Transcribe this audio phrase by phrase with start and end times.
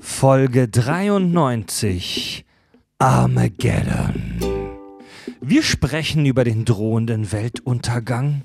[0.00, 2.46] Folge 93
[2.98, 4.40] Armageddon.
[5.42, 8.42] Wir sprechen über den drohenden Weltuntergang,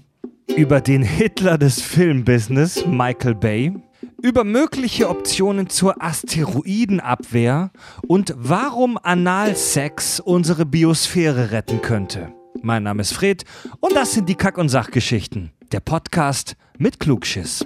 [0.55, 3.73] über den Hitler des Filmbusiness, Michael Bay,
[4.21, 7.71] über mögliche Optionen zur Asteroidenabwehr
[8.05, 12.33] und warum Analsex unsere Biosphäre retten könnte.
[12.61, 13.45] Mein Name ist Fred
[13.79, 15.51] und das sind die Kack- und Sachgeschichten.
[15.71, 17.65] Der Podcast mit Klugschiss.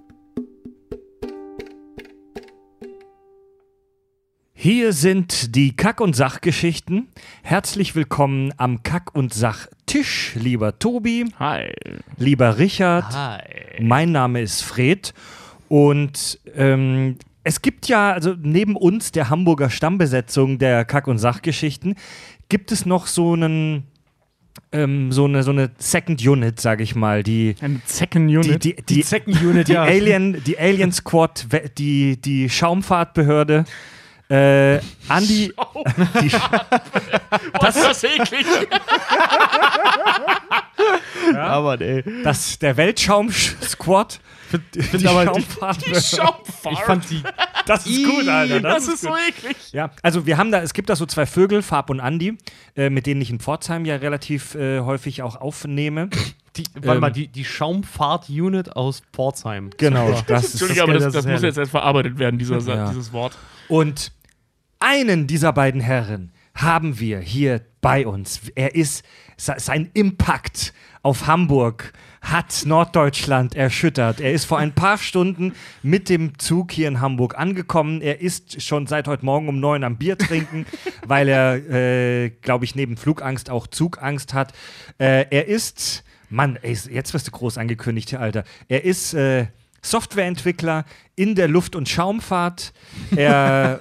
[4.63, 7.07] Hier sind die Kack- und Sachgeschichten.
[7.41, 11.25] Herzlich willkommen am Kack- und Sachtisch, lieber Tobi.
[11.39, 11.71] Hi.
[12.17, 13.11] Lieber Richard.
[13.11, 13.41] Hi.
[13.81, 15.15] Mein Name ist Fred.
[15.67, 21.95] Und ähm, es gibt ja, also neben uns, der Hamburger Stammbesetzung der Kack- und Sachgeschichten,
[22.47, 23.87] gibt es noch so einen.
[24.71, 28.63] Ähm, so, eine, so eine Second Unit, sage ich mal, die, Ein Second Unit.
[28.63, 29.83] die, die, die, Second Unit, die ja.
[29.83, 33.65] Alien, die Alien Squad, die, die Schaumfahrtbehörde,
[34.31, 34.79] äh,
[35.09, 35.53] Andi,
[36.21, 36.31] die,
[37.59, 38.45] das ist eklig.
[41.35, 42.03] Aber ey.
[42.23, 44.19] das, der Weltschaum-Squad,
[44.73, 46.01] die, find aber die- Schaumfahrtbehörde.
[46.01, 46.73] Schaumfahrt.
[46.73, 47.23] Ich fand die.
[47.65, 48.59] Das ist gut, Alter.
[48.59, 49.55] Das, Das, ist so eklig.
[49.71, 52.37] Ja, also wir haben da, es gibt da so zwei Vögel, Farb und Andi,
[52.75, 56.09] äh, mit denen ich in Pforzheim ja relativ äh, häufig auch aufnehme.
[56.57, 56.99] die warte Ähm.
[56.99, 59.69] mal, die, die Schaumfahrt-Unit aus Pforzheim.
[59.77, 62.57] Genau, das ist Entschuldigung, aber das, das das, ist muss jetzt erst verarbeitet werden, dieser,
[62.59, 62.89] Ja.
[62.89, 63.37] dieses Wort.
[63.67, 64.11] Und
[64.81, 68.41] einen dieser beiden Herren haben wir hier bei uns.
[68.55, 69.03] Er ist,
[69.37, 70.73] se- sein Impact
[71.03, 74.19] auf Hamburg hat Norddeutschland erschüttert.
[74.21, 78.01] Er ist vor ein paar Stunden mit dem Zug hier in Hamburg angekommen.
[78.01, 80.65] Er ist schon seit heute Morgen um neun am Bier trinken,
[81.07, 84.53] weil er, äh, glaube ich, neben Flugangst auch Zugangst hat.
[84.99, 88.43] Äh, er ist, Mann, ey, jetzt wirst du groß angekündigt hier, Alter.
[88.67, 89.47] Er ist äh,
[89.81, 92.73] Softwareentwickler in der Luft- und Schaumfahrt.
[93.15, 93.79] Er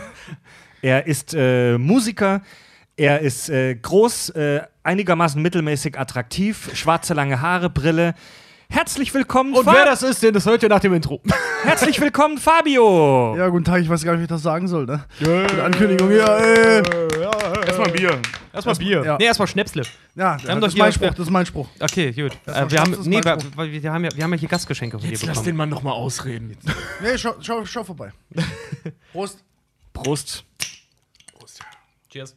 [0.82, 2.42] er ist äh, Musiker.
[2.96, 8.14] Er ist äh, groß, äh, einigermaßen mittelmäßig attraktiv, schwarze lange Haare, Brille.
[8.68, 11.20] Herzlich willkommen, Und Fa- wer das ist, den das hört ihr nach dem Intro.
[11.62, 13.34] Herzlich willkommen, Fabio.
[13.36, 15.04] Ja, guten Tag, ich weiß gar nicht, wie ich das sagen soll, ne?
[15.20, 16.82] Mit Ankündigung, ja, äh.
[17.64, 18.20] Erstmal Bier.
[18.52, 19.04] Erstmal Bier.
[19.04, 19.16] ja.
[19.18, 19.82] Nee, erstmal Schnäpsle.
[20.14, 21.68] Ja, haben das doch ist mein hier- Spruch, das ist mein Spruch.
[21.80, 22.32] Okay, gut.
[22.46, 25.08] Äh, wir, haben, nee, wir, wir, wir, haben ja, wir haben ja hier Gastgeschenke von
[25.08, 25.46] Jetzt dir lass bekommen.
[25.46, 26.56] den Mann noch mal ausreden.
[27.02, 28.12] Nee, schau, schau, schau vorbei.
[29.12, 29.42] Prost.
[29.92, 30.44] Prost.
[32.10, 32.36] Cheers.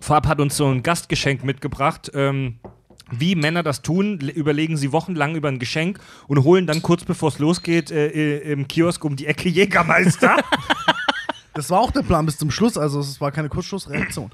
[0.00, 2.10] Fab hat uns so ein Gastgeschenk mitgebracht.
[2.14, 2.58] Ähm,
[3.10, 7.04] wie Männer das tun, le- überlegen sie wochenlang über ein Geschenk und holen dann kurz
[7.04, 10.36] bevor es losgeht äh, äh, im Kiosk um die Ecke Jägermeister.
[11.54, 14.30] Das war auch der Plan bis zum Schluss, also es war keine Kurzschlussreaktion.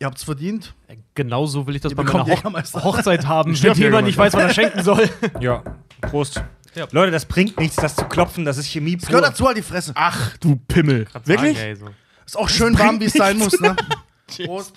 [0.00, 0.74] Ihr habt's verdient.
[1.14, 2.82] Genau so will ich das Ihr bei meiner Ho.
[2.82, 5.08] Hochzeit haben, wenn jemand nicht weiß, was er schenken soll.
[5.38, 5.62] ja,
[6.00, 6.42] Prost.
[6.74, 6.88] Ja.
[6.90, 9.62] Leute, das bringt nichts, das zu klopfen, das ist Chemie Es gehört dazu halt die
[9.62, 9.92] Fresse.
[9.94, 11.06] Ach, du Pimmel.
[11.24, 11.56] Wirklich?
[11.56, 11.88] Sagen, ey, so.
[12.26, 13.76] Ist auch schön warm, wie es sein muss, ne?
[14.44, 14.74] Prost.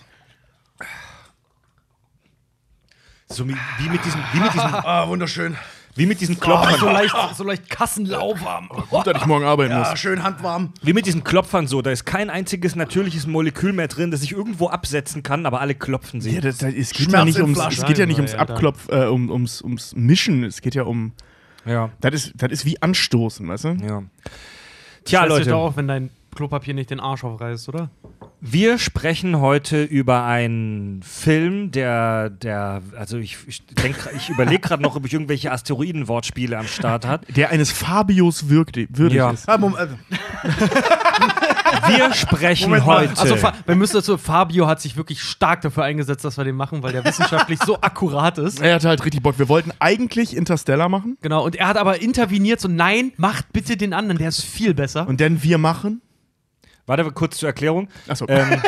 [3.31, 5.55] So wie, wie mit diesem, wie mit diesem, Ah, wunderschön.
[5.95, 6.79] wie mit diesen Oh, Klopfern.
[6.79, 8.69] so leicht, so leicht kassenlauwarm.
[8.89, 9.99] Gut, dass ich morgen arbeiten Ja, muss.
[9.99, 10.73] schön handwarm.
[10.81, 14.31] Wie mit diesen Klopfern so, da ist kein einziges natürliches Molekül mehr drin, das sich
[14.31, 16.31] irgendwo absetzen kann, aber alle klopfen sie.
[16.35, 18.33] Ja, das, das, es, geht ja nicht ums, es geht ja nicht ums.
[18.35, 20.43] Abklopf, äh, um, ums, ums Mischen.
[20.43, 21.13] Es geht ja um.
[21.65, 21.89] Ja.
[22.01, 23.69] Das ist, das ist wie Anstoßen, weißt du?
[23.83, 24.03] ja.
[25.03, 27.89] Tja, Scheiß dich Leute, doch auf, wenn dein Klopapier nicht den Arsch aufreißt, oder?
[28.43, 34.81] Wir sprechen heute über einen Film, der, der, also ich, ich denk, ich überlege gerade
[34.81, 37.25] noch, ob ich irgendwelche Asteroiden-Wortspiele am Start hat.
[37.35, 39.29] Der eines Fabios würdig, würdig Ja.
[39.29, 39.47] ist.
[39.47, 39.91] Ah, Moment,
[40.43, 40.47] äh,
[41.87, 43.17] Wir sprechen Moment heute.
[43.19, 43.35] Also,
[43.65, 46.91] wir müssen dazu, Fabio hat sich wirklich stark dafür eingesetzt, dass wir den machen, weil
[46.91, 48.59] der wissenschaftlich so akkurat ist.
[48.59, 49.39] Er hatte halt richtig Bock.
[49.39, 51.17] Wir wollten eigentlich Interstellar machen.
[51.21, 54.73] Genau, und er hat aber interveniert, so, nein, macht bitte den anderen, der ist viel
[54.73, 55.07] besser.
[55.07, 56.01] Und dann wir machen.
[56.85, 57.87] Warte kurz zur Erklärung.
[58.07, 58.25] Achso.
[58.27, 58.61] Ähm,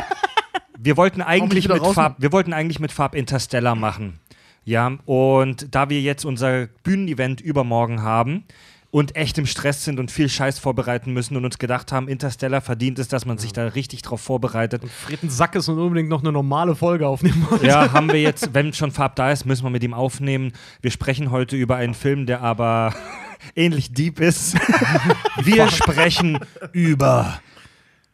[0.78, 1.86] wir wollten eigentlich mit?
[1.86, 4.20] Farb, wir wollten eigentlich mit Farb Interstellar machen.
[4.66, 8.46] Ja, und da wir jetzt unser Bühnenevent übermorgen haben
[8.92, 12.62] und echt im Stress sind und viel Scheiß vorbereiten müssen und uns gedacht haben, Interstellar
[12.62, 14.84] verdient es, dass man sich da richtig drauf vorbereitet.
[14.88, 17.62] Fred ein Sack ist und unbedingt noch eine normale Folge aufnehmen muss.
[17.64, 20.54] Ja, haben wir jetzt, wenn schon Farb da ist, müssen wir mit ihm aufnehmen.
[20.82, 22.94] Wir sprechen heute über einen Film, der aber
[23.56, 24.56] ähnlich deep ist.
[25.44, 26.40] Wir sprechen
[26.72, 27.42] über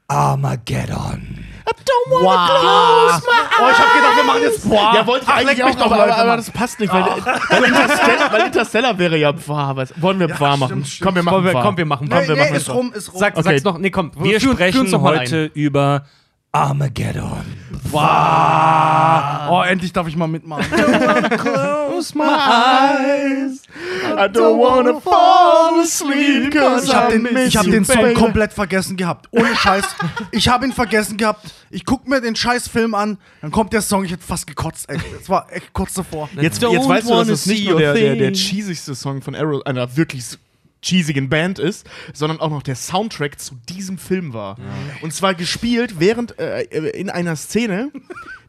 [0.09, 1.45] Armageddon.
[2.09, 2.21] Wow.
[2.21, 4.91] Oh, ich hab gedacht, wir machen jetzt boah.
[4.95, 7.63] Ja, wollte ich Ach, eigentlich auch, doch, aber, Leute, aber, das passt nicht, weil, weil,
[7.65, 9.33] Interstellar, weil Interstellar wäre ja.
[9.47, 10.83] Was, wollen wir Ja, machen?
[10.85, 11.05] stimmt.
[11.05, 11.63] Komm, wir machen Komm, wir, wahr.
[11.63, 13.19] komm, wir machen Nee, komm, wir nee, machen ist rum, ist rum.
[13.19, 13.43] Sag, Okay.
[13.43, 14.11] Sag's noch, nee, komm.
[14.17, 16.05] Wir führ sprechen heute über
[16.51, 17.45] Armageddon.
[17.91, 20.65] Oh, endlich darf ich mal mitmachen.
[21.37, 23.61] Close my eyes.
[24.11, 28.97] I don't wanna fall asleep, cause Ich hab den, ich hab den Song komplett vergessen
[28.97, 29.27] gehabt.
[29.31, 29.85] Ohne Scheiß.
[30.31, 31.53] Ich habe ihn vergessen gehabt.
[31.69, 34.87] Ich guck mir den scheiß Film an, dann kommt der Song, ich hätte fast gekotzt.
[34.89, 36.29] Das war echt kurz davor.
[36.39, 39.61] Jetzt, jetzt weißt du, dass es nicht nur der, der, der cheesigste Song von Arrow,
[39.65, 40.25] einer wirklich
[40.81, 44.57] cheesigen Band ist, sondern auch noch der Soundtrack zu diesem Film war.
[45.01, 46.61] Und zwar gespielt während äh,
[46.91, 47.91] in einer Szene,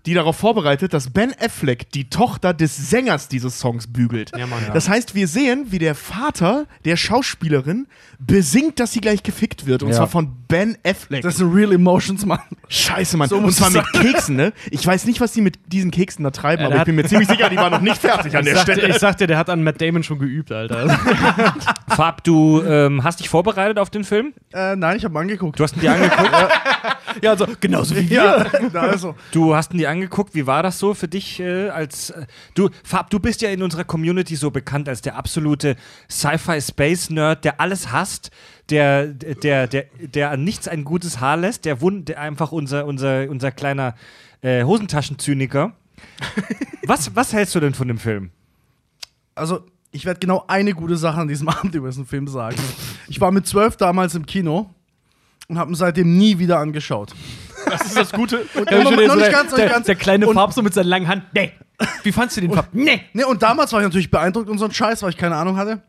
[0.06, 4.32] die darauf vorbereitet, dass Ben Affleck die Tochter des Sängers dieses Songs bügelt.
[4.36, 4.72] Ja, Mann, ja.
[4.72, 7.86] Das heißt, wir sehen, wie der Vater der Schauspielerin
[8.18, 9.82] besingt, dass sie gleich gefickt wird.
[9.82, 9.96] Und Ja.
[9.96, 11.22] zwar von Ben Affleck.
[11.22, 12.40] Das sind Real Emotions, Mann.
[12.68, 13.28] Scheiße, Mann.
[13.28, 14.52] So und zwar mit Keksen, ne?
[14.70, 17.04] Ich weiß nicht, was die mit diesen Keksen da treiben, Ja, aber ich bin mir
[17.04, 18.88] ziemlich sicher, die waren noch nicht fertig an Ich der sagte, Stelle.
[18.88, 20.88] ich sagte, der hat an Matt Damon schon geübt, Alter.
[21.88, 24.34] Fab, du ähm, hast dich vorbereitet auf den Film?
[24.52, 25.58] Äh, nein, ich habe angeguckt.
[25.58, 26.30] Du hast ihn dir angeguckt?
[27.22, 29.14] ja, also genauso wie ja, na, also.
[29.32, 30.34] Du hast ihn dir angeguckt.
[30.34, 33.10] Wie war das so für dich äh, als äh, du Fab?
[33.10, 35.76] Du bist ja in unserer Community so bekannt als der absolute
[36.08, 38.30] Sci-Fi-Space-Nerd, der alles hasst,
[38.70, 42.86] der der der der an nichts ein gutes Haar lässt, der, wund, der einfach unser
[42.86, 43.94] unser unser kleiner
[44.42, 45.72] äh, Hosentaschenzyniker.
[46.86, 48.30] Was was hältst du denn von dem Film?
[49.40, 52.56] also, ich werde genau eine gute Sache an diesem Abend über diesen Film sagen.
[53.08, 54.70] Ich war mit zwölf damals im Kino
[55.48, 57.14] und habe ihn seitdem nie wieder angeschaut.
[57.70, 58.46] Das ist das Gute.
[58.54, 59.86] Und Ja, noch, nicht der, ganz, der, ganz.
[59.86, 61.24] der kleine und, Farb so mit seiner langen Hand.
[61.32, 61.52] Nee.
[62.02, 62.68] Wie fandst du den Farb?
[62.72, 63.02] Nee.
[63.12, 65.56] Nee, und damals war ich natürlich beeindruckt und so ein Scheiß, weil ich keine Ahnung
[65.56, 65.82] hatte.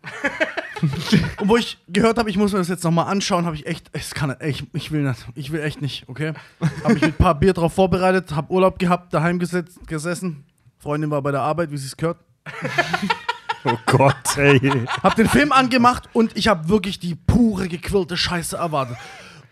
[1.39, 3.87] und wo ich gehört habe, ich muss mir das jetzt nochmal anschauen, habe ich echt,
[3.91, 6.33] es kann ich, ich will nicht, ich will echt nicht, okay?
[6.83, 10.45] Habe mich mit ein paar Bier drauf vorbereitet, habe Urlaub gehabt, daheim gesetzt, gesessen.
[10.79, 12.17] Freundin war bei der Arbeit, wie sie es gehört.
[13.63, 14.59] Oh Gott, ey.
[15.03, 18.97] Hab den Film angemacht und ich habe wirklich die pure gequirlte Scheiße erwartet.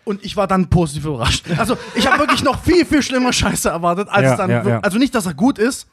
[0.04, 1.44] Und ich war dann positiv überrascht.
[1.58, 4.50] Also, ich habe wirklich noch viel, viel schlimmer Scheiße erwartet, als Ja, es dann.
[4.50, 4.80] ja, ja.
[4.80, 5.86] Also nicht, dass er gut ist,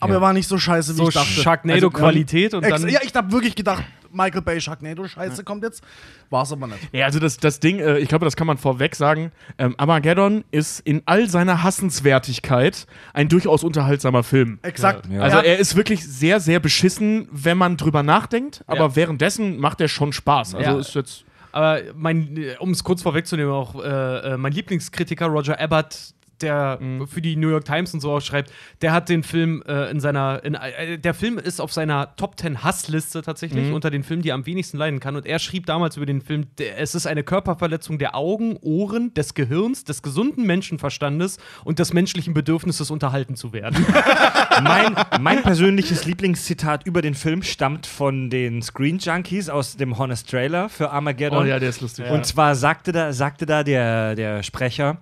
[0.00, 0.18] aber Ja.
[0.18, 1.28] er war nicht so scheiße, wie So ich dachte.
[1.28, 2.90] Sharknado-Qualität und Ex dann.
[2.90, 5.84] ja, ich habe wirklich gedacht, Michael Bay Sharknado Scheiße kommt jetzt.
[6.30, 6.80] War es aber nicht.
[6.92, 9.30] Ja, also das, das Ding, äh, ich glaube, das kann man vorweg sagen.
[9.56, 14.58] Ähm, Armageddon ist in all seiner Hassenswertigkeit ein durchaus unterhaltsamer Film.
[14.62, 15.06] Exakt.
[15.12, 15.20] Ja.
[15.20, 18.96] Also er ist wirklich sehr, sehr beschissen, wenn man drüber nachdenkt, aber Ja.
[18.96, 20.54] währenddessen macht er schon Spaß.
[20.56, 20.78] Also Ja.
[20.78, 21.24] ist jetzt.
[21.52, 27.20] Aber mein, um es kurz vorwegzunehmen, auch äh, äh, mein Lieblingskritiker Roger Ebert, der für
[27.20, 28.52] die New York Times und so auch schreibt,
[28.82, 32.38] der hat den Film äh, in seiner, in, äh, der Film ist auf seiner Top
[32.38, 35.16] 10 Hassliste tatsächlich unter den Filmen, die er am wenigsten leiden kann.
[35.16, 39.12] Und er schrieb damals über den Film, der, es ist eine Körperverletzung der Augen, Ohren,
[39.14, 43.84] des Gehirns, des gesunden Menschenverstandes und des menschlichen Bedürfnisses, unterhalten zu werden.
[44.62, 50.30] mein, mein persönliches Lieblingszitat über den Film stammt von den Screen Junkies aus dem Honest
[50.30, 51.44] Trailer für Armageddon.
[51.44, 52.08] Oh ja, der ist lustig.
[52.10, 54.98] Und zwar sagte da, sagte da der, der Sprecher,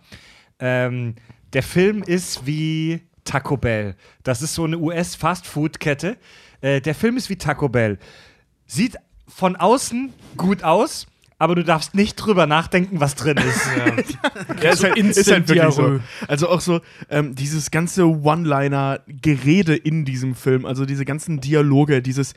[0.61, 1.15] ähm,
[1.53, 3.95] der Film ist wie Taco Bell.
[4.23, 6.17] Das ist so eine US-Fast-Food-Kette.
[6.61, 7.99] Äh, der Film ist wie Taco Bell.
[8.67, 8.97] Sieht
[9.27, 11.07] von außen gut aus,
[11.39, 13.61] aber du darfst nicht drüber nachdenken, was drin ist.
[13.77, 13.85] Ja,
[14.73, 16.01] ist, halt, ist halt wirklich so.
[16.27, 16.81] Also auch so
[17.11, 22.35] ähm, dieses ganze One-Liner-Gerede in diesem Film, also diese ganzen Dialoge, dieses,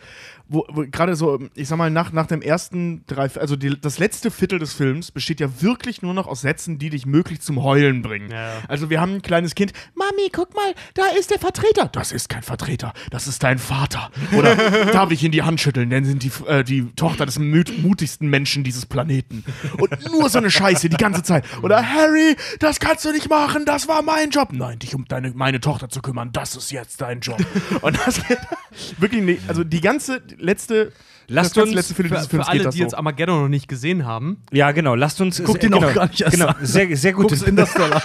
[0.52, 4.00] wo, wo gerade so, ich sag mal, nach, nach dem ersten drei, also die, das
[4.00, 7.64] letzte Viertel des Films besteht ja wirklich nur noch aus Sätzen, die dich möglich zum
[7.64, 8.30] Heulen bringen.
[8.30, 8.52] Ja.
[8.68, 11.90] Also wir haben ein kleines Kind, Mami, guck mal, da ist der Vertreter.
[11.94, 14.12] Das ist kein Vertreter, das ist dein Vater.
[14.38, 14.56] Oder
[14.92, 18.30] darf ich in die Hand schütteln, denn sind die, äh, die Tochter des mut mutigsten
[18.30, 19.46] Menschen dieses Planeten.
[19.78, 21.46] Und nur so eine Scheiße die ganze Zeit.
[21.62, 24.50] Oder Harry, das kannst du nicht machen, das war mein Job.
[24.52, 27.40] Nein, dich um deine, meine Tochter zu kümmern, das ist jetzt dein Job.
[27.82, 28.22] Und das
[28.98, 30.92] wirklich, nee, also die ganze letzte,
[31.28, 34.72] Lasst uns letzte Viertel für, für alle, die jetzt Armageddon noch nicht gesehen haben, Ja,
[34.72, 34.96] genau.
[34.96, 35.42] Lasst uns.
[35.44, 36.56] Guck äh, den auch genau, gar nicht erst genau, an.
[36.62, 37.30] Sehr, sehr gut.
[37.30, 38.02] Guck's Interstellar.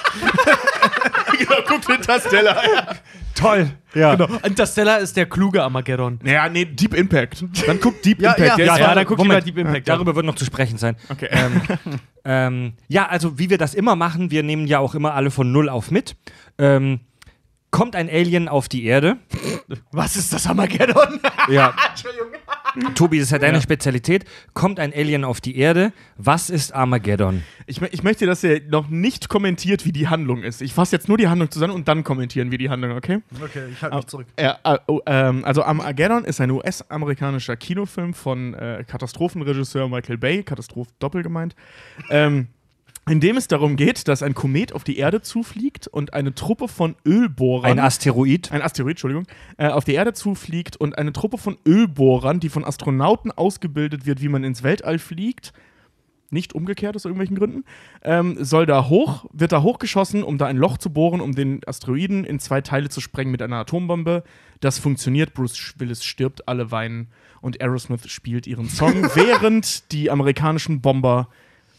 [1.38, 2.62] genau, guckt Interstellar.
[3.34, 3.70] Toll.
[3.94, 4.14] Ja.
[4.14, 4.38] Genau.
[4.44, 6.20] Interstellar ist der kluge Armageddon.
[6.22, 7.44] Naja, nee, Deep Impact.
[7.66, 8.58] Dann guckt Deep Ja, Impact.
[8.58, 8.64] ja.
[8.64, 9.44] Ja, ja, auch- dann guck Moment.
[9.44, 9.88] lieber Deep Impact.
[9.88, 10.96] Darüber wird noch zu sprechen sein.
[11.08, 11.28] Okay.
[11.30, 11.60] Ähm,
[12.24, 15.50] ähm, ja, also wie wir das immer machen, wir nehmen ja auch immer alle von
[15.50, 16.16] Null auf mit.
[16.58, 17.00] Ähm,
[17.76, 19.18] kommt ein Alien auf die Erde.
[19.92, 21.20] Was ist das Armageddon?
[21.48, 21.74] Ja.
[22.94, 24.24] Tobi, das ist ja deine Spezialität.
[24.52, 25.92] Kommt ein Alien auf die Erde.
[26.16, 27.42] Was ist Armageddon?
[27.66, 30.60] Ich, ich möchte, dass ihr noch nicht kommentiert, wie die Handlung ist.
[30.60, 33.20] Ich fasse jetzt nur die Handlung zusammen und dann kommentieren wir die Handlung, okay?
[33.40, 34.26] Okay, ich halte mich zurück.
[34.40, 40.42] Ja, äh, oh, ähm, also Armageddon ist ein US-amerikanischer Kinofilm von äh, Katastrophenregisseur Michael Bay,
[40.42, 41.54] Katastroph doppelt gemeint.
[42.10, 42.48] ähm,
[43.08, 46.66] in dem es darum geht, dass ein Komet auf die Erde zufliegt und eine Truppe
[46.66, 47.72] von Ölbohrern.
[47.72, 48.50] Ein Asteroid.
[48.50, 49.26] ein Asteroid, Entschuldigung,
[49.58, 54.22] äh, auf die Erde zufliegt und eine Truppe von Ölbohrern, die von Astronauten ausgebildet wird,
[54.22, 55.52] wie man ins Weltall fliegt,
[56.30, 57.64] nicht umgekehrt aus irgendwelchen Gründen,
[58.02, 61.60] ähm, soll da hoch, wird da hochgeschossen, um da ein Loch zu bohren, um den
[61.64, 64.24] Asteroiden in zwei Teile zu sprengen mit einer Atombombe.
[64.58, 67.06] Das funktioniert, Bruce Willis stirbt, alle weinen
[67.40, 71.28] und Aerosmith spielt ihren Song, während die amerikanischen Bomber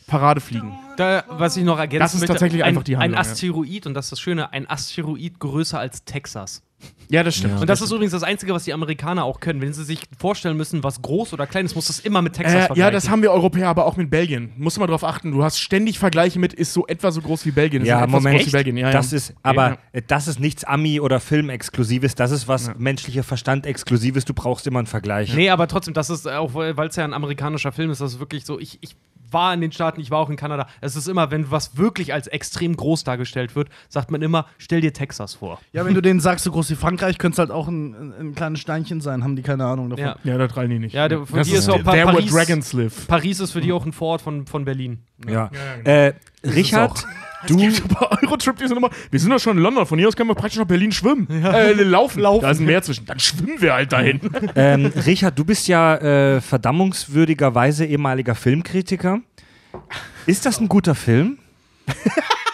[0.07, 0.73] Parade fliegen.
[0.95, 3.31] Da, was ich noch ergänzen Das ist möchte, tatsächlich ein, einfach die Handlung, Ein ja.
[3.31, 6.63] Asteroid, und das ist das Schöne, ein Asteroid größer als Texas.
[7.09, 7.59] Ja, das stimmt.
[7.59, 9.61] Und das ist übrigens das Einzige, was die Amerikaner auch können.
[9.61, 12.53] Wenn sie sich vorstellen müssen, was groß oder klein ist, muss das immer mit Texas
[12.53, 12.79] Äh, vergleichen.
[12.81, 14.51] ja, das haben wir Europäer aber auch mit Belgien.
[14.57, 15.31] Musst du mal drauf achten.
[15.31, 17.81] Du hast ständig Vergleiche mit, ist so etwa so groß wie Belgien.
[17.81, 18.37] Ist Ja, so etwas Moment.
[18.37, 18.77] groß wie Belgien.
[18.77, 19.17] Ja, das ja.
[19.17, 20.01] ist, aber Ja.
[20.05, 22.13] das ist nichts Ami- oder Filmexklusives.
[22.13, 24.25] Das ist was menschlicher Verstand Exklusives.
[24.25, 25.33] Du brauchst immer einen Vergleich.
[25.33, 28.19] Nee, aber trotzdem, das ist auch, weil es ja ein amerikanischer Film ist, das ist
[28.19, 28.95] wirklich so, ich, ich
[29.31, 30.67] war in den Staaten, ich war auch in Kanada.
[30.81, 34.81] Es ist immer, wenn was wirklich als extrem groß dargestellt wird, sagt man immer, stell
[34.81, 35.59] dir Texas vor.
[35.73, 38.13] Ja, wenn du denen sagst, so groß wie Frankreich, könnte es halt auch ein, ein,
[38.19, 40.05] ein kleines Steinchen sein, haben die keine Ahnung davon.
[40.05, 40.15] Ja.
[40.23, 40.93] Ja, da trallen die nicht.
[40.93, 43.07] Ja, der- von das dir ist ist auch Paris- Dragons Live.
[43.07, 45.03] Paris ist für die auch ein Vorort von, von Berlin.
[45.27, 45.47] Ja.
[45.83, 45.89] genau.
[45.89, 46.13] Äh,
[46.43, 47.05] Richard,
[47.47, 50.29] du, Eurotrip, die sind immer, wir sind doch schon in London, von hier aus können
[50.29, 51.27] wir praktisch nach Berlin schwimmen.
[51.29, 52.21] Äh, laufen.
[52.21, 52.41] laufen.
[52.41, 53.05] Da ist ein Meer zwischen.
[53.05, 54.21] Dann schwimmen wir halt dahin.
[54.55, 59.21] ähm, Richard, du bist ja äh, verdammungswürdigerweise ehemaliger Filmkritiker.
[60.25, 61.39] Ist das ein guter Film?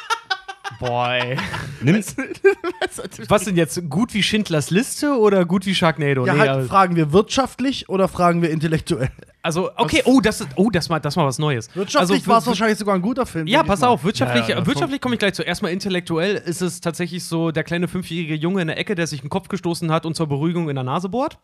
[0.88, 1.38] Boy.
[1.82, 1.96] Nimm,
[3.30, 3.90] Was denn jetzt?
[3.90, 6.26] Gut wie Schindlers Liste oder gut wie Sharknado?
[6.26, 9.10] Ja, Nee, halt, aber- fragen wir wirtschaftlich oder fragen wir intellektuell?
[9.42, 11.74] also, okay, oh, das ist, oh, das mal, das mal was Neues.
[11.76, 13.48] Wirtschaftlich also, war es wahrscheinlich sogar ein guter Film.
[13.48, 13.88] Ja, pass mal.
[13.88, 15.44] auf, wirtschaftlich, Ja, ja, wirtschaftlich komme ich gleich zu.
[15.44, 19.22] Erstmal intellektuell ist es tatsächlich so der kleine fünfjährige Junge in der Ecke, der sich
[19.22, 21.38] den Kopf gestoßen hat und zur Beruhigung in der Nase bohrt.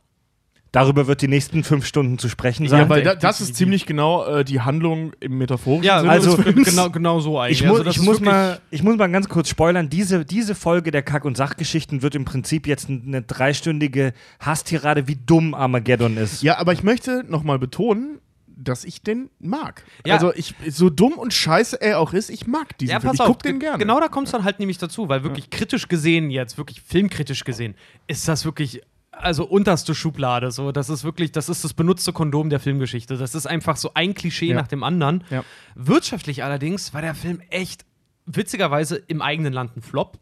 [0.71, 2.81] Darüber wird die nächsten fünf Stunden zu sprechen sein.
[2.81, 6.37] Ja, weil da, das ist ziemlich genau äh, die Handlung im metaphorischen Ja, Sinne also-
[6.37, 7.61] genau, genau so eigentlich.
[7.61, 9.89] ich, mu Also das ich, muss mal, ich muss mal ganz kurz spoilern.
[9.89, 15.15] Diese, diese Folge der Kack- und Sachgeschichten wird im Prinzip jetzt eine dreistündige Hasstirade, wie
[15.25, 16.43] dumm Armageddon ist.
[16.43, 18.19] Ja, aber ich möchte nochmal betonen,
[18.61, 19.85] dass ich den mag.
[20.05, 20.15] Ja.
[20.15, 23.13] Also ich, so dumm und scheiße er auch ist, ich mag diesen Ja, Film.
[23.13, 23.77] Ich auf, guck den ge- gerne.
[23.79, 27.45] Genau da kommt es dann halt nämlich dazu, weil wirklich kritisch gesehen jetzt, wirklich filmkritisch
[27.45, 27.73] gesehen,
[28.07, 28.81] ist das wirklich,
[29.21, 30.51] also unterste Schublade.
[30.51, 33.17] So, das ist wirklich, das ist das benutzte Kondom der Filmgeschichte.
[33.17, 34.55] Das ist einfach so ein Klischee Ja.
[34.55, 35.23] nach dem anderen.
[35.29, 35.43] Ja.
[35.75, 37.85] Wirtschaftlich allerdings war der Film echt
[38.25, 40.19] witzigerweise im eigenen Land ein Flop,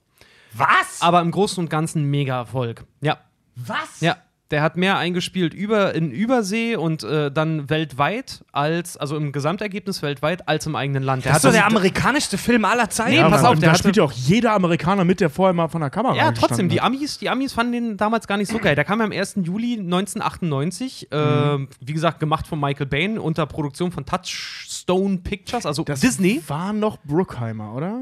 [0.54, 1.02] Was?
[1.02, 2.86] aber im Großen und Ganzen ein mega Erfolg.
[3.02, 3.18] Ja.
[3.56, 4.02] Was?
[4.02, 4.18] Ja,
[4.52, 10.02] der hat mehr eingespielt über, in Übersee und äh, dann weltweit als, also im Gesamtergebnis
[10.02, 11.26] weltweit, als im eigenen Land.
[11.26, 13.12] Der Das ist doch der amerikanischste Film aller Zeiten.
[13.12, 15.20] Nee, ja, pass Mann, auf, und der da hatte- spielt ja auch jeder Amerikaner mit,
[15.20, 16.80] der vorher mal von der Kamera Ja, trotzdem, die.
[16.80, 18.76] Amis, die Amis fanden den damals gar nicht so geil.
[18.76, 19.36] Der kam ja am 1.
[19.44, 21.18] Juli 1998, Mhm.
[21.18, 26.42] äh, wie gesagt, gemacht von Michael Bain unter Produktion von Touchstone Pictures, also Das Disney.
[26.48, 28.02] war noch Bruckheimer, oder?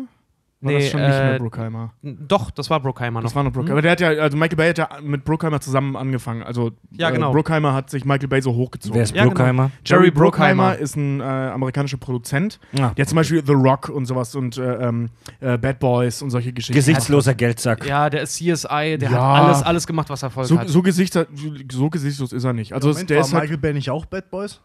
[0.62, 1.94] War Nee, das schon nicht äh, mehr Bruckheimer?
[2.02, 3.28] Doch, das war Brookheimer noch.
[3.28, 3.74] Das war noch Bruckheimer.
[3.74, 6.42] Aber der hat ja, also Michael Bay hat ja mit Bruckheimer zusammen angefangen.
[6.44, 7.30] Also Ja, genau.
[7.30, 8.96] äh, Bruckheimer hat sich Michael Bay so hochgezogen.
[8.96, 9.36] Wer ist Ja, genau.
[9.36, 9.72] Bruckheimer?
[9.86, 10.78] Jerry Bruckheimer Bruckheimer.
[10.82, 12.60] ist ein äh, amerikanischer Produzent.
[12.80, 15.10] Ah, Der hat zum Beispiel The Rock und sowas und äh, ähm,
[15.42, 16.74] äh, Bad Boys und solche Geschichten.
[16.74, 17.86] Gesichtsloser Geldsack.
[17.86, 19.12] Ja, der ist CSI, der Ja.
[19.12, 20.70] hat alles, alles gemacht, was Erfolg So, hat.
[20.70, 21.28] so, Gesichter,
[21.72, 22.74] so gesichtslos ist er nicht.
[22.74, 24.62] Also Moment, der war ist halt, Michael Bay nicht auch Bad Boys?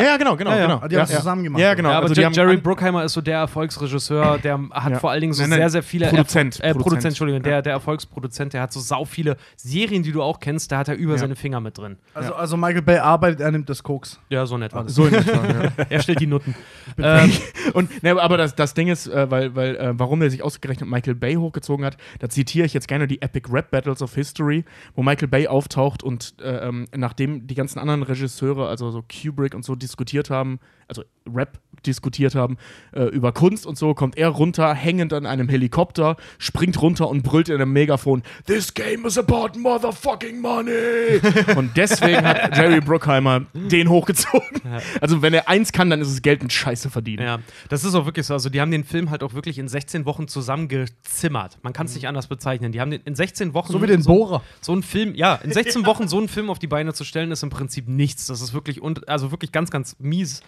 [0.00, 0.02] Ja.
[0.02, 0.66] ja, genau, genau, Ja, ja.
[0.66, 0.78] genau.
[0.82, 1.16] Ah, die haben ja.
[1.16, 1.60] zusammen gemacht.
[1.62, 1.90] Ja, genau.
[1.90, 4.98] ja, aber also die Je- haben Jerry Bruckheimer ist so der Erfolgsregisseur, der hat Ja.
[4.98, 7.04] vor allen Dingen so Nein, nein, sehr, sehr viele Produzent, Erf äh, Produzent, Produzent.
[7.06, 10.78] Entschuldigung, der, der Erfolgsproduzent, der hat so sau viele Serien, die du auch kennst, da
[10.78, 11.18] hat er über Ja.
[11.18, 11.96] seine Finger mit drin.
[12.14, 14.18] Also, also Michael Bay arbeitet, er nimmt das Koks.
[14.28, 14.94] Ja, so nett war das.
[14.94, 15.72] so in etwa, ja.
[15.90, 16.54] Er stellt die Nutten.
[16.98, 17.32] ähm,
[17.74, 20.88] Und ne, aber das, das Ding ist, äh, weil, weil äh, warum er sich ausgerechnet
[20.88, 24.64] Michael Bay hochgezogen hat, da zitiere ich jetzt gerne die Epic Rap Battles of History,
[24.94, 29.54] wo Michael Bay auftaucht und äh, ähm, nachdem die ganzen anderen Regisseure, also so Kubrick
[29.54, 32.58] und so diskutiert haben, also Rap diskutiert haben
[32.92, 37.22] äh, über Kunst und so, kommt er runter, hängend an einem Helikopter, springt runter und
[37.22, 41.20] brüllt in einem Megafon: This game is about motherfucking money!
[41.56, 44.62] und deswegen hat Jerry Bruckheimer den hochgezogen.
[45.00, 47.24] Also wenn er eins kann, dann ist es Geld mit Scheiße verdienen.
[47.24, 48.34] Ja, das ist auch wirklich so.
[48.34, 51.58] Also, die haben den Film halt auch wirklich in 16 Wochen zusammengezimmert.
[51.62, 52.72] Man kann es nicht anders bezeichnen.
[52.72, 53.72] Die haben den in 16 Wochen.
[53.72, 54.42] So wie den so, Bohrer.
[54.60, 57.30] so einen Film, ja, in 16 Wochen so einen Film auf die Beine zu stellen,
[57.30, 58.26] ist im Prinzip nichts.
[58.26, 60.40] Das ist wirklich, und, also wirklich ganz, ganz mies.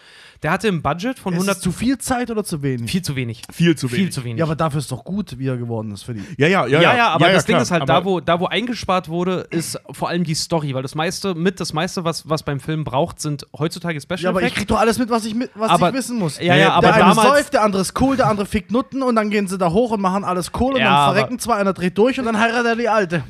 [0.42, 1.56] Der hatte ein Budget von Ist 100.
[1.56, 2.90] es zu viel Zeit oder zu wenig?
[2.90, 3.42] viel zu wenig.
[3.50, 4.12] Viel zu Viel wenig.
[4.12, 4.38] zu wenig.
[4.40, 6.23] Ja, aber dafür ist doch gut, wie er geworden ist für die.
[6.37, 6.83] Ja, ja, ja.
[6.83, 7.62] Ja, ja, aber das Ding klar.
[7.62, 10.83] ist halt, Aber da wo, da wo eingespart wurde, ist vor allem die Story, weil
[10.83, 14.40] das meiste, mit das meiste, was, was beim Film braucht, sind heutzutage Special Ja, aber
[14.40, 14.59] ich Effects.
[14.59, 16.38] krieg doch alles mit, was ich, mit, was Aber- ich wissen muss.
[16.38, 19.02] Ja, ja, aber der eine damals- säuft, der andere ist cool, der andere fickt Nutten
[19.02, 21.54] und dann gehen sie da hoch und machen alles cool und Ja, dann verrecken zwei,
[21.54, 23.25] einer dreht durch und dann heiratet er die Alte.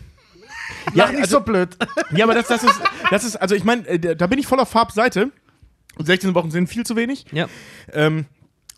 [0.95, 1.77] Ja, Lach nicht also- so blöd.
[2.11, 4.59] Ja, aber das, das, ist, das ist, also ich meine, äh, da bin ich voll
[4.59, 5.31] auf Farbseite.
[5.99, 7.27] Und 16 Wochen sind viel zu wenig.
[7.33, 7.47] ja.
[7.93, 8.27] Ähm,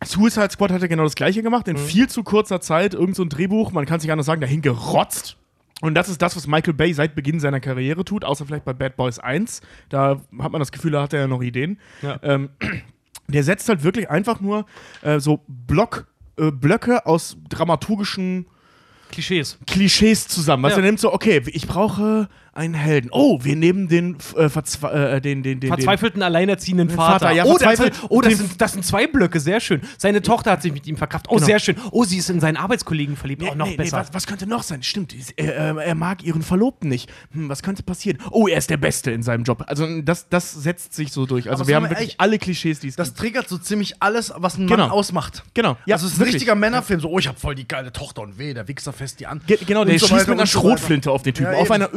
[0.04, 3.22] Suicide Squad hat ja genau das gleiche gemacht, in viel zu kurzer Zeit, irgend so
[3.22, 5.38] ein Drehbuch, man kann sich anders sagen, dahin gerotzt.
[5.80, 8.74] Und das ist das, was Michael Bay seit Beginn seiner Karriere tut, außer vielleicht bei
[8.74, 9.62] Bad Boys 1.
[9.88, 11.78] Da hat man das Gefühl, da hat er ja noch Ideen.
[12.02, 12.20] Ja.
[12.22, 12.50] Ähm,
[13.28, 14.66] der setzt halt wirklich einfach nur
[15.00, 16.06] äh, so Block,
[16.38, 18.46] äh, Blöcke aus dramaturgischen
[19.10, 19.58] Klischees.
[19.66, 20.62] Klischees zusammen.
[20.62, 20.78] Was Ja.
[20.78, 23.08] er nimmt so, okay, ich brauche einen Helden.
[23.12, 27.26] Oh, wir nehmen den, äh, verzwe äh, den, den, den, Verzweifelten, alleinerziehenden Vater.
[27.26, 29.80] Vater, ja, oh, der verzweifelt- hat, oh das, sind, das sind zwei Blöcke, sehr schön.
[29.98, 31.26] Seine Tochter hat sich mit ihm verkauft.
[31.28, 31.46] Oh, Genau.
[31.46, 31.76] sehr schön.
[31.92, 33.42] Oh, sie ist in seinen Arbeitskollegen verliebt.
[33.42, 33.98] Nee, oh, noch nee, nee, besser.
[33.98, 34.82] was, was könnte noch sein?
[34.82, 37.10] Stimmt, er, er, er mag ihren Verlobten nicht.
[37.32, 38.18] Hm, was könnte passieren?
[38.30, 39.64] Oh, er ist der Beste in seinem Job.
[39.66, 41.48] Also das, das setzt sich so durch.
[41.50, 43.18] Also Aber wir haben wir wirklich ehrlich, alle Klischees, die es Das gibt.
[43.20, 44.84] triggert so ziemlich alles, was ein Genau.
[44.84, 45.44] Mann ausmacht.
[45.54, 45.76] Genau.
[45.86, 47.00] Ja, also es ist ein richtiger Männerfilm.
[47.00, 49.40] So, oh, ich habe voll die geile Tochter und weh, der Wichser fässt die an.
[49.46, 50.46] Ge genau, der so schießt mit einer.
[50.46, 51.92] Schrotflinte auf den Typen, Ja, auf einer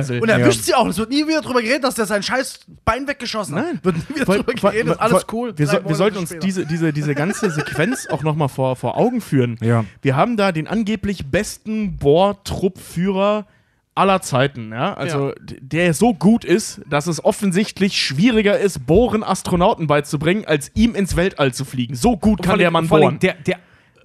[0.00, 0.20] Ölbohrinsel.
[0.22, 0.46] Und er Ja.
[0.46, 0.86] wischt sie auch.
[0.86, 3.64] Es wird nie wieder drüber geredet, dass der sein scheiß Bein weggeschossen hat.
[3.64, 3.80] Nein.
[3.82, 4.88] Wird nie wieder Weil- drüber geredet.
[4.88, 5.52] weil- alles cool.
[5.56, 6.46] Wir, so, wir sollten uns später.
[6.46, 9.56] diese, diese, diese ganze Sequenz auch nochmal vor, vor Augen führen.
[9.60, 9.84] Ja.
[10.02, 13.46] Wir haben da den angeblich besten Bohrtruppführer
[13.94, 14.94] aller Zeiten, ja?
[14.94, 20.70] Also d- der so gut ist, dass es offensichtlich schwieriger ist, Bohren Astronauten beizubringen, als
[20.74, 21.96] ihm ins Weltall zu fliegen.
[21.96, 23.18] So gut kann vor der allem- Mann allem bohren.
[23.18, 23.58] Der, der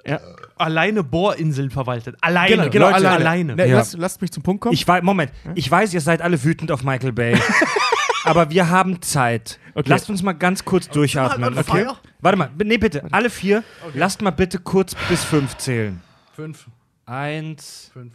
[0.05, 0.19] Ja.
[0.63, 2.15] Alleine Bohrinseln verwaltet.
[2.21, 2.49] Alleine.
[2.55, 3.15] Genau, genau, Leute, alleine.
[3.17, 3.55] alleine.
[3.55, 3.77] Ne, Ja.
[3.77, 4.73] lasst, lasst mich zum Punkt kommen.
[4.73, 7.37] Ich weiß, Moment, ich weiß, ihr seid alle wütend auf Michael Bay.
[8.25, 9.59] aber wir haben Zeit.
[9.75, 9.89] Okay.
[9.89, 11.53] Lasst uns mal ganz kurz durchatmen.
[11.63, 11.97] fire.
[12.21, 16.01] Warte mal, nee, bitte, alle vier, lasst mal bitte kurz bis fünf zählen.
[16.35, 16.67] Fünf.
[17.05, 18.13] Eins, Fünf.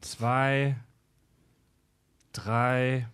[0.00, 0.74] zwei,
[2.32, 3.06] drei,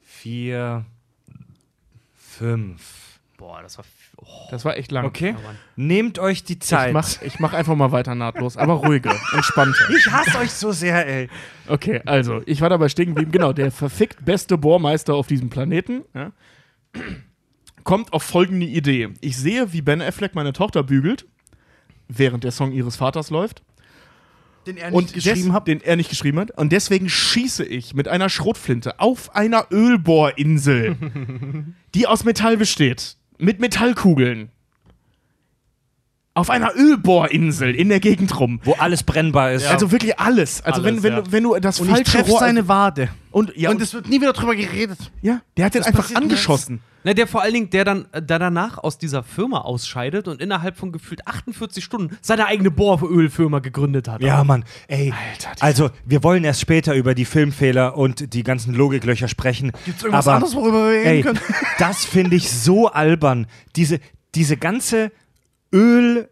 [0.00, 0.84] vier,
[2.14, 3.20] fünf.
[3.36, 3.84] Boah, das war.
[4.24, 5.04] Oh, das war echt lang.
[5.04, 5.32] Okay?
[5.32, 5.58] Mann.
[5.76, 6.92] Nehmt euch die Ich Zeit.
[6.92, 9.90] mach, ich mach einfach mal weiter nahtlos, aber ruhiger, entspannter.
[9.90, 11.28] Ich hasse euch so sehr, ey.
[11.68, 13.32] Okay, also, ich war dabei stehen geblieben.
[13.32, 16.30] Genau, der verfickt beste Bohrmeister auf diesem Planeten ja,
[17.84, 19.08] kommt auf folgende Idee.
[19.20, 21.26] Ich sehe, wie Ben Affleck meine Tochter bügelt,
[22.08, 23.62] während der Song ihres Vaters läuft.
[24.66, 25.66] Den er nicht Und geschrieben des- hat.
[25.66, 26.52] Den er nicht geschrieben hat.
[26.56, 30.94] Und deswegen schieße ich mit einer Schrotflinte auf einer Ölbohrinsel,
[31.96, 33.16] die aus Metall besteht.
[33.44, 34.51] Mit Metallkugeln.
[36.34, 38.60] Auf einer Ölbohrinsel in der Gegend rum.
[38.64, 39.66] Wo alles brennbar ist.
[39.66, 40.62] Also wirklich alles.
[40.62, 41.20] Also Alles, wenn, wenn, ja.
[41.20, 43.08] du, wenn du das Und ich falsche treffe Rohr seine Wade.
[43.30, 44.98] und ja, und es wird nie wieder drüber geredet.
[45.20, 46.80] ja, der hat den einfach angeschossen.
[47.04, 50.76] Na, der vor allen Dingen, der dann der danach aus dieser Firma ausscheidet und innerhalb
[50.76, 54.22] von gefühlt 48 Stunden seine eigene Bohrölfirma gegründet hat.
[54.22, 55.12] Ja, Mann, ey.
[55.32, 59.72] Alter, also, wir wollen erst später über die Filmfehler und die ganzen Logiklöcher sprechen.
[59.84, 61.40] Gibt's irgendwas aber, anderes, worüber wir reden ey, können?
[61.78, 63.48] das finde ich so albern.
[63.74, 63.98] Diese,
[64.36, 65.10] diese ganze
[65.72, 66.28] Öl.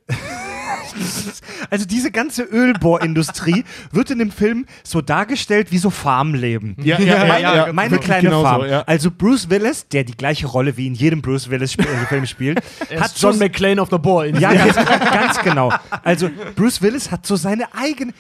[1.70, 6.76] Also diese ganze Ölbohrindustrie wird in dem Film so dargestellt wie so Farmleben.
[6.82, 8.66] Ja, ja, meine, ja, ja, meine kleine genauso, Farm.
[8.68, 8.82] ja.
[8.82, 12.26] Also Bruce Willis, der die gleiche Rolle wie in jedem Bruce Willis Sp äh, Film
[12.26, 12.60] spielt,
[12.98, 14.42] hat John so McClane auf der Bohrinsel.
[14.42, 15.72] ja, ganz, ganz genau.
[16.02, 18.12] Also Bruce Willis hat so seine eigene.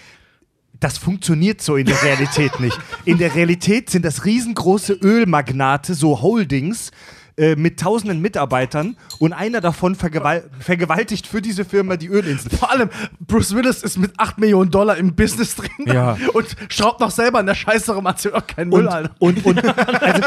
[0.78, 2.78] Das funktioniert so in der Realität nicht.
[3.04, 6.90] In der Realität sind das riesengroße Ölmagnate, so Holdings,
[7.40, 12.50] äh, mit tausenden Mitarbeitern und einer davon vergewal vergewaltigt für diese Firma die Ölinsel.
[12.50, 16.18] Vor allem, Bruce Willis ist mit 8 Millionen Dollar im Business drin Ja.
[16.34, 19.10] und schraubt noch selber an der Scheiße rum, erzählt auch keinen Müll, Und, Alter.
[19.18, 19.64] und, und
[20.02, 20.22] also,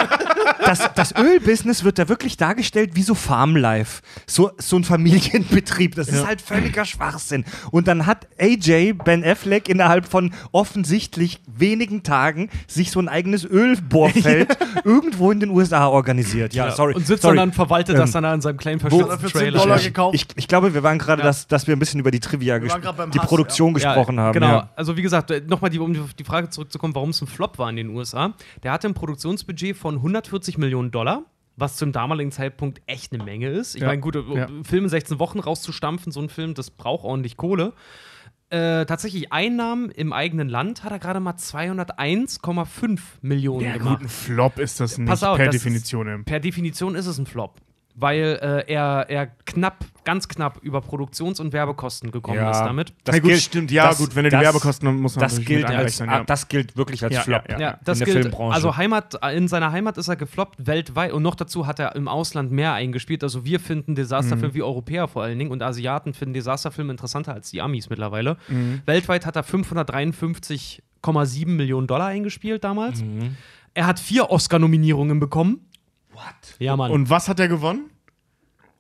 [0.66, 4.02] das, das Ölbusiness wird da wirklich dargestellt wie so Farmlife.
[4.26, 5.96] So, so ein Familienbetrieb.
[5.96, 7.46] Das ist halt völliger Schwachsinn.
[7.72, 13.46] Und dann hat AJ Ben Affleck innerhalb von offensichtlich wenigen Tagen sich so ein eigenes
[13.46, 16.54] Ölbohrfeld irgendwo in den USA organisiert.
[16.54, 16.94] Ja, sorry.
[17.04, 17.38] Und sitzt sorry.
[17.38, 19.68] dann und verwaltet das Ähm, dann an seinem 10 Trailer.
[19.68, 19.78] Ja.
[19.78, 20.16] gekauft.
[20.16, 22.70] Ich, ich glaube, wir waren gerade, dass, dass wir ein bisschen über die Trivia, Wir
[22.70, 24.34] waren gespro- gerade beim die Hass, Produktion Ja, gesprochen haben.
[24.34, 24.70] Genau, Ja.
[24.76, 27.70] also wie gesagt, nochmal die, um auf die Frage zurückzukommen, warum es ein Flop war
[27.70, 28.34] in den USA.
[28.64, 31.24] Der hatte ein Produktionsbudget von 140 Millionen Dollar.
[31.56, 33.76] Was zum damaligen Zeitpunkt echt eine Menge ist.
[33.76, 33.88] Ich Ja.
[33.90, 34.48] meine, gut, Ja.
[34.64, 37.74] Film in 16 Wochen rauszustampfen, so ein Film, das braucht ordentlich Kohle.
[38.54, 44.00] Äh, tatsächlich Einnahmen im eigenen Land hat er gerade mal 201,5 Millionen Ja, gemacht.
[44.02, 46.08] gut, ein Flop ist das nicht Pass auf, per Definition.
[46.08, 47.56] Ist, per Definition ist es ein Flop.
[47.96, 52.50] Weil äh, er, er knapp, ganz knapp über Produktions- und Werbekosten gekommen Ja.
[52.50, 52.92] ist damit.
[53.04, 55.22] Das Na gut, gilt- stimmt, ja, das- gut, wenn du die das- Werbekosten muss man
[55.22, 57.44] Das gilt, mit als, ah, das gilt wirklich als Ja, Flop.
[57.50, 58.26] ja, Ja, das in der gilt.
[58.26, 58.56] Filmbranche.
[58.56, 62.08] Also Heimat, in seiner Heimat ist er gefloppt weltweit und noch dazu hat er im
[62.08, 63.24] Ausland mehr eingespielt.
[63.24, 67.52] Also wir finden Desasterfilme, wie Europäer vor allen Dingen und Asiaten finden Desasterfilme interessanter als
[67.52, 68.38] die Amis mittlerweile.
[68.88, 73.04] Weltweit hat er 553,7 Millionen Dollar eingespielt damals.
[73.74, 75.62] Er hat vier Oscar-Nominierungen bekommen.
[76.14, 76.56] What?
[76.60, 76.92] Ja, Mann.
[76.92, 77.90] Und was hat er gewonnen?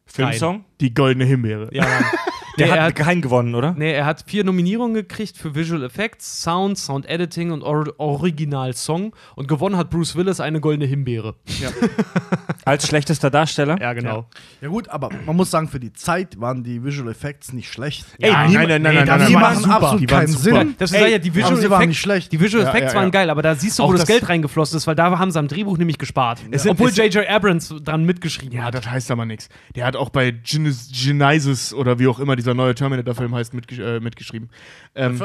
[0.05, 0.65] Filmsong?
[0.79, 1.69] Die goldene Himbeere.
[1.71, 2.05] ja, Mann.
[2.59, 3.73] Der Nee, er hat, hat- keinen gewonnen, oder?
[3.75, 8.73] Nee, er hat vier Nominierungen gekriegt für Visual Effects, Sound, Sound Editing und Or Original
[8.75, 9.15] Song.
[9.35, 11.33] Und gewonnen hat Bruce Willis eine goldene Himbeere.
[12.65, 13.79] Als schlechtester Darsteller.
[13.81, 14.25] Ja, genau.
[14.61, 18.05] Ja gut, aber man muss sagen, für die Zeit waren die Visual Effects nicht schlecht.
[18.19, 19.75] Ey, nein, niemand- nein, nein, nein, da- nein, die nein, machen super.
[19.75, 20.59] absolut Die waren keinen super.
[20.59, 20.75] Sinn.
[20.77, 22.31] Das ist Ey, ja, die Visual sie waren Effects- nicht schlecht.
[22.31, 23.11] Die Visual Ja, Effects ja, waren ja.
[23.11, 25.31] geil, aber da siehst du, wo Auch das, das- Geld reingeflossen ist, weil da haben
[25.31, 26.39] sie am Drehbuch nämlich gespart.
[26.51, 27.27] Es sind- Obwohl J.J.
[27.27, 28.75] Abrams dran mitgeschrieben Ja, hat.
[28.75, 29.49] das heißt aber nichts.
[29.75, 33.79] Der hat auch bei Genes- Genesis oder wie auch immer dieser neue Terminator-Film heißt, mitgesch
[33.79, 34.49] äh, mitgeschrieben.
[34.95, 35.19] Ähm,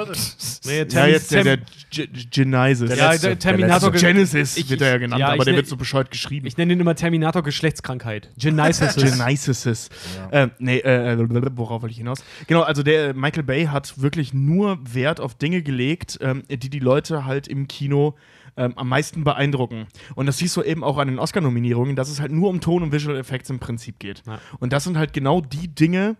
[0.64, 1.58] Nee, ja, jetzt der, der
[2.30, 2.90] Genesis.
[2.90, 3.90] Ja, der der Terminator.
[3.90, 4.06] letzte.
[4.06, 6.46] Genesis Ich- wird er ja genannt, ja, aber der nenn- wird so bescheuert geschrieben.
[6.46, 8.30] Ich nenne ihn immer Terminator Geschlechtskrankheit.
[8.38, 8.94] Genesis.
[8.96, 9.88] Genesis.
[10.30, 12.24] Äh, nee, äh, äh, worauf wollte ich hinaus?
[12.46, 16.70] Genau, also der äh, Michael Bay hat wirklich nur Wert auf Dinge gelegt, ähm, die
[16.70, 18.14] die Leute halt im Kino
[18.56, 19.86] ähm, am meisten beeindrucken.
[20.14, 22.82] Und das siehst du eben auch an den Oscar-Nominierungen, dass es halt nur um Ton
[22.82, 24.22] und Visual Effects im Prinzip geht.
[24.26, 24.40] Ja.
[24.58, 26.16] Und das sind halt genau die Dinge,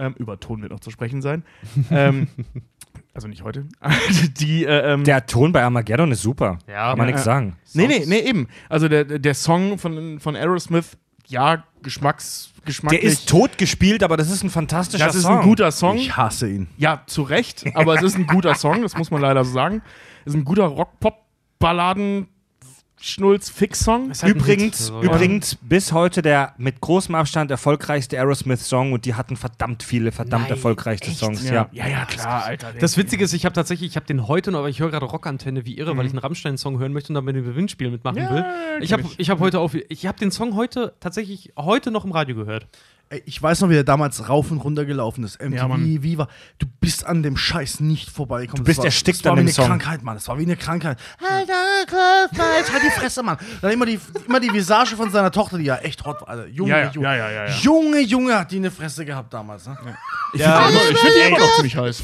[0.00, 1.44] ähm, über Ton wird noch zu sprechen sein,
[1.90, 2.28] ähm,
[3.14, 3.66] also nicht heute,
[4.40, 6.58] die äh, ähm, Der Ton bei Armageddon ist super.
[6.66, 7.56] Ja, Kann man ja, nichts sagen.
[7.74, 8.48] Nee, nee, nee, eben.
[8.68, 13.00] Also der, der Song von, von Aerosmith, ja, Geschmacks, geschmacklich.
[13.00, 15.38] Der ist tot gespielt, aber das ist ein fantastischer das ist Song.
[15.38, 15.96] ein guter Song.
[15.96, 16.66] Ich hasse ihn.
[16.76, 19.82] Ja, zu Recht, aber es ist ein guter Song, das muss man leider so sagen.
[20.24, 22.26] Es ist ein guter Rock-Pop-Balladen-
[24.22, 29.04] Halt ein Übrigens, Hit, so, übrigens bis heute der mit großem Abstand erfolgreichste Aerosmith-Song und
[29.06, 31.18] die hatten verdammt viele, verdammt Nein, erfolgreiche echt?
[31.18, 31.42] Songs.
[31.44, 31.54] Ja.
[31.54, 31.68] Ja.
[31.72, 32.72] ja, ja, klar, Alter.
[32.78, 35.06] Das Witzige ist, ich habe tatsächlich, ich habe den heute noch, aber ich höre gerade
[35.06, 36.06] Rockantenne wie irre, weil Mhm.
[36.08, 38.44] ich einen Rammstein-Song hören möchte und dann bei dem Gewinnspiel mitmachen Ja, will.
[38.80, 39.18] Ich habe ich.
[39.18, 42.66] ich hab heute auf, ich habe den Song heute tatsächlich heute noch im Radio gehört.
[43.26, 45.40] Ich weiß noch, wie der damals rauf und runter gelaufen ist.
[45.42, 45.84] MTV, Ja, Mann.
[46.00, 46.28] Viva.
[46.60, 48.62] Du bist an dem Scheiß nicht vorbeigekommen.
[48.62, 49.66] Du bist Das war, erstickt das war an wie dem eine Song.
[49.66, 50.14] Krankheit, Mann.
[50.14, 50.96] Das war wie eine Krankheit.
[51.20, 51.48] Halt
[52.84, 53.36] die Fresse, Mann.
[53.62, 56.28] Dann immer die, immer die Visage von seiner Tochter, die ja echt hot war.
[56.28, 56.46] Alter.
[56.46, 57.06] Junge, Ja, ja, Junge.
[57.08, 57.52] ja, ja, ja, ja.
[57.56, 59.66] Junge, Junge, hat die eine Fresse gehabt damals.
[59.66, 59.76] Ne?
[60.32, 62.02] Ich finde die, immer- ich find die immer noch ziemlich heiß.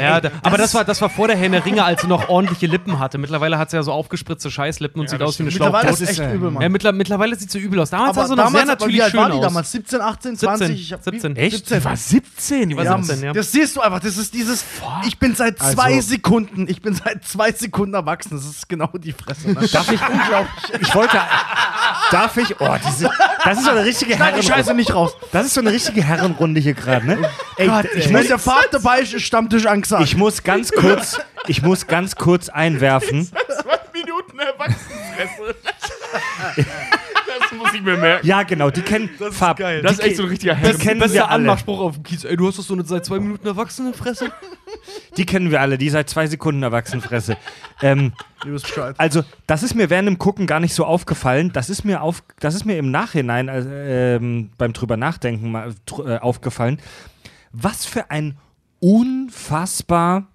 [0.00, 2.66] Ja, da, aber das war, das war vor der der Ringe, als sie noch ordentliche
[2.66, 3.18] Lippen hatte.
[3.18, 6.00] Mittlerweile hat sie ja so aufgespritzte Scheißlippen und sieht das aus wie eine Mittlerweile ist
[6.00, 6.62] echt äh, übel, Mann.
[6.62, 7.90] Ja, mittler, mittlerweile sieht sie übel aus.
[7.90, 9.42] Damals sah aber sie noch sehr natürlich wie alt schön war die aus.
[9.42, 9.70] damals?
[9.72, 10.45] 17, 18, 20?
[10.56, 10.72] 17.
[10.76, 11.36] Ich hab, 17.
[11.36, 11.56] Wie, Echt?
[11.68, 11.78] 17.
[11.78, 12.68] Die war 17.
[12.70, 13.02] Die war ja.
[13.02, 13.32] 17, ja.
[13.32, 14.64] Das siehst du einfach, das ist dieses,
[15.06, 18.90] ich bin seit zwei Also- Sekunden, ich bin seit zwei Sekunden erwachsen, das ist genau
[18.94, 19.48] die Fresse.
[19.50, 19.66] Ne?
[19.72, 20.80] Darf ich unglaublich.
[20.80, 21.20] Ich wollte.
[22.10, 22.60] Darf ich.
[22.60, 23.10] Oh, diese.
[23.44, 24.74] Das ist so eine richtige Schneid die Scheiße Herrenrunde.
[24.74, 25.12] nicht raus.
[25.32, 27.30] Das ist so eine richtige Herrenrunde hier gerade, ne?
[27.56, 30.02] Ey, ich, Wenn muss, der Vater dabei ist, ist Stammtisch angesagt.
[30.04, 31.18] ich muss ganz kurz.
[31.48, 33.30] Ich muss ganz kurz einwerfen.
[33.62, 35.54] Zwei Minuten Erwachsenenfresse.
[37.84, 38.26] Das ich mir merken.
[38.26, 39.10] Ja, genau, die kennen.
[39.18, 39.78] Das ist geil.
[39.78, 40.78] Die, Das ist echt so ein richtiger die Herren.
[40.78, 41.42] kennen wir alle.
[41.42, 42.24] Anmachspruch auf dem Kiez.
[42.24, 44.30] Ey, du hast doch so eine seit zwei Minuten Erwachsenenfresse.
[45.16, 47.36] Die kennen wir alle, die seit zwei Sekunden Erwachsenenfresse.
[47.82, 48.12] ähm,
[48.98, 51.52] also, das ist mir während dem Gucken gar nicht so aufgefallen.
[51.52, 56.16] Das ist mir, auf, das ist mir im Nachhinein ähm, beim drüber nachdenken mal, tr-
[56.16, 56.78] äh, aufgefallen.
[57.52, 58.36] Was für ein
[58.80, 60.26] unfassbar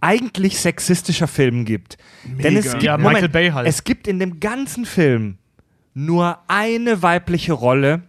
[0.00, 1.96] eigentlich sexistischer Film gibt.
[2.24, 2.70] Denn es Mega.
[2.72, 3.66] gibt, Ja, Moment, Michael Bay halt.
[3.68, 5.38] es gibt in dem ganzen Film
[5.94, 8.02] nur eine weibliche Rolle,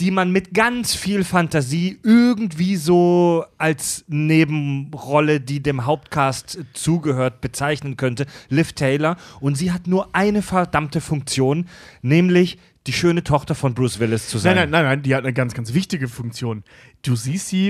[0.00, 7.96] die man mit ganz viel Fantasie irgendwie so als Nebenrolle, die dem Hauptcast zugehört, bezeichnen
[7.96, 8.26] könnte.
[8.48, 9.16] Liv Taylor.
[9.40, 11.66] Und sie hat nur eine verdammte Funktion,
[12.02, 12.58] nämlich
[12.88, 14.56] die schöne Tochter von Bruce Willis zu sein.
[14.56, 16.64] Nein, nein, nein, nein, die hat eine ganz, ganz wichtige Funktion.
[17.02, 17.68] Du siehst sie,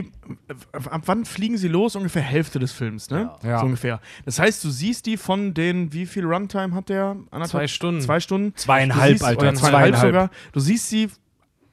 [0.48, 1.96] äh, ab wann fliegen sie los?
[1.96, 3.30] Ungefähr Hälfte des Films, ne?
[3.42, 3.58] Ja.
[3.60, 4.00] So ungefähr.
[4.24, 7.16] Das heißt, du siehst die von den, wie viel Runtime hat der?
[7.30, 8.00] Anderthalb- Zwei Stunden.
[8.00, 8.52] Zwei Stunden?
[8.56, 10.06] Zweieinhalb, siehst, Alter, Oder zweieinhalb zweieinhalb.
[10.14, 10.30] sogar.
[10.52, 11.08] Du siehst sie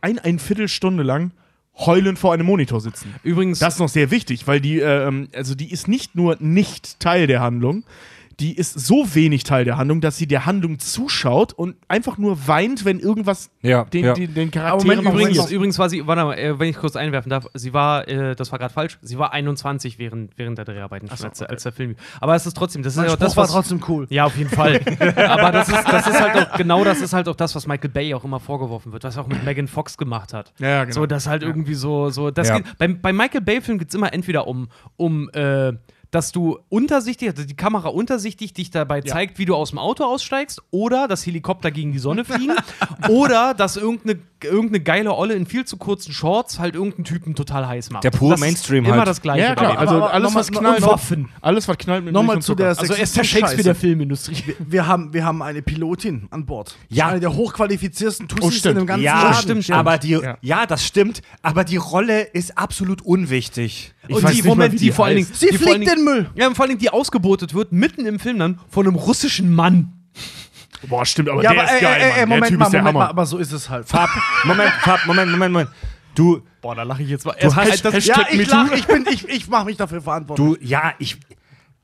[0.01, 1.31] ein, ein Viertelstunde lang
[1.77, 3.13] heulend vor einem Monitor sitzen.
[3.23, 6.99] Übrigens, Das ist noch sehr wichtig, weil die, ähm, also die ist nicht nur nicht
[6.99, 7.83] Teil der Handlung,
[8.39, 12.47] die ist so wenig Teil der Handlung, dass sie der Handlung zuschaut und einfach nur
[12.47, 14.13] weint, wenn irgendwas Ja, den, ja.
[14.13, 17.47] den, den Moment, übrigens, übrigens war sie, warte mal, äh, wenn ich kurz einwerfen darf,
[17.53, 21.25] sie war, äh, das war gerade falsch, sie war 21 während, während der Dreharbeiten, schon,
[21.27, 21.95] als, als der Film.
[22.19, 24.07] Aber es ist trotzdem, das ist ja das, war trotzdem cool.
[24.09, 24.81] Ja, auf jeden Fall.
[25.15, 27.89] Aber das ist, das ist halt auch, genau das ist halt auch das, was Michael
[27.89, 30.53] Bay auch immer vorgeworfen wird, was er auch mit Megan Fox gemacht hat.
[30.59, 30.93] Ja, genau.
[30.93, 32.57] So, das halt irgendwie so, so, das Ja.
[32.57, 34.67] geht, bei, bei Michael Bay-Filmen geht es immer entweder um,
[34.97, 35.73] um, äh,
[36.15, 40.05] dass du untersichtig, also die Kamera untersichtig dich dabei zeigt, wie du aus dem Auto
[40.05, 42.55] aussteigst, oder dass Helikopter gegen die Sonne fliegen,
[43.09, 47.67] oder dass irgendeine, irgendeine geile Olle in viel zu kurzen Shorts halt irgendeinen Typen total
[47.67, 48.03] heiß macht.
[48.05, 49.07] Der pure Das Mainstream Immer halt.
[49.07, 49.43] das Gleiche.
[49.43, 49.77] Ja, klar.
[49.77, 50.81] Also aber alles, was knallt.
[50.83, 51.29] Waffen.
[51.41, 53.75] Alles, was knallt mit Nochmal zu der Also er ist der Shakespeare der.
[53.75, 54.55] Filmindustrie.
[54.59, 56.75] Wir haben, wir haben eine Pilotin an Bord.
[56.89, 57.07] Ja.
[57.09, 58.71] Eine der hochqualifiziersten Tussis Oh, stimmt.
[58.73, 59.61] in dem ganzen Ja, Laden.
[59.63, 60.37] stimmt, aber die, Ja.
[60.41, 60.65] ja.
[60.65, 63.93] das stimmt, aber die Rolle ist absolut unwichtig.
[64.07, 65.27] Ich und weiß die, nicht mal, Moment, wie die, die vor allen Dingen.
[65.33, 66.29] Sie fliegt den Müll.
[66.35, 69.53] Ja, und vor allen Dingen, die ausgebotet wird, mitten im Film dann, von einem russischen
[69.53, 69.91] Mann.
[70.87, 72.11] Boah, stimmt, aber Ja, der aber ist äh, geil, äh, Mann.
[72.11, 73.09] äh, der Moment Typ mal, ist der Moment mal, Hammer.
[73.09, 73.87] aber so ist es halt.
[73.87, 74.09] Fab,
[74.45, 75.69] Moment, Fab, Moment, Moment, Moment.
[76.15, 77.35] Du, Boah, da lache ich jetzt mal.
[77.41, 80.59] Du hast- das, Ja, ich lach, ich bin, ich, ich mache mich dafür verantwortlich.
[80.59, 81.17] du, ja, ich,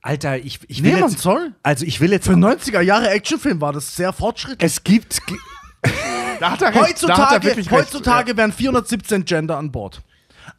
[0.02, 1.54] Alter, ich, ich will nee, man jetzt, soll.
[1.64, 4.60] also ich will jetzt, Für 90er Jahre Actionfilm war das sehr fortschrittlich.
[4.72, 5.22] es gibt,
[6.40, 6.74] Da hat er recht.
[6.74, 7.82] da hat er Heutzutage, wirklich recht.
[7.82, 10.02] heutzutage wären 417 Gender an Bord.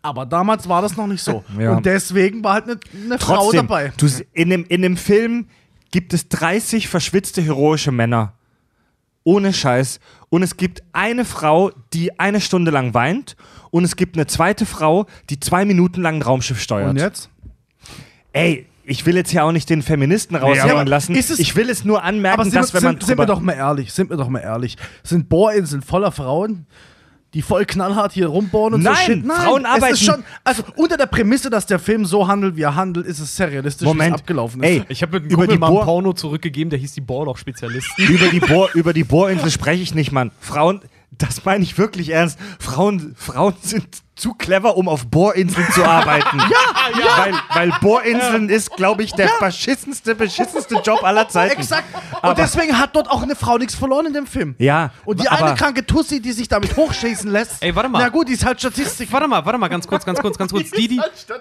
[0.01, 1.45] Aber damals war das noch nicht so.
[1.59, 1.77] Ja.
[1.77, 3.93] Und deswegen war halt eine, eine Frau trotzdem, dabei.
[3.97, 5.47] du, in dem, in dem Film
[5.91, 8.33] gibt es 30 verschwitzte heroische Männer.
[9.25, 10.01] Ohne Scheiß.
[10.31, 13.37] Und es gibt eine Frau, die eine Stunde lang weint.
[13.71, 16.91] Und es gibt eine zweite Frau, die zwei Minuten lang ein Raumschiff steuert.
[16.91, 17.31] Und jetzt?
[18.33, 21.15] Ey, ich will jetzt hier auch nicht den Feministen raushängen aber lassen.
[21.15, 23.93] ich will es nur anmerken, Aber sind, dass wenn man sind, wir doch mal ehrlich,
[23.93, 24.77] sind wir doch mal ehrlich.
[25.05, 26.67] Sind Bohrinseln voller Frauen,
[27.35, 29.27] die voll knallhart hier rumbohren und Nein, so Shit?
[29.27, 32.63] Frauen es arbeiten- Ist schon, also unter der Prämisse, dass der Film so handelt, wie
[32.63, 34.15] er handelt, ist es sehr realistisch, wie es Moment.
[34.17, 34.69] abgelaufen ist.
[34.69, 36.93] Ey, ich habe mit einem Über Kumpel die mal ein Bohr- Porno zurückgegeben, der hieß
[36.93, 38.05] die Bohrloch-Spezialisten.
[38.05, 40.31] über die, Bohr, über die Bohrinsel spreche ich nicht, Mann.
[40.41, 42.39] Frauen, das meine ich wirklich ernst.
[42.59, 46.39] Frauen, Frauen sind zu clever, um auf Bohrinseln zu arbeiten.
[46.39, 47.19] ja, ja.
[47.19, 47.35] Weil,
[47.71, 51.59] weil Bohrinseln ist, glaube ich, der beschissenste, beschissenste Job aller Zeiten.
[51.61, 51.85] Exakt.
[51.95, 54.55] Und Aber- deswegen hat dort auch eine Frau nichts verloren in dem Film.
[54.59, 57.63] Ja, Und die aber- eine kranke Tussi, die sich damit hochschießen lässt.
[57.63, 58.01] Ey, warte mal.
[58.01, 59.11] Na gut, die ist halt Statistik.
[59.13, 60.71] Warte mal, warte mal, ganz kurz, ganz kurz, ganz kurz.
[60.71, 61.01] Die, die,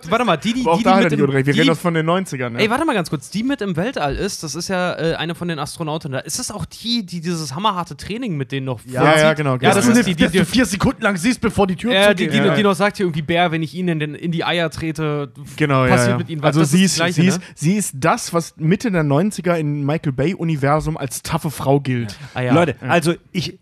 [0.10, 1.32] warte mal, die, die, die, da die mit im.
[1.34, 2.50] Wir die, reden das von den 90ern.
[2.52, 2.60] Ne?
[2.62, 3.30] Ey, warte mal ganz kurz.
[3.30, 6.14] Die mit im Weltall ist, das ist ja äh, eine von den Astronauten.
[6.14, 9.38] Da ist das auch die, die dieses hammerharte Training mit denen noch Ja, ja, vollzieht?
[9.38, 11.68] genau, Ja, das dass ist die, die, dass du die, vier Sekunden lang siehst, bevor
[11.68, 12.34] die Tür äh, die, zugeht.
[12.42, 12.54] die, Ja.
[12.56, 15.32] die noch sagt hier irgendwie, Bär, wenn ich ihn in, den, in die Eier trete,
[15.58, 16.18] Genau, ja, passiert ja.
[16.18, 16.48] mit ihnen was.
[16.48, 17.46] Also Das sie ist, Gleiche, sie, ist, ne?
[17.56, 22.18] sie ist das, was Mitte der 90er im Michael Bay-Universum als taffe Frau gilt.
[22.34, 22.54] Ah, ja.
[22.54, 23.60] Leute, also ich.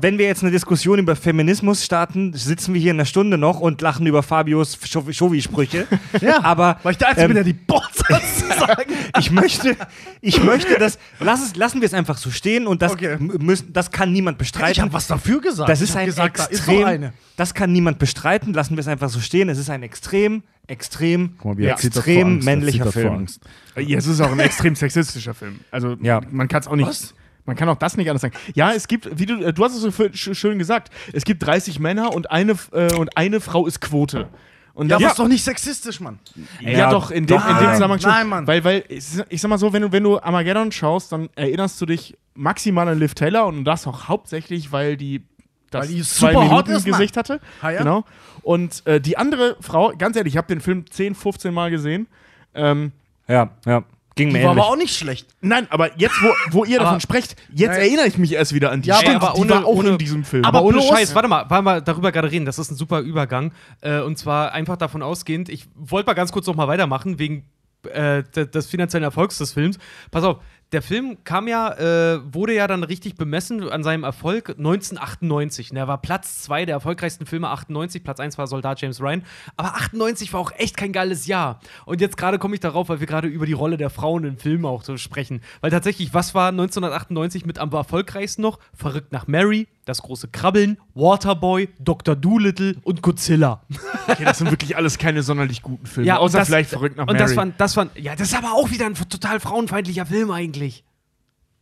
[0.00, 3.60] Wenn wir jetzt eine Diskussion über Feminismus starten, sitzen wir hier in einer Stunde noch
[3.60, 5.86] und lachen über Fabios Schowi-Sprüche.
[6.20, 7.96] Ja, aber Weil ich der Einzige ähm, bin, der die Bots
[8.38, 8.92] zu sagen.
[9.18, 9.76] ich möchte,
[10.20, 13.16] ich möchte das, lass es, lassen wir es einfach so stehen und das, Okay.
[13.18, 14.72] müssen, das kann niemand bestreiten.
[14.72, 15.68] Ich habe was dafür gesagt.
[15.68, 17.12] das ist ein gesagt, da ist extrem, doch eine.
[17.36, 19.48] das kann niemand bestreiten, lassen wir es einfach so stehen.
[19.48, 23.26] Es ist ein extrem, extrem, mal, extrem er männlicher Film.
[23.76, 25.60] Ja, es ist auch ein extrem sexistischer Film.
[25.70, 26.20] Also Ja.
[26.30, 26.88] man kann es auch nicht.
[26.88, 27.14] Was?
[27.44, 28.34] Man kann auch das nicht anders sagen.
[28.54, 31.80] Ja, es gibt, wie du, äh, du hast es so schön gesagt, es gibt 30
[31.80, 34.28] Männer und eine, äh, und eine Frau ist Quote.
[34.74, 36.18] Und Ja, das aber ist doch nicht sexistisch, Mann.
[36.60, 38.10] Ja, Ja, doch, in dem, in dem nein, Zusammenhang schon.
[38.10, 38.46] nein, Mann.
[38.46, 41.86] Weil, weil ich, sag mal so, wenn du, wenn du Armageddon schaust, dann erinnerst du
[41.86, 45.22] dich maximal an Liv Taylor und das auch hauptsächlich, weil die
[45.70, 46.98] das Weil die zwei Minuten ist, Mann.
[46.98, 47.40] Gesicht hatte.
[47.62, 47.78] Ah, ja?
[47.78, 48.04] Genau.
[48.42, 52.06] Und äh, die andere Frau, ganz ehrlich, ich habe den Film 10, 15 Mal gesehen.
[52.54, 52.92] Ähm,
[53.26, 53.82] Ja, ja.
[54.14, 54.64] Ging mir Die war ähnlich.
[54.64, 55.26] aber auch nicht schlecht.
[55.40, 57.80] nein, aber jetzt, wo, wo ihr davon sprecht, jetzt Nein.
[57.80, 58.88] erinnere ich mich erst wieder an die.
[58.90, 60.44] Ja, aber- Stimmt, aber die ohne- war auch ohne- in diesem Film.
[60.44, 62.44] Aber, Aber ohne bloß- Scheiß, warte mal, wollen wir darüber gerade reden.
[62.44, 63.52] Das ist ein super Übergang.
[63.80, 67.44] Äh, und zwar einfach davon ausgehend, ich wollte mal ganz kurz noch mal weitermachen, wegen
[67.92, 69.76] äh, de- des finanziellen Erfolgs des Films.
[70.12, 70.36] Pass auf,
[70.72, 75.70] der Film kam ja, äh, wurde ja dann richtig bemessen an seinem Erfolg 1998.
[75.70, 78.02] Und er war Platz 2 der erfolgreichsten Filme 98.
[78.02, 79.22] Platz 1 war Soldat James Ryan.
[79.56, 81.60] Aber 98 war auch echt kein geiles Jahr.
[81.84, 84.38] Und jetzt gerade komme ich darauf, weil wir gerade über die Rolle der Frauen in
[84.38, 85.42] Filmen auch so sprechen.
[85.60, 88.58] Weil tatsächlich, was war 1998 mit am erfolgreichsten noch?
[88.74, 92.14] Verrückt nach Mary, Das große Krabbeln, Waterboy, Dr.
[92.14, 93.62] Doolittle und Godzilla.
[94.06, 96.06] okay, das sind wirklich alles keine sonderlich guten Filme.
[96.18, 97.18] außer das, vielleicht verrückt nach Und Mary.
[97.26, 100.84] das waren, das waren, ja, das ist aber auch wieder ein total frauenfeindlicher Film eigentlich.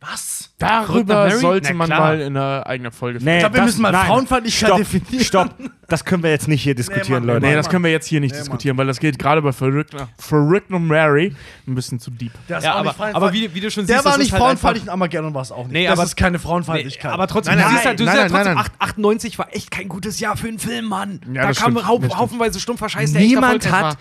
[0.01, 0.49] Was?
[0.57, 3.91] Darüber sollte Na man mal in einer eigenen Folge Nee, glaub, wir das- müssen mal
[3.91, 4.07] nein.
[4.07, 5.23] Frauenfeindlichkeit Stopp, definieren.
[5.25, 5.55] Stopp.
[5.87, 7.41] Das können wir jetzt nicht hier diskutieren, Mann, Leute.
[7.41, 9.51] Nee, Mann, das können wir jetzt hier nicht Nee, diskutieren, weil das geht gerade bei
[9.51, 11.35] Verrückt nach, Verrückt nach Mary
[11.67, 12.31] ein bisschen zu deep.
[12.49, 14.27] Der ist Ja, auch aber, aber wie, wie du schon der siehst, war das nicht
[14.29, 15.73] ist halt frauenfeindlich, in Armageddon war es auch nicht.
[15.73, 17.11] Nee, das aber- ist keine Nee, Frauenfeindlichkeit.
[17.11, 18.95] aber trotzdem, Nein, du nein, siehst halt, du nein, siehst halt nein, trotzdem, nein, 8,
[18.97, 21.21] 98 war echt kein gutes Jahr für einen Film, Mann.
[21.31, 23.97] Ja, da das kam das haufenweise stumpfer Scheiß, der Niemand hat,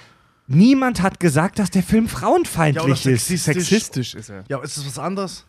[0.46, 3.26] niemand hat gesagt, dass der Film Ja, oder frauenfeindlich ist.
[3.26, 3.54] sexistisch.
[3.68, 4.44] Sexistisch ist er.
[4.48, 5.44] ja, ist das was anderes?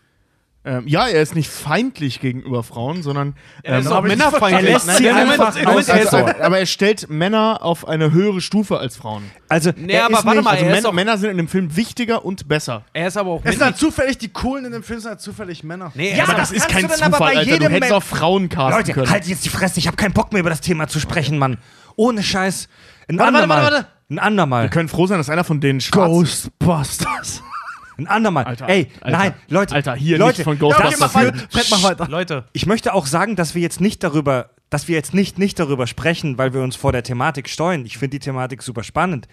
[0.63, 4.54] Ähm, ja, er ist nicht feindlich gegenüber Frauen, sondern Er ist ähm, auch männerfeindlich.
[4.54, 8.78] Er lässt sie Nein, einfach Moment, er aber er stellt Männer auf eine höhere Stufe
[8.78, 9.24] als Frauen.
[9.50, 11.30] Also, Nee, er aber ist warte nicht, mal, Also er ist Männer, auch- Männer sind
[11.32, 12.84] in dem Film wichtiger und besser.
[12.93, 15.21] er ist aber auch Es sind halt zufällig die Coolen in dem Film, sind halt
[15.21, 15.91] zufällig Männer.
[15.95, 17.43] Nee, Ja, er aber das ist kein Zufall, Zufall, aber bei Alter.
[17.45, 19.10] Du jedem hättest auch Frauen casten Leute, können.
[19.10, 19.80] halt jetzt die Fresse.
[19.80, 21.58] Ich habe keinen Bock mehr über das Thema zu sprechen, Mann.
[21.95, 22.69] Ohne Scheiß.
[23.10, 23.63] Ein Warte, warte, andermal.
[23.63, 23.88] warte, warte.
[24.12, 24.63] Ein andermal.
[24.65, 26.52] Wir können froh sein, dass einer von denen schwarz ist.
[26.60, 27.41] Ghostbusters.
[28.01, 28.45] Ein andermal.
[28.45, 29.75] Alter, Ey, Alter, nein, Leute.
[29.75, 31.47] Alter, hier Leute, nicht von Ja, okay, Ghostbusters.
[31.49, 32.07] Fred, mach weiter.
[32.09, 35.59] Leute, Ich möchte auch sagen, dass wir jetzt nicht darüber, dass wir jetzt nicht, nicht
[35.59, 37.85] darüber sprechen, weil wir uns vor der Thematik steuern.
[37.85, 39.27] Ich finde die Thematik super spannend.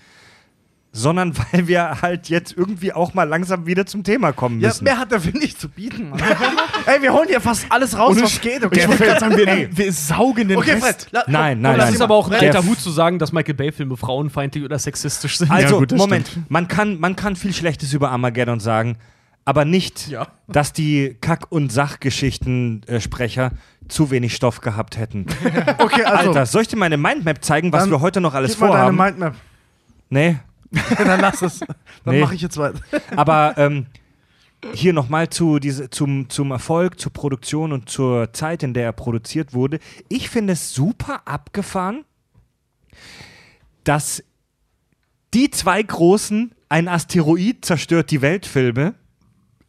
[0.98, 4.84] Sondern weil wir halt jetzt irgendwie auch mal langsam wieder zum Thema kommen Ja, müssen.
[4.84, 6.10] mehr hat der Film nicht zu bieten.
[6.10, 6.20] Mann.
[6.86, 8.58] Ey, wir holen hier fast alles raus, Ohne was geht.
[8.58, 10.82] Ich Okay, wollte gerade sagen, wir, wir saugen den okay Rest.
[10.84, 11.06] Fred.
[11.12, 13.54] la- Nein, nein, das ist aber auch ein Der alter Hut zu sagen, dass Michael
[13.54, 15.50] Bay-Filme frauenfeindlich oder sexistisch sind.
[15.50, 16.50] also, gut, das Moment, stimmt.
[16.50, 18.96] man kann, man kann viel Schlechtes über Armageddon sagen,
[19.44, 20.28] aber nicht, Ja.
[20.46, 23.52] dass die Kack- und Sachgeschichten-Sprecher
[23.88, 25.26] zu wenig Stoff gehabt hätten.
[25.78, 26.28] Okay, also.
[26.28, 28.78] Alter, soll ich dir meine Mindmap zeigen, was wir heute noch alles gib mal deine
[28.92, 28.96] vorhaben?
[28.96, 29.34] Mindmap.
[30.10, 30.36] nee,
[30.98, 31.60] Dann lass es.
[31.60, 32.20] Dann Nee.
[32.20, 32.78] mache ich jetzt weiter.
[33.16, 33.86] aber ähm,
[34.74, 38.92] hier nochmal zu diese, zum, zum Erfolg, zur Produktion und zur Zeit, in der er
[38.92, 39.78] produziert wurde.
[40.08, 42.04] Ich finde es super abgefahren,
[43.84, 44.22] dass
[45.34, 48.94] die zwei großen Ein Asteroid zerstört die Weltfilme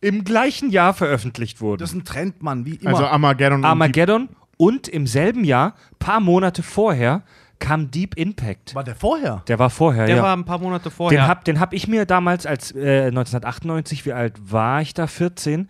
[0.01, 1.79] im gleichen Jahr veröffentlicht wurden.
[1.79, 2.91] Das ist ein Trend, Mann, wie immer.
[2.91, 3.59] Also Armageddon.
[3.59, 7.23] und Armageddon und im selben Jahr, paar Monate vorher,
[7.60, 8.74] kam Deep Impact.
[8.74, 9.43] war der vorher?
[9.48, 10.24] Der war vorher, Der ja.
[10.24, 11.19] war ein paar Monate vorher.
[11.19, 15.08] Den hab, den hab ich mir damals als äh, 1998, wie alt war ich da?
[15.08, 15.69] 14?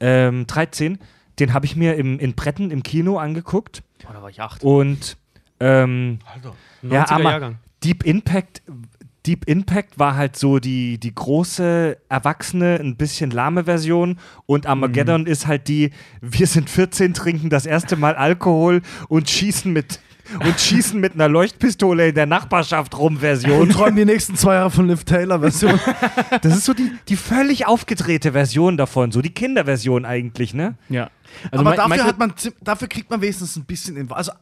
[0.00, 0.98] Ähm, 13.
[1.38, 3.82] Den habe ich mir im, in Bretten im Kino angeguckt.
[4.08, 4.64] oh, da war ich acht.
[4.64, 5.16] Und
[5.60, 6.54] ähm, Alter.
[6.84, 7.58] 90er ja, aber Jahrgang.
[7.84, 8.62] Deep Impact,
[9.26, 14.18] Deep Impact war halt so die, die große, erwachsene, ein bisschen lahme Version.
[14.46, 19.72] Und Armageddon ist halt die, wir sind 14, trinken das erste Mal Alkohol und schießen
[19.72, 20.00] mit.
[20.34, 23.62] Und schießen mit einer Leuchtpistole in der Nachbarschaft rum Version.
[23.62, 25.78] Und träumen die nächsten zwei Jahre von Liv Taylor Version.
[26.42, 30.74] Das ist so die, die völlig aufgedrehte Version davon, so die Kinderversion eigentlich, ne?
[30.88, 31.10] ja.
[31.50, 34.14] Also Aber dafür, hat man, dafür kriegt man wenigstens ein bisschen Info.
[34.14, 34.32] Also,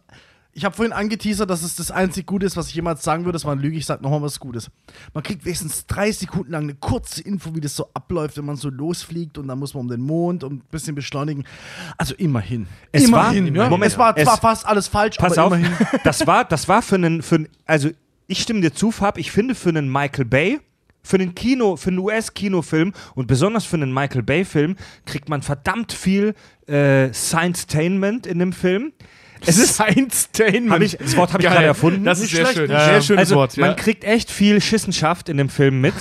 [0.56, 3.34] ich habe vorhin angeteasert, dass es das einzig Gute ist, was ich jemals sagen würde.
[3.36, 3.76] Das war eine Lüge.
[3.76, 4.70] Ich sage nochmal was Gutes.
[5.12, 8.56] Man kriegt wenigstens drei Sekunden lang eine kurze Info, wie das so abläuft, wenn man
[8.56, 11.44] so losfliegt und dann muss man um den Mond und ein bisschen beschleunigen.
[11.98, 12.66] Also immerhin.
[12.90, 13.54] Es immerhin.
[13.54, 13.68] war- ja.
[13.70, 15.76] Moment, es war es- zwar fast alles falsch, Pass aber auf, immerhin.
[16.04, 17.90] das war, das war für einen, für einen, also
[18.26, 20.60] ich stimme dir zu, Fab, ich finde für einen Michael Bay,
[21.02, 25.92] für einen Kino, für einen US-Kinofilm und besonders für einen Michael Bay-Film kriegt man verdammt
[25.92, 26.34] viel
[26.66, 28.92] äh, Science-Tainment in dem Film.
[29.46, 32.04] Es ist, ich, das Wort habe ich gerade erfunden.
[32.04, 32.70] Das ist sehr schlecht, schön.
[32.70, 33.56] nicht Sehr schönes also, Wort.
[33.56, 33.74] man Ja.
[33.74, 35.94] kriegt echt viel Schissenschaft in dem Film mit.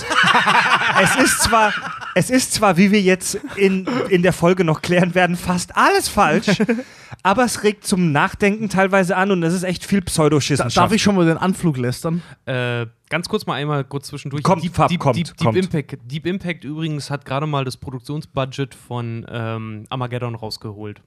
[1.02, 1.72] es ist zwar,
[2.14, 6.08] es ist zwar, wie wir jetzt in, in der Folge noch klären werden, fast alles
[6.08, 6.46] falsch,
[7.22, 10.76] aber es regt zum Nachdenken teilweise an und es ist echt viel Pseudoschissenschaft.
[10.76, 12.22] darf ich schon mal den Anflug lästern?
[12.46, 14.42] Äh, ganz kurz mal einmal kurz zwischendurch.
[14.42, 15.56] Kommt, Deep, Fab, Deep, kommt, Deep, Deep, kommt.
[15.56, 21.00] Impact, Deep Impact übrigens hat gerade mal das Produktionsbudget von ähm, Armageddon rausgeholt.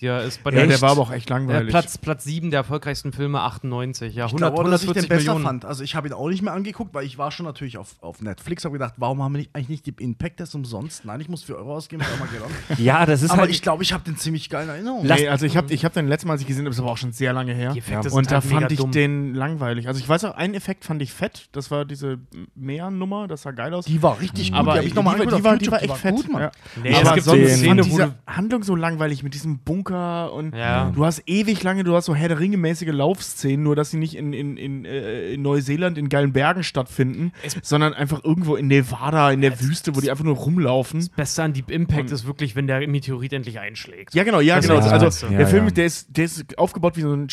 [0.00, 1.70] Der ist bei ja, der, der war aber auch echt äh, langweilig.
[1.70, 4.14] Platz, Platz 7 der erfolgreichsten Filme, 98.
[4.14, 5.44] Ja, Ich 100, glaube, dass ich den 140 besser Millionen.
[5.44, 5.64] fand.
[5.64, 8.20] Also ich habe ihn auch nicht mehr angeguckt, weil ich war schon natürlich auf, auf
[8.20, 11.04] Netflix, habe gedacht, warum haben wir nicht, eigentlich nicht die Impact das umsonst?
[11.06, 12.50] Nein, ich muss 4 Euro ausgeben für Armageddon.
[12.78, 13.50] ja, das ist Aber halt.
[13.50, 15.06] ich glaube, ich habe den ziemlich geil in Erinnerung.
[15.06, 16.90] Nee, also ich habe ich hab den letzten Mal, als ich gesehen habe, ist aber
[16.92, 17.72] auch schon sehr lange her.
[17.72, 18.92] Die Effekte Und da halt mega fand ich dumm.
[18.92, 19.88] den langweilig.
[19.88, 21.48] Also ich weiß auch, einen Effekt fand ich fett.
[21.52, 22.18] Das war diese
[22.54, 23.86] Meernummer, das sah geil aus.
[23.86, 24.58] Die war richtig gut.
[24.58, 26.14] aber die, ich mal die, die, war, die war echt fett.
[26.16, 26.42] gut, Mann.
[26.42, 26.50] Ja.
[26.82, 29.58] Nee, aber es gibt so sonst eine Szene, wo diese Handlung so langweilig mit diesem
[29.58, 30.90] Bunker und Ja.
[30.94, 33.96] du hast ewig lange, du hast so Herr der Ringe mäßige Laufszenen, nur dass sie
[33.98, 38.66] nicht in, in, in, äh, in Neuseeland in geilen Bergen stattfinden, sondern einfach irgendwo in
[38.68, 41.08] Nevada, in der Wüste, wo die einfach nur rumlaufen.
[41.16, 44.14] Beste an Deep Impact Und- ist wirklich, wenn der Meteorit endlich einschlägt.
[44.14, 44.78] Ja, genau, ja, Das genau.
[44.80, 45.72] ist das Also der Ja, Film.
[45.74, 47.28] Der, ist, der ist aufgebaut wie so ein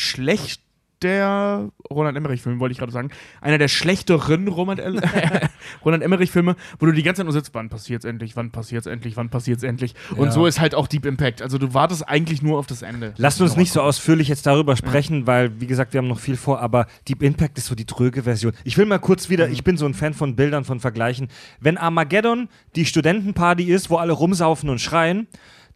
[1.04, 3.10] schlechter Roland Emmerich-Film, wollte ich gerade sagen.
[3.42, 4.82] Einer der schlechteren Roland,
[5.86, 9.18] Roland Emmerich-Filme, wo du die ganze Zeit nur sitzt, wann passiert's endlich, wann passiert's endlich,
[9.18, 9.96] wann passiert's endlich.
[10.16, 10.32] Und Ja.
[10.32, 11.42] so ist halt auch Deep Impact.
[11.42, 13.14] Also du wartest eigentlich nur auf das Ende.
[13.18, 16.38] Lasst uns nicht so ausführlich jetzt darüber sprechen, weil, wie gesagt, wir haben noch viel
[16.38, 18.54] vor, aber Deep Impact ist so die tröge Version.
[18.64, 21.28] Ich will mal kurz wieder, ich bin so ein Fan von Bildern, von Vergleichen.
[21.60, 25.28] Wenn Armageddon die Studentenparty ist, wo alle rumsaufen und schreien,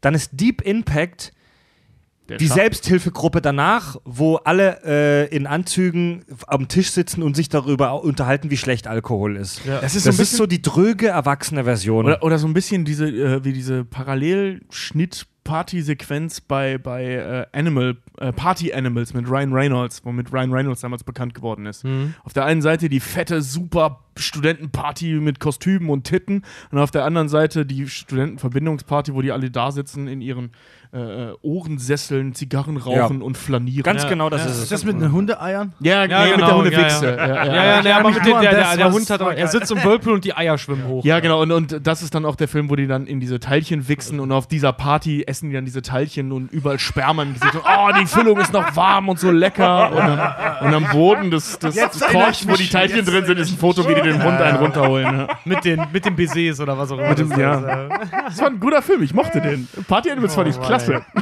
[0.02, 1.34] dann ist Deep Impact
[2.30, 7.50] Der die Scha- Selbsthilfegruppe danach, wo alle äh, in Anzügen am Tisch sitzen und sich
[7.50, 9.66] darüber unterhalten, wie schlecht Alkohol ist.
[9.66, 9.80] Ja.
[9.80, 12.06] Das ist so Das ein ist bisschen so die dröge erwachsene Version.
[12.06, 18.34] Oder, oder so ein bisschen diese, äh, wie diese Parallelschnitt-Party-Sequenz bei, bei äh, Animal, äh,
[18.34, 21.84] Party Animals mit Ryan Reynolds, womit Ryan Reynolds damals bekannt geworden ist.
[21.84, 22.14] Mhm.
[22.24, 27.06] Auf der einen Seite die fette, super Studentenparty mit Kostümen und Titten und auf der
[27.06, 30.52] anderen Seite die Studentenverbindungsparty, wo die alle da sitzen in ihren
[30.94, 33.84] äh, äh, Ohrensesseln, Zigarren rauchen und flanieren.
[33.84, 34.10] Ganz Ja.
[34.10, 34.48] genau das Ja.
[34.48, 34.70] ist Ist es.
[34.70, 35.74] das mit den Hundeeiern?
[35.80, 37.06] ja, Ja, nee, mit genau, der Hundewichse.
[37.18, 39.32] ja, Ja, Ja, ja, ja, aber mit an der, das, der, der Hund hat auch,
[39.32, 41.04] er sitzt im Whirlpool und die Eier schwimmen hoch.
[41.04, 43.40] Ja, genau, und, und das ist dann auch der Film, wo die dann in diese
[43.40, 47.34] Teilchen wichsen und auf dieser Party essen die dann diese Teilchen und überall Sperma im
[47.34, 47.56] Gesicht.
[47.56, 49.92] Und, oh, die Füllung ist noch warm und so lecker.
[49.92, 53.58] Und, dann, und am Boden des, des Korbs, wo die Teilchen drin sind, ist ein
[53.58, 55.06] Foto, wie die den Hund einen runterholen.
[55.20, 55.28] Ja.
[55.46, 57.10] Mit den, mit den Baisers oder was auch immer.
[57.10, 57.54] Mit das ja.
[57.56, 57.90] ist, äh,
[58.28, 59.68] Das war ein guter Film, ich mochte den.
[59.88, 61.06] Party Animals fand ich Oh, Klasse.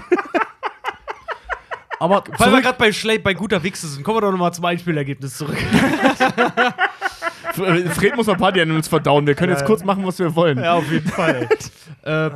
[1.99, 4.65] Aber Weil wir gerade bei, Schle- bei guter Wichse sind, kommen wir doch nochmal zum
[4.65, 5.57] Einspielergebnis zurück.
[7.53, 9.25] Fred muss mal Party Animals verdauen.
[9.25, 10.63] Wir können jetzt kurz machen, was wir wollen.
[10.63, 11.47] auf jeden Fall.
[12.03, 12.29] äh,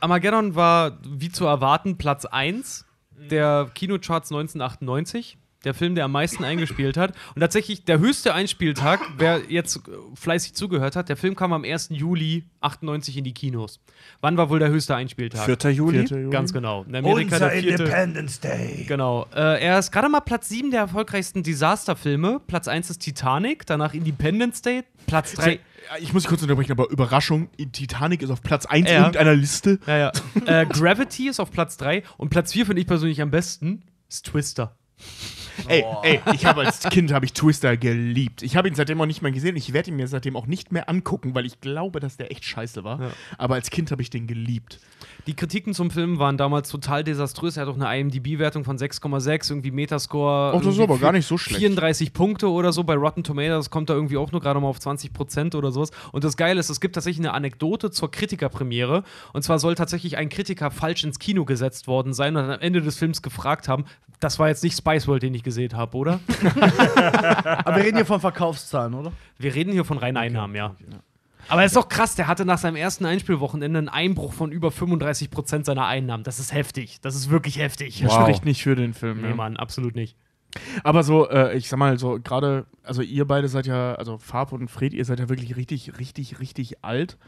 [0.00, 2.84] Armageddon war, wie zu erwarten, Platz 1
[3.30, 5.38] der Kinocharts 1998.
[5.64, 7.14] der Film, der am meisten eingespielt hat.
[7.34, 9.80] Und tatsächlich der höchste Einspieltag, wer jetzt äh,
[10.14, 11.88] fleißig zugehört hat, der Film kam am 1.
[11.90, 13.80] Juli 98 in die Kinos.
[14.20, 15.44] Wann war wohl der höchste Einspieltag?
[15.44, 15.72] 4.
[15.72, 16.30] Juli.
[16.30, 16.84] Ganz genau.
[16.84, 17.82] In Amerika der vierte.
[17.84, 18.84] Independence Day.
[18.86, 19.26] Genau.
[19.34, 22.40] Äh, er ist gerade mal Platz 7 der erfolgreichsten Disasterfilme.
[22.46, 25.60] Platz 1 ist Titanic, danach Independence Day, Platz 3.
[26.00, 28.98] Ich muss kurz unterbrechen, aber Überraschung, Titanic ist auf Platz 1 Ja.
[29.00, 29.78] irgendeiner Liste.
[29.86, 30.12] Ja, ja.
[30.46, 34.26] äh, Gravity ist auf Platz 3 und Platz 4 finde ich persönlich am besten ist
[34.26, 34.76] Twister.
[35.68, 38.42] Ey, ey, ich habe als Kind habe ich Twister geliebt.
[38.42, 39.56] Ich habe ihn seitdem auch nicht mehr gesehen.
[39.56, 42.44] Ich werde ihn mir seitdem auch nicht mehr angucken, weil ich glaube, dass der echt
[42.44, 43.00] scheiße war.
[43.00, 43.10] Ja.
[43.38, 44.80] Aber als Kind habe ich den geliebt.
[45.26, 47.56] Die Kritiken zum Film waren damals total desaströs.
[47.56, 50.52] Er hat auch eine IMDb-Wertung von 6,6, irgendwie Metascore.
[50.54, 51.60] Ach, das ist aber gar nicht so schlecht.
[51.60, 52.84] 34 Punkte oder so.
[52.84, 55.92] Bei Rotten Tomatoes kommt er irgendwie auch nur gerade mal auf 20 Prozent oder sowas.
[56.12, 59.02] Und das Geile ist, es gibt tatsächlich eine Anekdote zur Kritikerpremiere.
[59.32, 62.82] Und zwar soll tatsächlich ein Kritiker falsch ins Kino gesetzt worden sein und am Ende
[62.82, 63.84] des Films gefragt haben,
[64.20, 66.20] das war jetzt nicht Spice World, den ich gesehen habe, oder?
[67.64, 69.12] Aber wir reden hier von Verkaufszahlen, oder?
[69.38, 70.74] Wir reden hier von reinen Einnahmen, ja.
[71.48, 74.70] Aber es ist doch krass, der hatte nach seinem ersten Einspielwochenende einen Einbruch von über
[74.70, 76.24] 35 Prozent seiner Einnahmen.
[76.24, 77.00] Das ist heftig.
[77.02, 78.00] Das ist wirklich heftig.
[78.02, 78.22] Das Wow.
[78.22, 79.20] spricht nicht für den Film.
[79.20, 79.34] Nee, ne?
[79.34, 80.16] Mann, absolut nicht.
[80.84, 84.52] Aber so, äh, ich sag mal, so gerade, also ihr beide seid ja, also Farb
[84.52, 87.18] und Fred, ihr seid ja wirklich richtig, richtig, richtig alt.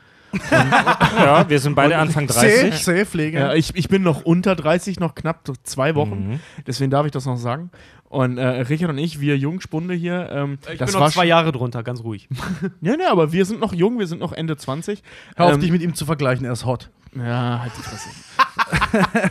[0.51, 2.74] Ja, wir sind beide Anfang 30.
[2.78, 3.39] Safe, Pflege.
[3.39, 6.28] Ja, ich, ich bin noch unter 30, noch knapp so zwei Wochen.
[6.32, 6.41] Mhm.
[6.66, 7.70] Deswegen darf ich das noch sagen.
[8.09, 11.24] Und äh, Richard und ich, wir Jungspunde hier, ähm, Ich das bin war noch zwei
[11.26, 12.28] Jahre drunter, ganz ruhig.
[12.80, 15.03] Ja, ne, aber wir sind noch jung, wir sind noch Ende 20.
[15.34, 16.91] Hör auf, Ähm, dich mit ihm zu vergleichen, er ist hot.
[17.16, 18.11] Ja, halt die Fresse.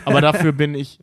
[0.04, 0.98] aber dafür bin ich.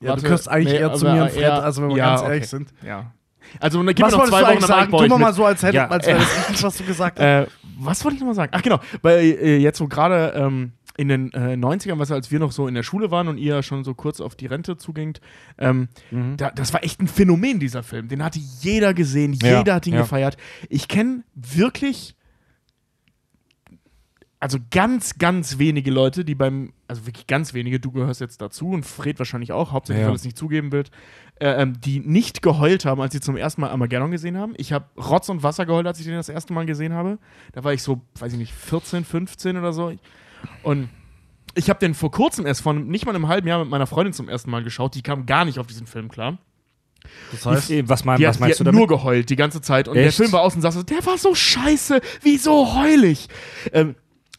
[0.00, 1.96] Ja, Warte, du gehörst eigentlich nee, eher zu mir und Fred, eher- also wenn wir
[1.96, 2.30] ja, ganz okay.
[2.32, 2.68] ehrlich sind.
[2.84, 3.12] Ja.
[3.60, 4.92] Also, gib Was mir noch zwei Wochen, dann sagen?
[4.92, 7.24] Tu mal mal so, als, hätte, Ja, als wäre das richtig, was du gesagt hast.
[7.24, 7.46] Äh,
[7.78, 8.52] was wollte ich nochmal sagen?
[8.54, 12.38] Ach genau, weil äh, jetzt so gerade ähm, in den äh, 90ern, was als wir
[12.38, 15.20] noch so in der Schule waren und ihr schon so kurz auf die Rente zugingt,
[15.58, 15.88] ähm,
[16.36, 18.08] da, das war echt ein Phänomen, dieser Film.
[18.08, 20.00] Den hatte jeder gesehen, Ja, jeder hat ihn ja.
[20.02, 20.36] gefeiert.
[20.68, 22.14] Ich kenne wirklich,
[24.42, 28.70] also ganz, ganz wenige Leute, die beim, also wirklich ganz wenige, du gehörst jetzt dazu
[28.70, 30.08] und Fred wahrscheinlich auch, hauptsächlich, Ja.
[30.08, 30.90] weil es nicht zugeben wird,
[31.40, 34.54] äh, ähm, die nicht geheult haben, als sie zum ersten Mal Armageddon gesehen haben.
[34.56, 37.18] Ich habe Rotz und Wasser geheult, als ich den das erste Mal gesehen habe.
[37.52, 39.92] Da war ich so, weiß ich nicht, 14, 15 oder so.
[40.64, 40.88] Und
[41.54, 44.12] ich habe den vor kurzem erst von nicht mal einem halben Jahr mit meiner Freundin
[44.12, 44.96] zum ersten Mal geschaut.
[44.96, 46.38] Die kam gar nicht auf diesen Film klar.
[47.30, 48.78] Das heißt, was, mein, Die was hat, meinst die du damit?
[48.78, 49.86] nur geheult die ganze Zeit.
[49.86, 50.16] Und der Echt?
[50.16, 53.28] Film war außen und saß so, der war so scheiße, wieso heulig?
[53.72, 53.94] Ähm,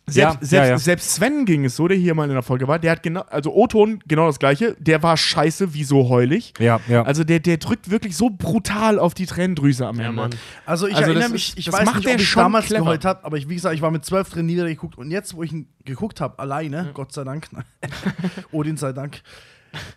[0.05, 0.77] selbst, Ja, selbst, ja, ja.
[0.77, 3.21] selbst Sven ging es so, der hier mal in der Folge war, der hat genau,
[3.21, 6.53] also O-Ton genau das gleiche, der war scheiße, wieso heulig?
[6.59, 7.03] ja, ja.
[7.03, 10.15] Also der, der drückt wirklich so brutal auf die Tränendrüse am Ja, Ende.
[10.21, 10.31] Mann.
[10.65, 12.83] Also ich Also erinnere mich, ist- ich weiß macht nicht, ob ich damals clever.
[12.83, 15.43] geheult habe, aber ich, wie gesagt, ich war mit zwölf drin niedergeguckt und jetzt, wo
[15.43, 17.47] ich ihn geguckt habe, alleine, Gott sei Dank,
[18.51, 19.21] Odin sei Dank,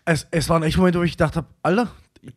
[0.04, 1.88] es, es waren echt Momente, wo ich gedacht habe, Alter,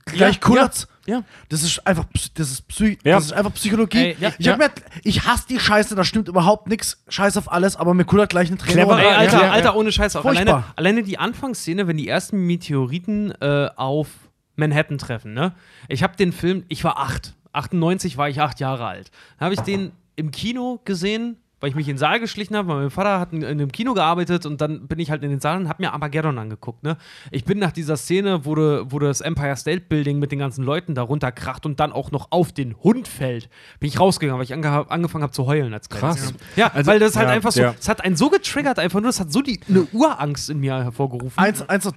[0.05, 0.87] gleich Ja, kullert's.
[1.05, 1.23] Ja.
[1.49, 3.15] Das ist einfach, das ist, Psy Ja.
[3.15, 3.97] das ist einfach Psychologie.
[3.97, 4.69] Ey, ja, ich, hab mir,
[5.03, 7.03] ich hasse die Scheiße, da stimmt überhaupt nichts.
[7.07, 8.73] Scheiß auf alles, aber mir kullert gleich eine Träne.
[8.83, 8.99] Clever.
[8.99, 9.51] Ey, Alter, ja.
[9.51, 10.15] Alter, ohne Scheiß.
[10.15, 14.09] Auch alleine, alleine die Anfangsszene, wenn die ersten Meteoriten äh, auf
[14.55, 15.53] Manhattan treffen, ne?
[15.87, 17.33] Ich habe den Film, ich war acht.
[17.53, 19.09] 98 war ich acht Jahre alt.
[19.39, 22.67] Dann habe ich den im Kino gesehen, weil ich mich in den Saal geschlichen habe,
[22.67, 25.29] weil mein Vater hat in, in einem Kino gearbeitet und dann bin ich halt in
[25.29, 26.97] den Saal und habe mir Armageddon angeguckt, ne?
[27.31, 30.63] Ich bin nach dieser Szene, wo, de, wo das Empire State Building mit den ganzen
[30.63, 33.49] Leuten da runterkracht und dann auch noch auf den Hund fällt,
[33.79, 36.33] bin ich rausgegangen, weil ich ange angefangen habe zu heulen als kleines Krass.
[36.55, 37.75] Ja, weil das halt ja, einfach so, ja.
[37.79, 40.83] es hat einen so getriggert einfach nur, es hat so die, eine Urangst in mir
[40.83, 41.37] hervorgerufen.
[41.37, 41.93] Eins, eins noch,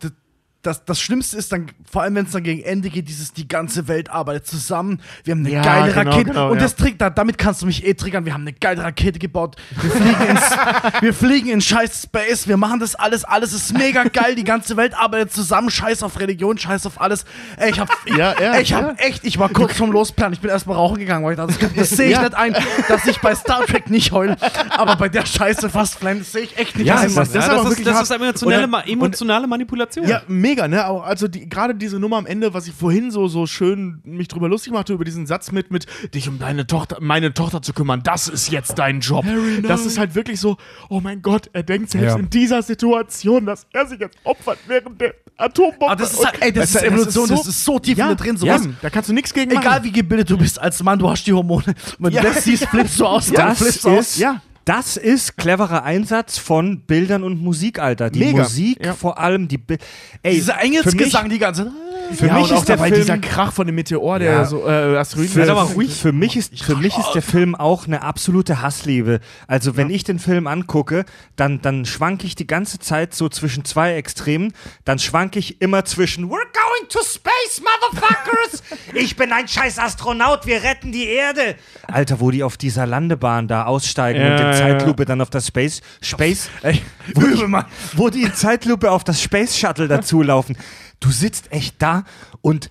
[0.63, 3.49] das- das, Schlimmste ist dann, vor allem wenn es dann gegen Ende geht, dieses, die
[3.49, 5.01] ganze Welt arbeitet zusammen.
[5.25, 6.25] Wir haben eine Ja, geile genau, Rakete.
[6.31, 6.63] genau, und ja.
[6.63, 8.25] das da- damit kannst du mich eh triggern.
[8.25, 9.57] Wir haben eine geile Rakete gebaut.
[9.81, 10.41] Wir fliegen ins,
[11.03, 12.47] wir fliegen in scheiß Space.
[12.47, 13.25] Wir machen das alles.
[13.25, 14.35] Alles ist mega geil.
[14.37, 15.71] Die ganze Welt arbeitet zusammen.
[15.71, 17.25] Scheiß auf Religion, scheiß auf alles.
[17.57, 20.33] Ey, ich hab, ich, Ja, ja, ey, ich hab echt, ich war kurz vom Losplan.
[20.33, 22.55] Ich bin erstmal rauchen gegangen, weil ich dachte, das, das sehe ich nicht ein,
[22.89, 24.37] dass ich bei Star Trek nicht heule.
[24.71, 27.03] Aber bei der Scheiße fast Flame, das sehe ich echt nicht ein.
[27.03, 30.07] das- das ist das, ist, das ist emotionale, Und- emotionale Manipulation.
[30.07, 30.87] Ja, mega, ne?
[30.87, 34.29] Auch, also die, gerade diese Nummer am Ende, was ich vorhin so, so schön mich
[34.29, 37.73] drüber lustig machte, über diesen Satz mit, mit dich um deine Tochter, meine Tochter zu
[37.73, 39.25] kümmern, das ist jetzt dein Job.
[39.63, 40.57] das ist halt wirklich so,
[40.89, 42.19] oh mein Gott, er denkt selbst Ja.
[42.19, 45.87] in dieser Situation, dass er sich jetzt opfert während der Atombombe.
[45.87, 48.37] Aber das ist halt, ey, das ist das Evolution, das ist so tief ja, drin,
[48.43, 48.69] ja, sowas.
[48.83, 49.85] da kannst du nichts gegen Egal machen.
[49.85, 51.65] wie gebildet du bist als Mann, du hast die Hormone.
[51.67, 52.21] Und wenn Ja.
[52.23, 53.27] du das siehst, flippst du aus.
[53.33, 53.99] dann Das flippst du aus.
[54.01, 54.41] ist, Ja.
[54.65, 58.11] Das ist cleverer Einsatz von Bildern und Musik, Alter.
[58.11, 58.95] Die Mega, Musik ja.
[58.95, 59.79] vor allem, die Bi
[60.23, 61.73] Ey, mich, Engelsgesang die ganze
[62.15, 64.45] für ja, mich ist der Film dieser Krach von dem Meteor, der Ja.
[64.45, 65.33] so äh, Asteroiden.
[65.33, 65.95] Für, aber ruhig.
[65.95, 69.21] für mich ist für mich ist der Film auch eine absolute Hassliebe.
[69.47, 71.05] Also wenn ich den Film angucke,
[71.37, 74.53] dann dann schwank ich die ganze Zeit so zwischen zwei Extremen.
[74.85, 78.63] Dann schwank ich immer zwischen We're going to space, motherfuckers!
[78.95, 81.57] ich bin ein scheiß Astronaut, wir retten die Erde!
[81.89, 84.79] Alter, wo die auf dieser Landebahn da aussteigen Ja, und in ja.
[84.79, 85.81] Zeitlupe dann auf das Space.
[86.01, 86.49] Space.
[87.15, 87.65] wo, die,
[87.97, 90.57] wo die in Zeitlupe auf das Space Shuttle dazulaufen.
[91.01, 92.05] Du sitzt echt da
[92.41, 92.71] und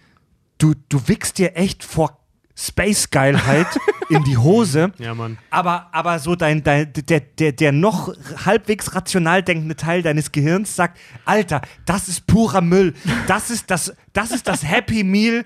[0.58, 2.21] du, du wickst dir echt vor
[2.62, 3.68] Space-Geilheit
[4.10, 4.92] in die Hose.
[5.02, 5.38] Ja, Mann.
[5.50, 8.14] Aber, aber so dein, dein, der, der, der noch
[8.46, 12.94] halbwegs rational denkende Teil deines Gehirns sagt, Alter, das ist purer Müll.
[13.28, 15.44] Das ist das, das, ist das Happy Meal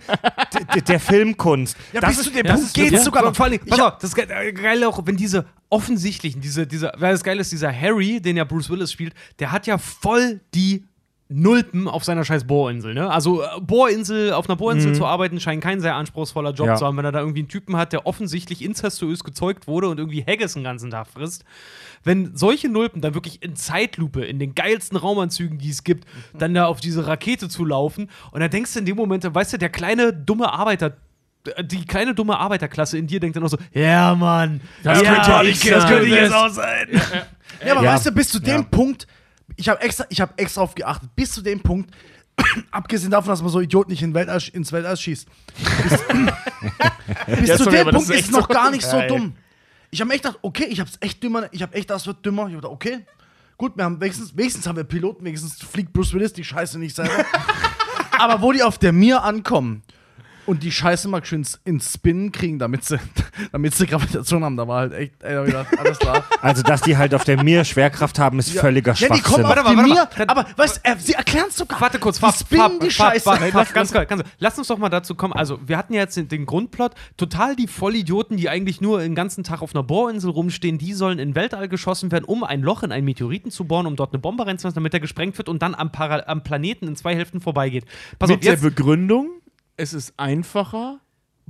[0.87, 1.77] der Filmkunst.
[1.93, 3.35] Ja, das bis ist, zu dem das Punkt geht's wirklich- sogar noch.
[3.35, 7.23] Vor allem, pass auf, das äh, Geile auch, wenn diese offensichtlichen, diese, dieser, weil das
[7.23, 10.85] Geile ist, dieser Harry, den ja Bruce Willis spielt, der hat ja voll die
[11.27, 13.09] Nulpen auf seiner scheiß Bohrinsel, ne?
[13.09, 16.75] Also äh, Bohrinsel, auf einer Bohrinsel zu arbeiten, scheint kein sehr anspruchsvoller Job Ja.
[16.75, 19.97] zu haben, wenn er da irgendwie einen Typen hat, der offensichtlich inzestuös gezeugt wurde und
[19.97, 21.43] irgendwie Haggis den ganzen Tag frisst.
[22.03, 26.05] Wenn solche Nulpen dann wirklich in Zeitlupe, in den geilsten Raumanzügen, die es gibt,
[26.37, 29.53] dann da auf diese Rakete zu laufen und da denkst du in dem Moment, weißt
[29.53, 30.97] du, der kleine, dumme Arbeiter
[31.63, 35.35] die kleine dumme Arbeiterklasse in dir denkt dann auch so, ja, Mann, Das ja, könnte
[35.37, 35.91] auch nicht das sein.
[35.91, 36.87] könnte jetzt auch sein.
[37.63, 37.93] Ja, aber Ja.
[37.93, 38.63] weißt du, bis zu dem Ja.
[38.63, 39.05] Punkt,
[39.55, 41.93] ich habe extra, ich hab extra auf geachtet, bis zu dem Punkt,
[42.71, 45.27] abgesehen davon, dass man so Idioten nicht in Weltall, ins Weltall schießt,
[45.83, 45.99] bis,
[47.39, 49.35] bis Ja, zu sorry, dem Punkt ist es noch so gar nicht so dumm.
[49.91, 52.05] Ich habe mir echt gedacht, okay, ich habe es echt dümmer, ich habe echt, das
[52.05, 52.47] wird dümmer.
[52.47, 53.05] Ich habe gedacht, okay,
[53.57, 56.95] gut, wir haben wenigstens, wenigstens haben wir Piloten, wenigstens fliegt Bruce Willis die Scheiße nicht
[56.95, 57.25] selber.
[58.19, 59.83] aber wo die auf der Mir ankommen
[60.45, 62.97] und die Scheiße mal schön ins, Spinnen kriegen, damit sie,
[63.51, 66.23] damit sie Gravitation haben, da war halt echt, ey, da gedacht, alles klar.
[66.41, 69.23] Also, dass die halt auf der Mir Schwerkraft haben, ist völliger Ja, die Schwachsinn.
[69.23, 70.25] kommen auf Warte mal, die warte Mir.
[70.25, 71.79] Dann- aber weißt, äh, sie erklären es sogar.
[71.81, 73.23] Warte kurz, die Fab, spinnen Fab, die Fab, Scheiße.
[73.23, 74.33] Fab, Fab, ganz, kurz, ganz, kurz.
[74.39, 75.33] Lass uns doch mal dazu kommen.
[75.33, 76.91] Also, wir hatten ja jetzt den, den Grundplot.
[77.17, 81.19] Total die Vollidioten, die eigentlich nur den ganzen Tag auf einer Bohrinsel rumstehen, die sollen
[81.19, 84.19] in Weltall geschossen werden, um ein Loch in einen Meteoriten zu bohren, um dort eine
[84.19, 87.41] Bombe reinzulassen, damit der gesprengt wird und dann am, Para am Planeten in zwei Hälften
[87.41, 87.85] vorbeigeht.
[88.19, 89.29] Pass Mit auf, der jetzt, Begründung,
[89.77, 90.99] es ist einfacher,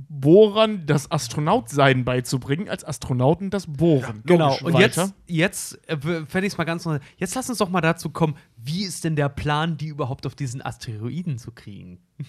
[0.08, 4.22] Bohrern das Astronautsein beizubringen, als Astronauten das Bohren.
[4.26, 4.62] Genau, Logisch.
[4.62, 5.12] und Weiter.
[5.26, 5.96] jetzt, jetzt äh,
[6.26, 6.98] fände ich es mal ganz neu.
[7.16, 10.34] Jetzt lass uns doch mal dazu kommen, wie ist denn der Plan, die überhaupt auf
[10.34, 11.98] diesen Asteroiden zu kriegen?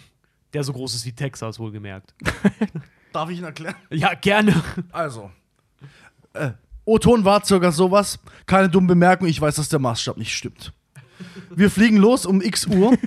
[0.54, 2.16] Der so groß ist wie Texas, wohlgemerkt.
[3.12, 3.76] Darf ich ihn erklären?
[3.92, 4.56] Ja, gerne.
[4.94, 5.30] Also.
[6.32, 6.52] Äh,
[6.86, 8.18] O-Ton war circa sowas.
[8.46, 10.72] Keine dumme Bemerkung, ich weiß, dass der Maßstab nicht stimmt.
[11.50, 12.98] Wir fliegen los um x Uhr.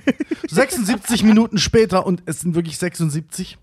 [0.47, 3.57] 76 Minuten später, und es sind wirklich 76,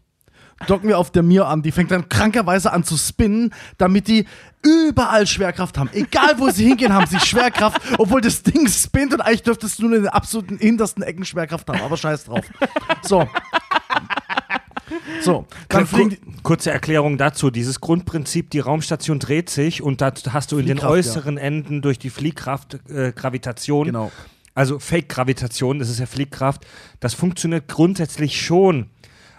[0.67, 1.63] docken wir auf der Mir an.
[1.63, 4.27] Die fängt dann krankerweise an zu spinnen, damit die
[4.63, 5.91] überall Schwerkraft haben.
[5.93, 9.87] Egal wo sie hingehen, haben sie Schwerkraft, obwohl das Ding spinnt und eigentlich dürftest du
[9.87, 11.81] nur in den absoluten hintersten Ecken Schwerkraft haben.
[11.81, 12.45] Aber scheiß drauf.
[13.03, 13.29] So.
[15.21, 16.19] So, dann fliegen die.
[16.43, 17.51] Kurze Erklärung dazu.
[17.51, 20.99] Dieses Grundprinzip, die Raumstation dreht sich und da hast du in den Fliehkraft, ja.
[20.99, 23.87] äußeren Enden durch die Fliehkraft äh, Gravitation.
[23.87, 24.13] Genau.
[24.59, 26.67] Also Fake-Gravitation, das ist ja Fliehkraft.
[26.99, 28.91] Das funktioniert grundsätzlich schon.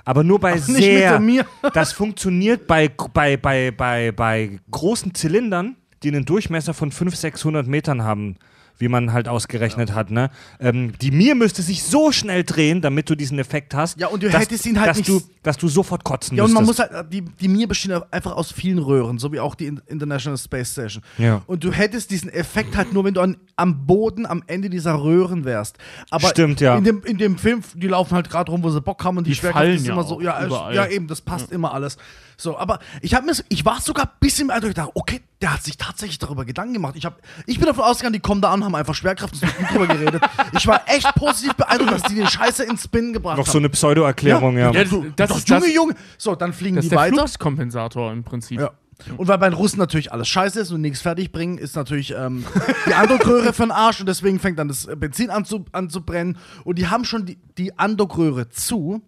[0.06, 1.22] Aber nur bei mit sehr.
[1.74, 7.68] Das funktioniert bei, bei, bei, bei, bei großen Zylindern, die einen Durchmesser von 500, 600
[7.68, 8.38] Metern haben,
[8.80, 10.10] wie man halt ausgerechnet hat.
[10.10, 10.30] Ne?
[10.60, 14.00] Ähm, die Mir müsste sich so schnell drehen, damit du diesen Effekt hast.
[14.00, 16.44] Ja, und du dass, hättest ihn halt dass nicht- Du, dass du sofort kotzen Ja,
[16.46, 16.92] und man müsstest.
[16.92, 19.82] muss halt, die, die Mir bestehen einfach aus vielen Röhren, so wie auch die In-
[19.88, 21.04] International Space Station.
[21.18, 21.42] Ja.
[21.46, 24.94] Und du hättest diesen Effekt halt nur, wenn du an, am Boden, am Ende dieser
[25.02, 25.78] Röhren wärst.
[26.10, 26.78] Aber Stimmt, ja.
[26.78, 29.26] In dem, in dem Film, die laufen halt gerade rum, wo sie Bock haben und
[29.28, 30.74] die, Die Schwerkraft fallen ist ja immer so, ja, überall.
[30.76, 31.98] ja eben, das passt immer alles.
[32.42, 35.54] So, aber ich habe mir, ich war sogar ein bisschen beeindruckt, ich dachte, okay, der
[35.56, 36.96] hat sich tatsächlich darüber Gedanken gemacht.
[36.96, 39.52] Ich, hab, ich bin davon ausgegangen, die kommen da an, haben einfach Schwerkraft und sind
[39.72, 40.22] drüber geredet.
[40.54, 43.52] Ich war echt positiv beeindruckt, dass die den Scheiße ins Spin gebracht Noch haben.
[43.52, 44.72] so eine Pseudo-Erklärung, ja.
[44.72, 45.96] Ja, Du, das das ist Junge, das- Junge.
[46.18, 47.16] So, dann fliegen Das die ist der weiter.
[47.18, 48.62] Fluxkompensator im Prinzip.
[48.62, 48.72] Ja.
[49.18, 52.12] Und weil bei den Russen natürlich alles scheiße ist und nichts fertig bringen, ist natürlich
[52.14, 52.46] ähm,
[52.88, 56.02] die Andockröhre für den Arsch und deswegen fängt dann das Benzin an zu, an zu
[56.06, 56.38] brennen.
[56.66, 59.02] Und die haben schon die, die Andockröhre zu.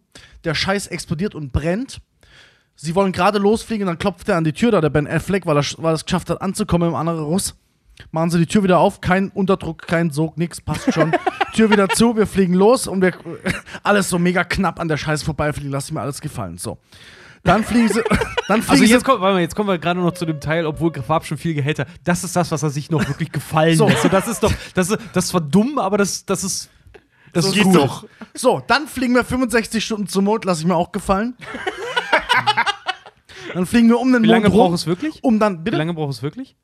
[0.44, 2.00] Der Scheiß explodiert und brennt.
[2.84, 5.56] Sie wollen gerade losfliegen, dann klopft er an die Tür da, der Ben Affleck, weil
[5.56, 7.56] er, weil er es geschafft hat, anzukommen im anderen Russ.
[8.12, 11.12] Machen sie die Tür wieder auf, kein Unterdruck, kein Sog, nix, passt schon.
[11.54, 13.14] Tür wieder zu, wir fliegen los und wir
[13.84, 16.58] alles so mega knapp an der Scheiße vorbeifliegen, lass ich mir alles gefallen.
[16.58, 16.80] So.
[17.44, 18.02] Dann fliegen sie.
[18.48, 20.40] Dann fliegen Also sie jetzt, kommt, warte mal, jetzt kommen wir gerade noch zu dem
[20.40, 21.86] Teil, obwohl Fab schon viel gehälter.
[22.04, 23.88] Das ist das, was er sich noch wirklich gefallen So.
[23.88, 24.02] lässt.
[24.02, 26.70] So, das ist doch, das, ist- das war dumm, aber das, das ist,
[27.34, 27.76] das ist geht gut.
[27.76, 28.06] doch.
[28.34, 31.36] So, dann fliegen wir 65 Stunden zum Mond, lasse ich mir auch gefallen.
[33.54, 35.24] Dann fliegen wir um den Wie Mond lange rum, braucht es wirklich?
[35.24, 35.78] um dann Wie bitte.
[35.78, 36.56] lange braucht es wirklich?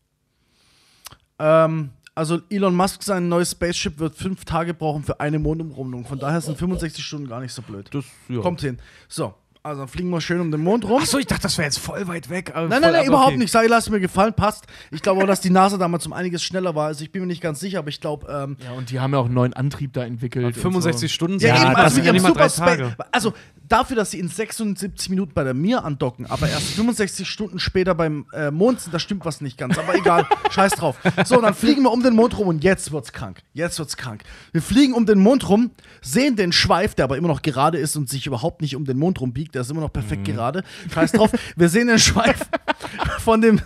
[1.39, 6.05] Ähm, also Elon Musk sein neues Spaceship wird fünf Tage brauchen für eine Mondumrundung.
[6.05, 7.89] Von daher sind 65 Stunden gar nicht so blöd.
[7.93, 8.41] Das, ja.
[8.41, 8.79] Kommt hin.
[9.07, 9.35] So,
[9.67, 11.01] Also dann fliegen wir schön um den Mond rum.
[11.01, 12.53] Achso, ich dachte, das wäre jetzt voll weit weg.
[12.55, 13.51] Nein, nein, nein, überhaupt nicht.
[13.51, 14.65] Sag, lass mir gefallen, passt.
[14.91, 16.87] Ich glaube auch, dass die NASA damals um einiges schneller war.
[16.87, 19.11] Also ich bin mir nicht ganz sicher, aber ich glaube, ähm, Ja, und die haben
[19.11, 20.45] ja auch einen neuen Antrieb da entwickelt.
[20.45, 22.95] und 65 Stunden Ja, sind eben, das also sind ja nicht drei Tage.
[23.11, 23.33] Also
[23.67, 27.95] dafür, dass sie in 76 Minuten bei der Mir andocken, aber erst 65 Stunden später
[27.95, 29.77] beim äh, Mond sind, da stimmt was nicht ganz.
[29.77, 30.95] Aber egal, scheiß drauf.
[31.25, 33.41] So, dann fliegen wir um den Mond rum und jetzt wird's krank.
[33.53, 34.23] Jetzt wird's krank.
[34.51, 37.95] Wir fliegen um den Mond rum, sehen den Schweif, der aber immer noch gerade ist
[37.97, 39.55] und sich überhaupt nicht um den Mond rumbiegt.
[39.57, 40.63] Der ist immer noch perfekt gerade.
[40.93, 41.31] Scheiß drauf.
[41.55, 42.45] Wir sehen den Schweif
[43.21, 43.59] von dem,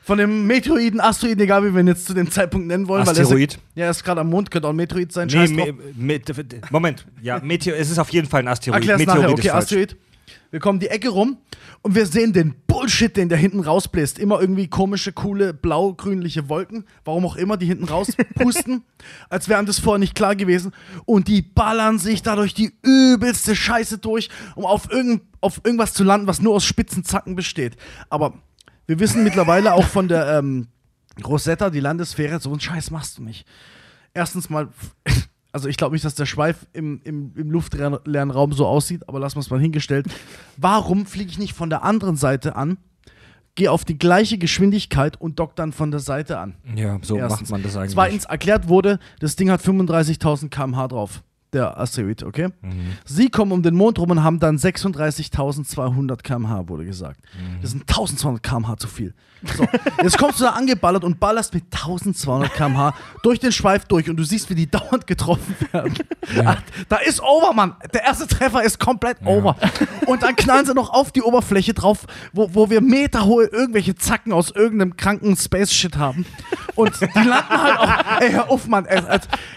[0.00, 3.06] von dem Meteoriden, Asteroiden, egal wie wir ihn jetzt zu dem Zeitpunkt nennen wollen.
[3.06, 3.52] Weil Asteroid?
[3.52, 5.28] er ist, ja, er ist gerade am Mond, könnte auch ein Meteorid sein.
[5.30, 8.80] Nee, me, mit, Moment, ja, Meteor, es ist auf jeden Fall ein Asteroid.
[8.80, 9.96] Erklär's Meteorid nachher, okay, ist falsch.
[10.50, 11.38] Wir kommen die Ecke rum
[11.82, 14.18] und wir sehen den Bullshit, den der hinten rausbläst.
[14.18, 18.84] Immer irgendwie komische, coole, blau-grünliche Wolken, warum auch immer, die hinten rauspusten,
[19.30, 20.72] als wären das vorher nicht klar gewesen.
[21.04, 26.04] Und die ballern sich dadurch die übelste Scheiße durch, um auf, irgend, auf irgendwas zu
[26.04, 27.76] landen, was nur aus spitzen Zacken besteht.
[28.10, 28.34] Aber
[28.86, 30.68] wir wissen mittlerweile auch von der ähm,
[31.24, 33.46] Rosetta, die Landesfähre, so einen Scheiß machst du nicht.
[34.14, 34.68] Erstens mal,
[35.52, 39.20] also ich glaube nicht, dass der Schweif im, im, im luftleeren Raum so aussieht, aber
[39.20, 40.06] lassen wir es mal hingestellt.
[40.56, 42.78] Warum fliege ich nicht von der anderen Seite an,
[43.54, 46.54] gehe auf die gleiche Geschwindigkeit und dock dann von der Seite an?
[46.74, 47.42] Ja, so Erstens.
[47.42, 47.92] macht man das eigentlich.
[47.92, 51.22] Zweitens, erklärt wurde, das Ding hat 35.000 km/h drauf.
[51.52, 52.48] Der Asteroid, okay?
[52.62, 52.92] Mhm.
[53.04, 57.20] Sie kommen um den Mond rum und haben dann 36.200 km/h, wurde gesagt.
[57.38, 57.60] Mhm.
[57.60, 59.12] Das sind 1200 km/h zu viel.
[59.56, 59.66] So,
[60.02, 64.16] jetzt kommst du da angeballert und ballerst mit 1200 km/h durch den Schweif durch und
[64.16, 65.94] du siehst, wie die dauernd getroffen werden.
[66.44, 66.56] Ah,
[66.88, 67.74] Da ist over, Mann.
[67.92, 69.56] Der erste Treffer ist komplett over.
[70.06, 74.32] Und dann knallen sie noch auf die Oberfläche drauf, wo, wo wir meterhohe irgendwelche Zacken
[74.32, 76.24] aus irgendeinem kranken Space-Shit haben.
[76.76, 78.20] Und die landen halt auch.
[78.20, 78.86] Ey, hör auf, Mann.
[78.86, 79.02] Ey,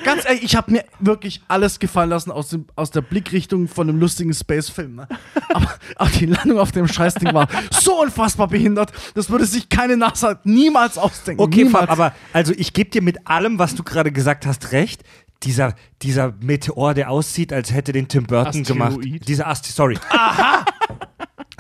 [0.04, 3.90] ganz ehrlich, ich habe mir wirklich alles gefallen lassen aus, dem, aus der Blickrichtung von
[3.90, 4.96] einem lustigen Space-Film.
[4.96, 5.08] Ne?
[5.54, 9.98] Aber, aber die Landung auf dem Scheißding war so unfassbar behindert, das würde sich keine
[9.98, 11.42] NASA niemals ausdenken.
[11.42, 11.90] Okay, niemals.
[11.90, 15.04] aber also ich gebe dir mit allem, was du gerade gesagt hast, recht.
[15.44, 18.94] Dieser, dieser Meteor, der aussieht, als hätte den Tim Burton gemacht.
[18.98, 19.28] Asteroid.
[19.28, 19.98] Dieser Ast sorry.
[20.10, 20.66] Aha!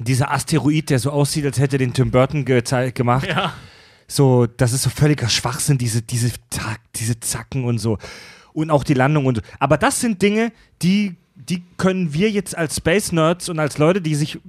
[0.01, 3.27] Dieser Asteroid, der so aussieht, als hätte den Tim Burton gezei- gemacht.
[3.27, 3.53] Ja.
[4.07, 6.31] So, das ist so völliger Schwachsinn, diese, diese,
[6.95, 7.97] diese Zacken und so.
[8.55, 9.41] Und auch die Landung und so.
[9.59, 10.51] Aber das sind Dinge,
[10.81, 14.39] die, die können wir jetzt als Space Nerds und als Leute, die sich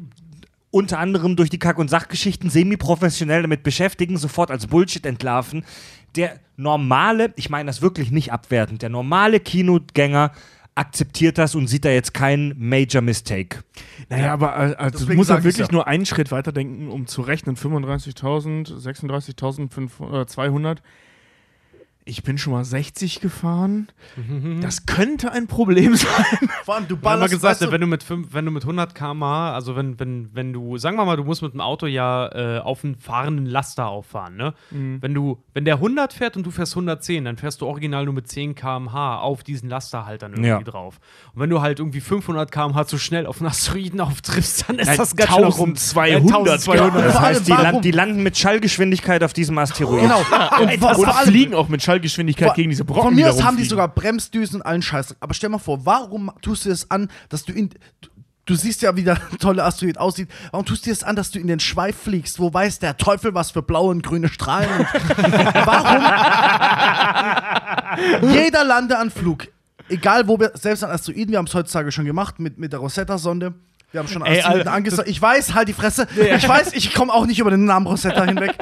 [0.71, 5.65] unter anderem durch die Kack- und Sachgeschichten semi-professionell damit beschäftigen, sofort als Bullshit entlarven.
[6.15, 10.31] Der normale, ich meine das wirklich nicht abwertend, der normale Kinogänger
[10.77, 13.65] akzeptiert das und sieht da jetzt keinen Major Mistake.
[14.09, 15.73] Naja, aber äh, also du Deswegen musst ja sag ich's wirklich ja.
[15.73, 17.57] nur einen Schritt weiter denken, um zu rechnen.
[17.57, 20.79] 35.000, 36.200.
[22.09, 23.89] Ich bin schon mal 60 gefahren.
[24.61, 26.09] Das könnte ein Problem sein.
[26.65, 28.95] Vor allem, du ballerst, gesagt, weißt du, wenn du mit fünf, wenn du mit 100
[28.95, 32.29] km/h, also wenn, wenn, wenn du, sagen wir mal, du musst mit dem Auto ja
[32.29, 34.55] äh, auf einen fahrenden Laster auffahren, ne?
[34.71, 38.15] Wenn du, wenn der 100 fährt und du fährst 110, dann fährst du original nur
[38.15, 40.63] mit 10 km/h auf diesen Lasterhaltern irgendwie Ja.
[40.63, 41.01] drauf.
[41.35, 44.87] Und wenn du halt irgendwie 500 km/h zu schnell auf einen Asteroiden auftriffst, dann ist
[44.87, 45.69] Nein, das ganz schön rum.
[45.71, 46.53] 1200.
[46.69, 47.05] 1200.
[47.05, 50.03] Das heißt, die, die landen mit Schallgeschwindigkeit auf diesem Asteroid.
[50.03, 50.21] Genau.
[50.61, 51.96] Und Und allem, fliegen auch mit Schallgeschwindigkeit
[52.55, 53.03] gegen diese Brocken.
[53.03, 55.17] Von mir aus haben die sogar Bremsdüsen und allen Scheiß.
[55.21, 57.71] Aber stell mal vor, warum tust du es an, dass du in.
[58.01, 58.09] Du,
[58.47, 60.29] du siehst ja, wie der tolle Asteroid aussieht.
[60.51, 62.39] Warum tust du es an, dass du in den Schweif fliegst?
[62.39, 64.69] Wo weiß der Teufel, was für blaue und grüne Strahlen?
[65.65, 66.03] Warum?
[68.33, 69.49] Jeder Landeanflug,
[69.89, 72.81] egal wo wir, selbst an Asteroiden, wir haben es heutzutage schon gemacht mit, mit der
[72.81, 73.55] Rosetta-Sonde.
[73.93, 75.09] Wir haben schon Ey, Alter, angesagt.
[75.09, 76.07] Ich weiß, halt die Fresse.
[76.17, 78.55] Ich weiß, ich komme auch nicht über den Namen Rosetta hinweg.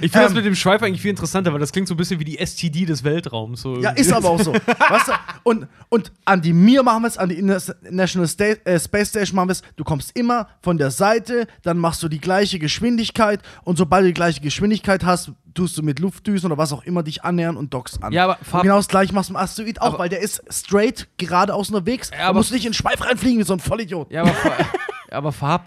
[0.00, 1.96] Ich finde das Ähm, mit dem Schweif eigentlich viel interessanter, weil das klingt so ein
[1.96, 3.62] bisschen wie die STD des Weltraums.
[3.62, 4.52] So Ja, ist aber auch so.
[4.52, 5.12] weißt du?
[5.42, 9.36] Und, und an die Mir machen wir es, an die International Sta äh, Space Station
[9.36, 9.62] machen wir es.
[9.76, 14.08] Du kommst immer von der Seite, dann machst du die gleiche Geschwindigkeit und sobald du
[14.08, 17.72] die gleiche Geschwindigkeit hast, tust du mit Luftdüsen oder was auch immer dich annähern und
[17.74, 18.12] dockst an.
[18.12, 20.42] Ja, aber und Farb- genau das gleiche machst du im Asteroid auch, weil der ist
[20.50, 22.10] straight geradeaus unterwegs.
[22.12, 24.10] Ja, aber- musst du nicht in den Schweif reinfliegen wie so ein Vollidiot.
[24.10, 24.34] Ja, aber,
[25.10, 25.66] aber Farb,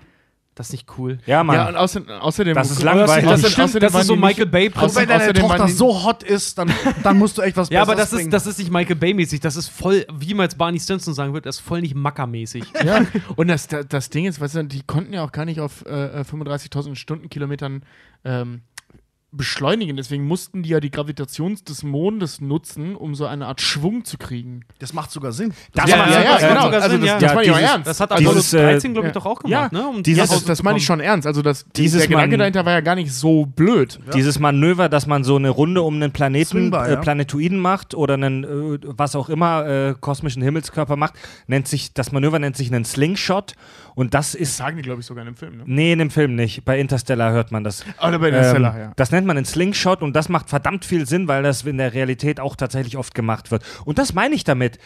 [0.55, 1.19] das ist nicht cool.
[1.25, 1.57] Ja, Mann.
[1.57, 3.27] Ja, und außerdem, außerdem Das ist langweilig.
[3.27, 6.57] Außerdem, Stimmt, außerdem das ist so Michael Bay Und wenn deine Tochter so hot ist,
[6.57, 6.71] dann,
[7.03, 9.41] dann musst du echt was Ja, aber das ist, das ist nicht Michael Bay-mäßig.
[9.41, 12.63] Das ist voll, wie man jetzt Barney Stinson sagen wird, das ist voll nicht Macker-mäßig.
[12.85, 13.01] Ja,
[13.35, 15.85] und das, das, das Ding ist, weißt du, die konnten ja auch gar nicht auf
[15.85, 17.83] äh, 35.000 Stundenkilometern
[18.23, 18.61] ähm,
[19.35, 19.97] beschleunigen.
[19.97, 24.17] Deswegen mussten die ja die Gravitation des Mondes nutzen, um so eine Art Schwung zu
[24.17, 24.61] kriegen.
[24.79, 25.53] Das macht sogar Sinn.
[25.73, 26.63] Das ja, macht ja, ja, genau.
[26.65, 27.19] sogar Also Sinn, das, ja.
[27.19, 27.87] das war ja auch dieses- ernst.
[27.87, 29.19] Das hat Dieses, Apollo äh, 13, glaube ich, ja.
[29.19, 29.67] doch auch Ja.
[29.67, 29.87] gemacht, ne?
[29.97, 30.99] Um Dieses- das, das meine ich kommen.
[30.99, 31.27] schon ernst.
[31.27, 33.99] Also das, Dieses der Gedanke dahinter war ja gar nicht so blöd.
[34.13, 36.97] Dieses Manöver, dass man so eine Runde um einen Planeten, Swingbar, äh.
[36.97, 41.13] Planetoiden macht oder einen, äh, was auch immer, äh, kosmischen Himmelskörper macht,
[41.47, 43.53] nennt sich, das Manöver nennt sich einen Slingshot.
[43.95, 44.57] Und das Das ist.
[44.57, 45.57] sagen die, glaube ich, sogar in dem Film.
[45.57, 45.63] Ne?
[45.65, 46.63] Nee, in dem Film nicht.
[46.65, 47.83] Bei Interstellar hört man das.
[48.05, 48.91] Oder bei Interstellar, Ähm, ja.
[48.95, 51.93] Das nennt man einen Slingshot und das macht verdammt viel Sinn, weil das in der
[51.93, 53.63] Realität auch tatsächlich oft gemacht wird.
[53.85, 54.77] Und das meine ich damit.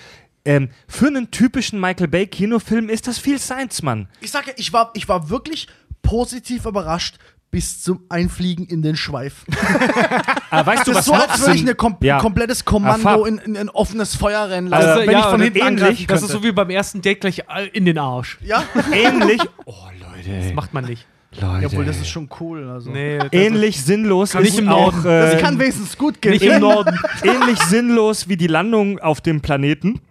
[0.46, 4.08] Ähm, für einen typischen Michael Bay Kinofilm ist das viel Science, Mann.
[4.22, 5.68] Ich sage, ich war, ich war wirklich
[6.02, 7.18] positiv überrascht
[7.52, 9.46] bis zum Einfliegen in den Schweif.
[10.52, 12.20] Aber weißt du, Das was ist so, als würde ich ein kom Ja.
[12.20, 13.26] komplettes Ah, Kommando Fab.
[13.28, 16.22] in, in ein offenes Feuer rennen Also, lassen, wenn ja, ich von hinten ähnlich, Das
[16.22, 17.44] ist so wie beim ersten Date gleich
[17.74, 18.38] in den Arsch.
[18.44, 18.64] ja?
[18.94, 19.42] ähnlich.
[19.66, 20.54] Oh, Leute.
[20.54, 21.08] Macht man nicht.
[21.40, 21.68] Leute.
[21.68, 22.68] Obwohl, das ist schon cool.
[22.70, 22.90] Also.
[22.92, 25.08] Nee, das ähnlich sinnlos Nicht ist im auch Norden.
[25.08, 26.32] äh, Das kann wenigstens gut gehen.
[26.34, 26.98] nicht im Norden.
[27.24, 30.02] ähnlich sinnlos wie die Landung auf dem Planeten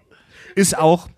[0.55, 1.09] ist auch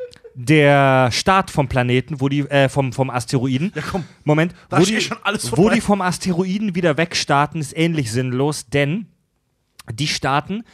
[0.47, 3.73] der Start vom Planeten, wo die äh, vom, vom Asteroiden.
[3.75, 4.05] Ja, komm.
[4.25, 5.75] Moment, Da wo ist eh die, schon alles wo vorbei.
[5.75, 9.07] die vom Asteroiden wieder wegstarten, ist ähnlich sinnlos, denn
[9.93, 10.65] die starten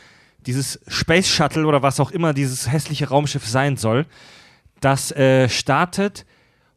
[0.47, 4.07] dieses Space Shuttle oder was auch immer dieses hässliche Raumschiff sein soll,
[4.81, 6.25] das äh, startet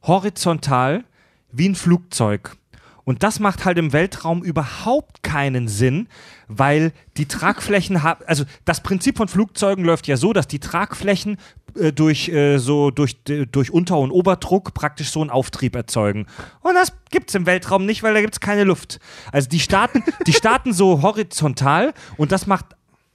[0.04, 1.04] horizontal
[1.52, 2.56] wie ein Flugzeug.
[3.04, 6.08] Und das macht halt im Weltraum überhaupt keinen Sinn,
[6.48, 11.38] weil die Tragflächen haben, also das Prinzip von Flugzeugen läuft ja so, dass die Tragflächen
[11.76, 16.28] äh, durch äh, so durch, durch Unter- und Oberdruck praktisch so einen Auftrieb erzeugen.
[16.62, 19.00] Und das gibt's im Weltraum nicht, weil da gibt's keine Luft.
[19.32, 22.66] Also die starten, die starten so horizontal und das macht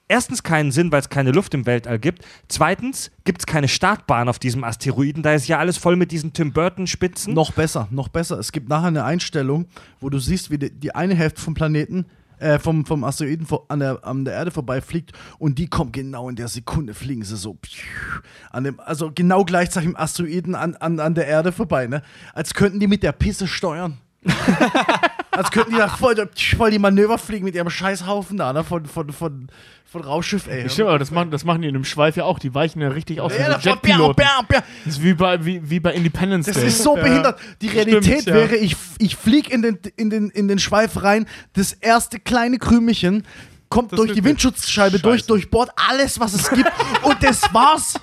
[0.09, 2.24] erstens keinen Sinn, weil es keine Luft im Weltall gibt.
[2.48, 5.22] Zweitens gibt es keine Startbahn auf diesem Asteroiden.
[5.22, 7.34] Da ist ja alles voll mit diesen Tim Burton-Spitzen.
[7.34, 8.38] Noch besser, noch besser.
[8.38, 9.66] Es gibt nachher eine Einstellung,
[10.00, 12.07] wo du siehst, wie die, die eine Hälfte vom Planeten,
[12.38, 16.36] äh, vom, vom Asteroiden an, der, an der Erde vorbeifliegt und die kommt genau in
[16.36, 17.57] der Sekunde, fliegen sie so.
[18.50, 22.02] An dem, also genau gleichzeitig im Asteroiden an, an, an der Erde vorbei, ne?
[22.34, 23.98] Als könnten die mit der Pisse steuern.
[25.37, 26.14] Als könnten die da voll,
[26.57, 28.64] voll die Manöver fliegen mit ihrem Scheißhaufen da, ne?
[28.64, 29.49] Von, von, von,
[29.85, 30.68] von Raumschiff, ey.
[30.68, 32.39] Stimmt, aber das machen, das machen die in einem Schweif ja auch.
[32.39, 34.16] Die weichen ja richtig aus wie Ja, so Jetpiloten.
[34.16, 34.62] bam, bam.
[34.85, 36.66] Das ist wie bei, wie, wie bei Independence Das Day.
[36.68, 37.39] ist so behindert.
[37.62, 38.35] Die Realität Stimmt, ja.
[38.35, 42.59] wäre, ich, ich fliege in den, in, den, in den Schweif rein, das erste kleine
[42.59, 43.24] Krümelchen
[43.68, 45.26] kommt Das durch die Windschutzscheibe durch, Scheiße.
[45.28, 46.70] durchbohrt alles, was es gibt
[47.03, 47.95] und das war's.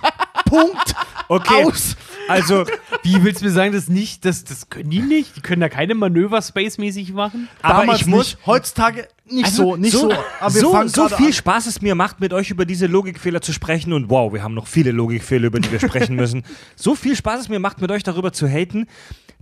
[0.46, 0.94] Punkt.
[1.30, 1.64] Okay.
[1.66, 1.96] Aus.
[2.28, 2.66] Also,
[3.04, 4.24] Wie willst du mir sagen, das nicht?
[4.26, 5.36] Das, das können die nicht?
[5.36, 7.48] Die können da keine Manöver spacemäßig machen?
[7.62, 8.36] aber Damals ich muss.
[8.36, 10.12] nicht, heutzutage nicht Also, so, nicht so.
[10.40, 11.34] Aber wir so, fangen so gerade viel an.
[11.34, 14.54] Spaß es mir macht, mit euch über diese Logikfehler zu sprechen und wow, wir haben
[14.54, 16.44] noch viele Logikfehler, über die wir sprechen müssen.
[16.76, 18.88] So viel Spaß es mir macht, mit euch darüber zu haten.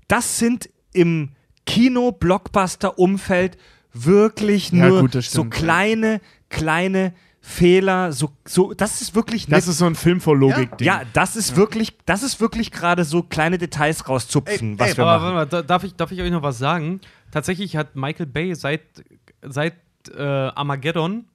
[0.08, 1.30] Das sind im
[1.66, 3.58] Kino-Blockbuster-Umfeld
[3.94, 5.60] wirklich Ja, nur gut, das so stimmt, ja.
[5.62, 7.14] kleine, kleine
[7.50, 8.12] Fehler.
[8.14, 10.86] So, so, das ist wirklich Das ist so ein Film vor Logik-Ding.
[10.86, 14.98] ja, das ist wirklich, das ist wirklich gerade so kleine Details rauszupfen, Ey, was ey,
[14.98, 15.36] wir Aber machen.
[15.36, 17.02] warte mal, da, darf, ich, darf ich euch noch was sagen?
[17.32, 18.82] Tatsächlich hat Michael Bay seit,
[19.42, 19.74] seit
[20.16, 21.26] äh, Armageddon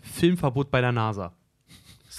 [0.00, 1.32] Filmverbot bei der NASA.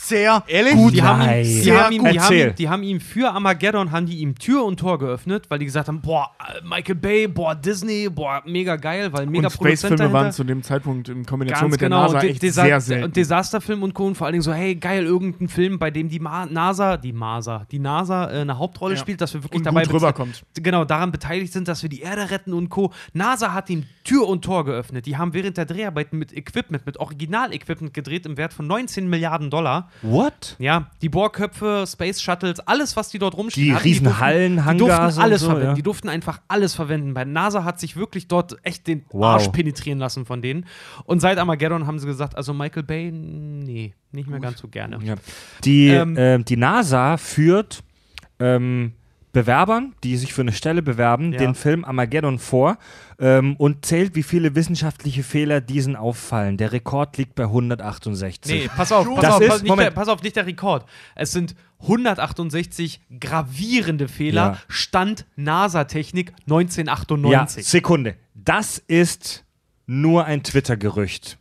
[0.10, 0.74] Sehr Ehrlich?
[0.74, 0.94] gut.
[0.94, 2.48] Die haben, ihm, die, Sehr haben ihm, die, haben Erzähl.
[2.50, 5.66] ihm, die haben ihm für Armageddon haben die ihm Tür und Tor geöffnet, weil die
[5.66, 6.32] gesagt haben, boah,
[6.64, 11.10] Michael Bay, boah, Disney, boah, mega geil, weil mega Und Space-Filme waren zu dem Zeitpunkt
[11.10, 12.06] in Kombination Ganz mit genau.
[12.08, 13.04] der NASA und echt Desa- sehr selten.
[13.06, 14.08] Und Desasterfilm und Co.
[14.08, 17.14] Und vor allen Dingen so, hey, geil, irgendein Film, bei dem die Ma NASA, die
[17.14, 19.00] NASA, die NASA äh, eine Hauptrolle Ja.
[19.00, 20.44] spielt, dass wir wirklich Und dabei rüberkommt.
[20.56, 22.92] Genau, daran beteiligt sind, dass wir die Erde retten und Co.
[23.14, 25.06] NASA hat ihm Tür und Tor geöffnet.
[25.06, 29.50] Die haben während der Dreharbeiten mit Equipment, mit Original-Equipment gedreht im Wert von 19 Milliarden
[29.50, 29.90] Dollar.
[30.02, 30.56] What?
[30.60, 34.56] Ja, die Bohrköpfe, Space Shuttles, alles, was die dort rumstehen Die hatten, riesen durften- Hallen,
[34.56, 35.68] die Hangars durften und alles so, verwenden.
[35.70, 35.74] ja.
[35.76, 37.14] Die durften einfach alles verwenden.
[37.14, 39.26] Bei NASA hat sich wirklich dort echt den Wow.
[39.36, 40.66] Arsch penetrieren lassen von denen.
[41.06, 44.98] Und seit Armageddon haben sie gesagt, also Michael Bay, nee, nicht mehr ganz so gerne.
[45.04, 45.16] Ja.
[45.64, 47.84] Die, Ähm, ähm, die NASA führt
[48.40, 48.94] ähm,
[49.32, 51.40] Bewerbern, die sich für eine Stelle bewerben, Ja.
[51.40, 52.78] den Film Armageddon vor
[53.20, 56.58] ähm, und zählt, wie viele wissenschaftliche Fehler diesen auffallen.
[56.58, 58.52] Der Rekord liegt bei 168.
[58.64, 59.82] Nee, pass auf, pass Das auf, ist- pass, Moment.
[59.88, 60.86] der, pass auf, nicht der Rekord.
[61.16, 64.58] Es sind 168 gravierende Fehler, Ja.
[64.68, 67.66] Stand NASA-Technik Ja, 1998.
[67.66, 68.16] Sekunde.
[68.34, 69.46] Das ist
[69.86, 71.38] nur ein Twitter-Gerücht.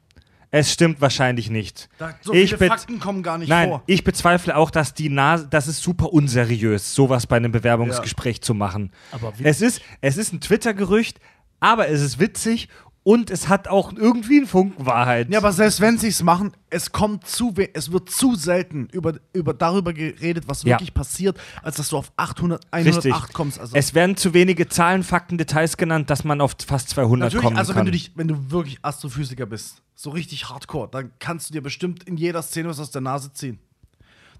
[0.51, 1.89] Es stimmt wahrscheinlich nicht.
[1.99, 3.83] Da, so Ich viele Fakten kommen gar nicht Nein, vor.
[3.87, 8.55] ich bezweifle auch, dass die NASA, das ist super unseriös, sowas bei einem Bewerbungsgespräch zu
[8.55, 8.93] machen.
[9.13, 11.19] Aber es ist, es ist ein Twitter-Gerücht,
[11.61, 12.69] aber es ist witzig
[13.09, 15.31] und es hat auch irgendwie einen Funken Wahrheit.
[15.31, 19.15] Ja, aber selbst wenn sie es machen, es kommt zu, es wird zu selten über,
[19.33, 20.75] über darüber geredet, was Ja.
[20.75, 23.33] wirklich passiert, als dass du auf 800, 108 Richtig.
[23.33, 23.59] kommst.
[23.59, 27.45] Also es werden zu wenige Zahlen, Fakten, Details genannt, dass man auf fast 200 natürlich,
[27.47, 27.79] kommen also kann.
[27.81, 31.63] wenn du dich, wenn du wirklich Astrophysiker bist, so richtig Hardcore, dann kannst du dir
[31.63, 33.59] bestimmt in jeder Szene was aus der Nase ziehen.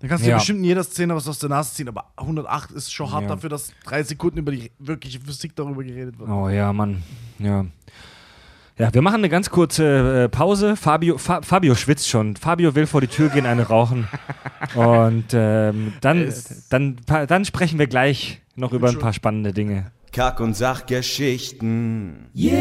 [0.01, 0.35] Dann kannst du Ja.
[0.35, 3.23] dir bestimmt in jeder Szene was aus der Nase ziehen, aber 108 ist schon hart
[3.23, 3.29] Ja.
[3.31, 6.29] dafür, dass drei Sekunden über die wirkliche Physik darüber geredet wird.
[6.29, 7.03] Oh ja, Mann.
[7.39, 7.65] Ja.
[8.79, 10.77] Ja, wir machen eine ganz kurze äh, Pause.
[10.77, 12.37] Fabio, Fa Fabio schwitzt schon.
[12.37, 14.07] Fabio will vor die Tür gehen, eine rauchen.
[14.77, 16.33] Und ähm, dann,
[16.71, 19.91] dann, dann sprechen wir gleich noch über ein paar spannende Dinge.
[20.13, 22.29] Kack- und Sachgeschichten.
[22.35, 22.55] Jetzt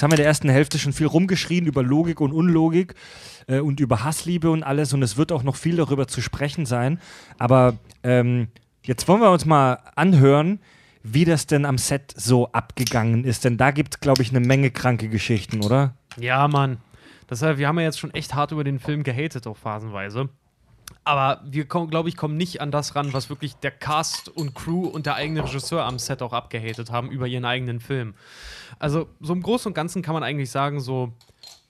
[0.00, 2.94] haben wir in der ersten Hälfte schon viel rumgeschrien über Logik und Unlogik
[3.48, 4.92] äh, und über Hassliebe und alles.
[4.92, 7.00] Und es wird auch noch viel darüber zu sprechen sein.
[7.36, 8.46] Aber ähm,
[8.84, 10.60] jetzt wollen wir uns mal anhören,
[11.12, 13.44] wie das denn am Set so abgegangen ist.
[13.44, 15.94] Denn da gibt es, glaube ich, eine Menge kranke Geschichten, oder?
[16.16, 16.78] Ja, Mann.
[17.28, 20.28] Deshalb, wir haben ja jetzt schon echt hart über den Film gehatet, auch phasenweise.
[21.04, 24.86] Aber wir, glaube ich, kommen nicht an das ran, was wirklich der Cast und Crew
[24.86, 28.14] und der eigene Regisseur am Set auch abgehatet haben über ihren eigenen Film.
[28.78, 31.12] Also, so im Großen und Ganzen kann man eigentlich sagen, so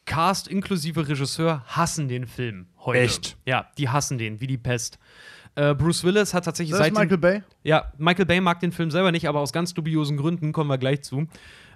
[0.04, 3.00] Cast inklusive Regisseur hassen den Film heute.
[3.00, 3.36] Echt?
[3.44, 4.98] Ja, die hassen den, wie die Pest.
[5.56, 7.42] Äh, Bruce Willis hat tatsächlich Das ist seit Michael Bay.
[7.64, 10.78] ja, Michael Bay mag den Film selber nicht, aber aus ganz dubiosen Gründen kommen wir
[10.78, 11.26] gleich zu.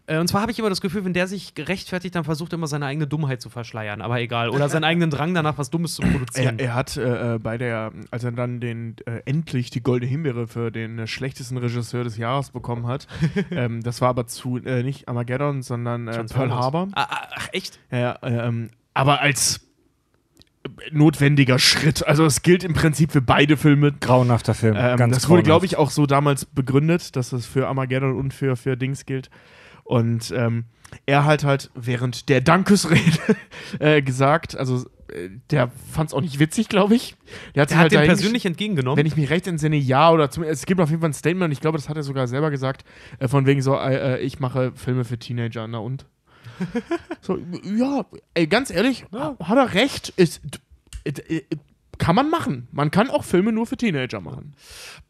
[0.06, 2.56] Äh, Und zwar habe ich immer das Gefühl, wenn der sich gerechtfertigt, dann versucht er
[2.56, 4.48] immer seine eigene Dummheit zu verschleiern, aber egal.
[4.50, 6.58] Oder seinen eigenen Drang danach, was Dummes zu Er, produzieren.
[6.58, 10.46] er hat äh, äh, bei der, als er dann den äh, endlich die Goldene Himbeere
[10.46, 13.06] für den äh, schlechtesten Regisseur des Jahres bekommen hat,
[13.50, 16.50] ähm, das war aber zu äh, nicht Armageddon, sondern Pearl.
[16.50, 16.88] Harbor.
[16.92, 17.78] Ah, ah, ach, echt?
[17.90, 19.69] Ja, ähm, aber als
[20.92, 22.06] notwendiger Schritt.
[22.06, 23.92] Also es gilt im Prinzip für beide Filme.
[23.92, 24.76] Grauenhafter Film.
[24.78, 28.34] Ähm, ganz das wurde, glaube ich, auch so damals begründet, dass es für Armageddon und
[28.34, 29.30] für, für Dings gilt.
[29.84, 30.64] Und ähm,
[31.06, 33.00] er halt halt während der Dankesrede
[33.78, 37.16] äh, gesagt, also äh, der fand es auch nicht witzig, glaube ich.
[37.54, 38.98] Der hat Der sich hat halt den persönlich entgegengenommen.
[38.98, 41.52] wenn ich mich recht entsinne, ja, oder zum, es gibt auf jeden Fall ein Statement,
[41.52, 42.84] ich glaube, das hat er sogar selber gesagt,
[43.18, 46.06] äh, von wegen so, äh, äh, ich mache Filme für Teenager, na und?
[47.20, 48.04] so, ja,
[48.34, 50.40] ey, ganz ehrlich, hat er recht, ist,
[51.04, 51.42] äh,
[52.00, 52.66] kann man machen.
[52.72, 54.54] Man kann auch Filme nur für Teenager machen.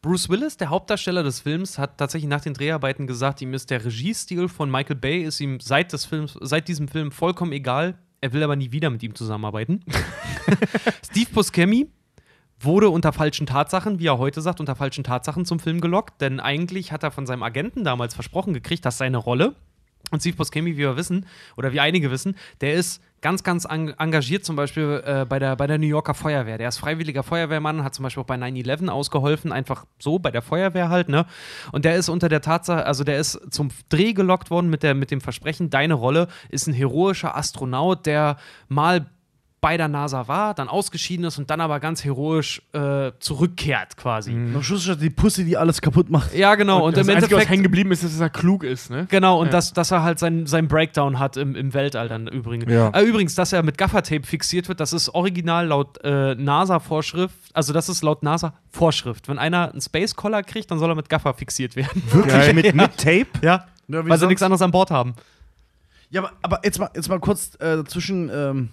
[0.01, 3.83] Bruce Willis, der Hauptdarsteller des Films, hat tatsächlich nach den Dreharbeiten gesagt, ihm ist der
[3.83, 7.97] Regiestil von Michael Bay ist ihm seit des Films, seit diesem Film vollkommen egal.
[8.19, 9.83] Er will aber nie wieder mit ihm zusammenarbeiten.
[11.09, 11.89] Steve Buscemi
[12.59, 16.39] wurde unter falschen Tatsachen, wie er heute sagt, unter falschen Tatsachen zum Film gelockt, denn
[16.39, 19.55] eigentlich hat er von seinem Agenten damals versprochen gekriegt, dass seine Rolle
[20.11, 21.25] und Steve Buscemi, wie wir wissen,
[21.57, 25.67] oder wie einige wissen, der ist ganz, ganz engagiert, zum Beispiel äh, bei, der, bei
[25.67, 26.57] der New Yorker Feuerwehr.
[26.57, 30.41] Der ist freiwilliger Feuerwehrmann, hat zum Beispiel auch bei 9-11 ausgeholfen, einfach so bei der
[30.41, 31.25] Feuerwehr halt, ne?
[31.71, 34.95] Und der ist unter der Tatsache, also der ist zum Dreh gelockt worden mit, der,
[34.95, 38.37] mit dem Versprechen, deine Rolle ist ein heroischer Astronaut, der
[38.67, 39.05] mal
[39.61, 44.31] bei der NASA war, dann ausgeschieden ist und dann aber ganz heroisch äh, zurückkehrt quasi.
[44.33, 46.33] Und Am Schluss steht die Pussy, die alles kaputt macht.
[46.33, 46.83] Ja, genau.
[46.85, 49.05] Und, das im Einzige, was Endeffekt hängen geblieben ist, ist, dass er klug ist, ne?
[49.09, 49.51] Genau, und Ja.
[49.51, 52.71] dass, dass er halt seinen sein Breakdown hat im, im Weltall dann übrigens.
[52.71, 52.89] Ja.
[52.89, 57.71] Äh, übrigens, dass er mit Gaffertape fixiert wird, das ist original laut äh, NASA-Vorschrift, also
[57.71, 59.27] das ist laut NASA-Vorschrift.
[59.29, 62.01] Wenn einer einen Space Collar kriegt, dann soll er mit Gaffer fixiert werden.
[62.11, 63.27] Wirklich mit, mit Tape?
[63.43, 63.65] ja.
[63.87, 64.29] Ja, Weil sie sonst?
[64.29, 65.13] nichts anderes an Bord haben.
[66.09, 68.29] Ja, aber, aber jetzt, mal, jetzt mal kurz äh, dazwischen.
[68.33, 68.69] Ähm,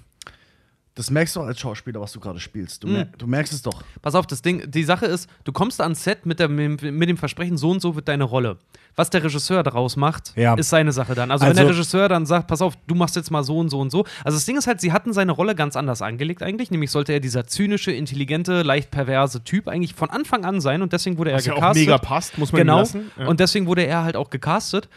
[0.98, 2.82] das merkst du auch als Schauspieler, was du gerade spielst.
[2.82, 3.84] Du, mer du merkst es doch.
[4.02, 7.16] Pass auf, das Ding, die Sache ist, du kommst ans Set mit, der, mit, dem
[7.16, 8.58] Versprechen, so und so wird deine Rolle.
[8.96, 10.54] Was der Regisseur daraus macht, Ja.
[10.54, 11.30] ist seine Sache dann.
[11.30, 13.68] Also, wenn Also- der Regisseur dann sagt, pass auf, du machst jetzt mal so und
[13.70, 14.04] so und so.
[14.24, 16.72] Also das Ding ist halt, sie hatten seine Rolle ganz anders angelegt eigentlich.
[16.72, 20.92] Nämlich sollte er dieser zynische, intelligente, leicht perverse Typ eigentlich von Anfang an sein und
[20.92, 21.80] deswegen wurde er Was ja auch gecastet.
[21.86, 22.78] mega passt, muss man genau.
[22.80, 23.12] lassen.
[23.16, 23.28] Ja.
[23.28, 24.88] Und deswegen wurde er halt auch gecastet.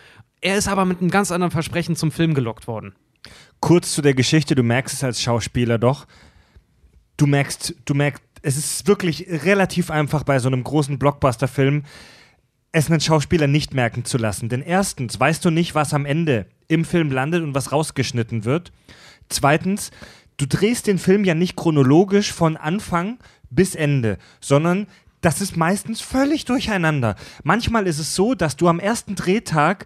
[0.42, 2.96] Er ist aber mit einem ganz anderen Versprechen zum Film gelockt worden.
[3.62, 6.08] Kurz zu der Geschichte, du merkst es als Schauspieler doch.
[7.16, 11.84] Du merkst, du merkst, es ist wirklich relativ einfach bei so einem großen Blockbuster-Film,
[12.72, 14.50] es einen Schauspieler nicht merken zu lassen.
[14.50, 18.72] Denn erstens weißt du nicht, was am Ende im Film landet und was rausgeschnitten wird.
[19.30, 19.92] Zweitens,
[20.38, 23.20] du drehst den Film ja nicht chronologisch von Anfang
[23.52, 24.88] bis Ende, sondern
[25.20, 27.16] das ist meistens völlig durcheinander.
[27.44, 29.86] Manchmal ist es so, dass du am ersten Drehtag,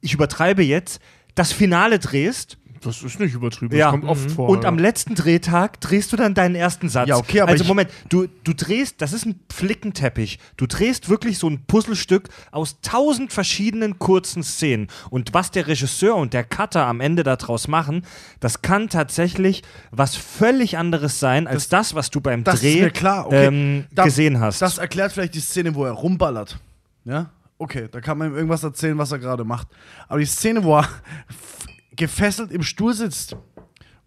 [0.00, 1.00] ich übertreibe jetzt,
[1.34, 3.86] das Finale drehst Das ist nicht übertrieben, Ja.
[3.86, 4.48] das kommt oft vor.
[4.48, 4.68] und ja.
[4.68, 7.08] am letzten Drehtag drehst du dann deinen ersten Satz.
[7.08, 10.38] Ja, okay, aber Also Moment, du, du drehst, das ist ein Flickenteppich.
[10.56, 14.88] Du drehst wirklich so ein Puzzlestück aus tausend verschiedenen kurzen Szenen.
[15.10, 18.02] Und was der Regisseur und der Cutter am Ende daraus machen,
[18.40, 22.86] das kann tatsächlich was völlig anderes sein, als das, was du beim Das Dreh.
[22.86, 23.24] Okay.
[23.32, 24.62] ähm, Da- gesehen hast.
[24.62, 26.58] Das erklärt vielleicht die Szene, wo er rumballert.
[27.04, 27.30] Ja?
[27.60, 29.66] okay, da kann man ihm irgendwas erzählen, was er gerade macht.
[30.06, 30.88] Aber die Szene, wo er
[31.98, 33.36] gefesselt im Stuhl sitzt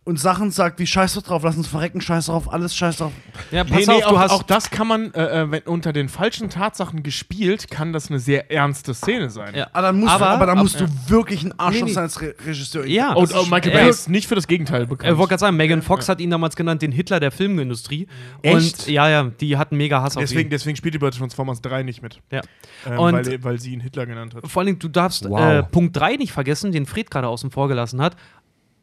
[0.04, 3.12] und Sachen sagt wie Scheiß doch drauf, lass uns verrecken, Scheiß drauf, alles Scheiß drauf.
[3.52, 4.32] Ja, pass Nee, nee, auf, du auch, hast.
[4.32, 8.18] auch das kann man, äh, äh, wenn unter den falschen Tatsachen gespielt, kann das eine
[8.20, 9.54] sehr ernste Szene sein.
[9.54, 9.68] ja.
[9.74, 11.94] Aber dann musst, Aber- du, aber dann ab- musst du wirklich ein Arschloch Nee, nee.
[11.94, 12.86] sein als Re Regisseur.
[12.88, 13.80] Ja, Und das oh, Michael ja.
[13.82, 15.12] Bay ist nicht für das Gegenteil bekannt.
[15.12, 18.08] Ich wollte gerade sagen, Megan Fox hat ihn damals genannt, den Hitler der Filmindustrie.
[18.42, 18.56] Echt?
[18.56, 20.50] Und ja, ja, die hatten mega Hass auf deswegen, ihn.
[20.50, 22.20] deswegen spielt die bei Transformers 3 nicht mit.
[22.32, 22.42] Ja.
[22.90, 24.48] Ähm, Und- weil, weil sie ihn Hitler genannt hat.
[24.50, 25.40] Vor allem, du darfst Wow.
[25.40, 28.16] äh, Punkt 3 nicht vergessen, den Fred gerade außen vor gelassen hat.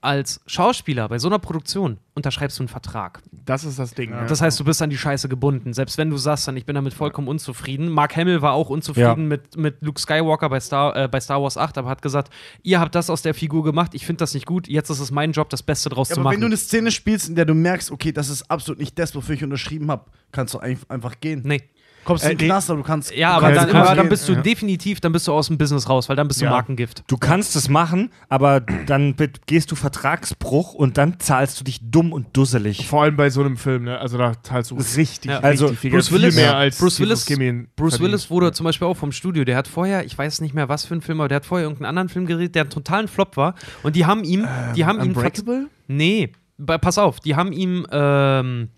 [0.01, 3.21] Als Schauspieler bei so einer Produktion unterschreibst du einen Vertrag.
[3.45, 4.11] Das ist das Ding.
[4.11, 4.27] Ja.
[4.27, 5.73] Das heißt, du bist an die Scheiße gebunden.
[5.73, 7.89] Selbst wenn du sagst, dann ich bin damit vollkommen unzufrieden.
[7.91, 9.27] Mark Hamill war auch unzufrieden Ja.
[9.29, 12.33] mit, mit Luke Skywalker bei Star, äh, bei Star Wars 8, aber hat gesagt,
[12.63, 15.11] ihr habt das aus der Figur gemacht, ich finde das nicht gut, jetzt ist es
[15.11, 16.35] mein Job, das Beste draus Ja, zu aber machen.
[16.35, 19.15] wenn du eine Szene spielst, in der du merkst, okay, das ist absolut nicht das,
[19.17, 21.43] wofür ich unterschrieben habe, kannst du ein- einfach gehen.
[21.45, 21.63] nee.
[22.09, 22.49] Kommst Äh, in den.
[22.49, 23.15] Knast, aber du kannst.
[23.15, 24.41] Ja, du aber, kannst dann, aber dann bist du Ja.
[24.41, 26.51] definitiv, dann bist du aus dem Business raus, weil dann bist du Ja.
[26.53, 27.05] Markengift.
[27.07, 29.15] Du kannst es machen, aber dann
[29.47, 32.87] gehst du Vertragsbruch und dann zahlst du dich dumm und dusselig.
[32.89, 33.99] Vor allem bei so einem Film, ne?
[33.99, 35.31] Also da zahlst du Richtig.
[35.31, 35.41] Ja.
[35.41, 37.27] Also, richtig viel Bruce Geld, Willis- viel mehr als Bruce Willis-
[37.77, 38.01] Bruce.
[38.01, 40.87] Willis wurde zum Beispiel auch vom Studio, der hat vorher, ich weiß nicht mehr was
[40.87, 43.37] für ein Film, aber der hat vorher irgendeinen anderen Film geredet, der einen totalen Flop
[43.37, 43.55] war.
[43.83, 45.09] Und die haben ihm, die haben ihn.
[45.09, 45.67] Unbreakable?
[45.89, 46.33] Nee,
[46.81, 48.69] pass auf, die haben ihm ähm,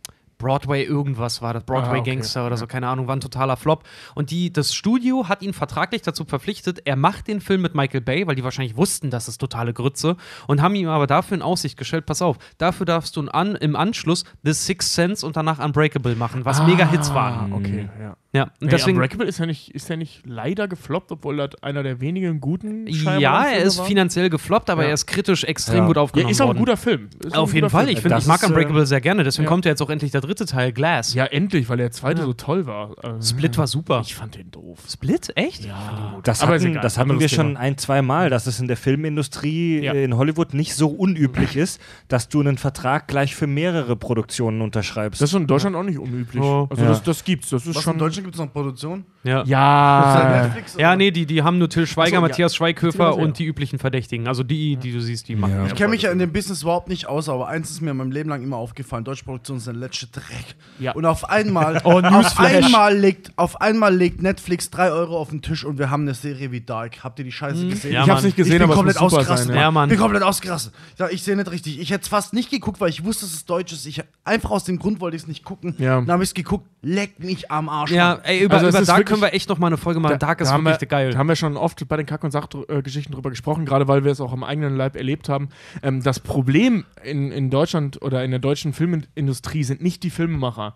[0.41, 2.11] Broadway irgendwas war das, Broadway Ah, okay.
[2.17, 3.85] Gangster oder so, keine Ahnung, war ein totaler Flop.
[4.15, 8.01] Und die, das Studio hat ihn vertraglich dazu verpflichtet, er macht den Film mit Michael
[8.01, 10.17] Bay, weil die wahrscheinlich wussten, das ist totale Grütze
[10.49, 13.77] und haben ihm aber dafür in Aussicht gestellt, pass auf, dafür darfst du an, im
[13.77, 17.53] Anschluss The Sixth Sense und danach Unbreakable machen, was mega Hits waren.
[17.53, 18.17] Ah, okay, ja.
[18.33, 18.97] Ja, und Nee, deswegen.
[18.97, 22.87] Unbreakable ist ja, nicht, ist ja nicht leider gefloppt, obwohl das einer der wenigen guten
[22.87, 23.87] Ja, Shyamalan-Filme er ist war.
[23.87, 24.89] finanziell gefloppt, aber Ja.
[24.91, 25.87] er ist kritisch extrem Ja.
[25.87, 27.09] gut Ja, aufgenommen ist auch ein guter Film.
[27.25, 27.87] Ist Auf jeden Fall.
[27.87, 27.97] Film.
[27.97, 29.25] Ich, finde, Das ich mag ist, äh, Unbreakable sehr gerne.
[29.25, 29.49] Deswegen ja.
[29.49, 31.13] kommt ja jetzt auch endlich der dritte Teil, Glass.
[31.13, 32.93] Ja, endlich, weil der zweite so toll war.
[33.03, 34.01] Äh, Split war super.
[34.05, 34.79] Ich fand den doof.
[34.89, 35.33] Split?
[35.35, 35.65] Echt?
[35.65, 36.21] Ja.
[36.23, 38.77] Das Aber hatten, egal, das hatten wir schon ein, zwei Mal, dass es in der
[38.77, 39.93] Filmindustrie Ja.
[39.93, 45.21] in Hollywood nicht so unüblich ist, dass du einen Vertrag gleich für mehrere Produktionen unterschreibst.
[45.21, 46.43] Das ist in Deutschland auch nicht unüblich.
[46.45, 46.67] Ja.
[46.71, 46.89] Also Ja.
[46.91, 47.51] das, das gibt's.
[47.51, 47.99] Das ist Was schon.
[48.21, 49.05] Deutschland gibt es noch Produktion?
[49.23, 49.43] Ja.
[49.45, 50.51] ja.
[50.79, 52.21] Ja, nee, die, die haben nur Till Schweiger, so, ja.
[52.21, 54.29] Matthias Schweighöfer Beziehungsweise, und die üblichen Verdächtigen.
[54.29, 55.55] Also die, die du siehst, die machen.
[55.55, 55.67] Ja.
[55.67, 57.99] Ich kenne mich ja in dem Business überhaupt nicht aus, aber eins ist mir in
[57.99, 60.57] meinem Leben lang immer aufgefallen: Deutsche Produktion ist der letzte Dreck.
[60.79, 60.93] Ja.
[60.93, 65.43] Und auf einmal, Oh, auf, einmal legt, auf einmal legt Netflix 3 Euro auf den
[65.43, 67.03] Tisch und wir haben eine Serie wie Dark.
[67.05, 67.93] Habt ihr die Scheiße gesehen?
[67.93, 68.25] Ja, ich hab's Mann.
[68.27, 69.49] nicht gesehen, ich bin aber komplett ausgerastet.
[69.49, 69.57] sein.
[69.57, 69.89] Ja, Ja, Mann.
[69.89, 70.73] Bin komplett ausgerastet.
[70.99, 71.79] Ja, ich sehe nicht richtig.
[71.81, 73.87] Ich hätte es fast nicht geguckt, weil ich wusste, dass es deutsch ist.
[73.87, 75.75] Ich einfach aus dem Grund wollte ich es nicht gucken.
[75.79, 76.01] Ja.
[76.01, 76.67] Dann habe ich es geguckt.
[76.83, 77.91] Leck mich am Arsch.
[77.91, 80.19] Ja, Ey, über, Also über Dark wirklich- können wir echt noch mal eine Folge machen.
[80.19, 81.11] Dark ist haben wirklich wir, geil.
[81.13, 84.13] Da haben wir schon oft bei den Kack- und Sachgeschichten drüber gesprochen, gerade weil wir
[84.13, 85.49] es auch am eigenen Leib erlebt haben.
[85.83, 90.75] Ähm, das Problem in, in Deutschland oder in der deutschen Filmindustrie sind nicht die Filmemacher.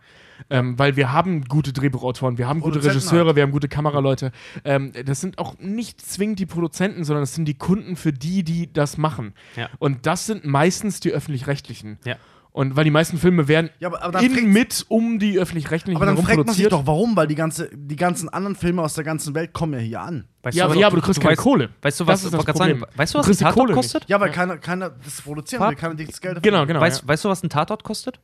[0.51, 3.37] Ähm, weil wir haben gute Drehbuchautoren, wir haben gute Regisseure, halt.
[3.37, 4.33] wir haben gute Kameraleute.
[4.65, 8.43] Ähm, das sind auch nicht zwingend die Produzenten, sondern das sind die Kunden für die,
[8.43, 9.33] die das machen.
[9.55, 9.69] Ja.
[9.79, 11.99] Und das sind meistens die öffentlich-rechtlichen.
[12.05, 12.17] Ja.
[12.57, 15.97] Und weil die meisten Filme werden Ja, aber- aber dann in, mit um die öffentlich-rechtlichen
[15.97, 17.17] Aber dann fragt man sich doch, warum?
[17.17, 20.29] Weil die, ganze, die ganzen anderen Filme aus der ganzen Welt kommen ja hier an.
[20.45, 21.71] Weißt ja, du, aber, was- ja, aber du kriegst keine weißt, Kohle.
[21.83, 22.97] Weißt du, Das was, ist ich das gerade sagen, Problem.
[22.99, 23.75] weißt du, was Du ein Tatort Kohle nicht.
[23.77, 24.09] kostet?
[24.09, 26.81] Ja, weil keiner, keiner das produzieren will, keiner das Geld dafür Genau, genau.
[26.81, 27.09] weißt, ja.
[27.09, 28.21] weißt du, was ein Tatort kostet?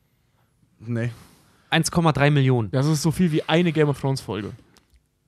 [0.79, 1.11] Nee.
[1.69, 2.71] 1,3 Millionen.
[2.71, 4.51] Das ist so viel wie eine Game of Thrones Folge.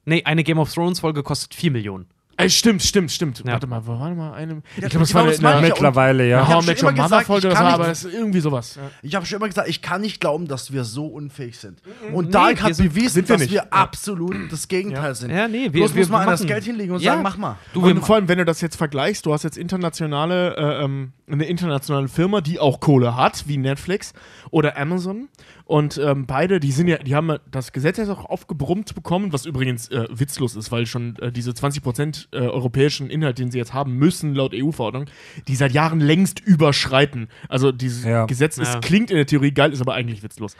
[0.05, 2.05] Nee, eine Game of Thrones Folge kostet 4 Millionen.
[2.35, 3.39] Äh, stimmt, stimmt, stimmt.
[3.39, 3.53] Ja.
[3.53, 4.61] Warte mal, wo war denn mal eine?
[4.75, 5.67] Ich glaube, das genau war das eine.
[5.67, 6.41] Mittlerweile, ja.
[6.41, 8.39] Ich How Met Your immer gesagt, Mother ich Folge so, nicht- aber das ist irgendwie
[8.39, 8.75] sowas.
[8.75, 8.81] Ja.
[9.03, 11.79] Ich habe schon immer gesagt, ich kann nicht glauben, dass wir so unfähig sind.
[12.11, 13.67] Und Nee, Dark hat sind- bewiesen, sind wir dass wir Ja.
[13.69, 15.13] absolut das Gegenteil Ja.
[15.15, 15.29] sind.
[15.31, 17.11] Ja, nee, wir- Bloß wir- muss man das Geld hinlegen und Ja.
[17.11, 17.57] sagen, mach mal.
[17.73, 21.13] Du, Und vor allem, wenn du das jetzt vergleichst, du hast jetzt internationale, äh, ähm,
[21.27, 24.13] eine internationale Firma, die auch Kohle hat, wie Netflix
[24.51, 25.29] oder Amazon.
[25.65, 29.45] Und ähm, beide, die sind ja, die haben das Gesetz jetzt auch aufgebrummt bekommen, was
[29.45, 33.73] übrigens äh, witzlos ist, weil schon äh, diese 20% äh, europäischen Inhalt, den sie jetzt
[33.73, 35.05] haben müssen, laut EU-Verordnung,
[35.47, 37.29] die seit Jahren längst überschreiten.
[37.47, 38.25] Also dieses Ja.
[38.25, 38.79] Gesetz ist, Ja.
[38.81, 40.55] klingt in der Theorie geil, ist aber eigentlich witzlos.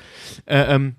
[0.45, 0.95] Äh, ähm,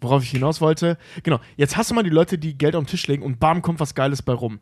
[0.00, 0.98] worauf ich hinaus wollte.
[1.22, 3.62] Genau, jetzt hast du mal die Leute, die Geld auf den Tisch legen und bam,
[3.62, 4.58] kommt was Geiles bei rum.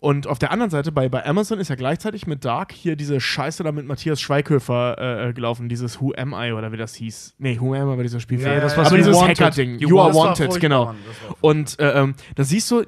[0.00, 3.20] Und auf der anderen Seite, bei, bei Amazon ist ja gleichzeitig mit Dark hier diese
[3.20, 6.94] Scheiße da mit Matthias Schweighöfer äh, äh, gelaufen, dieses Who Am I oder wie das
[6.94, 7.34] hieß.
[7.38, 8.52] Nee, Who Am I war dieser Spielfilm.
[8.54, 9.20] Ja, das war Aber so dieses.
[9.20, 9.78] Hacker-Ding.
[9.80, 10.94] You You, Are Wanted, genau.
[11.40, 12.84] Und äh, ähm, da siehst du,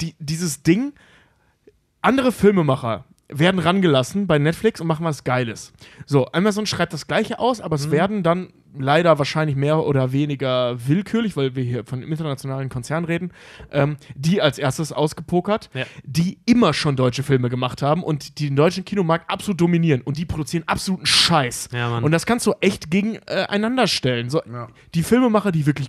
[0.00, 0.94] die, dieses Ding,
[2.00, 5.72] andere Filmemacher werden rangelassen bei Netflix und machen was Geiles.
[6.06, 7.82] So, Amazon schreibt das Gleiche aus, aber Mhm.
[7.82, 8.48] es werden dann
[8.78, 13.32] leider wahrscheinlich mehr oder weniger willkürlich, weil wir hier von internationalen Konzernen reden,
[13.70, 15.84] ähm, die als erstes ausgepokert, Ja.
[16.04, 20.18] die immer schon deutsche Filme gemacht haben und die den deutschen Kinomarkt absolut dominieren und
[20.18, 21.68] die produzieren absoluten Scheiß.
[21.72, 22.04] Ja, Mann.
[22.04, 24.30] und das kannst du echt gegeneinander stellen.
[24.30, 24.68] So, Ja.
[24.94, 25.88] Die Filmemacher, die wirklich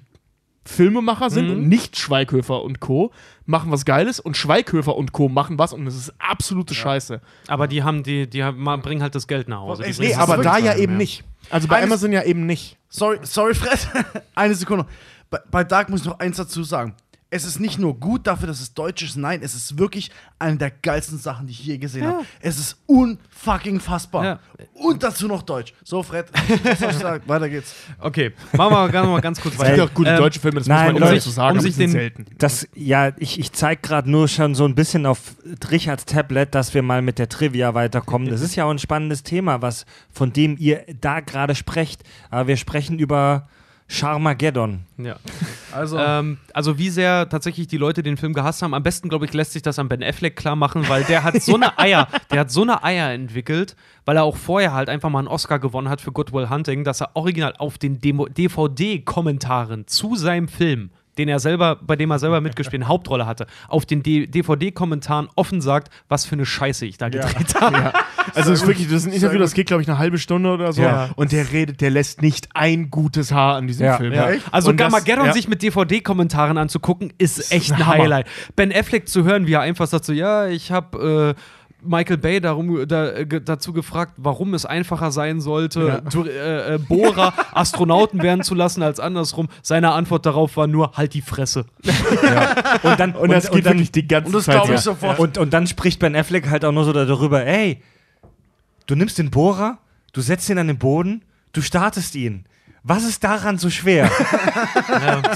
[0.65, 1.51] Filmemacher sind Mhm.
[1.53, 3.11] und nicht Schweighöfer und Co.
[3.45, 5.29] machen was Geiles und Schweighöfer und Co.
[5.29, 7.21] machen was und es ist absolute Scheiße.
[7.47, 9.83] Aber die haben, die, die haben, bringen halt das Geld nach Hause.
[9.83, 10.97] Die Nee, aber da ja eben ja.
[10.97, 11.23] nicht.
[11.51, 12.77] Also bei Eines- Amazon ja eben nicht.
[12.89, 13.87] Sorry, sorry, Fred.
[14.35, 14.85] Eine Sekunde.
[15.29, 16.95] Bei, bei Dark muss ich noch eins dazu sagen.
[17.35, 20.09] Es ist nicht nur gut dafür, dass es deutsch ist, nein, es ist wirklich
[20.39, 22.23] eine der geilsten Sachen, die ich je gesehen habe.
[22.39, 24.23] Es ist unfucking fassbar.
[24.23, 24.39] Ja.
[24.73, 25.73] Und dazu noch deutsch.
[25.83, 26.27] So, Fred,
[26.63, 27.23] was soll ich sagen?
[27.27, 27.75] Weiter geht's.
[27.99, 29.83] Okay, machen wir ganz, mal ganz kurz Es gibt weiter.
[29.83, 31.67] auch gute Ähm, deutsche Filme, das nein, muss man Leute, immer so sagen, um aber
[31.67, 32.25] sich den- selten.
[32.37, 35.35] Das, ja, ich, ich zeige gerade nur schon so ein bisschen auf
[35.71, 38.29] Richards Tablet, dass wir mal mit der Trivia weiterkommen.
[38.29, 42.03] Das ist ja auch ein spannendes Thema, was, von dem ihr da gerade sprecht.
[42.29, 43.49] Aber wir sprechen über
[43.87, 44.85] Charmageddon.
[44.97, 45.15] Ja.
[45.75, 48.73] Also, Ähm, also wie sehr tatsächlich die Leute den Film gehasst haben.
[48.73, 51.41] Am besten, glaube ich, lässt sich das an Ben Affleck klar machen, weil der hat
[51.41, 53.75] so eine Eier, der hat so eine Eier entwickelt,
[54.05, 56.85] weil er auch vorher halt einfach mal einen Oscar gewonnen hat für Good Will Hunting,
[56.85, 62.19] dass er original auf den DVD-Kommentaren zu seinem Film den er selber, bei dem er
[62.19, 66.97] selber mitgespielt, eine Hauptrolle hatte, auf den DVD-Kommentaren offen sagt, was für eine Scheiße ich
[66.97, 67.77] da gedreht habe.
[67.77, 67.93] Ja.
[68.33, 70.51] Also es ist wirklich, das ist ein Interview, das geht, glaube ich, eine halbe Stunde
[70.51, 70.81] oder so.
[70.81, 71.09] Ja.
[71.15, 73.97] Und der redet, der lässt nicht ein gutes Haar an diesem Ja.
[73.97, 74.13] Film.
[74.13, 74.29] Ja.
[74.51, 75.33] Also Und Gamageddon ja.
[75.33, 77.85] sich mit DVD-Kommentaren anzugucken, ist echt ein.
[77.85, 78.27] Highlight.
[78.55, 81.41] Ben Affleck zu hören, wie er einfach sagt so, ja, ich habe äh,
[81.85, 87.33] Michael Bay darum, da, dazu gefragt, warum es einfacher sein sollte, du, äh, äh, Bohrer
[87.53, 89.49] Astronauten werden zu lassen als andersrum.
[89.61, 91.65] Seine Antwort darauf war nur, halt die Fresse.
[92.83, 94.55] Und dann, Und das geht dann, wirklich die ganze und das Zeit.
[94.55, 94.81] glaube ich ja.
[94.81, 95.19] sofort.
[95.19, 97.81] Und, und dann spricht Ben Affleck halt auch nur so darüber, ey,
[98.87, 99.77] du nimmst den Bohrer,
[100.13, 101.23] du setzt ihn an den Boden,
[101.53, 102.45] du startest ihn.
[102.83, 104.11] Was ist daran so schwer?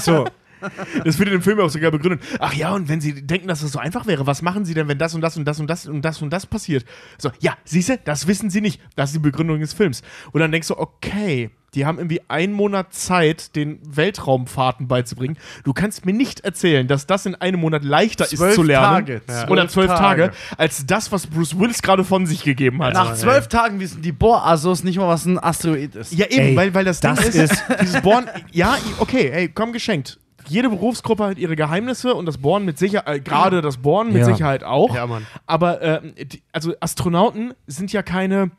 [0.00, 0.26] So,
[1.04, 2.20] Das wird in dem Film auch sogar begründet.
[2.38, 4.88] Ach ja, und wenn Sie denken, dass das so einfach wäre, was machen Sie denn,
[4.88, 6.84] wenn das und das und das und das und das und das passiert?
[7.18, 8.80] So, ja, siehst du, das wissen Sie nicht.
[8.96, 10.02] Das ist die Begründung des Films.
[10.32, 15.36] Und dann denkst du, okay, die haben irgendwie einen Monat Zeit, den Weltraumfahrten beizubringen.
[15.62, 19.06] Du kannst mir nicht erzählen, dass das in einem Monat leichter ist zu lernen.
[19.06, 19.22] Tage.
[19.28, 19.48] Ja.
[19.48, 20.22] Oder zwölf Tage.
[20.30, 20.36] Tage.
[20.58, 22.94] als das, was Bruce Willis gerade von sich gegeben hat.
[22.94, 26.12] Nach zwölf Tagen wissen die Bohr-Assos nicht mal, was ein Asteroid ist.
[26.12, 29.48] Ja, eben, Ey, weil, weil das, das Ding ist, ist- dieses Bohren, ja, okay, ey,
[29.48, 30.18] komm geschenkt.
[30.48, 34.18] Jede Berufsgruppe hat ihre Geheimnisse und das Bohren mit Sicherheit, äh, gerade das Bohren mit
[34.18, 34.24] Ja.
[34.24, 34.94] Sicherheit auch.
[34.94, 35.26] Ja, Mann.
[35.46, 38.50] Aber, äh, die, also Astronauten sind ja keine,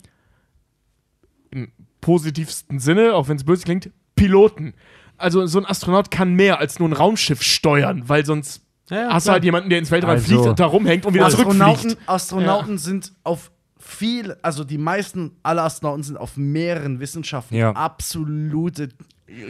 [1.52, 1.72] im
[2.02, 4.74] positivsten Sinne, auch wenn es böse klingt, Piloten.
[5.18, 9.28] Also so ein Astronaut kann mehr als nur ein Raumschiff steuern, weil sonst Ja, hast
[9.28, 12.10] du halt jemanden, der ins Weltall Also- fliegt und da rumhängt und wieder Astronauten, zurückfliegt.
[12.10, 17.72] Astronauten sind auf viel, also die meisten aller Astronauten sind auf mehreren Wissenschaften Ja.
[17.72, 18.90] absolute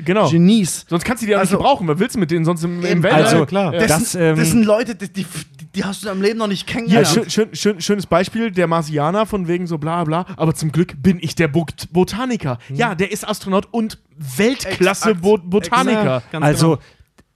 [0.05, 0.29] Genau.
[0.29, 0.85] Genies.
[0.87, 1.87] Sonst kannst du die ja Also- nicht gebrauchen.
[1.87, 3.23] Was willst du mit denen sonst im, im Weltall?
[3.23, 3.71] also, klar.
[3.71, 5.25] Das, Das, sind, ähm, das sind Leute, die, die,
[5.75, 7.07] die hast du in deinem Leben noch nicht Ja, kennengelernt.
[7.07, 10.93] schön, schön, schön, schönes Beispiel, der Marsianer von wegen so bla bla, aber zum Glück
[11.01, 12.59] bin ich der Bot Botaniker.
[12.69, 15.21] Ja, der ist Astronaut und Weltklasse Exakt.
[15.21, 16.21] Bo Botaniker.
[16.31, 16.77] Ganz also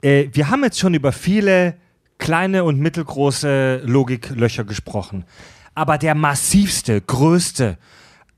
[0.02, 1.76] äh, wir haben jetzt schon über viele
[2.18, 5.26] kleine und mittelgroße Logiklöcher gesprochen.
[5.74, 7.78] Aber der massivste, größte,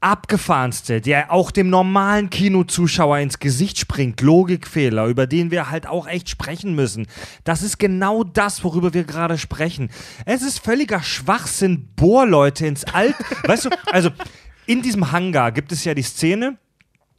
[0.02, 6.08] abgefahrenste, der auch dem normalen Kinozuschauer ins Gesicht springt, Logikfehler, über den wir halt auch
[6.08, 7.08] echt sprechen müssen.
[7.44, 9.90] Das ist genau das, worüber wir gerade sprechen.
[10.26, 13.16] Es ist völliger Schwachsinn, Bohrleute ins Alt.
[13.44, 14.10] weißt du, also
[14.66, 16.58] in diesem Hangar gibt es ja die Szene,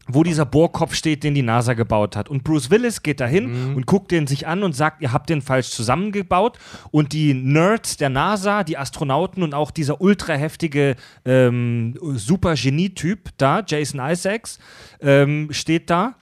[0.08, 2.28] wo dieser Bohrkopf steht, den die NASA gebaut hat.
[2.28, 5.42] Und Bruce Willis geht dahin und guckt den sich an und sagt, ihr habt den
[5.42, 6.58] falsch zusammengebaut.
[6.90, 13.62] Und die Nerds der NASA, die Astronauten und auch dieser ultra heftige ähm, Super-Genie-Typ da,
[13.66, 14.58] Jason Isaacs,
[15.00, 16.16] ähm, steht da.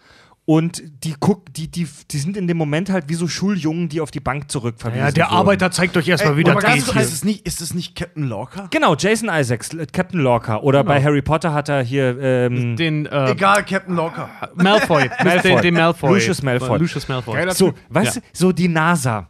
[0.48, 4.00] Und die, guck, die, die, die sind in dem Moment halt wie so Schuljungen, die
[4.00, 5.34] auf die Bank zurückverwiesen Ja, der wurden.
[5.36, 6.94] Arbeiter zeigt euch erstmal, wie aber das ganz geht.
[6.94, 7.02] hier.
[7.02, 8.68] ist es nicht, ist es nicht Captain Lorca?
[8.70, 10.58] Genau, Jason Isaacs, äh, Captain Lorca.
[10.58, 14.30] Oder bei Harry Potter hat er hier ähm, Den äh, Egal, Captain Lorca.
[14.54, 15.10] Malfoy.
[15.24, 15.50] Malfoy.
[15.54, 16.14] Den, den Malfoy.
[16.14, 16.78] Lucius Malfoy.
[16.78, 17.34] Lucius Malfoy.
[17.34, 17.80] Geiler So, Typ.
[17.88, 18.20] weißt Ja.
[18.22, 19.28] du, so die NASA,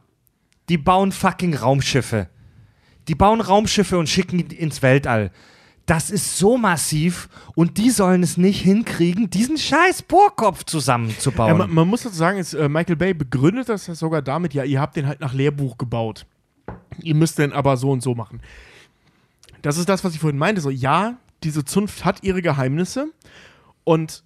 [0.69, 2.29] die bauen fucking Raumschiffe.
[3.09, 5.31] Die bauen Raumschiffe und schicken die ins Weltall.
[5.87, 11.57] Das ist so massiv und die sollen es nicht hinkriegen, diesen scheiß Bohrkopf Ja, zusammenzubauen.
[11.57, 14.65] man, man muss dazu sagen, ist, äh, Michael Bay begründet das ja sogar damit, ja,
[14.65, 16.27] ihr habt den halt nach Lehrbuch gebaut.
[17.01, 18.41] Ihr müsst den aber so und so machen.
[19.63, 20.61] Das ist das, was ich vorhin meinte.
[20.61, 23.07] So, ja, diese Zunft hat ihre Geheimnisse
[23.85, 24.25] und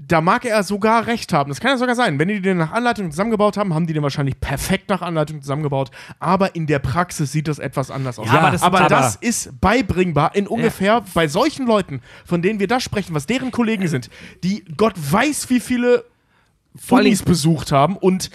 [0.00, 1.48] da mag er sogar recht haben.
[1.50, 2.18] Das kann ja sogar sein.
[2.20, 5.90] Wenn die den nach Anleitung zusammengebaut haben, haben die den wahrscheinlich perfekt nach Anleitung zusammengebaut.
[6.20, 8.26] Aber in der Praxis sieht das etwas anders aus.
[8.28, 12.68] Ja, aber das- aber das ist beibringbar in ungefähr bei solchen Leuten, von denen wir
[12.68, 14.08] da sprechen, was deren Kollegen sind,
[14.44, 16.04] die Gott weiß, wie viele
[16.90, 18.30] Unis besucht haben und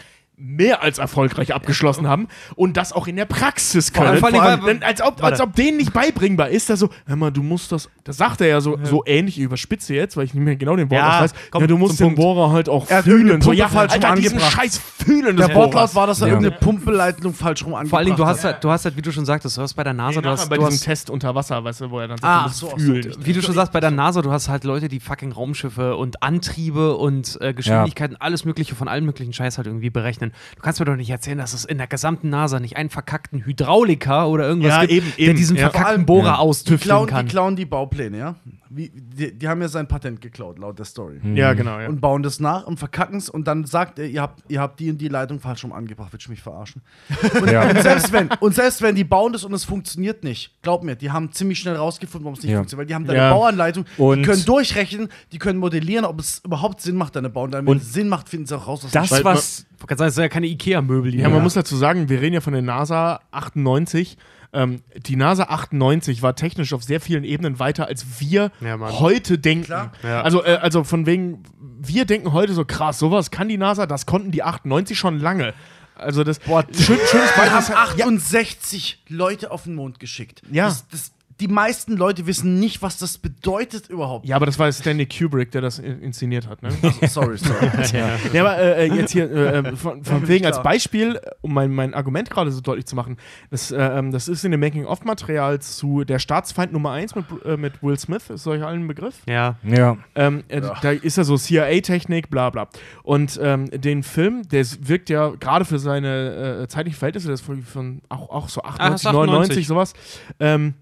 [0.46, 4.36] mehr als erfolgreich abgeschlossen haben und das auch in der Praxis Vor allem- können.
[4.36, 7.32] vor allem, Denn als, ob, als ob denen nicht beibringbar ist, da so, hör mal,
[7.32, 10.34] du musst das, das sagt er ja so, so ähnlich, ich überspitze jetzt, weil ich
[10.34, 12.89] nicht mehr genau den Wortlaut Ja, weiß, komm, ja, du musst den Bohrer halt auch
[12.89, 13.41] Er fühlen.
[13.41, 15.96] So, ja, falsch rum Alter, diesen scheiß Fühlen Der Wortlaut Bohrers.
[15.96, 16.34] war, dass er Ja.
[16.34, 19.12] irgendeine Pumpeleitung falsch rum angebracht Vor allem, du hast, halt, du hast halt, wie du
[19.12, 21.09] schon sagtest, du hast bei der NASA, du Nachher hast, bei du diesem hast Test
[21.09, 23.16] unter Wasser, weißt du, wo er dann sagt, Ah, du so, ach so, fühlen.
[23.20, 26.22] wie du schon sagst, bei der NASA, du hast halt Leute, die fucking Raumschiffe und
[26.24, 30.33] Antriebe und äh, Geschwindigkeiten, alles Mögliche von allen möglichen Scheiß halt irgendwie berechnen.
[30.55, 33.46] Du kannst mir doch nicht erzählen, dass es in der gesamten NASA nicht einen verkackten
[33.46, 35.70] Hydrauliker oder irgendwas Ja, gibt, eben, der eben, diesen ja.
[35.70, 36.34] Verkackten Bohrer ja.
[36.34, 37.26] Die austüfteln klauen, kann.
[37.26, 38.36] die klauen die Baupläne, ja?
[38.75, 41.20] Wie, die, die haben ja sein Patent geklaut, laut der Story.
[41.36, 41.87] Ja, genau, ja.
[41.89, 44.79] Und bauen das nach und verkacken es und dann sagt er, ihr habt, ihr habt
[44.79, 46.82] die und die Leitung falsch rum angebracht, willst du mich verarschen?
[47.41, 47.70] Und, Ja.
[47.70, 50.95] und, selbst wenn, und selbst wenn die bauen das und es funktioniert nicht, glaub mir,
[50.95, 52.58] die haben ziemlich schnell rausgefunden, warum es nicht Ja.
[52.58, 53.33] funktioniert, weil die haben deine Ja.
[53.33, 57.67] Bauanleitung, Und- die können durchrechnen, die können modellieren, ob es überhaupt Sinn macht, deine Bauanleitung.
[57.67, 59.66] Wenn Und es Sinn macht, finden sie auch raus, was Das, was.
[59.79, 61.13] Ich kann sagen, das sind ja keine Ikea-Möbel.
[61.16, 64.17] Ja, man muss dazu sagen, wir reden ja von der NASA 98.
[64.54, 69.38] Ähm, die NASA 98 war technisch auf sehr vielen Ebenen weiter, als wir Ja, heute
[69.39, 69.71] denken.
[70.04, 70.21] Ja.
[70.21, 71.43] Also, äh, also von wegen,
[71.82, 75.54] wir denken heute so krass, sowas kann die NASA, das konnten die 98 schon lange.
[75.96, 77.50] Also das Boah, schön, schönes Wir Beispiel.
[77.51, 80.42] haben ist- ja, 68 Leute auf den Mond geschickt.
[80.51, 80.66] Ja.
[80.66, 81.12] Das, das,
[81.43, 84.25] die meisten Leute wissen nicht, was das bedeutet überhaupt.
[84.25, 86.63] ja, aber das war Stanley Kubrick, der das in- inszeniert hat.
[86.63, 86.70] Ne?
[87.09, 87.70] Sorry, sorry.
[88.33, 91.53] Ja, aber äh, äh, jetzt hier äh, äh, von, von Ja, wegen als Beispiel, um
[91.53, 93.17] mein, mein Argument gerade so deutlich zu machen,
[93.51, 97.57] das, äh, ähm, das ist in dem Making-of-Material zu Der Staatsfeind Nummer 1 mit, äh,
[97.57, 99.15] mit Will Smith, ist euch allen ein Begriff?
[99.28, 99.55] ja.
[99.63, 99.97] Ja.
[100.15, 102.70] Ähm, äh, Da ist ja so CIA-Technik, bla bla.
[103.03, 107.45] Und ähm, den Film, der wirkt ja gerade für seine äh, zeitlichen Verhältnisse, das ist
[107.45, 109.67] von, von auch, auch so 98, Ah, 99, 98.
[109.67, 109.93] sowas,
[110.39, 110.75] ähm,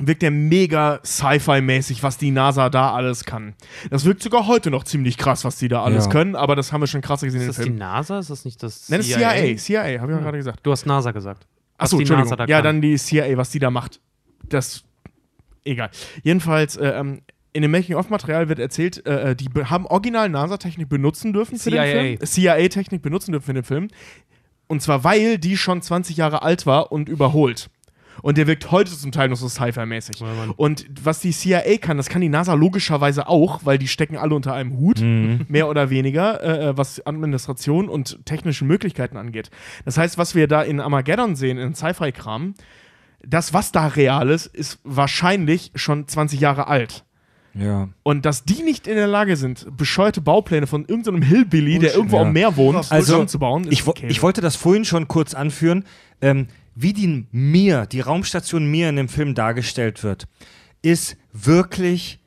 [0.00, 3.54] wirkt der mega Sci-Fi-mäßig, was die NASA da alles kann.
[3.90, 6.10] Das wirkt sogar heute noch ziemlich krass, was die da alles Ja.
[6.10, 7.78] können, aber das haben wir schon krasser gesehen Ist in das den die Film.
[7.78, 8.18] NASA?
[8.18, 10.60] Ist das nicht das Nein, das ist CIA, CIA, habe ich ja gerade gesagt.
[10.62, 11.46] Du hast NASA gesagt.
[11.78, 12.30] Achso, die Entschuldigung.
[12.30, 12.64] NASA da ja, kann.
[12.64, 14.00] dann die CIA, was die da macht.
[14.48, 14.82] Das.
[15.64, 15.90] Egal.
[16.22, 17.20] Jedenfalls, äh, ähm,
[17.52, 21.70] in dem Making-of-Material wird erzählt, äh, äh, die be- haben original NASA-Technik benutzen dürfen für
[21.70, 21.84] CIA.
[21.84, 22.26] den Film.
[22.26, 23.88] CIA-Technik benutzen dürfen für den Film.
[24.68, 27.68] Und zwar, weil die schon 20 Jahre alt war und überholt.
[28.22, 30.20] Und der wirkt heute zum Teil noch so Sci-Fi-mäßig.
[30.20, 30.50] Mann.
[30.56, 34.34] und was die CIA kann, das kann die NASA logischerweise auch, weil die stecken alle
[34.34, 39.50] unter einem Hut, mehr oder weniger, äh, äh, was Administration und technische Möglichkeiten angeht.
[39.84, 42.54] Das heißt, was wir da in Armageddon sehen, in Sci-Fi-Kram,
[43.26, 47.04] das, was da real ist, ist wahrscheinlich schon 20 Jahre alt.
[47.52, 47.88] Ja.
[48.04, 52.16] Und dass die nicht in der Lage sind, bescheuerte Baupläne von irgendeinem Hillbilly, der irgendwo
[52.16, 52.22] ja.
[52.22, 54.06] am Meer wohnt, Also, zusammenzubauen, ist Ich, wo- okay.
[54.08, 55.84] ich wollte das vorhin schon kurz anführen,
[56.22, 60.26] ähm, wie die Mir, die Raumstation Mir in dem Film dargestellt wird,
[60.82, 62.18] ist wirklich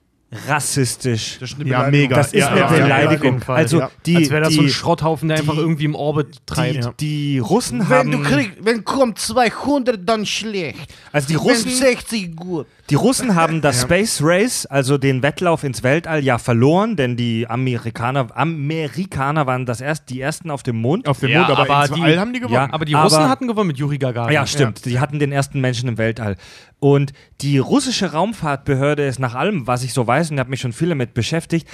[0.48, 1.38] rassistisch.
[1.40, 2.02] Das ist eine Ja, Beleidigung.
[2.02, 2.16] mega.
[2.16, 3.44] Das ist Ja, eine ja, ja, ja, Beleidigung.
[3.48, 3.92] also ja.
[4.06, 6.40] die, Als wäre das die, so ein Schrotthaufen, der einfach die- irgendwie im Orbit die,
[6.48, 7.00] treibt.
[7.00, 10.92] die Russen Wenn haben, du kriegst, wenn kommt 200, dann schlecht.
[11.12, 12.66] also die Wenn Russen, 60 gut.
[12.90, 17.48] Die Russen haben das Space Race, also den Wettlauf ins Weltall, ja verloren, denn die
[17.48, 21.08] Amerikaner, Amerikaner waren das erst, die ersten auf dem Mond.
[21.08, 22.56] auf dem Ja, Mond, aber, aber ins die- All haben die gewonnen.
[22.56, 24.34] Ja, Aber die Aber- Russen hatten gewonnen mit Juri Gagarin.
[24.34, 24.86] Ja, stimmt.
[24.86, 26.36] Die hatten den ersten Menschen im Weltall.
[26.80, 30.60] Und die russische Raumfahrtbehörde ist nach allem, was ich so weiß, und ich habe mich
[30.62, 31.68] schon viel damit beschäftigt,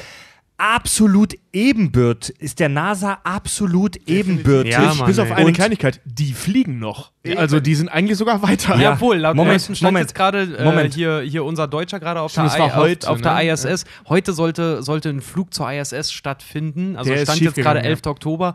[0.60, 4.74] absolut ebenbürtig, ist der NASA absolut ebenbürtig.
[4.74, 7.12] Ja, Mann, Bis auf eine Und- Kleinigkeit, die fliegen noch.
[7.38, 8.76] Also die sind eigentlich sogar weiter.
[8.76, 8.92] Ja.
[8.92, 10.94] Jawohl, laut Moment, neuesten Stand Moment, jetzt gerade äh, Moment.
[10.94, 13.34] hier, hier unser Deutscher gerade auf, Stimmt, der, es war I- heute, auf, auf der
[13.36, 13.52] ne?
[13.52, 13.86] ISS.
[14.08, 16.96] Heute sollte, sollte ein Flug zur ISS stattfinden.
[16.98, 17.90] Also Der stand jetzt gerade schiefgegangen, ja.
[17.90, 18.06] 11.
[18.08, 18.54] Oktober.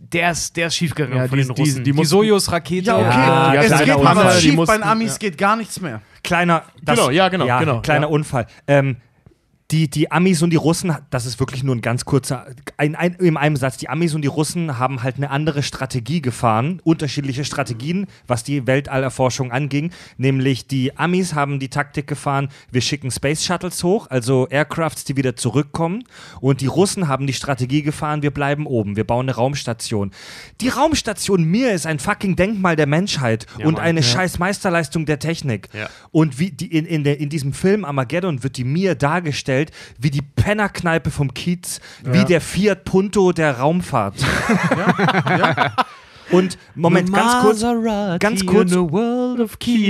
[0.00, 1.76] Der ist, der ist schiefgegangen Ja, von die- den die- Russen.
[1.78, 2.86] die Die, mussten- Sojus-Rakete.
[2.86, 3.06] Ja, okay.
[3.08, 5.18] Ja, es kleiner geht mal Die schief, bei mussten- den Amis ja.
[5.18, 6.02] geht gar nichts mehr.
[6.22, 8.12] Kleiner, das, Genau, ja, genau, ja, genau, kleiner ja.
[8.12, 8.46] Unfall.
[8.68, 8.96] Ähm,
[9.70, 12.46] die, die Amis und die Russen, das ist wirklich nur ein ganz kurzer,
[12.78, 16.22] ein, ein, in einem Satz, die Amis und die Russen haben halt eine andere Strategie
[16.22, 19.90] gefahren, unterschiedliche Strategien, was die Weltallerforschung anging.
[20.16, 25.18] Nämlich die Amis haben die Taktik gefahren, wir schicken Space Shuttles hoch, also Aircrafts, die
[25.18, 26.04] wieder zurückkommen.
[26.40, 30.12] Und die Russen haben die Strategie gefahren, wir bleiben oben, wir bauen eine Raumstation.
[30.62, 34.06] Die Raumstation Mir ist ein fucking Denkmal der Menschheit und Mann, eine ja.
[34.06, 35.68] scheiß Meisterleistung der Technik.
[35.74, 35.90] Ja.
[36.10, 39.57] Und wie die in, in, der, in diesem Film Armageddon wird die Mir dargestellt
[39.98, 44.14] wie die Pennerkneipe vom Kiez, wie der Fiat Punto der Raumfahrt.
[46.30, 47.60] Und Moment, ganz kurz,
[48.20, 48.72] ganz kurz,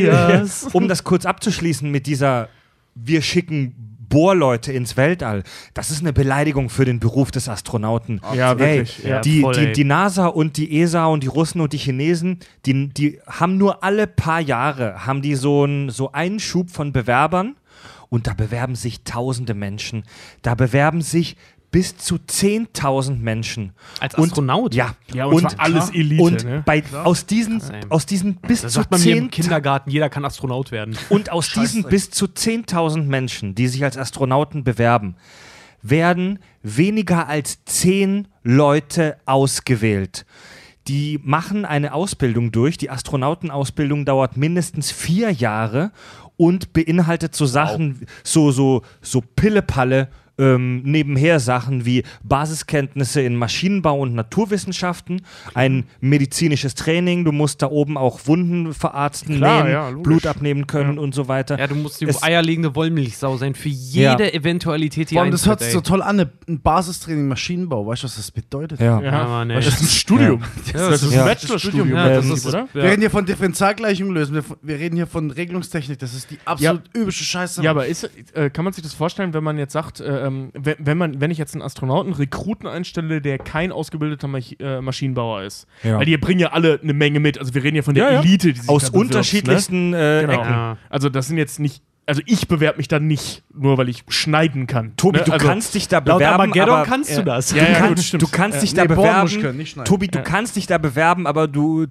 [0.05, 2.49] Ja, um das kurz abzuschließen mit dieser
[2.95, 5.43] wir schicken Bohrleute ins Weltall.
[5.75, 8.21] Das ist eine Beleidigung für den Beruf des Astronauten.
[8.35, 9.05] Ja, Ey, wirklich.
[9.05, 12.39] Ja, die, voll, die, die NASA und die ESA und die Russen und die Chinesen,
[12.65, 16.93] die, die haben nur alle paar Jahre, haben die so, ein, so einen Schub von
[16.93, 17.57] Bewerbern
[18.11, 20.05] und da bewerben sich tausende Menschen.
[20.43, 21.37] Da bewerben sich
[21.71, 23.73] bis zu 10.000 Menschen.
[24.01, 24.75] Als Und- Astronaut?
[24.75, 26.63] Ja, Ja, und, zwar alles Elite, und ne?
[26.65, 27.61] bei, aus diesen,
[27.91, 30.97] aus diesen bis Das zu sagt man mir im 10 Kindergarten, jeder kann Astronaut werden.
[31.11, 35.17] und aus diesen bis zu 10.000 Menschen, die sich als Astronauten bewerben,
[35.83, 40.25] werden weniger als 10 Leute ausgewählt.
[40.89, 42.79] Die machen eine Ausbildung durch.
[42.79, 45.93] Die Astronautenausbildung dauert mindestens vier Jahre
[46.39, 50.09] und beinhaltet so Sachen, so, so, so Pillepalle,
[50.39, 55.23] ähm, nebenher Sachen wie Basiskenntnisse in Maschinenbau und Naturwissenschaften,
[55.55, 59.91] ein medizinisches Training, du musst da oben auch Wunden verarzten, Klar, nähen, ja.
[59.91, 61.59] Blut abnehmen können und so weiter.
[61.59, 64.33] Ja, du musst die Es- eierlegende Wollmilchsau sein für jede Ja.
[64.33, 67.87] Eventualität, die Vor allem, das hört sich so toll an, ein Basistraining Maschinenbau.
[67.87, 68.81] Weißt du, was das bedeutet?
[68.81, 69.01] Ja.
[69.01, 69.57] Ja, Mann, ey.
[69.57, 70.43] das ist ein Studium.
[70.73, 71.23] Ja, das ist ja.
[71.23, 72.69] ein Bachelorstudium, Ja, das ähm, ist, oder?
[72.73, 72.89] Wir Ja.
[72.91, 74.35] reden hier von Differentialgleichung lösen.
[74.35, 75.99] Wir, wir reden hier von Regelungstechnik.
[75.99, 77.63] Das ist die absolut übliche Scheiße.
[77.63, 80.51] Ja, aber ist, äh, kann man sich das vorstellen, wenn man jetzt sagt, äh, ähm,
[80.55, 84.81] wenn, wenn, man, wenn ich jetzt einen Astronauten, Rekruten einstelle, der kein ausgebildeter Mach äh,
[84.81, 85.67] Maschinenbauer ist?
[85.83, 85.99] Ja.
[85.99, 87.39] Weil die bringen ja alle eine Menge mit.
[87.39, 88.21] Also wir reden ja von der Ja, ja.
[88.21, 90.27] Elite, die sich Aus bewirbt, unterschiedlichsten äh, Ne?
[90.27, 90.41] Genau.
[90.41, 90.51] Ecken.
[90.51, 90.77] Ja.
[90.91, 91.83] Also das sind jetzt nicht.
[92.07, 94.97] Also ich bewerbe mich da nicht, nur weil ich schneiden kann.
[94.97, 95.25] Tobi, ne?
[95.25, 97.51] du also, kannst dich da Laut bewerben, Armageddon aber kannst du das.
[97.53, 98.23] Ja, du, ja, gut, kannst, stimmt.
[98.23, 98.77] du kannst dich Ja.
[98.77, 99.41] da Nee, bewerben.
[99.43, 99.85] können.
[99.85, 101.87] Tobi, du kannst dich da bewerben, aber du,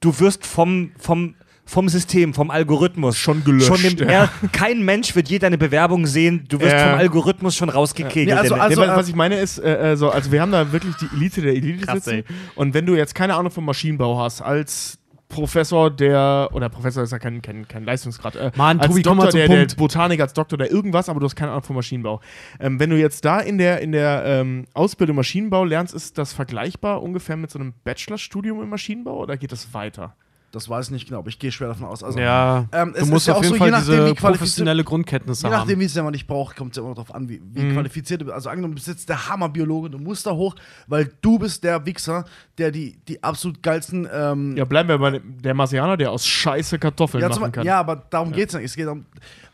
[0.00, 1.34] du wirst vom, vom,
[1.66, 4.10] vom System, vom Algorithmus Schon gelöscht, Schon im, ja.
[4.24, 6.44] ja, kein Mensch wird je deine Bewerbung sehen.
[6.48, 6.90] Du wirst Ja.
[6.90, 8.26] vom Algorithmus schon rausgekegelt.
[8.28, 10.94] Nee, also- also- was ich meine ist, äh, äh, so, also wir haben da wirklich
[10.96, 12.10] die Elite der Elite Krass, sitzen.
[12.18, 12.24] ey.
[12.54, 17.10] Und wenn du jetzt keine Ahnung vom Maschinenbau hast, als Professor der, oder Professor ist
[17.10, 19.74] ja kein, kein, kein Leistungsgrad, äh, Mann, als Tobi, komm mal Doktor, der, der.
[19.76, 22.20] Botanik, als Doktor der irgendwas, aber du hast keine Ahnung vom Maschinenbau.
[22.60, 26.32] Ähm, wenn du jetzt da in der, in der ähm, Ausbildung Maschinenbau lernst, ist das
[26.34, 30.14] vergleichbar ungefähr mit so einem Bachelorstudium im Maschinenbau oder geht das weiter?
[30.54, 32.02] Das weiß ich nicht genau, aber ich gehe schwer davon aus.
[32.02, 34.04] Also, Ja, Ähm, es du ist musst ja auf auch jeden so, Fall je nachdem,
[34.04, 35.80] diese professionelle Grundkenntnisse Je nachdem, haben.
[35.80, 37.72] wie es jemand nicht braucht, kommt es ja immer darauf an, wie, wie Mhm.
[37.72, 38.34] qualifiziert du bist.
[38.34, 40.54] Also angenommen, du bist jetzt der Hammerbiologe, du musst da hoch,
[40.86, 42.24] weil du bist der Wichser,
[42.58, 46.26] der die, die absolut geilsten ähm, Ja, bleiben wir bei dem- der Marsianer, der aus
[46.26, 47.66] Scheiße Kartoffeln Ja, machen kann.
[47.66, 48.64] ja, aber darum geht es nicht.
[48.64, 49.04] Es geht um.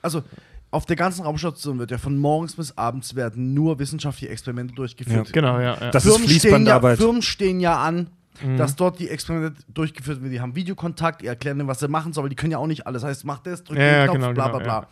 [0.02, 0.22] Also,
[0.72, 5.32] auf der ganzen Raumstation wird ja von morgens bis abends werden nur wissenschaftliche Experimente durchgeführt.
[5.32, 5.74] Genau, ja.
[5.80, 5.90] ja.
[5.90, 6.98] Das ist Firmen stehen, ja, Fließbandarbeit.
[6.98, 8.06] Firmen stehen ja an,
[8.56, 10.32] dass dort die Experimente durchgeführt werden.
[10.32, 12.66] Die haben Videokontakt, die erklären denen, was sie machen sollen, aber die können ja auch
[12.66, 13.02] nicht alles.
[13.02, 14.88] Das heißt, mach das, drück Ja, den ja, Knopf, genau, bla genau, bla bla.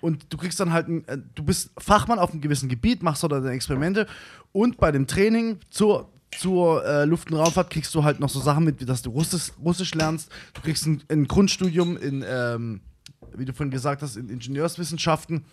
[0.00, 3.22] Und du kriegst dann halt, ein, äh, du bist Fachmann auf einem gewissen Gebiet, machst
[3.22, 4.06] dort deine Experimente
[4.52, 6.08] und bei dem Training zur,
[6.38, 9.10] zur äh, Luft- und Raumfahrt kriegst du halt noch so Sachen mit, wie dass du
[9.10, 10.30] Russisch, Russisch lernst.
[10.54, 12.80] Du kriegst ein, ein Grundstudium in, ähm,
[13.34, 15.44] wie du vorhin gesagt hast, in Ingenieurswissenschaften.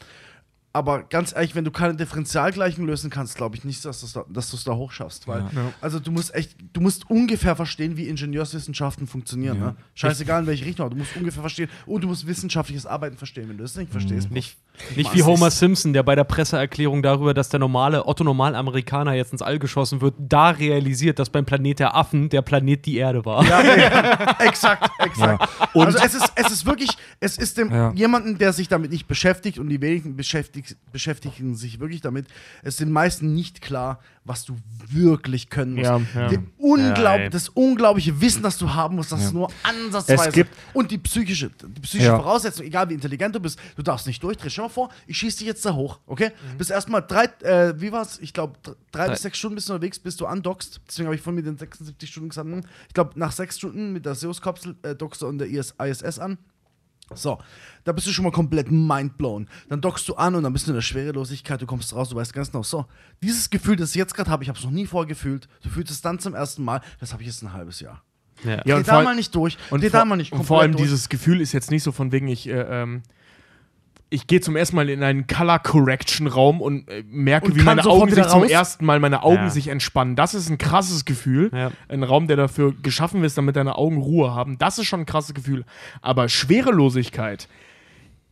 [0.76, 4.14] Aber ganz ehrlich, wenn du keine Differentialgleichung lösen kannst, glaube ich nicht, dass du es
[4.14, 5.28] da, dass da hochschaffst.
[5.28, 5.46] Weil,
[5.82, 9.60] also du musst echt, du musst ungefähr verstehen, wie Ingenieurswissenschaften funktionieren.
[9.60, 9.76] Ne?
[9.94, 13.50] Scheißegal in welche Richtung, du musst ungefähr verstehen und du musst wissenschaftliches Arbeiten verstehen.
[13.50, 14.63] Wenn du das nicht verstehst, Nicht, machst
[14.96, 15.24] nicht wie.
[15.24, 20.02] Homer Simpson, der bei der Presseerklärung darüber, dass der normale Otto-Normal-Amerikaner jetzt ins All geschossen
[20.02, 23.44] wird, da realisiert, dass beim Planet der Affen der Planet die Erde war.
[23.46, 25.48] Ja, ja, exakt, exakt.
[25.74, 26.90] Und- also es ist, es ist wirklich,
[27.20, 27.92] es ist dem Ja.
[27.94, 32.28] jemanden, der sich damit nicht beschäftigt und die wenigen beschäftigt, beschäftigen sich wirklich damit,
[32.62, 34.56] es ist den meisten nicht klar, was du
[34.90, 35.86] wirklich können musst.
[35.86, 36.32] Ja, ja.
[36.58, 40.30] Unglaub, Ja, das unglaubliche Wissen, das du haben musst, das ist nur ansatzweise.
[40.30, 42.18] Es gibt- und die psychische, die psychische Ja.
[42.18, 44.50] Voraussetzung, egal wie intelligent du bist, du darfst nicht durchdrehen.
[44.50, 46.32] Stell dir mal vor, ich schieße dich jetzt da hoch, okay?
[46.58, 48.20] Bis erstmal drei, äh, wie war's?
[48.20, 48.54] Ich glaube,
[48.92, 50.80] drei bis sechs Stunden bist du unterwegs, bis du andockst.
[50.88, 52.48] Deswegen habe ich von mir den 76 Stunden gesagt.
[52.48, 55.74] hm, Ich glaube, nach sechs Stunden mit der Seus-Kapsel äh, dockst du an der IS
[55.84, 56.38] ISS an.
[57.14, 57.38] So,
[57.84, 59.48] da bist du schon mal komplett mindblown.
[59.70, 62.16] Dann dockst du an und dann bist du in der Schwerelosigkeit, du kommst raus, du
[62.16, 62.86] weißt ganz genau, so,
[63.22, 65.70] dieses Gefühl, das ich jetzt gerade habe, ich habe es noch nie vorher gefühlt, du
[65.70, 68.04] fühlst es dann zum ersten Mal, das habe ich jetzt ein halbes Jahr.
[68.44, 68.62] Ja.
[68.66, 70.84] Ja, und da mal nicht durch, Und vor, da mal nicht und vor allem durch.
[70.84, 73.04] dieses Gefühl ist jetzt nicht so von wegen, ich, äh, ähm,
[74.14, 77.64] ich gehe zum ersten Mal in einen Color Correction Raum und äh, merke, Und wie
[77.64, 79.50] meine Augen sich zum ersten Mal meine Augen Ja.
[79.50, 80.16] sich entspannen.
[80.16, 81.50] Das ist ein krasses Gefühl.
[81.52, 81.72] Ja.
[81.90, 84.58] Ein Raum, der dafür geschaffen ist, damit deine Augen Ruhe haben.
[84.60, 85.66] Das ist schon ein krasses Gefühl.
[86.02, 87.48] Aber Schwerelosigkeit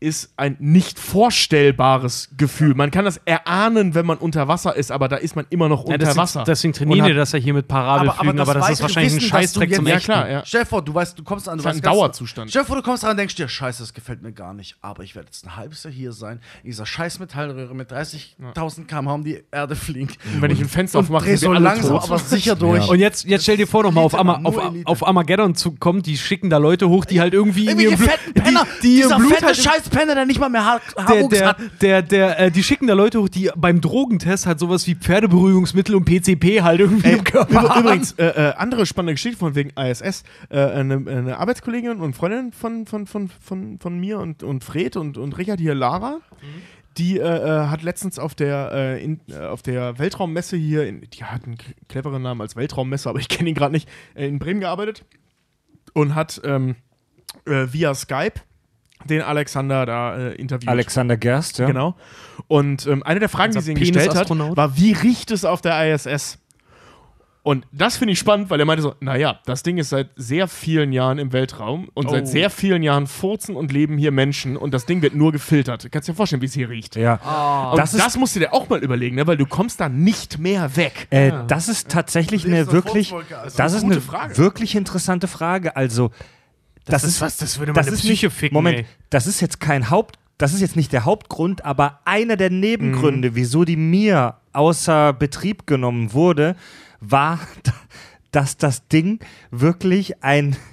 [0.01, 2.73] ist ein nicht vorstellbares Gefühl.
[2.73, 5.81] Man kann das erahnen, wenn man unter Wasser ist, aber da ist man immer noch
[5.81, 6.43] Ja, unter deswegen, Wasser.
[6.45, 9.39] deswegen trainieren die das ja hier mit Parabelflügen, aber, das, ist wahrscheinlich ein Wissen, dass
[9.39, 10.05] Scheißdreck zum Ja, Echten.
[10.11, 10.43] klar, ja.
[10.43, 12.49] Stell dir vor, du weißt, du kommst an, du Das ist weißt ein Dauerzustand.
[12.49, 14.75] Stell dir vor, du kommst ran und denkst dir, scheiße, das gefällt mir gar nicht,
[14.81, 18.85] aber ich werde jetzt ein halbes Jahr hier sein, in dieser scheiß Metallröhre mit 30.000
[18.87, 20.13] km/h um die Erde fliegen.
[20.33, 22.03] Und wenn ich ein Fenster und aufmache, dreh so wir langsam, tot.
[22.05, 22.89] aber sicher durch.
[22.89, 26.17] Und jetzt, jetzt stell dir vor, nochmal auf, Ama auf, auf Armageddon zu kommen, die
[26.17, 29.19] schicken da Leute hoch, die halt irgendwie in ihrem Blut, fetten Penner, die, die dieser
[29.19, 31.57] fette halt scheiß Penner, der nicht mal mehr Haar der, der, hat.
[31.81, 35.95] der, der, äh, die schicken da Leute hoch, die beim Drogentest halt sowas wie Pferdeberuhigungsmittel
[35.95, 40.23] und PCP halt irgendwie im Körper übrigens, äh, äh, andere spannende Geschichte von wegen ISS.
[40.49, 44.95] Äh, eine, eine Arbeitskollegin und Freundin von, von, von, von, von mir und, und Fred
[44.97, 46.21] und, und Richard hier, Lara,
[46.97, 51.01] die äh, äh, hat letztens auf der, äh, in, äh, auf der Weltraummesse hier, in,
[51.01, 51.57] die hat einen
[51.87, 55.05] cleveren Namen als Weltraummesse, aber ich kenne ihn gerade nicht, äh, in Bremen gearbeitet
[55.93, 56.75] und hat ähm,
[57.45, 58.41] äh, via Skype
[59.05, 60.69] den Alexander da äh, interviewt.
[60.69, 61.67] Alexander Gerst, ja.
[61.67, 61.95] Genau.
[62.47, 65.61] Und ähm, eine der Fragen, die sie ihm gestellt hat, war, wie riecht es auf
[65.61, 66.37] der ISS?
[67.43, 70.47] Und das finde ich spannend, weil er meinte so, naja, das Ding ist seit sehr
[70.47, 72.11] vielen Jahren im Weltraum und Oh.
[72.11, 75.83] seit sehr vielen Jahren furzen und leben hier Menschen und das Ding wird nur gefiltert.
[75.83, 76.95] Du kannst dir vorstellen, wie es hier riecht.
[76.97, 77.15] Ja.
[77.71, 79.25] Und Das das, musst du dir auch mal überlegen, ne?
[79.25, 81.07] weil du kommst da nicht mehr weg.
[81.09, 83.57] Äh, Das ist tatsächlich eine wirklich, also?
[83.57, 84.37] das ist eine Frage.
[84.37, 85.75] wirklich interessante Frage.
[85.75, 86.11] Also,
[86.91, 88.85] das, ist was, das würde das meine ist Psyche nicht, ficken, Moment, ey.
[89.09, 93.35] das ist jetzt kein Haupt, das ist jetzt nicht der Hauptgrund, aber einer der Nebengründe,
[93.35, 96.55] wieso die mir außer Betrieb genommen wurde,
[96.99, 97.39] war,
[98.31, 99.19] dass das Ding
[99.51, 100.55] wirklich ein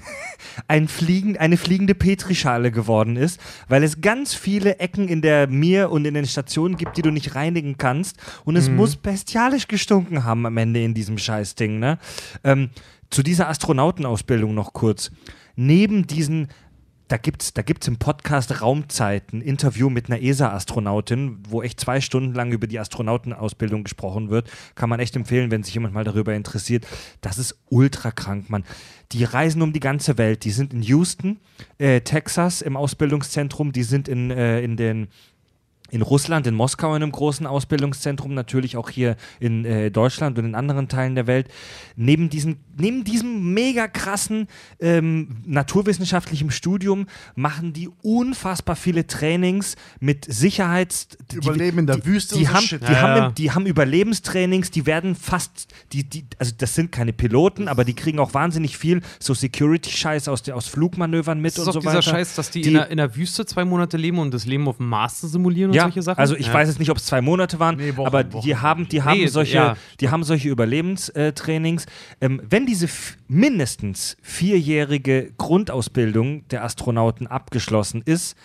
[0.69, 5.91] ein Fliegen, eine fliegende Petrischale geworden ist, weil es ganz viele Ecken in der Mir
[5.91, 8.17] und in den Stationen gibt, die du nicht reinigen kannst.
[8.45, 11.79] Und es muss bestialisch gestunken haben am Ende in diesem Scheißding.
[11.79, 11.99] Ne?
[12.45, 12.71] Ähm,
[13.11, 15.11] zu dieser Astronautenausbildung noch kurz.
[15.61, 16.47] Neben diesen
[17.09, 22.03] da gibt's, da gibt's im Podcast Raumzeit ein Interview mit einer ESA-Astronautin, wo echt zwei
[22.03, 24.51] Stunden lang über die Astronautenausbildung gesprochen wird.
[24.75, 26.87] Kann man echt empfehlen, wenn sich jemand mal darüber interessiert.
[27.23, 28.63] Das ist ultra krank, Mann.
[29.13, 30.45] Die reisen um die ganze Welt.
[30.45, 31.41] Die sind in Houston,
[31.79, 33.73] äh, Texas im Ausbildungszentrum.
[33.73, 35.09] Die sind in, äh, in den
[35.91, 40.45] in Russland, in Moskau in einem großen Ausbildungszentrum, natürlich auch hier in äh, Deutschland und
[40.45, 41.49] in anderen Teilen der Welt.
[41.97, 44.49] Neben diesem, neben diesem mega krassen
[44.81, 51.09] ähm, naturwissenschaftlichen Studium machen die unfassbar viele Trainings mit Sicherheits...
[51.31, 52.83] die- Überleben in der die, Wüste Die, und haben, Shit.
[52.83, 53.31] die, Ja, haben, ja.
[53.31, 55.69] die haben Überlebenstrainings, die werden fast...
[55.93, 60.29] Die, die, also das sind keine Piloten, aber die kriegen auch wahnsinnig viel so Security-Scheiß
[60.29, 62.03] aus, der- aus Flugmanövern mit Das ist und so dieser weiter.
[62.03, 64.69] Scheiß, dass die, Die- in, der, in der Wüste zwei Monate leben und das Leben
[64.69, 66.19] auf dem Mars zu simulieren und ja, solche Sachen.
[66.21, 66.55] Also ich ja.
[66.55, 68.45] weiß jetzt nicht, ob es zwei Monate waren, Nee, Wochen, aber Wochen.
[68.45, 69.77] die haben, die haben Nee, solche, ja.
[70.01, 71.87] die haben solche Überlebenstrainings.
[72.21, 72.89] Ähm, wenn diese
[73.27, 78.37] mindestens vierjährige Grundausbildung der Astronauten abgeschlossen ist,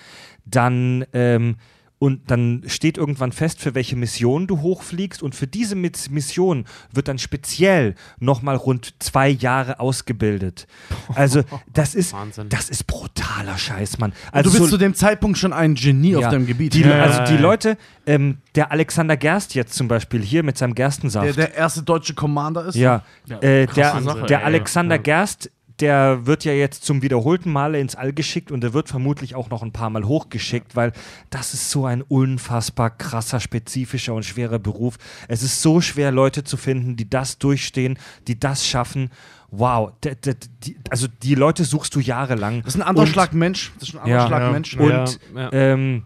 [0.45, 1.55] dann ähm,
[2.03, 5.23] und dann steht irgendwann fest, für welche Mission du hochfliegst.
[5.23, 10.67] Und für diese Mis- Mission wird dann speziell nochmal rund zwei Jahre ausgebildet.
[11.15, 12.49] Also, das ist, Wahnsinn.
[12.49, 14.11] das ist brutaler Scheiß, Mann.
[14.11, 16.31] Und Also du bist so- zu dem Zeitpunkt schon ein Genie auf ja.
[16.31, 16.73] deinem Gebiet.
[16.73, 17.39] Die, Ja, also ja, die ja.
[17.39, 21.25] Leute, ähm, der Alexander Gerst jetzt zum Beispiel hier mit seinem Gerstensaft.
[21.25, 22.75] der, der erste deutsche Commander ist.
[22.75, 23.01] ja,
[23.39, 25.01] äh, der, Sache, der ey, Alexander ja.
[25.01, 25.49] Gerst,
[25.80, 29.50] der wird ja jetzt zum wiederholten Male ins All geschickt und der wird vermutlich auch
[29.50, 30.91] noch ein paar Mal hochgeschickt, weil
[31.30, 34.98] das ist so ein unfassbar krasser, spezifischer und schwerer Beruf.
[35.28, 37.98] Es ist so schwer, Leute zu finden, die das durchstehen,
[38.28, 39.10] die das schaffen.
[39.50, 42.62] Wow, d- d- die, also die Leute suchst du jahrelang.
[42.64, 43.72] Das ist ein anderer Und- Schlag Mensch.
[43.80, 44.28] Das ist ein anderer Ja.
[44.28, 44.52] Schlag Ja.
[44.52, 44.76] Mensch.
[44.78, 45.50] Und Ja, ja.
[45.52, 46.04] Ähm,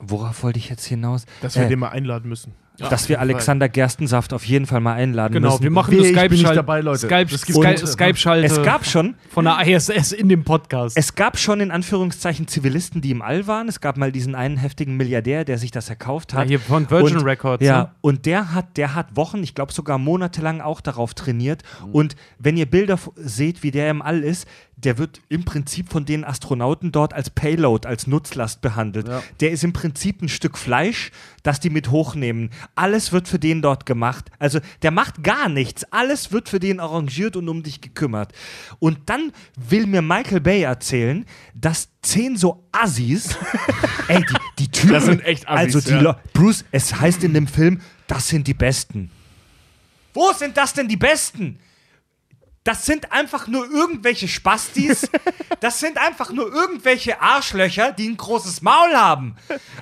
[0.00, 1.24] worauf wollte ich jetzt hinaus?
[1.42, 2.52] Dass wir Äh, den mal einladen müssen.
[2.78, 5.62] Dass wir Alexander Gerstensaft auf jeden Fall mal einladen Genau, müssen.
[5.62, 7.06] wir machen eine ich bin nicht Skype-Schal- dabei, Leute.
[7.06, 10.96] Skype, Skype, Skype-Schalte es gab schon, von der ISS in dem Podcast.
[10.96, 13.68] es gab schon in Anführungszeichen Zivilisten, die im All waren.
[13.68, 16.48] Es gab mal diesen einen heftigen Milliardär, der sich das erkauft ja, hat.
[16.48, 17.64] hier von Virgin und, Records.
[17.64, 17.90] Ja, ne?
[18.00, 21.62] und der hat, der hat Wochen, ich glaube sogar monatelang auch darauf trainiert.
[21.84, 21.92] Mhm.
[21.92, 24.46] Und wenn ihr Bilder seht, wie der im All ist,
[24.76, 29.08] der wird im Prinzip von den Astronauten dort als Payload, als Nutzlast behandelt.
[29.08, 29.22] Ja.
[29.40, 31.12] Der ist im Prinzip ein Stück Fleisch,
[31.42, 32.50] das die mit hochnehmen.
[32.74, 34.30] Alles wird für den dort gemacht.
[34.38, 35.84] Also der macht gar nichts.
[35.92, 38.32] Alles wird für den arrangiert und um dich gekümmert.
[38.78, 41.24] Und dann will mir Michael Bay erzählen,
[41.54, 43.34] dass zehn so Assis,
[44.08, 46.20] ey, die, die Typen, Das sind echt Assis, also die ja.
[46.34, 49.10] Bruce, es heißt in dem Film, das sind die Besten.
[50.12, 51.58] Wo sind das denn die Besten?
[52.66, 55.08] Das sind einfach nur irgendwelche Spastis.
[55.60, 59.36] Das sind einfach nur irgendwelche Arschlöcher, die ein großes Maul haben.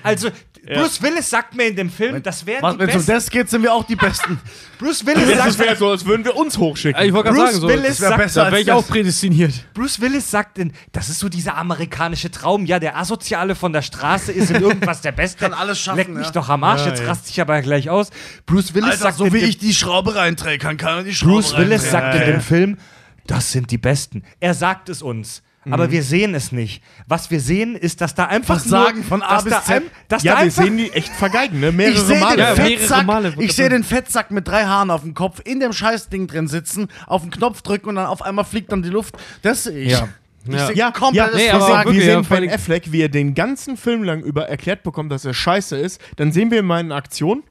[0.05, 0.31] Also,
[0.67, 3.13] Bruce Willis sagt mir in dem Film, das wären die Wenn es um Besten.
[3.13, 4.39] das geht, sind wir auch die Besten.
[4.79, 7.03] Bruce Willis Das sagt, wäre so, als würden wir uns hochschicken.
[7.05, 8.81] Ich wollte gerade Bruce sagen, so, Willis das wär sagt- besser da wäre ich auch
[8.83, 8.89] das.
[8.89, 9.53] prädestiniert.
[9.75, 12.67] Bruce Willis sagt, in, das ist so dieser amerikanische Traum.
[12.67, 15.39] Ja, der Asoziale von der Straße ist in irgendwas der Beste.
[15.45, 16.33] Kann alles schaffen, Leck mich ja.
[16.33, 17.09] doch am Arsch, Ja, jetzt ja.
[17.09, 18.11] raste ich aber gleich aus.
[18.47, 21.15] Bruce Willis Alter, sagt so in wie dem- ich die Schraube reinträge, kann keiner die
[21.15, 21.91] Schraube Bruce Willis reindrehen.
[21.93, 22.37] sagt Ja, in ja.
[22.37, 22.79] dem Film,
[23.27, 24.23] das sind die Besten.
[24.41, 25.43] Er sagt es uns.
[25.71, 26.83] Aber wir sehen es nicht.
[27.07, 29.77] Was wir sehen, ist, dass da einfach Versagen nur, von A dass bis da Z.
[29.77, 31.69] ein- Dass ja, da wir sehen die echt vergeigen, ne?
[31.69, 32.39] Ich Mehrere sehe den, Male.
[32.43, 33.75] Ja, mehrere Fettsack, Male, ich ich sehe sagen.
[33.77, 37.31] den Fettsack mit drei Haaren auf dem Kopf in dem Scheißding drin sitzen, auf den
[37.31, 39.15] Knopf drücken und dann auf einmal fliegt dann die Luft.
[39.43, 39.93] Das sehe ich.
[39.93, 40.09] Ja.
[40.47, 40.67] Ich Ja.
[40.67, 40.91] sehe Ja,
[41.35, 44.21] nee, wir aber sehen, wirklich, wir ja, sehen Affleck, wie er den ganzen Film lang
[44.21, 46.01] über erklärt bekommt, dass er scheiße ist.
[46.17, 47.43] Dann sehen wir ihn mal in Aktion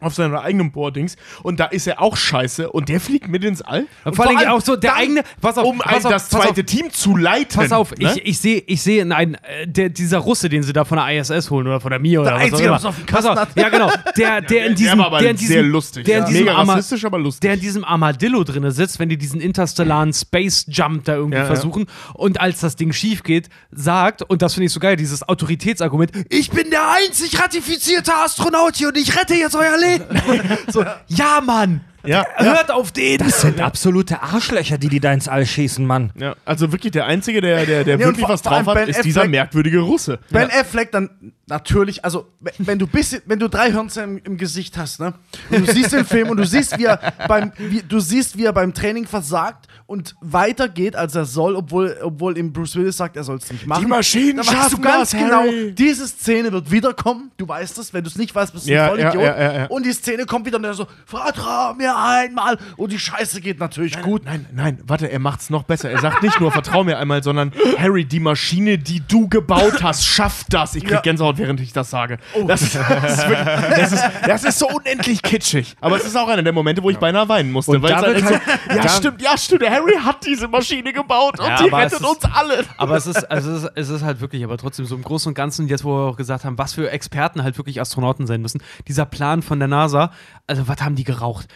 [0.00, 3.62] auf seinem eigenen Boardings und da ist er auch scheiße und der fliegt mit ins
[3.62, 3.86] All.
[4.04, 6.28] Und vor allem allem auch so der dann, eigene- pass auf, um pass auf, das
[6.28, 6.46] pass auf.
[6.46, 7.54] zweite Team zu leiten.
[7.60, 8.12] Pass auf, ne?
[8.16, 11.08] ich, ich sehe, ich sehe, nein, äh, der, dieser Russe, den sie da von der
[11.20, 13.38] ISS holen oder von der MIA oder was Einzige, der was auf Pass Kasten auf,
[13.38, 13.48] hat.
[13.56, 16.04] ja genau, der, der in diesem, aber der in diesem, sehr lustig.
[16.04, 16.28] der in Ja.
[16.28, 17.40] diesem Mega Arma- rassistisch, aber lustig.
[17.42, 21.42] der in diesem Armadillo drinne sitzt, wenn die diesen interstellaren Space Jump da irgendwie Ja,
[21.42, 21.46] ja.
[21.46, 25.28] versuchen und als das Ding schief geht, sagt, und das finde ich so geil, dieses
[25.28, 29.89] Autoritätsargument, ich bin der einzig ratifizierte Astronaut hier und ich rette jetzt euer Leben.
[30.72, 32.24] so, ja, Mann, Ja.
[32.36, 33.18] hört auf den.
[33.18, 36.12] Das sind absolute Arschlöcher, die die da ins All schießen, Mann.
[36.18, 38.88] ja, also wirklich der Einzige, der, der, der Ja, und wirklich was drauf hat, Ben
[38.88, 40.18] ist dieser merkwürdige Russe.
[40.30, 42.28] Ben Affleck dann natürlich, also
[42.58, 45.14] wenn- du bisschen, wenn du drei Hörnchen im, im Gesicht hast, ne?
[45.50, 48.44] Und du siehst den Film und du siehst, wie er beim, wie, du siehst, wie
[48.44, 53.16] er beim Training versagt und weitergeht, als er soll, obwohl, obwohl ihm Bruce Willis sagt,
[53.16, 53.82] er soll es nicht machen.
[53.82, 55.72] Die Maschinen Dann weißt du schaffen ganz das, genau, Harry.
[55.74, 57.32] diese Szene wird wiederkommen.
[57.36, 59.14] Du weißt es, wenn du es nicht weißt, bist du Ja, ein Vollidiot.
[59.14, 59.66] ja, ja, ja, ja.
[59.66, 62.58] Und die Szene kommt wieder und er so, vertrau mir einmal.
[62.76, 64.24] Und die Scheiße geht natürlich gut.
[64.24, 65.90] Nein, nein, warte, er macht's noch besser.
[65.90, 70.04] Er sagt nicht nur, vertrau mir einmal, sondern Harry, die Maschine, die du gebaut hast,
[70.06, 70.74] schafft das.
[70.74, 71.00] Ich krieg Ja.
[71.00, 72.18] Gänsehaut, während ich das sage.
[72.46, 73.46] Das, ist, das, ist wirklich,
[73.76, 75.76] das, ist, das ist so unendlich kitschig.
[75.80, 77.72] Aber es ist auch einer der Momente, wo ich beinahe weinen musste.
[77.72, 78.40] Und weil halt echt halt-
[78.70, 79.68] so, ja, stimmt, ja, stimmt.
[79.68, 82.64] Harry hat diese Maschine gebaut und Ja, die aber es rettet ist- uns alle.
[82.76, 85.28] Aber es ist, also es, ist, es ist halt wirklich, aber trotzdem so im Großen
[85.30, 88.40] und Ganzen, jetzt wo wir auch gesagt haben, was für Experten halt wirklich Astronauten sein
[88.42, 90.12] müssen, dieser Plan von der NASA,
[90.46, 91.46] also was haben die geraucht?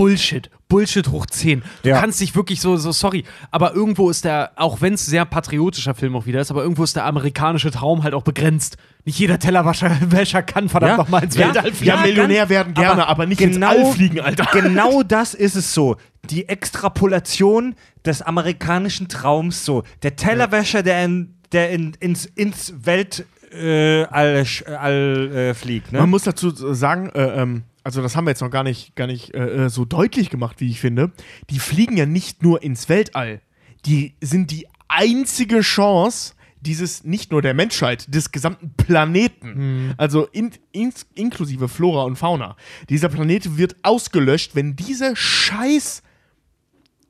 [0.00, 1.62] Bullshit, Bullshit hoch 10.
[1.82, 2.00] Du Ja.
[2.00, 5.94] kannst dich wirklich so, so, sorry, aber irgendwo ist der, auch wenn es sehr patriotischer
[5.94, 8.78] Film auch wieder ist, aber irgendwo ist der amerikanische Traum halt auch begrenzt.
[9.04, 10.96] Nicht jeder Tellerwäscher Wäscher kann verdammt Ja.
[10.96, 11.48] nochmal ins Ja.
[11.48, 11.84] Weltall fliegen.
[11.84, 14.46] Ja, Millionär werden gerne, aber, nicht ins All fliegen, Alter.
[14.52, 15.96] Genau das ist es so.
[16.30, 17.74] Die Extrapolation
[18.06, 19.82] des amerikanischen Traums so.
[20.02, 25.92] Der Tellerwäscher, der, in, der in, ins, ins Weltall äh, All, sch- All, äh, fliegt.
[25.92, 25.98] Ne?
[25.98, 29.06] Man muss dazu sagen, äh, ähm, also das haben wir jetzt noch gar nicht, gar
[29.06, 31.12] nicht äh, äh, so deutlich gemacht, wie ich finde.
[31.50, 33.40] Die fliegen ja nicht nur ins Weltall.
[33.86, 39.94] Die sind die einzige Chance dieses, nicht nur der Menschheit, des gesamten Planeten.
[39.96, 42.56] Also in, ins, inklusive Flora und Fauna.
[42.88, 46.02] Dieser Planet wird ausgelöscht, wenn diese scheiß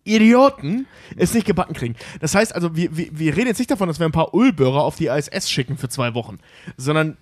[0.04, 0.86] Idioten
[1.16, 1.96] es nicht gebacken kriegen.
[2.20, 4.82] Das heißt also, wir, wir, wir reden jetzt nicht davon, dass wir ein paar Ulbörer
[4.82, 6.38] auf die ISS schicken für zwei Wochen,
[6.76, 7.16] sondern,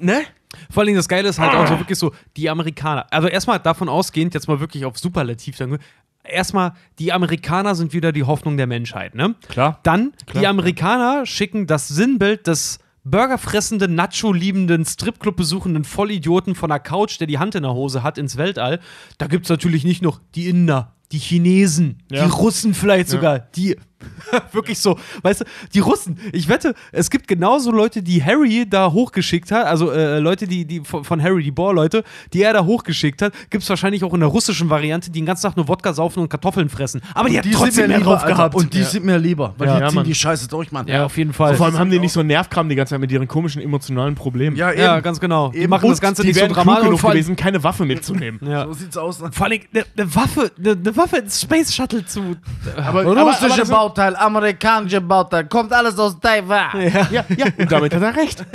[0.00, 0.22] ne?
[0.70, 3.88] Vor allem das Geile ist halt auch so wirklich so, die Amerikaner, also erstmal davon
[3.88, 5.78] ausgehend, jetzt mal wirklich auf Superlativ, dann,
[6.22, 9.34] erstmal, die Amerikaner sind wieder die Hoffnung der Menschheit, ne?
[9.48, 9.80] Klar.
[9.82, 17.20] Dann, die Amerikaner schicken das Sinnbild des burgerfressenden, Nacho-liebenden, Stripclub besuchenden Vollidioten von der Couch,
[17.20, 18.80] der die Hand in der Hose hat, ins Weltall.
[19.18, 22.24] Da gibt es natürlich nicht noch die Inder, die Chinesen, Ja.
[22.24, 23.76] die Russen vielleicht sogar, die
[24.52, 28.92] wirklich so, weißt du, die Russen, ich wette, es gibt genauso Leute, die Harry da
[28.92, 32.04] hochgeschickt hat, also äh, Leute, die, die von Harry, die Bohr-Leute,
[32.34, 35.26] die er da hochgeschickt hat, gibt es wahrscheinlich auch in der russischen Variante, die den
[35.26, 37.00] ganzen Tag nur Wodka saufen und Kartoffeln fressen.
[37.14, 38.34] Aber die, hat trotzdem mehr drauf Alter.
[38.34, 38.54] gehabt.
[38.56, 39.74] Und die sind mir lieber, weil Ja.
[39.76, 40.04] die Ja, ziehen Mann.
[40.04, 40.86] die Scheiße durch, Mann.
[40.86, 41.54] ja, auf jeden Fall.
[41.54, 44.16] Vor allem haben die nicht so einen Nervkram die ganze Zeit mit ihren komischen emotionalen
[44.16, 44.54] Problemen.
[44.56, 44.80] Ja, eben.
[44.82, 45.48] ja, ganz genau.
[45.50, 45.70] Die Eben.
[45.70, 46.88] machen das Und Ganze die nicht so dramatisch.
[46.88, 48.38] und genug gewesen, keine Waffe mitzunehmen.
[48.46, 48.66] Ja.
[48.66, 49.22] So sieht's aus.
[49.22, 49.30] Ne?
[49.32, 52.36] Vor allem eine ne Waffe, eine ne Waffe ins Space Shuttle zu.
[52.76, 56.70] Aber, Russische das- Bauteil, amerikanische Bauteil, kommt alles aus Taiwan.
[57.10, 58.44] ja, ja, und damit hat er recht.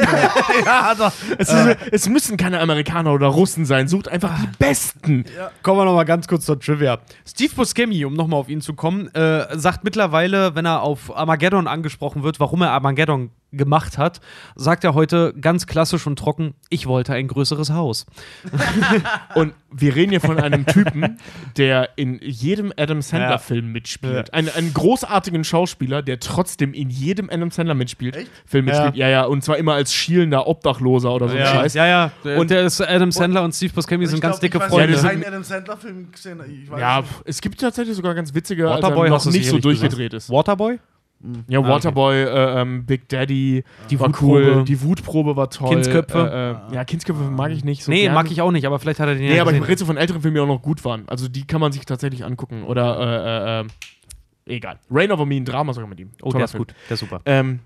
[0.66, 1.12] Ja, doch.
[1.38, 3.88] Es, ist, es müssen keine Amerikaner oder Russen sein.
[3.88, 5.26] Sucht einfach die Besten.
[5.64, 7.00] Kommen wir noch mal ganz kurz zur Trivia.
[7.28, 11.68] Steve Buscemi, um nochmal auf ihn zu kommen, äh, sagt mittlerweile, wenn er auf Armageddon
[11.68, 14.22] angesprochen wird, warum er Armageddon gemacht hat,
[14.56, 18.06] sagt er heute ganz klassisch und trocken, ich wollte ein größeres Haus.
[19.36, 21.20] Und wir reden hier von einem Typen,
[21.58, 24.34] der in jedem Adam Sandler-Film mitspielt.
[24.34, 28.18] Ein, einen großartigen Schauspieler, der trotzdem in jedem Adam Sandler mitspielt.
[28.46, 28.96] Film mitspielt.
[28.96, 29.08] Ja.
[29.10, 31.74] ja, Und zwar immer als schielender Obdachloser oder so ein Scheiß.
[31.76, 32.12] ja, ja.
[32.24, 34.64] Und Und- der ist Adam Sandler und Steve Buscemi sind Ich ganz glaub, ich dicke
[34.64, 34.94] weiß Freunde.
[34.94, 36.40] Ja, Ich die habe einen Adam Sandler-Film gesehen.
[36.64, 37.12] Ich weiß Ja, nicht.
[37.26, 40.30] es gibt tatsächlich sogar ganz witzige, als Waterboy er hast noch nicht so durchgedreht ist.
[40.30, 40.80] Waterboy?
[41.50, 44.56] Ja, Waterboy, äh, ähm, Big Daddy, Die war Wutprobe.
[44.56, 44.64] cool.
[44.64, 45.70] Die Wutprobe war toll.
[45.70, 46.58] Kindsköpfe.
[46.70, 48.14] Äh, äh, ja, Kindsköpfe mag ich nicht so nee, gern.
[48.14, 49.86] mag ich auch nicht, aber vielleicht hat er den Nee, ja aber ich rede so
[49.86, 51.04] von älteren Filmen, die auch noch gut waren.
[51.08, 52.64] Also die kann man sich tatsächlich angucken.
[52.64, 54.80] Oder, äh, äh, äh, egal.
[54.90, 56.12] Rain Over Me, ein Drama sogar mit ihm.
[56.22, 56.64] Oh, Toller der ist Film.
[56.64, 56.74] gut.
[56.90, 57.22] Der ist super.
[57.26, 57.60] Ähm,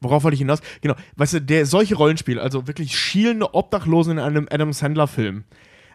[0.00, 0.60] worauf wollte ich hinaus?
[0.82, 5.42] Genau, weißt du, der solche Rollenspiele, also wirklich schielende Obdachlosen in einem Adam Sandler-Film.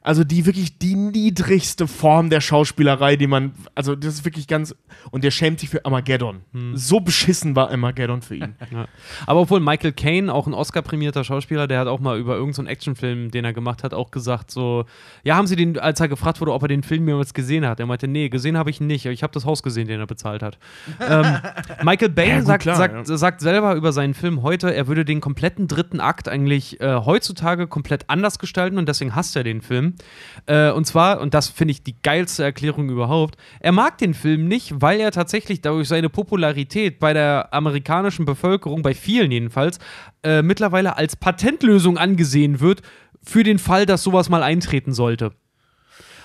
[0.08, 4.74] Also die wirklich die niedrigste Form der Schauspielerei, die man, also das ist wirklich ganz,
[5.12, 6.44] und der schämt sich für Armageddon.
[6.76, 8.56] So beschissen war Armageddon für ihn.
[8.72, 8.86] Ja.
[9.26, 13.32] Aber obwohl Michael Caine, auch ein Oscar-prämierter Schauspieler, der hat auch mal über irgendeinen Actionfilm,
[13.32, 14.86] den er gemacht hat, auch gesagt so,
[15.24, 17.80] ja, haben sie den, als er gefragt wurde, ob er den Film jemals gesehen hat,
[17.80, 20.08] er meinte, nee, gesehen habe ich ihn nicht, ich habe das Haus gesehen, den er
[20.08, 20.58] bezahlt hat.
[21.10, 21.38] ähm,
[21.84, 23.18] Michael Bay Ja, sagt, klar, sagt, ja.
[23.18, 27.68] sagt selber über seinen Film heute, er würde den kompletten dritten Akt eigentlich äh, heutzutage
[27.68, 29.97] komplett anders gestalten und deswegen hasst er den Film.
[30.46, 34.48] Äh, und zwar, und das finde ich die geilste Erklärung überhaupt, er mag den Film
[34.48, 39.80] nicht, weil er tatsächlich dadurch seine Popularität bei der amerikanischen Bevölkerung, bei vielen jedenfalls,
[40.24, 42.82] äh, mittlerweile als Patentlösung angesehen wird,
[43.24, 45.34] für den Fall, dass sowas mal eintreten sollte.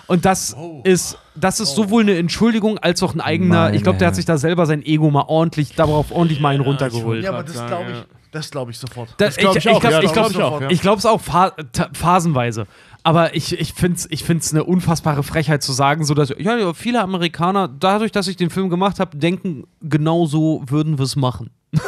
[0.07, 0.55] Und das
[0.85, 3.63] ist, das ist sowohl eine Entschuldigung als auch ein eigener.
[3.65, 6.51] Meine ich glaube, der hat sich da selber sein Ego mal ordentlich, darauf ordentlich mal
[6.55, 7.25] einen runtergeholt.
[7.25, 8.05] Ja, aber das glaube ich, ja.
[8.33, 9.15] das glaube ich sofort.
[9.17, 10.71] Das, glaub ich auch, ja, ich glaub- glaub auch, ja.
[10.71, 12.67] Ich glaube es auch pha ta- phasenweise.
[13.05, 16.57] Aber ich, ich finde es ich find's eine unfassbare Frechheit zu sagen, so dass ja,
[16.57, 21.05] ja, viele Amerikaner, dadurch, dass ich den Film gemacht habe, denken, genau so würden wir
[21.05, 21.51] es machen.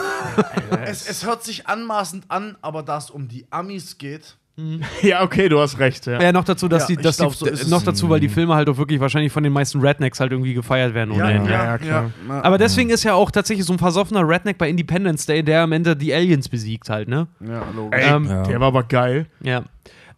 [0.84, 4.36] Es, es hört sich anmaßend an, aber da es um die Amis geht,
[5.02, 6.06] Ja, okay, du hast recht.
[6.06, 6.20] Ja.
[6.20, 7.68] Ja, noch dazu, dass Ja, die, dass glaub, die so ist es.
[7.68, 10.54] noch dazu, weil die Filme halt auch wirklich wahrscheinlich von den meisten Rednecks halt irgendwie
[10.54, 11.50] gefeiert werden ohne Ende.
[11.50, 12.10] ja, klar.
[12.28, 15.72] Aber deswegen ist ja auch tatsächlich so ein versoffener Redneck bei Independence Day, der am
[15.72, 17.26] Ende die Aliens besiegt halt, ne?
[17.40, 18.00] ja, logisch.
[18.00, 19.26] Ey, Ähm, der war aber geil.
[19.42, 19.64] Ja.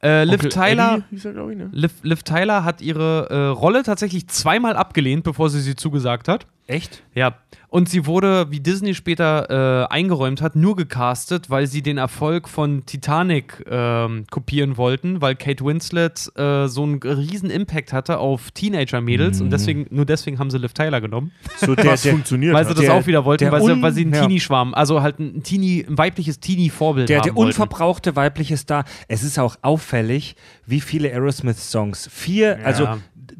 [0.02, 1.02] Äh, Liv Onkel Tyler.
[1.10, 1.68] Eddie er, ich, ne?
[1.73, 6.47] Liv, Liv Tyler hat ihre äh, Rolle tatsächlich zweimal abgelehnt, bevor sie sie zugesagt hat.
[6.66, 7.02] Echt?
[7.14, 7.36] Ja.
[7.77, 12.48] Und sie wurde, wie Disney später äh, eingeräumt hat, nur gecastet, weil sie den Erfolg
[12.48, 18.51] von Titanic ähm, kopieren wollten, weil Kate Winslet äh, so einen riesen Impact hatte auf
[18.53, 22.55] Teenager-Mädels und deswegen, nur deswegen haben sie Liv Tyler genommen, So der, Was der, funktioniert
[22.55, 24.23] weil sie das Der- auch wieder wollten, weil, sie, weil sie einen ja.
[24.23, 27.48] Teenie-Schwarm, also halt ein, Teenie, ein weibliches Teenie-Vorbild der, haben der wollten.
[27.51, 28.86] unverbrauchte weibliche Star.
[29.07, 30.35] Es ist auch auffällig,
[30.65, 32.09] wie viele Aerosmith-Songs.
[32.11, 32.89] Vier, also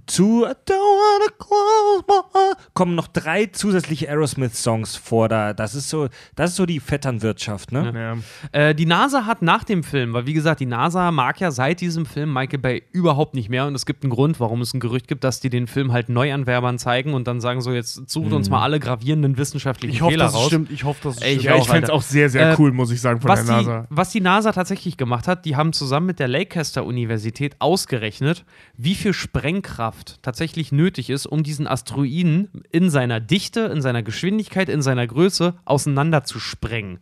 [0.07, 5.29] zu I don't wanna close my eyes, kommen noch drei zusätzliche Aerosmith-Songs vor.
[5.29, 8.21] Da, das ist so, das ist so die Vetternwirtschaft, ne?
[8.53, 8.59] Ja.
[8.69, 11.81] Äh, die NASA hat nach dem Film, weil wie gesagt, die NASA mag ja seit
[11.81, 14.81] diesem Film Michael Bay überhaupt nicht mehr und es gibt einen Grund, warum es ein
[14.81, 18.33] Gerücht gibt, dass die den Film halt Neuanwerbern zeigen und dann sagen so, jetzt sucht
[18.33, 20.47] uns mal alle gravierenden wissenschaftlichen ich hoffe, Fehler dass es raus.
[20.47, 20.71] stimmt.
[20.71, 21.41] Ich hoffe, dass es Ey, stimmt.
[21.41, 23.45] ich Ja, ich fände es auch sehr, sehr Äh, cool, muss ich sagen, von Was
[23.45, 23.87] der die, NASA.
[23.91, 28.45] was die NASA tatsächlich gemacht hat, die haben zusammen mit der Lancaster-Universität ausgerechnet,
[28.77, 34.69] wie viel Sprengkraft tatsächlich nötig ist, um diesen Asteroiden in seiner Dichte, in seiner Geschwindigkeit,
[34.69, 36.99] in seiner Größe auseinander zu sprengen.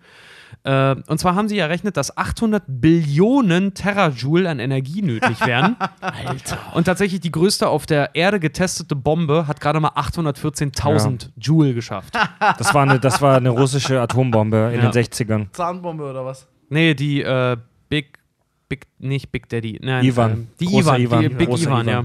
[0.62, 5.77] Äh, und zwar haben sie errechnet, dass 800 Billionen Terajoule an Energie nötig wären.
[6.01, 6.59] Alter.
[6.75, 12.15] Und tatsächlich die größte auf der Erde getestete Bombe hat gerade mal 814.000 Joule geschafft.
[12.59, 14.91] Das war eine, das war eine russische Atombombe in Ja.
[14.91, 15.47] den 60ern.
[15.53, 16.47] Zahnbombe oder was?
[16.69, 17.57] Nee, die äh,
[17.89, 18.19] Big,
[18.69, 19.79] Big, nicht Big Daddy.
[19.83, 20.31] Nein, Ivan.
[20.33, 21.39] ähm, die Großer Ivan, die Ivan.
[21.39, 21.89] Big Ivan, Ivan.
[21.89, 22.05] ja.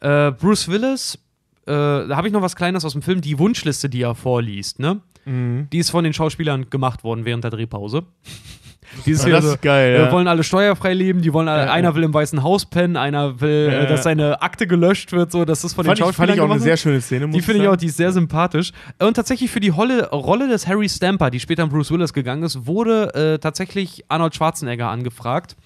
[0.00, 1.18] Äh, Bruce Willis,
[1.66, 4.78] äh, da habe ich noch was Kleines aus dem Film, die Wunschliste, die er vorliest,
[4.78, 5.00] ne?
[5.24, 5.68] Mhm.
[5.72, 8.04] Die ist von den Schauspielern gemacht worden während der Drehpause.
[9.04, 10.12] Dieses das ist geil, Wir ja.
[10.12, 13.40] wollen alle steuerfrei leben, die wollen alle, Ja, einer will im Weißen Haus pennen, einer
[13.40, 14.02] will, Ja, äh, dass ja.
[14.04, 16.50] seine Akte gelöscht wird, so, das ist von Fand den ich, Schauspielern fand ich auch
[16.50, 18.72] eine sehr schöne Szene, Die finde ich auch, die ist sehr sympathisch.
[19.00, 22.44] Und tatsächlich für die Rolle, Rolle des Harry Stamper, die später an Bruce Willis gegangen
[22.44, 25.56] ist, wurde äh, tatsächlich Arnold Schwarzenegger angefragt.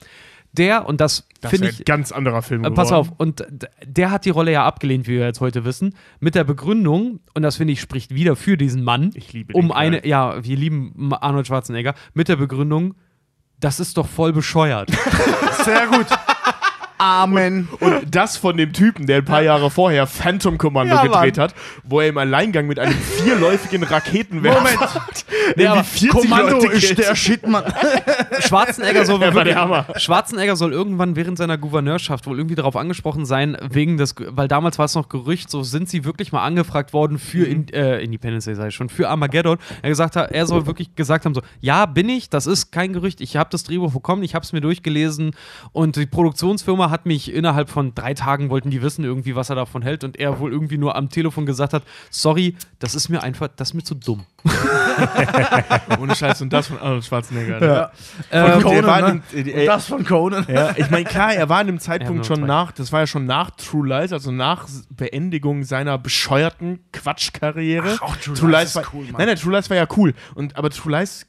[0.53, 1.81] Der, und das, Das finde ist ich.
[1.81, 3.09] ein ganz anderer Film Äh, pass geworden.
[3.11, 3.47] auf, und
[3.85, 7.43] der hat die Rolle ja abgelehnt, wie wir jetzt heute wissen, mit der Begründung, und
[7.43, 10.09] das finde ich spricht wieder für diesen Mann, Ich liebe um eine, Kerl.
[10.11, 12.95] ja, wir lieben Arnold Schwarzenegger, mit der Begründung,
[13.61, 14.91] das ist doch voll bescheuert.
[15.65, 16.07] Sehr gut.
[17.01, 17.67] Amen.
[17.81, 21.55] Und das von dem Typen, der ein paar Jahre vorher Phantom Commando Ja, gedreht hat,
[21.83, 25.25] wo er im Alleingang mit einem vierläufigen Raketenwerfer Moment.
[25.57, 27.65] nee, aber 40 Kommando Leute ist der Shit, Mann.
[28.41, 29.87] Schwarzenegger soll, war wirklich, der.
[29.97, 34.79] Schwarzenegger soll irgendwann während seiner Gouverneurschaft wohl irgendwie darauf angesprochen sein, wegen des, weil damals
[34.79, 38.45] war es noch Gerücht, so sind sie wirklich mal angefragt worden für in, äh, Independence
[38.45, 39.57] Day, sei ich schon, für Armageddon.
[39.81, 42.93] Er gesagt hat, er soll wirklich gesagt haben, so, ja, bin ich, das ist kein
[42.93, 45.31] Gerücht, ich habe das Drehbuch bekommen, ich habe es mir durchgelesen
[45.73, 49.57] und die Produktionsfirma hat mich innerhalb von drei Tagen wollten die wissen irgendwie, was er
[49.57, 53.23] davon hält und er wohl irgendwie nur am Telefon gesagt hat, sorry, das ist mir
[53.23, 54.25] einfach, das ist mir zu dumm.
[56.01, 57.61] Ohne Scheiß und das von Arnold Schwarzenegger.
[57.61, 57.91] Ne?
[58.31, 59.23] Ähm, Gut, Conan, er war ne?
[59.35, 60.47] äh, das von Conan.
[60.49, 63.07] ja, ich meine, klar, er war in einem Ja, Zeitpunkt schon nach, das war ja
[63.07, 67.99] schon nach True Lies, also nach Beendigung seiner bescheuerten Quatschkarriere.
[67.99, 69.15] Ach, auch True True Lies Lies ist war, cool, Mann.
[69.19, 70.15] Nein, nein, True Lies war ja cool.
[70.35, 71.27] Und, aber True Lies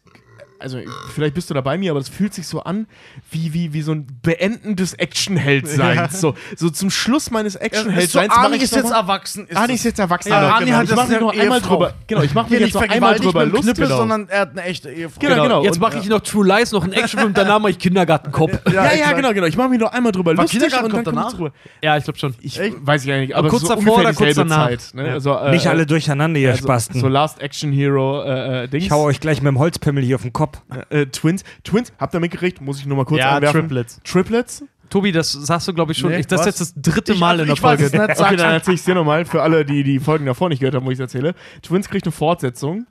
[0.62, 0.80] also
[1.14, 2.88] vielleicht bist du da bei mir, aber das fühlt sich so an
[3.32, 6.22] wie, wie, wie so ein beendendes Actionheld-Seins.
[6.22, 9.48] So, so zum Schluss meines Actionheld-Seins mache Arnie ich ist jetzt erwachsen.
[9.48, 10.30] Ist Arnie ist jetzt erwachsen.
[10.30, 10.78] Ja, Genau, Arnie genau.
[10.78, 11.94] hat ich mache mir eine noch einmal drüber.
[12.08, 13.62] Genau, ich mache mir Hier jetzt nicht noch einmal drüber lustig.
[13.64, 13.98] Knüppel, Genau.
[13.98, 15.20] sondern er hat eine echte Ehefrau.
[15.20, 15.64] Genau, genau.
[15.64, 18.52] Jetzt Und, mache ich noch True Lies, noch einen Actionfilm, danach mache ich Kindergartenkopf.
[18.72, 19.48] Ja, ja, genau, genau.
[19.48, 21.34] Ich mache mich noch einmal drüber War lustig und Kindergarten dann kommt kommt danach?
[21.34, 21.52] drüber.
[21.82, 22.36] Ja, ich glaube schon.
[22.42, 24.70] Ich weiß ich eigentlich, aber kurz so davor oder kurz danach?
[24.94, 25.12] Ne?
[25.12, 27.00] Also, äh, Nicht alle durcheinander, ihr also, Spasten.
[27.00, 28.86] So Last Action Hero äh, äh, Dings.
[28.86, 30.51] ich hau euch gleich mit dem Holzpimmel hier auf den Kopf.
[30.90, 31.44] Äh, Twins.
[31.64, 32.62] Twins, habt ihr mitgekriegt?
[32.62, 33.62] Muss ich nur mal kurz Ja, einwerfen.
[33.62, 34.00] Triplets.
[34.04, 34.64] Triplets?
[34.90, 36.10] Tobi, das sagst du, glaube ich, schon.
[36.12, 36.48] Nee, ich, das was?
[36.48, 37.98] ist jetzt das dritte Ich- Mal in der ich weiß Folge.
[38.08, 38.20] nicht.
[38.20, 40.76] Okay, dann erzähle ich es dir nochmal für alle, die die Folgen davor nicht gehört
[40.76, 41.34] haben, wo ich es erzähle.
[41.62, 42.86] Twins kriegt eine Fortsetzung.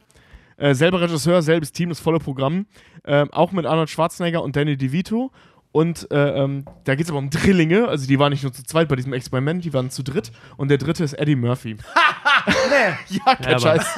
[0.56, 2.66] Äh, selber Regisseur, selbes Team, das volle Programm.
[3.04, 5.30] Ähm, auch mit Arnold Schwarzenegger und Danny DeVito.
[5.72, 7.86] Und äh, ähm, da geht es aber um Drillinge.
[7.86, 10.32] Also die waren nicht nur zu zweit bei diesem Experiment, die waren zu dritt.
[10.56, 11.76] Und der dritte ist Eddie Murphy.
[12.46, 13.18] Nee.
[13.26, 13.84] ja, kein Ja, Scheiß.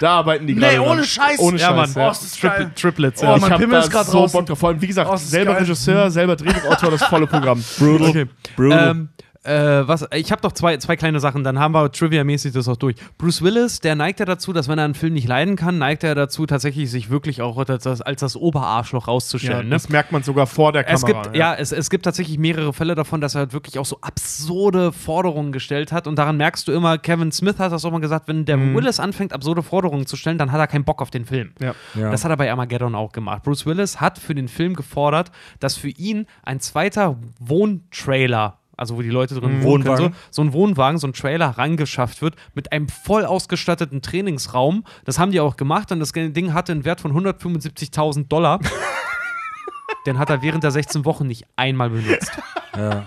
[0.00, 0.72] da arbeiten die gerade.
[0.74, 1.04] Nee, ohne.
[1.04, 1.38] Scheiß.
[1.38, 1.76] Ohne Ja, Scheiß.
[1.76, 1.92] Mann.
[1.94, 2.06] ja.
[2.06, 2.70] Oh, das ist geil.
[2.74, 3.30] Triplets, Oh, ja.
[3.32, 4.32] mein ich hab Pimmel da grad so raus.
[4.32, 4.58] Bock drauf.
[4.58, 5.62] Vor allem, wie gesagt, Oh, selber geil.
[5.62, 7.62] Regisseur, selber Drehbuchautor, das volle Programm.
[7.80, 8.26] Okay.
[8.56, 8.90] Brutal.
[8.90, 9.08] Ähm,
[9.44, 9.52] äh,
[9.88, 12.96] was, ich habe noch zwei, zwei kleine Sachen, dann haben wir trivia-mäßig das auch durch.
[13.18, 16.04] Bruce Willis, der neigt ja dazu, dass wenn er einen Film nicht leiden kann, neigt
[16.04, 19.64] er dazu, tatsächlich sich wirklich auch als das, als das Oberarschloch Ja, rauszustellen.
[19.68, 19.70] ne?
[19.74, 21.22] das merkt man sogar vor der Es Kamera.
[21.22, 23.98] gibt, ja, es, es gibt tatsächlich mehrere Fälle davon, dass er halt wirklich auch so
[24.00, 26.06] absurde Forderungen gestellt hat.
[26.06, 29.00] Und daran merkst du immer, Kevin Smith hat das auch mal gesagt, wenn der Willis
[29.00, 31.52] anfängt, absurde Forderungen zu stellen, dann hat er keinen Bock auf den Film.
[31.60, 31.74] Ja.
[31.94, 32.10] Ja.
[32.10, 33.42] Das hat er bei Armageddon auch gemacht.
[33.42, 39.02] Bruce Willis hat für den Film gefordert, dass für ihn ein zweiter Wohntrailer, also wo
[39.02, 42.72] die Leute drin wohnen können, so, so ein Wohnwagen, so ein Trailer rangeschafft wird mit
[42.72, 44.84] einem voll ausgestatteten Trainingsraum.
[45.04, 48.60] Das haben die auch gemacht und das Ding hatte einen Wert von 175.000 Dollar.
[50.06, 52.32] Den hat er während der 16 Wochen nicht einmal benutzt.
[52.76, 53.06] Ja.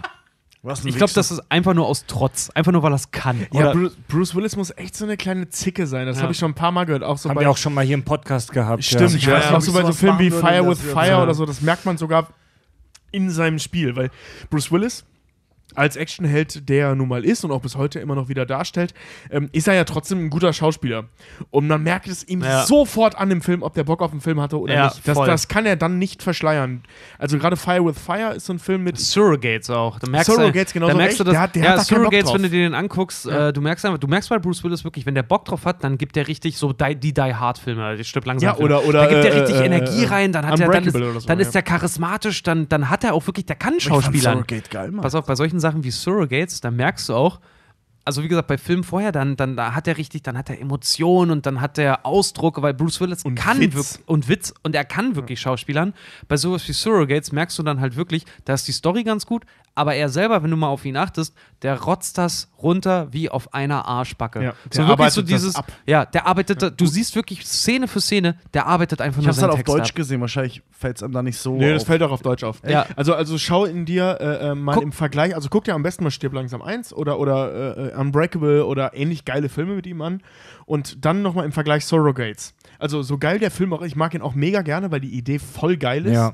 [0.83, 2.49] Ich glaube, das ist einfach nur aus Trotz.
[2.49, 3.45] Einfach nur, weil er es kann.
[3.51, 6.07] Ja, Oder- Bruce, Bruce Willis muss echt so eine kleine Zicke sein.
[6.07, 6.23] Das Ja.
[6.23, 7.03] habe ich schon ein paar Mal gehört.
[7.03, 8.83] Auch so Haben wir auch schon mal hier im Podcast gehabt.
[8.83, 9.17] Stimmt, ja.
[9.17, 11.23] Ich ja, weiß ob so bei so Filmen wie Fire with Fire ja.
[11.23, 12.29] oder so, das merkt man sogar
[13.11, 14.09] in seinem Spiel, weil
[14.49, 15.05] Bruce Willis
[15.76, 18.93] als Actionheld, der er nun mal ist und auch bis heute immer noch wieder darstellt,
[19.31, 21.06] ähm, ist er ja trotzdem ein guter Schauspieler.
[21.52, 22.65] Und man merkt es ihm Ja.
[22.65, 25.07] sofort an dem Film, ob der Bock auf den Film hatte oder Ja, nicht.
[25.07, 26.84] Das, das kann er dann nicht verschleiern.
[27.19, 29.99] Also gerade Fire with Fire ist so ein Film mit Surrogates auch.
[29.99, 31.84] Da merkst Surrogates, du, genauso da merkst du das, Der hat- der ja, hat da
[31.84, 34.84] Surrogates, wenn du dir den anguckst, äh, du merkst einfach, du merkst bei Bruce Willis
[34.84, 37.57] wirklich, wenn der Bock drauf hat, dann gibt der richtig so die, die Die Hard
[37.57, 38.49] Filme, die stirbt langsam.
[38.49, 40.69] Ja, oder- oder, da gibt der äh, richtig äh, Energie äh, rein, dann hat der,
[40.69, 43.80] dann ist, so, dann ist der charismatisch, dann, dann hat er auch wirklich, der kann
[43.80, 44.34] Schauspielern.
[44.45, 45.02] Surrogate geil, Mann.
[45.02, 47.39] Pass auf, bei solchen Sachen wie Surrogates, da merkst du auch,
[48.05, 50.61] also wie gesagt, bei Filmen vorher, dann, dann da hat er richtig, dann hat er
[50.61, 53.99] Emotionen und dann hat er Ausdruck, weil Bruce Willis Und kann Witz.
[54.05, 55.95] und Witz und er kann wirklich Schauspielern.
[56.27, 59.43] Bei sowas wie Surrogates merkst du dann halt wirklich, da ist die Story ganz gut,
[59.76, 63.53] aber er selber, wenn du mal auf ihn achtest, der rotzt das runter wie auf
[63.53, 64.41] einer Arschbacke.
[64.43, 65.72] Ja, so der wirklich arbeitet so das dieses, ab.
[65.85, 69.30] ja, der arbeitet, da- du siehst wirklich Szene für Szene, der arbeitet einfach Ich nur
[69.30, 69.95] hab's seinen halt auf Text Deutsch ab.
[69.95, 70.22] gesehen.
[70.22, 71.88] Wahrscheinlich fällt es einem da nicht so Nee, das auf.
[71.88, 72.61] fällt auch auf Deutsch auf.
[72.68, 72.85] Ja.
[72.95, 75.84] Also, also schau in dir äh, äh, mal Guck- im Vergleich, also guck dir am
[75.84, 79.85] besten mal Stirb langsam 1 oder, oder äh, äh, Unbreakable oder ähnlich geile Filme mit
[79.88, 80.22] ihm an
[80.65, 82.53] und dann nochmal im Vergleich Surrogates.
[82.80, 85.39] Also so geil der Film auch, ich mag ihn auch mega gerne, weil die Idee
[85.39, 86.34] voll geil ist Ja.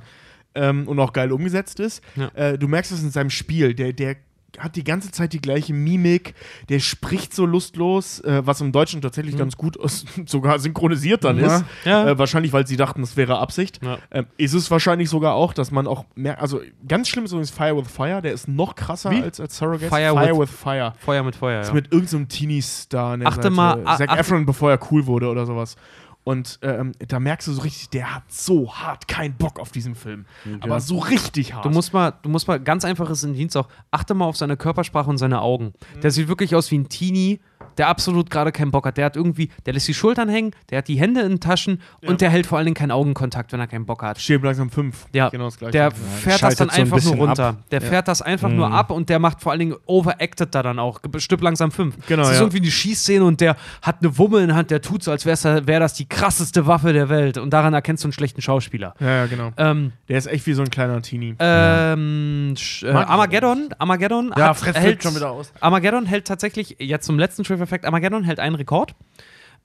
[0.56, 2.04] Ähm, und auch geil umgesetzt ist.
[2.16, 2.28] Ja.
[2.36, 4.16] Äh, du merkst es in seinem Spiel, der, der
[4.60, 6.34] hat die ganze Zeit die gleiche Mimik,
[6.68, 11.38] der spricht so lustlos, äh, was im Deutschen tatsächlich ganz gut aus, sogar synchronisiert dann
[11.40, 11.56] Ja.
[11.56, 11.62] ist.
[11.62, 11.68] Mhm.
[11.86, 12.08] Ja.
[12.10, 13.80] Äh, wahrscheinlich, weil sie dachten, das wäre Absicht.
[13.82, 13.98] Ja.
[14.12, 17.50] Ähm, ist es wahrscheinlich sogar auch, dass man auch merkt, also ganz schlimm ist übrigens
[17.50, 19.22] Fire with Fire, der ist noch krasser Wie?
[19.24, 19.88] als, als Surrogates.
[19.88, 20.94] Fire Fire with- with, Fire.
[21.00, 23.14] Feuer mit Feuer, ist mit irgendeinem Teenie-Star.
[23.14, 23.56] an der Achte Seite.
[23.56, 25.78] mal- Zac Efron, bevor er cool wurde oder sowas.
[26.24, 29.96] Und ähm, da merkst du so richtig, der hat so hart keinen Bock auf diesen
[29.96, 30.26] Film.
[30.60, 31.66] Aber so richtig hart.
[31.66, 34.56] Du musst mal, du musst mal ganz einfaches in Dienst auch, achte mal auf seine
[34.56, 35.74] Körpersprache und seine Augen.
[36.04, 37.40] Der sieht wirklich aus wie ein Teenie,
[37.78, 38.98] der absolut gerade keinen Bock hat.
[38.98, 41.82] Der hat irgendwie, der lässt die Schultern hängen, der hat die Hände in den Taschen
[42.06, 44.20] und der hält vor allen Dingen keinen Augenkontakt, wenn er keinen Bock hat.
[44.20, 45.08] Stirb langsam 5.
[45.14, 45.72] Ja, genau das gleiche.
[45.72, 47.48] der fährt das schaltet dann so ein einfach nur runter.
[47.50, 47.58] ab.
[47.72, 50.80] Der fährt das einfach nur ab und der macht vor allen Dingen overacted da dann
[50.80, 51.00] auch.
[51.18, 51.96] Stück langsam fünf.
[52.08, 52.42] Genau, Das ist ja.
[52.42, 55.26] irgendwie eine Schießszene und der hat eine Wumme in der Hand, der tut so, als
[55.26, 57.38] wäre wär das die krasseste Waffe der Welt.
[57.38, 58.94] Und daran erkennst du einen schlechten Schauspieler.
[59.00, 59.52] ja, ja, genau.
[59.58, 61.36] Ähm, Der ist echt wie so ein kleiner Teenie.
[61.40, 65.52] ähm, äh, Armageddon, Armageddon Ja, hat, hält, schon wieder aus.
[65.60, 68.96] Armageddon hält tatsächlich, jetzt zum letzten Trivia-Fact, Armageddon hält einen Rekord.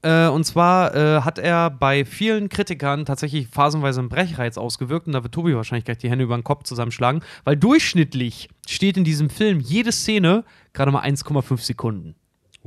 [0.03, 5.07] Äh, und zwar äh, hat er bei vielen Kritikern tatsächlich phasenweise einen Brechreiz ausgewirkt.
[5.07, 7.23] Und da wird Tobi wahrscheinlich gleich die Hände über den Kopf zusammenschlagen.
[7.45, 10.45] Weil durchschnittlich steht in diesem Film jede Szene
[10.75, 12.15] gerade mal 1,5 Sekunden.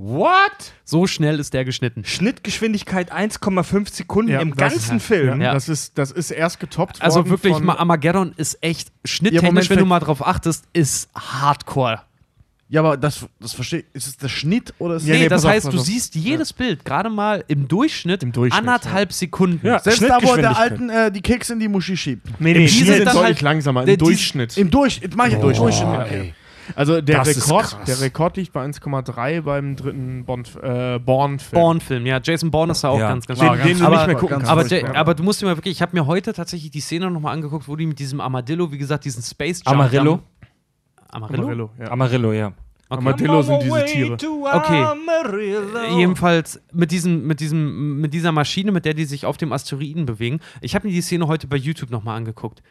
[0.02, 0.32] What?
[0.86, 2.06] So schnell ist der geschnitten.
[2.06, 5.42] Schnittgeschwindigkeit 1,5 Sekunden Ja, im das- ganzen Film.
[5.42, 5.54] Ja.
[5.54, 9.70] Das, ist, das ist erst getoppt Also worden wirklich, von, Armageddon ist echt schnitttechnisch, Moment,
[9.70, 12.02] wenn du mal drauf achtest, ist Hardcore.
[12.72, 15.44] Ja, aber das, das verstehe Ist es der Schnitt oder ist Ja, nee, nee, das
[15.44, 15.84] auf, heißt, du auf.
[15.84, 19.66] siehst jedes Bild gerade mal im Durchschnitt, Im Durchschnitt, anderthalb Sekunden.
[19.66, 19.80] Ja.
[19.80, 20.58] Selbst da, wo er der.
[20.58, 22.28] Alten äh, die Keks in die Muschi schiebt.
[22.40, 24.56] Nee, Im nee, Schnitt die sind deutlich halt- langsamer, im die- Durchschnitt.
[24.58, 25.74] Im Durch, mach ich im Durchschnitt.
[25.84, 26.34] Okay.
[26.76, 31.60] Also der Das Rekord, der Rekord liegt bei 1,3 beim dritten Bond, äh, Born-Film.
[31.60, 32.20] Bourne-Film, ja.
[32.24, 33.08] Jason Bourne ist da auch Ja.
[33.10, 33.64] ganz, ganz Den, stark.
[33.64, 34.52] den du aber, nicht mehr gucken ganz kannst.
[34.52, 34.94] aber, furchtbar.
[34.94, 37.34] Ja- aber du musst dir mal wirklich, ich habe mir heute tatsächlich die Szene nochmal
[37.34, 39.80] angeguckt, wo die mit diesem Armadillo, wie gesagt, diesen Space Jump.
[39.80, 40.20] Amarillo?
[41.10, 41.44] Amarillo?
[41.44, 41.92] Amarillo, ja.
[41.92, 42.54] Amarillo, ja.
[42.92, 43.06] Okay.
[43.06, 44.14] Armadillo sind diese Tiere.
[44.14, 44.86] Okay.
[45.96, 50.08] Jedenfalls mit, diesem, mit, diesem, mit dieser Maschine, mit der die sich auf dem Asteroiden
[50.08, 50.40] bewegen.
[50.62, 52.64] Ich habe mir die Szene heute bei YouTube nochmal angeguckt.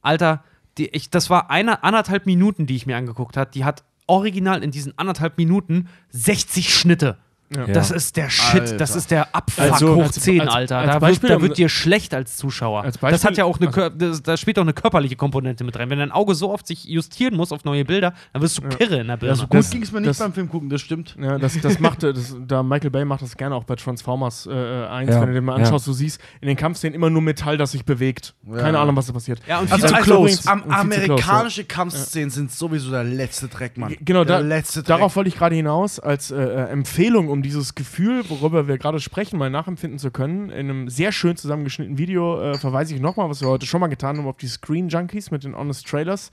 [0.00, 0.42] Alter,
[0.78, 3.50] die, ich, das war eine, anderthalb Minuten, die ich mir angeguckt habe.
[3.52, 7.18] Die hat original in diesen anderthalb Minuten 60 Schnitte.
[7.54, 7.66] Ja.
[7.68, 8.76] Das ist der Shit, Alter.
[8.76, 10.78] das ist der Abfuck Also- hoch als- 10, als- Alter.
[10.78, 12.82] als da, Beispiel- wird, da wird dir schlecht als Zuschauer.
[12.82, 15.62] Als das Beispiel- hat ja auch eine, Kör- das, da spielt auch eine körperliche Komponente
[15.62, 15.88] mit rein.
[15.88, 18.96] Wenn dein Auge so oft sich justieren muss auf neue Bilder, dann wirst du kirre
[19.00, 19.38] in der Birne.
[19.42, 21.16] Gut Das- ging es mir nicht das- beim Film gucken, das stimmt.
[21.20, 24.46] Ja, das, das macht, äh, das, da Michael Bay macht das gerne auch bei Transformers
[24.46, 25.64] äh, 1, Ja, wenn du den mal ja.
[25.64, 28.34] anschaust, du siehst in den Kampfszenen immer nur Metall, das sich bewegt.
[28.56, 29.40] Keine Ahnung, was da passiert.
[29.46, 30.50] Ja, und viel Also, zu also close.
[30.50, 33.94] am, Und viel zu close, amerikanische Kampfszenen sind sowieso der letzte Dreck, Mann.
[34.00, 34.88] Genau, der da, letzte Dreck.
[34.88, 38.98] darauf wollte ich gerade hinaus, als äh, äh, Empfehlung, um dieses Gefühl, worüber wir gerade
[38.98, 40.48] sprechen, mal nachempfinden zu können.
[40.50, 43.88] In einem sehr schön zusammengeschnittenen Video äh, verweise ich nochmal, was wir heute schon mal
[43.88, 46.30] getan haben, auf die Screen Junkies mit den Honest Trailers.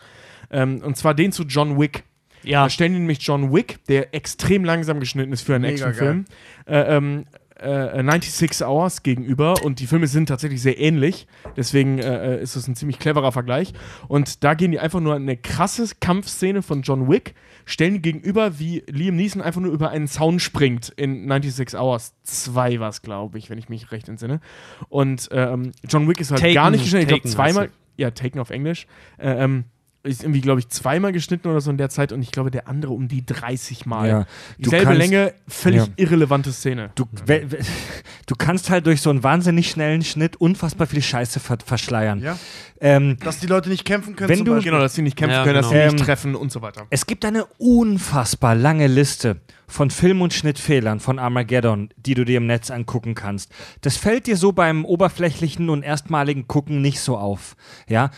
[0.49, 2.03] Ähm, und zwar den zu John Wick.
[2.43, 2.63] Ja.
[2.63, 6.25] Da stellen nämlich John Wick, der extrem langsam geschnitten ist für einen Mega Actionfilm,
[6.67, 7.25] äh, ähm,
[7.64, 11.27] äh, 96 Hours gegenüber und die Filme sind tatsächlich sehr ähnlich.
[11.56, 13.73] Deswegen äh, ist das ein ziemlich cleverer Vergleich.
[14.07, 17.35] Und da gehen die einfach nur eine krasse Kampfszene von John Wick,
[17.65, 22.14] stellen die gegenüber, wie Liam Neeson einfach nur über einen Zaun springt in 96 Hours
[22.23, 24.41] 2 war es, glaube ich, wenn ich mich recht entsinne.
[24.90, 27.03] Und ähm, John Wick ist halt Taken, gar nicht geschnitten.
[27.03, 27.69] Ich glaube, zweimal.
[27.95, 28.88] Ja, Taken auf Englisch.
[29.18, 29.65] Äh, ähm,
[30.03, 32.67] ist irgendwie, glaube ich, zweimal geschnitten oder so in der Zeit und ich glaube, der
[32.67, 34.07] andere um die 30 Mal.
[34.09, 34.25] Ja.
[34.57, 35.88] Dieselbe kannst- Länge, völlig Ja.
[35.95, 36.91] irrelevante Szene.
[36.95, 37.59] Du, we, we,
[38.25, 42.19] du kannst halt durch so einen wahnsinnig schnellen Schnitt unfassbar viel Scheiße ver verschleiern.
[42.19, 42.38] Ja.
[42.81, 44.71] Ähm, Dass die Leute nicht kämpfen können, Wenn zum du- Beispiel.
[44.71, 45.85] Genau, dass sie nicht kämpfen Ja, können, dass sie genau.
[45.93, 46.85] nicht Ähm, treffen und so weiter.
[46.89, 52.38] es gibt eine unfassbar lange Liste von Film- und Schnittfehlern von Armageddon, die du dir
[52.38, 53.49] im Netz angucken kannst.
[53.81, 57.55] Das fällt dir so beim oberflächlichen und erstmaligen Gucken nicht so auf.
[57.88, 58.11] Ja?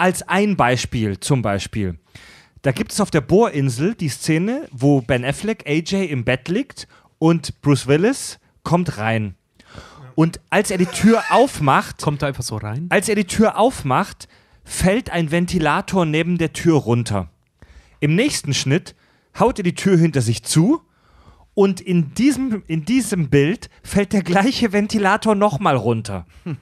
[0.00, 1.98] Als ein Beispiel zum Beispiel.
[2.62, 6.88] Da gibt es auf der Bohrinsel die Szene, wo Ben Affleck, AJ im Bett liegt
[7.18, 9.34] und Bruce Willis kommt rein.
[10.14, 12.86] Und als er die Tür aufmacht, Kommt da einfach so rein?
[12.88, 14.26] als er die Tür aufmacht,
[14.64, 17.28] fällt ein Ventilator neben der Tür runter.
[18.00, 18.94] Im nächsten Schnitt
[19.38, 20.80] haut er die Tür hinter sich zu
[21.52, 26.26] und in diesem, in diesem Bild fällt der gleiche Ventilator nochmal runter.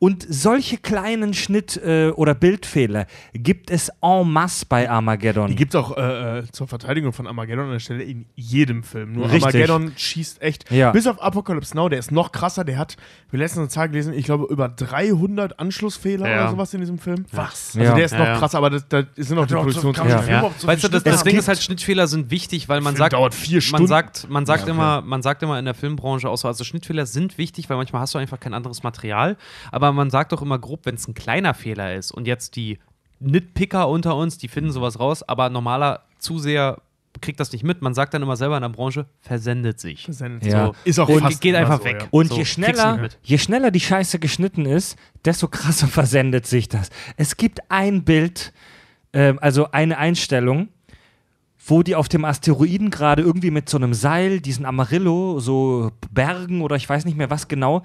[0.00, 5.46] Und solche kleinen Schnitt- äh, oder Bildfehler gibt es en masse bei Armageddon.
[5.48, 8.82] Die gibt es auch äh, äh, zur Verteidigung von Armageddon an der Stelle in jedem
[8.82, 9.12] Film.
[9.12, 9.44] Nur Richtig.
[9.44, 10.70] Armageddon schießt echt.
[10.72, 10.90] Ja.
[10.92, 12.64] Bis auf Apocalypse Now, der ist noch krasser.
[12.64, 12.96] Der hat,
[13.30, 16.42] wir letztens eine Zahl gelesen, ich glaube über 300 Anschlussfehler Ja.
[16.44, 17.26] oder sowas in diesem Film.
[17.32, 17.76] Was?
[17.76, 17.94] Also Ja.
[17.94, 18.38] der ist noch ja.
[18.38, 20.08] krasser, aber das, da sind die man Produktionskosten.
[20.16, 20.50] den Film Ja.
[20.56, 23.12] so weißt du, das, das Ding ist halt, Schnittfehler sind wichtig, weil man Film sagt,
[23.12, 23.86] dauert vier man Stunden.
[23.86, 24.70] sagt, man sagt okay.
[24.70, 28.00] immer, man sagt immer in der Filmbranche auch so, also Schnittfehler sind wichtig, weil manchmal
[28.00, 29.36] hast du einfach kein anderes Material.
[29.70, 32.78] Aber man sagt doch immer grob, wenn es ein kleiner Fehler ist und jetzt die
[33.20, 36.80] Nitpicker unter uns, die finden sowas raus, aber normaler Zuseher
[37.20, 37.82] kriegt das nicht mit.
[37.82, 40.04] Man sagt dann immer selber in der Branche, versendet sich.
[40.04, 40.50] Versendet.
[40.50, 40.66] Ja.
[40.66, 40.74] So.
[40.84, 42.02] Ist auch Und fast geht einfach so, weg.
[42.02, 42.08] Ja.
[42.10, 46.90] Und So, je schneller, je schneller die Scheiße geschnitten ist, desto krasser versendet sich das.
[47.16, 48.52] Es gibt ein Bild,
[49.12, 50.68] ähm, also eine Einstellung,
[51.66, 56.62] wo die auf dem Asteroiden gerade irgendwie mit so einem Seil diesen Amarillo so bergen
[56.62, 57.84] oder ich weiß nicht mehr was genau.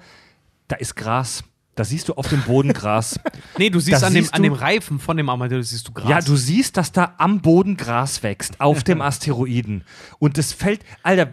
[0.68, 1.44] Da ist Gras.
[1.76, 3.20] Da siehst du auf dem Boden Gras.
[3.58, 5.86] Nee, du siehst Das an dem, siehst an du- dem Reifen von dem Armadillo siehst
[5.86, 6.08] du Gras.
[6.08, 9.84] Ja, du siehst, dass da am Boden Gras wächst, auf dem Asteroiden.
[10.18, 11.28] Und das fällt, Alter,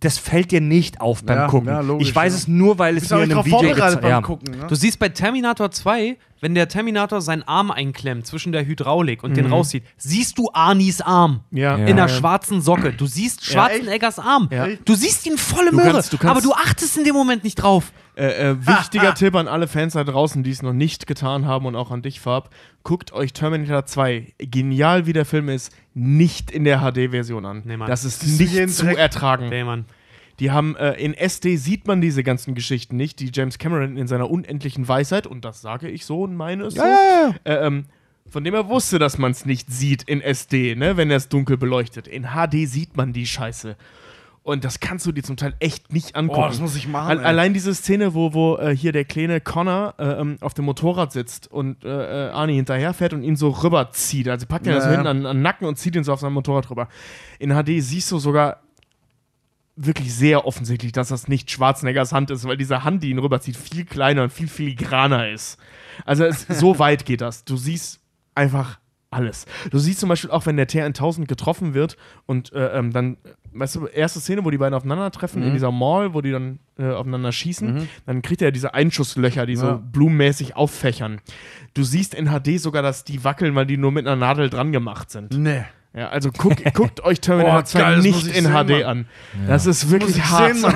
[0.00, 1.68] das fällt dir nicht auf beim Ja, Gucken.
[1.68, 2.38] ja, logisch, ich weiß ja.
[2.38, 4.20] es nur, weil es mir in nicht einem Video gezeigt beim ja.
[4.20, 4.54] Gucken.
[4.60, 4.66] Ne?
[4.68, 9.36] Du siehst bei Terminator 2, wenn der Terminator seinen Arm einklemmt zwischen der Hydraulik und
[9.36, 11.40] den rauszieht, siehst du Arnis Arm.
[11.50, 11.76] Ja.
[11.78, 11.86] Ja.
[11.86, 12.92] In einer schwarzen Socke.
[12.92, 14.48] Du siehst Schwarzeneggers Arm.
[14.52, 14.68] Ja.
[14.84, 15.92] Du siehst ihn volle Du Möhre.
[15.92, 17.92] kannst- du kannst- aber du achtest in dem Moment nicht drauf.
[18.16, 21.66] Äh, äh, wichtiger Tipp an alle Fans da draußen, die es noch nicht getan haben
[21.66, 22.50] und auch an dich, Farb.
[22.82, 27.62] Guckt euch Terminator 2, genial wie der Film ist, nicht in der HD-Version an.
[27.64, 27.88] Nee, Mann.
[27.88, 29.48] das ist du nicht zu ertragen.
[29.50, 29.84] Nee, Mann.
[30.40, 34.06] Die haben äh, in SD sieht man diese ganzen Geschichten nicht, die James Cameron in
[34.06, 37.86] seiner unendlichen Weisheit, und das sage ich so und meine es so, Äh, ähm,
[38.30, 41.28] von dem er wusste, dass man es nicht sieht in SD, ne, wenn er es
[41.28, 42.06] dunkel beleuchtet.
[42.06, 43.76] In HD sieht man die Scheiße.
[44.42, 46.40] Und das kannst du dir zum Teil echt nicht angucken.
[46.42, 47.18] Oh, das muss ich machen.
[47.18, 47.24] Ey.
[47.24, 51.12] Allein diese Szene, wo, wo äh, hier der kleine Connor äh, ähm, auf dem Motorrad
[51.12, 54.26] sitzt und äh, äh, Arnie hinterherfährt und ihn so rüberzieht.
[54.28, 54.92] Also packt ihn Ja, so ja.
[54.92, 56.88] hinten an, an den Nacken und zieht ihn so auf sein Motorrad rüber.
[57.38, 58.62] In HD siehst du sogar
[59.80, 63.56] wirklich sehr offensichtlich, dass das nicht Schwarzeneggers Hand ist, weil diese Hand, die ihn rüberzieht,
[63.56, 65.58] viel kleiner und viel filigraner ist.
[66.04, 67.44] Also es, so weit geht das.
[67.44, 68.00] Du siehst
[68.34, 68.78] einfach
[69.10, 69.46] alles.
[69.70, 71.96] Du siehst zum Beispiel auch, wenn der TR-1000 getroffen wird
[72.26, 73.16] und äh, ähm, dann,
[73.54, 75.46] weißt du, erste Szene, wo die beiden aufeinandertreffen, Mhm.
[75.48, 79.56] in dieser Mall, wo die dann äh, aufeinander schießen, dann kriegt er diese Einschusslöcher, die
[79.56, 79.82] so Ja.
[79.92, 81.20] blumenmäßig auffächern.
[81.74, 84.72] Du siehst in HD sogar, dass die wackeln, weil die nur mit einer Nadel dran
[84.72, 85.36] gemacht sind.
[85.38, 85.62] Nee.
[85.94, 88.82] Ja, also guck, guckt euch Terminator Oh, 2 geil, nicht ich in sehen, HD Mann.
[88.84, 89.06] an.
[89.48, 90.54] Das ist wirklich hart.
[90.56, 90.72] sehen,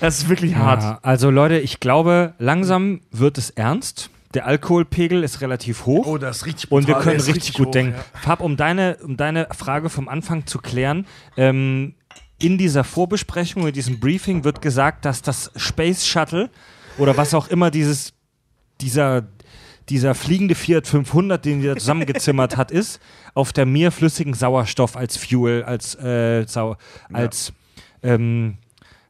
[0.00, 0.82] das ist wirklich hart.
[0.82, 4.10] Ja, also Leute, ich glaube, langsam wird es ernst.
[4.34, 6.06] Der Alkoholpegel ist relativ hoch.
[6.06, 7.02] Oh, das ist richtig Und wir brutal.
[7.12, 7.94] können ist richtig, gut hoch, denken.
[7.96, 8.20] ja.
[8.20, 11.94] Fab, um deine, um deine Frage vom Anfang zu klären, ähm,
[12.40, 16.50] in dieser Vorbesprechung, in diesem Briefing wird gesagt, dass das Space Shuttle
[16.98, 18.12] oder was auch immer dieses,
[18.80, 19.22] dieser,
[19.88, 23.00] dieser fliegende Fiat 500, den der zusammengezimmert hat, ist,
[23.34, 26.76] auf der Mir flüssigen Sauerstoff als Fuel, als, äh, Sau
[27.12, 27.52] als
[28.02, 28.58] ähm,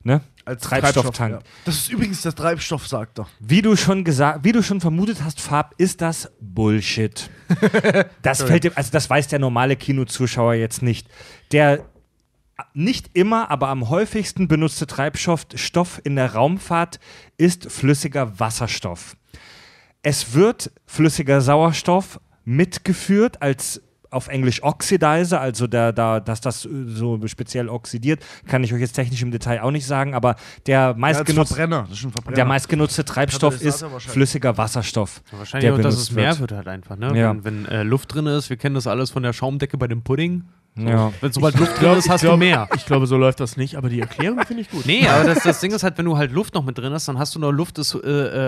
[0.02, 0.20] ne?
[0.44, 1.32] Als Treibstofftank.
[1.32, 1.38] ja.
[1.64, 3.26] Das ist übrigens der Treibstoff, sagt er.
[3.40, 7.30] Wie du schon gesagt, wie du schon vermutet hast, Farb, ist das Bullshit.
[8.22, 11.08] das fällt dem, also das weiß der normale Kinozuschauer jetzt nicht.
[11.50, 11.86] Der
[12.74, 17.00] nicht immer, aber am häufigsten benutzte Treibstoff Stoff in der Raumfahrt
[17.36, 19.16] ist flüssiger Wasserstoff.
[20.04, 26.68] Es wird flüssiger Sauerstoff mitgeführt als auf Englisch Oxidizer, also da, da, dass das äh,
[26.86, 30.36] so speziell oxidiert, kann ich euch jetzt technisch im Detail auch nicht sagen, aber
[30.66, 31.88] der Ja, meistgenutzte Verbrenner.
[32.36, 35.20] der meistgenutzte Treibstoff ist flüssiger Wasserstoff.
[35.32, 36.40] Wahrscheinlich der auch, dass es mehr wird.
[36.40, 37.18] wird halt einfach, ne?
[37.18, 37.30] Ja.
[37.30, 40.02] Wenn, wenn äh, Luft drin ist, wir kennen das alles von der Schaumdecke bei dem
[40.02, 40.44] Pudding.
[40.76, 41.12] Ja.
[41.20, 42.68] Wenn sobald Luft drin ist, hast du mehr.
[42.74, 44.84] Ich glaube, so läuft das nicht, aber die Erklärung finde ich gut.
[44.86, 47.06] Nee, aber das, das Ding ist halt, wenn du halt Luft noch mit drin hast,
[47.06, 47.98] dann hast du noch Luft, ist, äh,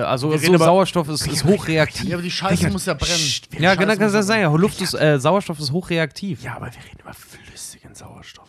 [0.01, 2.05] äh, also so aber- Sauerstoff ist, ist hochreaktiv.
[2.09, 3.21] Ja, aber die Scheiße muss ja brennen.
[3.59, 4.41] Ja, genau, kann das ja sein.
[4.41, 6.43] Ja, Luft ist, äh, Sauerstoff ist hochreaktiv.
[6.43, 8.46] Ja, aber wir reden über flüssigen Sauerstoff.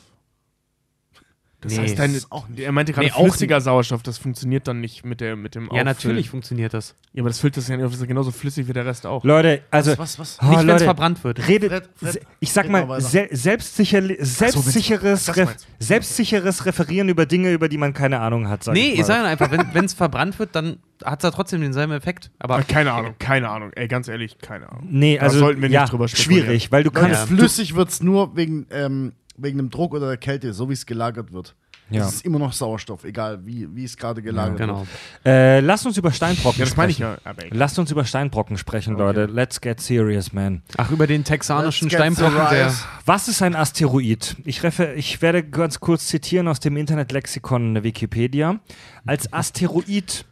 [1.67, 1.83] Das Nee.
[1.83, 2.59] heißt, deine, Das ist auch nicht.
[2.61, 5.67] er meinte gerade Nee, flüssiger Sauerstoff, das funktioniert dann nicht mit, der, mit dem Ja,
[5.69, 5.85] Auffüllen.
[5.85, 6.95] natürlich funktioniert das.
[7.13, 9.05] Ja, aber das füllt das ja nicht auf, das ist genauso flüssig wie der Rest
[9.05, 9.23] auch.
[9.23, 10.37] Leute, also Was, was?
[10.41, 11.47] Oh, Nicht, wenn es Leute, verbrannt wird.
[11.47, 17.51] redet, Fred, Fred, ich sag mal se selbstsicher, selbstsicheres, das Ref selbstsicheres Referieren über Dinge,
[17.51, 18.63] über die man keine Ahnung hat.
[18.63, 21.61] Sag Nee, ich ich sage einfach, wenn es verbrannt wird, dann hat es ja trotzdem
[21.61, 22.31] denselben Effekt.
[22.39, 23.71] Aber Aber keine Ahnung, keine Ahnung.
[23.75, 24.87] Ey, ganz ehrlich, keine Ahnung.
[24.89, 26.45] Nee, Da also sollten wir nicht ja, drüber spekulieren.
[26.47, 27.27] schwierig, weil du kannst.
[27.27, 30.85] flüssig wird es nur wegen, ähm, wegen dem Druck oder der Kälte, so wie es
[30.85, 31.55] gelagert wird.
[31.89, 32.05] Ja.
[32.05, 34.79] Es ist immer noch Sauerstoff, egal wie, wie es gerade gelagert genau.
[34.79, 34.89] wird.
[35.25, 37.17] Äh, lasst uns über Steinbrocken Ja, das meine ich sprechen.
[37.23, 37.29] ja.
[37.29, 37.49] Aber ey.
[37.53, 39.25] Lasst uns über Steinbrocken sprechen, Leute.
[39.25, 40.63] Let's get serious, man.
[40.75, 42.73] Ach, über den texanischen Steinbrocken, der.
[43.05, 44.35] Was ist ein Asteroid?
[44.43, 48.59] Ich, refer ich werde ganz kurz zitieren aus dem Internetlexikon Wikipedia.
[49.05, 50.25] Als Asteroid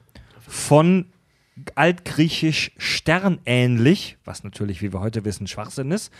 [0.45, 1.05] von
[1.75, 6.11] altgriechisch sternähnlich, was natürlich, wie wir heute wissen, Schwachsinn ist,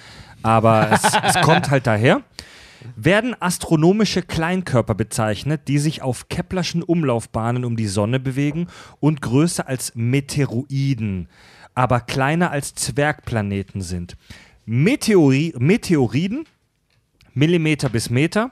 [0.44, 1.04] aber es,
[1.36, 2.22] es kommt halt daher,
[2.96, 8.68] werden astronomische Kleinkörper bezeichnet, die sich auf Keplerschen Umlaufbahnen um die Sonne bewegen
[9.00, 11.28] und größer als Meteoroiden,
[11.74, 14.18] aber kleiner als Zwergplaneten sind.
[14.66, 16.46] Meteori Meteoriden,
[17.34, 18.52] Millimeter bis Meter,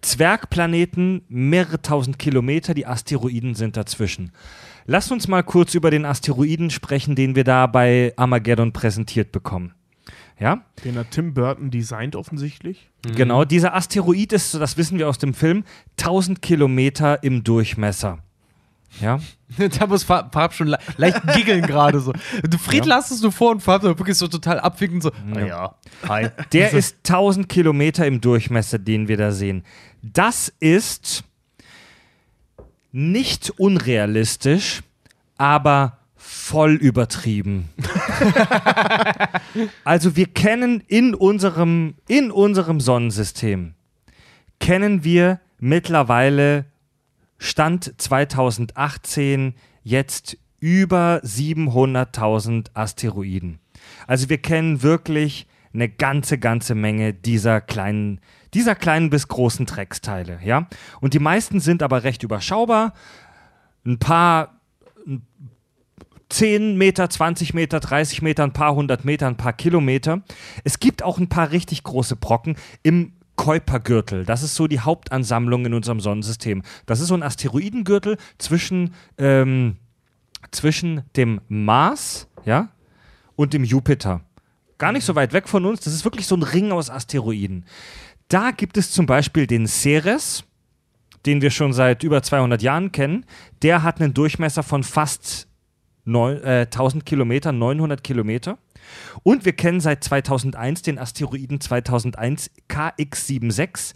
[0.00, 4.30] Zwergplaneten mehrere tausend Kilometer, die Asteroiden sind dazwischen.
[4.86, 9.74] Lasst uns mal kurz über den Asteroiden sprechen, den wir da bei Armageddon präsentiert bekommen.
[10.38, 10.62] Ja?
[10.84, 12.90] Den hat Tim Burton designt offensichtlich.
[13.16, 15.64] Genau, dieser Asteroid ist, das wissen wir aus dem Film,
[15.98, 18.18] 1000 Kilometer im Durchmesser.
[19.00, 19.20] Ja,
[19.78, 22.12] da muss Farb, Farb schon le leicht giggeln gerade so.
[22.42, 25.12] Du Fried lastest du vor und Farb wirklich so total abwickend so.
[25.34, 25.74] Ah ja,
[26.08, 26.28] hi.
[26.52, 29.62] der ist 1000 Kilometer im Durchmesser, den wir da sehen.
[30.02, 31.24] Das ist
[32.90, 34.82] nicht unrealistisch,
[35.36, 35.97] aber
[36.28, 37.70] voll übertrieben.
[39.84, 43.74] also wir kennen in unserem, in unserem Sonnensystem,
[44.60, 46.66] kennen wir mittlerweile
[47.38, 53.58] Stand 2018 jetzt über 700.000 Asteroiden.
[54.06, 58.20] Also wir kennen wirklich eine ganze, ganze Menge dieser kleinen,
[58.52, 60.68] dieser kleinen bis großen Drecksteile, ja.
[61.00, 62.92] Und die meisten sind aber recht überschaubar.
[63.86, 64.58] Ein paar
[66.30, 70.22] 10 Meter, 20 Meter, 30 Meter, ein paar hundert Meter, ein paar Kilometer.
[70.64, 74.24] Es gibt auch ein paar richtig große Brocken im Kuipergürtel.
[74.24, 76.62] Das ist so die Hauptansammlung in unserem Sonnensystem.
[76.86, 79.76] Das ist so ein Asteroidengürtel zwischen, ähm,
[80.50, 82.68] zwischen dem Mars ja,
[83.36, 84.22] und dem Jupiter.
[84.76, 85.80] Gar nicht so weit weg von uns.
[85.80, 87.64] Das ist wirklich so ein Ring aus Asteroiden.
[88.28, 90.44] Da gibt es zum Beispiel den Ceres,
[91.24, 93.24] den wir schon seit über 200 Jahren kennen.
[93.62, 95.47] Der hat einen Durchmesser von fast
[96.08, 98.58] neun, äh, 1000 Kilometer, 900 Kilometer.
[99.22, 103.94] Und wir kennen seit 2001 den Asteroiden 2001 KX76,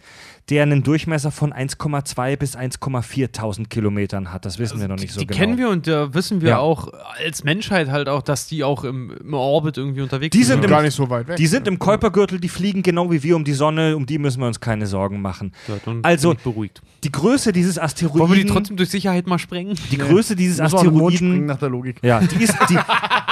[0.49, 4.43] der einen Durchmesser von 1,2 bis 1,4 tausend Kilometern hat.
[4.45, 5.39] Das wissen wir noch nicht so die genau.
[5.39, 6.57] kennen wir und da wissen wir Ja.
[6.59, 10.55] auch als Menschheit halt auch, dass die auch im, im Orbit irgendwie unterwegs Die sind
[10.55, 10.65] sind.
[10.65, 11.37] im- Gar nicht so weit weg.
[11.37, 14.41] Die sind im Kuipergürtel, die fliegen genau wie wir um die Sonne, um die müssen
[14.41, 15.53] wir uns keine Sorgen machen.
[15.69, 16.81] Ja, dann Also, bin ich beruhigt.
[17.05, 18.19] Die Größe dieses Asteroiden.
[18.19, 19.77] Wollen wir die trotzdem durch Sicherheit mal sprengen?
[19.91, 21.45] die Größe dieses Asteroiden.
[21.45, 21.97] nach der Logik.
[22.03, 22.77] Ja, die ist die.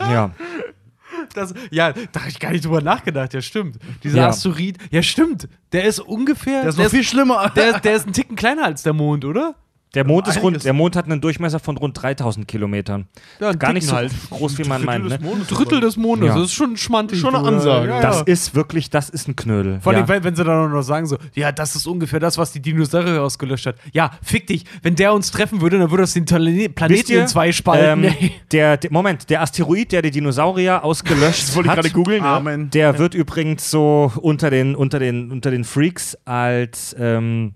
[0.00, 0.30] ja,
[1.34, 3.34] Das, ja, da habe ich gar nicht drüber nachgedacht.
[3.34, 3.78] Ja, stimmt.
[4.04, 4.28] Dieser Ja.
[4.28, 5.48] Asteroid, ja, stimmt.
[5.72, 6.60] Der ist ungefähr.
[6.60, 7.50] Der ist noch viel schlimmer.
[7.56, 9.54] der, der ist ein Ticken kleiner als der Mond, oder?
[9.98, 10.64] Der Mond ist rund.
[10.64, 13.06] Der Mond hat einen Durchmesser von rund 3000 Kilometern.
[13.40, 14.12] Ja, Gar nicht so halt.
[14.30, 15.08] groß, wie man meint.
[15.08, 15.14] Ne?
[15.16, 16.28] Ein Drittel des Mondes.
[16.28, 16.34] Ja.
[16.36, 17.18] Das ist schon schmantig.
[17.18, 17.56] Schon eine du.
[17.56, 17.88] Ansage.
[17.88, 19.80] Ja, Das ist wirklich, das ist ein Knödel.
[19.80, 20.08] Vor allem, ja.
[20.08, 23.22] wenn, wenn sie dann noch sagen so, ja, das ist ungefähr das, was die Dinosaurier
[23.22, 23.74] ausgelöscht hat.
[23.92, 24.64] Ja, fick dich.
[24.82, 28.04] Wenn der uns treffen würde, dann würde das den Tale- Planeten ihr, in zwei spalten.
[28.04, 28.14] ähm,
[28.52, 32.22] der, der, Moment, der Asteroid, der die Dinosaurier ausgelöscht wollte ich hat, gerade googeln.
[32.22, 32.36] Ja.
[32.36, 32.70] Amen.
[32.70, 37.54] der wird übrigens so unter den, unter den, unter den Freaks als ähm,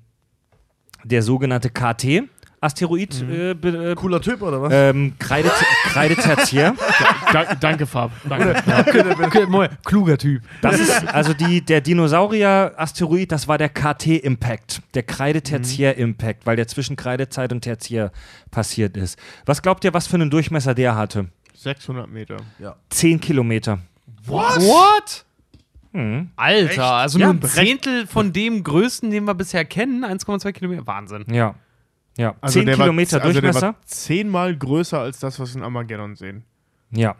[1.04, 4.72] der sogenannte KT-Asteroid äh, be- äh, Cooler Typ, oder was?
[4.74, 5.50] ähm, Kreide,
[5.84, 6.74] Kreidetertiär.
[7.32, 8.10] Da, danke, Fab.
[8.28, 9.46] Danke.
[9.48, 10.42] Moment, kluger Typ.
[10.60, 16.96] Das ist also die, der Dinosaurier-Asteroid, das war der KT-Impact, der Kreidetertiär-Impact, weil der zwischen
[16.96, 18.12] Kreidezeit und Tertiär
[18.50, 19.18] passiert ist.
[19.46, 21.28] Was glaubt ihr, was für einen Durchmesser der hatte?
[21.54, 22.36] 600 Meter.
[22.90, 23.78] 10 Kilometer.
[24.26, 25.24] What?
[25.92, 26.30] Hm.
[26.36, 30.86] Alter, also Ja, nur ein Zehntel von dem größten, den wir bisher kennen, 1,2 Kilometer.
[30.86, 31.24] Wahnsinn.
[31.30, 31.54] Ja.
[32.16, 32.34] Ja.
[32.40, 33.66] Also 10 der Kilometer war, also Der Durchmesser.
[33.68, 36.44] war zehnmal größer als das, was wir in Armageddon sehen.
[36.90, 37.14] ja.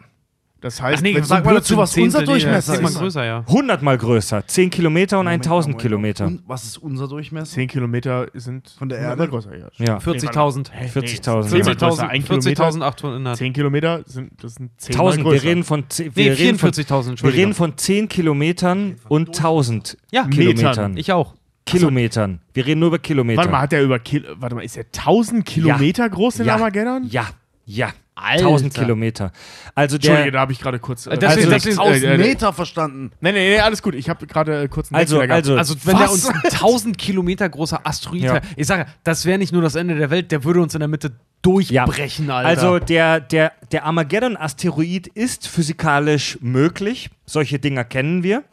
[0.63, 2.97] Das heißt, Ach nee, wenn sag mal dazu, was Zehntel, unser nee, Durchmesser ist.
[2.97, 3.39] größer, ja.
[3.45, 4.47] 100 mal größer.
[4.47, 6.25] 10 Kilometer und 1000 Kilometer.
[6.25, 7.51] Und was ist unser Durchmesser?
[7.51, 9.27] 10 Kilometer sind Von der Erde?
[9.27, 9.67] größer, ja.
[9.77, 9.97] Ja.
[9.97, 10.71] 40.000.
[10.71, 11.43] Hey, 40.000.
[11.43, 12.07] Nee, zehnmal 40.000 größer.
[12.07, 12.69] Ein Kilometer.
[12.69, 13.35] 40.800.
[13.35, 15.23] 10 Kilometer sind, das sind 10 1000.
[15.25, 15.43] größer.
[15.43, 19.27] Wir reden von 10, Nee, wir reden von, 44.000, wir reden von 10 Kilometern und
[19.37, 20.95] 1000 ja, Kilometern.
[20.95, 21.35] ich auch.
[21.65, 22.39] Kilometern.
[22.53, 23.37] Wir reden nur über Kilometer.
[23.37, 26.55] Warte mal, hat der über Kil Warte mal, ist der 1000 Kilometer groß in ja.
[26.55, 27.07] Armageddon?
[27.09, 27.27] Ja,
[27.65, 27.89] ja.
[28.15, 28.45] Alter.
[28.45, 29.31] 1000 Kilometer.
[29.73, 31.07] Also Entschuldige, der, da habe ich gerade kurz.
[31.07, 33.11] Äh, das also, ist- das ist- 1000 äh, Meter verstanden.
[33.21, 33.95] Nee, nee, nee, alles gut.
[33.95, 36.11] Ich habe gerade äh, kurz einen also, also, Also, wenn der Was?
[36.11, 38.33] uns ein 1000 Kilometer großer Asteroid Ja.
[38.35, 40.79] hat, ich sage, das wäre nicht nur das Ende der Welt, der würde uns in
[40.81, 42.47] der Mitte durchbrechen, Alter.
[42.47, 47.09] also der, der, der Armageddon-Asteroid ist physikalisch möglich.
[47.25, 48.43] Solche Dinger kennen wir.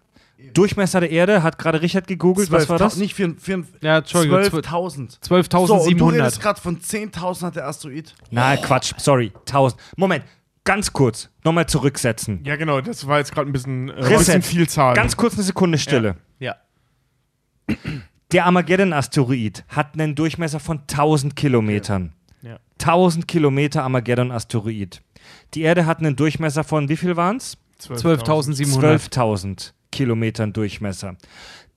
[0.54, 2.96] Durchmesser der Erde, hat gerade Richard gegoogelt, was war 12.000, das?
[2.96, 5.18] Nicht 4, 4, Ja, Entschuldigung, 12.000.
[5.20, 6.12] So, und du 12.700.
[6.12, 8.14] redest gerade von 10.000 hat der Asteroid.
[8.30, 9.80] Na, Quatsch, sorry, 1000.
[9.96, 10.24] Moment,
[10.64, 12.40] ganz kurz, nochmal zurücksetzen.
[12.44, 14.16] ja, genau, das war jetzt gerade ein bisschen, äh, Reset.
[14.18, 14.94] bisschen viel Zahl.
[14.94, 16.16] Ganz kurz eine Sekunde Stille.
[16.38, 16.56] ja.
[18.32, 22.12] Der Armageddon-Asteroid hat einen Durchmesser von 1000 Kilometern.
[22.42, 22.58] Ja.
[22.80, 25.02] 1000 Kilometer Armageddon-Asteroid.
[25.54, 27.58] Die Erde hat einen Durchmesser von, wie viel waren es?
[27.80, 29.10] 12.700.
[29.10, 31.16] 12.000 Kilometern Durchmesser.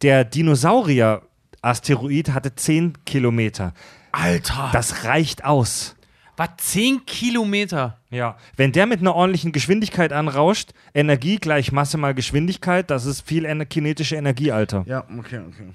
[0.02, 3.74] Der Dinosaurier-Asteroid hatte 10 Kilometer.
[4.12, 4.70] Alter.
[4.74, 5.96] Das reicht aus.
[6.36, 7.98] Was, 10 Kilometer?
[8.10, 8.38] Ja.
[8.58, 13.46] Wenn der mit einer ordentlichen Geschwindigkeit anrauscht, Energie gleich Masse mal Geschwindigkeit, das ist viel
[13.46, 14.84] ener kinetische Energie, Alter.
[14.88, 15.68] ja, okay, okay.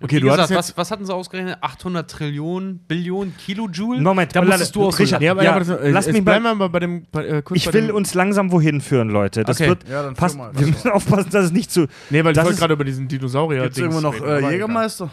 [0.00, 0.76] Okay, Wie du gesagt, was, jetzt.
[0.76, 1.58] was hatten sie ausgerechnet?
[1.60, 4.00] 800 Trillionen, Billionen Kilojoule?
[4.00, 6.68] Moment, da musstest du Richard, aber Ja, ja, warte, äh, lass jetzt mich bleiben mal-
[6.68, 7.06] bei dem.
[7.12, 9.44] Bei, äh, kurz Ich bei will dem, uns langsam wohin führen, Leute.
[9.44, 9.68] Das Okay.
[9.70, 9.88] wird.
[9.88, 10.50] Ja, dann passt, mal.
[10.58, 11.86] wir müssen aufpassen, dass es nicht zu.
[12.10, 13.62] Nee, weil ich das wollte ist- gerade über diesen Dinosaurier.
[13.62, 15.10] Gibt es irgendwo noch äh, Jägermeister?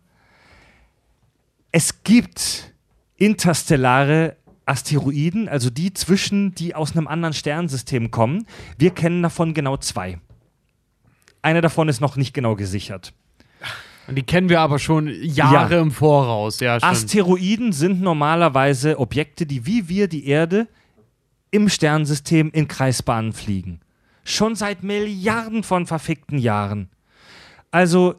[1.72, 2.73] Es gibt
[3.18, 8.45] interstellare Asteroiden, also die zwischen, die aus einem anderen Sternensystem kommen.
[8.77, 10.19] Wir kennen davon genau zwei.
[11.41, 13.14] Einer davon ist noch nicht genau gesichert.
[14.10, 15.81] Und die kennen wir aber schon Jahre Ja.
[15.81, 16.60] im Voraus.
[16.60, 16.91] Ja, stimmt.
[16.91, 20.68] Asteroiden sind normalerweise Objekte, die wie wir die Erde
[21.52, 23.80] im Sternensystem in Kreisbahnen fliegen.
[24.23, 26.90] Schon seit Milliarden von verfickten Jahren.
[27.72, 28.15] Also,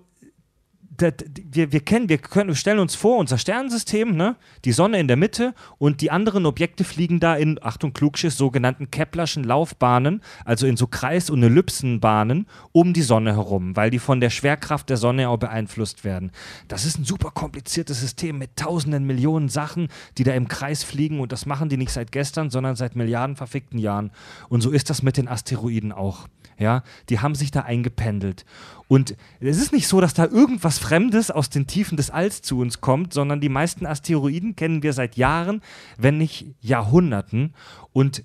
[1.01, 4.37] da- d- wir, wir kennen, wir können, stellen uns vor, unser Sternensystem, ne?
[4.65, 8.91] die Sonne in der Mitte und die anderen Objekte fliegen da in, Achtung, Klugschiss, sogenannten
[8.91, 14.21] Keplerschen Laufbahnen, also in so Kreis- und Ellipsenbahnen um die Sonne herum, weil die von
[14.21, 16.31] der Schwerkraft der Sonne auch beeinflusst werden.
[16.69, 21.21] Das ist ein super kompliziertes System mit tausenden Millionen Sachen, die da im Kreis fliegen
[21.21, 24.11] und das machen die nicht seit gestern, sondern seit Milliarden verfickten Jahren.
[24.49, 26.27] Und so ist das mit den Asteroiden auch.
[26.61, 28.45] Ja, die haben sich da eingependelt.
[28.87, 32.61] Und es ist nicht so, dass da irgendwas Fremdes aus den Tiefen des Alls zu
[32.61, 35.63] uns kommt, sondern die meisten Asteroiden kennen wir seit Jahren,
[35.97, 37.55] wenn nicht Jahrhunderten
[37.95, 38.25] und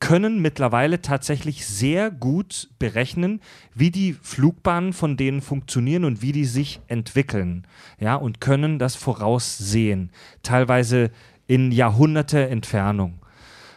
[0.00, 3.40] können mittlerweile tatsächlich sehr gut berechnen,
[3.74, 7.66] wie die Flugbahnen von denen funktionieren und wie die sich entwickeln.
[8.00, 10.10] Ja, und können das voraussehen.
[10.42, 11.10] Teilweise
[11.46, 13.18] in Jahrhunderte Entfernung.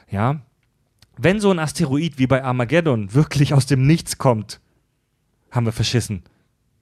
[0.10, 0.42] Ja,
[1.24, 4.60] wenn so ein Asteroid wie bei Armageddon wirklich aus dem Nichts kommt,
[5.52, 6.24] haben wir verschissen.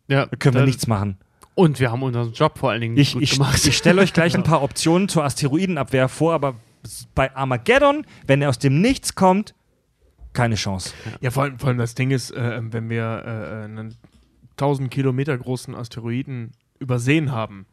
[0.08, 1.18] ja, Da können wir nichts machen.
[1.56, 3.66] Und wir haben unseren Job vor allen Dingen Ich, gut ich, gemacht.
[3.66, 6.56] ich stelle euch gleich ein paar Optionen zur Asteroidenabwehr vor, aber
[7.16, 9.54] bei Armageddon, wenn er aus dem Nichts kommt,
[10.32, 10.94] keine Chance.
[11.22, 13.96] Ja, vor allem, vor allem das Ding ist, äh, wenn wir äh, einen
[14.52, 17.66] 1000 Kilometer großen Asteroiden übersehen haben,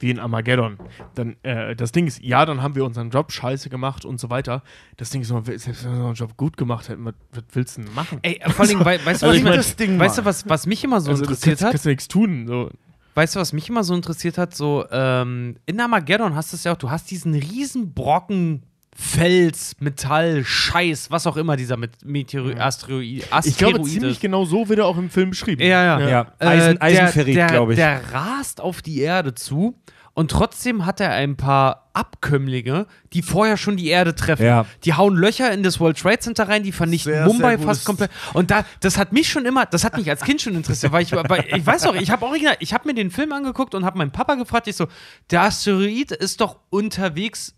[0.00, 0.78] wie in Armageddon,
[1.14, 4.30] dann, äh, das Ding ist, ja, dann haben wir unseren Job scheiße gemacht und so
[4.30, 4.62] weiter.
[4.96, 7.82] Das Ding ist, selbst wenn wir unseren Job gut gemacht hätten, was, was willst du
[7.82, 8.18] denn machen?
[8.22, 10.24] Ey, vor allen Dingen, wei- weißt du, Also was, ich mein, das Ding weißt du
[10.24, 11.70] was, was mich immer so also, interessiert kannst, hat?
[11.72, 12.46] kannst du nichts tun.
[12.46, 12.70] So.
[13.14, 14.54] Weißt du, was mich immer so interessiert hat?
[14.54, 18.62] So, ähm, in Armageddon hast du es ja auch, du hast diesen riesen Brocken
[19.00, 24.44] Fels, Metall, Scheiß, was auch immer dieser mit Meteoro Asteroid, Asteroid Ich glaube, ziemlich genau
[24.44, 25.62] so wird er auch im Film beschrieben.
[25.62, 26.08] Ja, ja.
[26.08, 27.76] Ja, Äh, Eisen, der- Eisenferrit, glaube ich.
[27.78, 29.76] Der rast auf die Erde zu
[30.14, 34.44] und trotzdem hat er ein paar Abkömmlinge, die vorher schon die Erde treffen.
[34.44, 34.66] Ja.
[34.82, 37.84] Die hauen Löcher in das World Trade Center rein, die vernichten Sehr, Mumbai sehr fast
[37.84, 38.10] komplett.
[38.34, 41.04] Und da, das hat mich schon immer, das hat mich als Kind schon interessiert, weil
[41.04, 43.84] ich, weil ich weiß auch, ich habe original, ich habe mir den Film angeguckt und
[43.84, 44.88] habe meinen Papa gefragt, ich so,
[45.30, 47.54] der Asteroid ist doch unterwegs,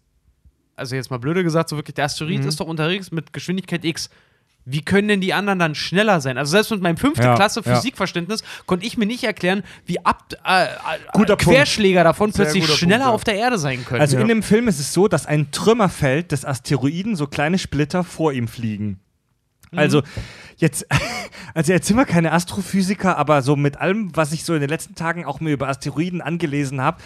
[0.76, 4.10] also jetzt mal blöde gesagt, so wirklich, der Asteroid ist doch unterwegs mit Geschwindigkeit X.
[4.66, 6.36] Wie können denn die anderen dann schneller sein?
[6.36, 7.74] Also selbst mit meinem fünfte Ja, Klasse ja.
[7.74, 10.68] Physikverständnis konnte ich mir nicht erklären, wie ab, äh, äh,
[11.12, 11.56] Guter Punkt.
[11.56, 13.14] Querschläger davon Sehr plötzlich schneller Punkt, ja.
[13.14, 14.00] auf der Erde sein können.
[14.00, 18.04] Also in dem Film ist es so, dass ein Trümmerfeld des Asteroiden so kleine Splitter
[18.04, 19.00] vor ihm fliegen.
[19.74, 20.02] Also
[20.56, 20.86] jetzt,
[21.54, 24.70] also jetzt sind wir keine Astrophysiker, aber so mit allem, was ich so in den
[24.70, 26.98] letzten Tagen auch mir über Asteroiden angelesen habe,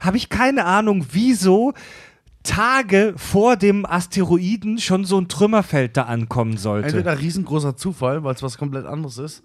[0.00, 1.74] habe ich keine Ahnung, wieso
[2.48, 6.88] Tage vor dem Asteroiden schon so ein Trümmerfeld da ankommen sollte.
[6.88, 9.42] Entweder riesengroßer Zufall, weil es was komplett anderes ist,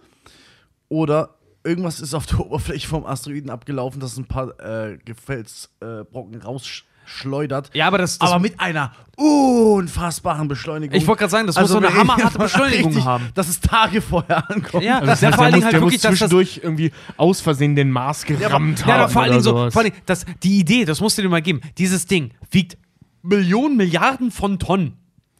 [0.88, 1.36] oder
[1.66, 7.72] irgendwas ist auf der Oberfläche vom Asteroiden abgelaufen, das ein paar äh, Gefelsbrocken äh, rausschleudert.
[7.74, 10.96] ja, aber das, das aber mit einer unfassbaren Beschleunigung.
[10.96, 13.30] Ich wollte gerade sagen, das muss so eine hammerharte Beschleunigung richtig, haben.
[13.34, 14.84] Dass es Tage vorher ankommt.
[14.84, 17.42] Ja, Also das ja, heißt, vor allen Dingen halt wirklich, dass das, zwischendurch irgendwie aus
[17.42, 18.94] Versehen den Mars gerammt ja, haben.
[18.94, 21.22] aber vor allen Dingen oder so, vor allen Dingen, das, die Idee, das musst du
[21.22, 21.60] dir mal geben.
[21.78, 22.78] Dieses Ding wiegt
[23.24, 24.98] Millionen, Milliarden von Tonnen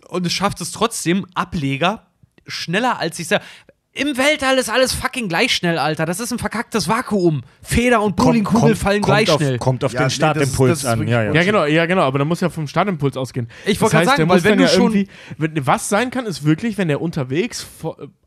[0.08, 2.08] und es schafft es trotzdem, Ableger
[2.48, 3.48] schneller als sich selbst.
[3.96, 6.08] Im Weltall ist alles fucking gleich schnell, Alter.
[6.08, 7.44] Das ist ein verkacktes Vakuum.
[7.62, 9.60] Feder und Bowlingkugel fallen gleich auf, schnell.
[9.60, 11.08] Kommt auf Ja, den nee, das Startimpuls das ist an.
[11.08, 11.32] Ja, ja.
[11.32, 13.48] Ja, genau, ja, genau, aber da muss ja vom Startimpuls ausgehen.
[13.68, 15.08] Ich wollte Das gerade sagen, weil wenn du ja schon- irgendwie-
[15.38, 17.68] wenn, was sein kann, ist wirklich, wenn der unterwegs,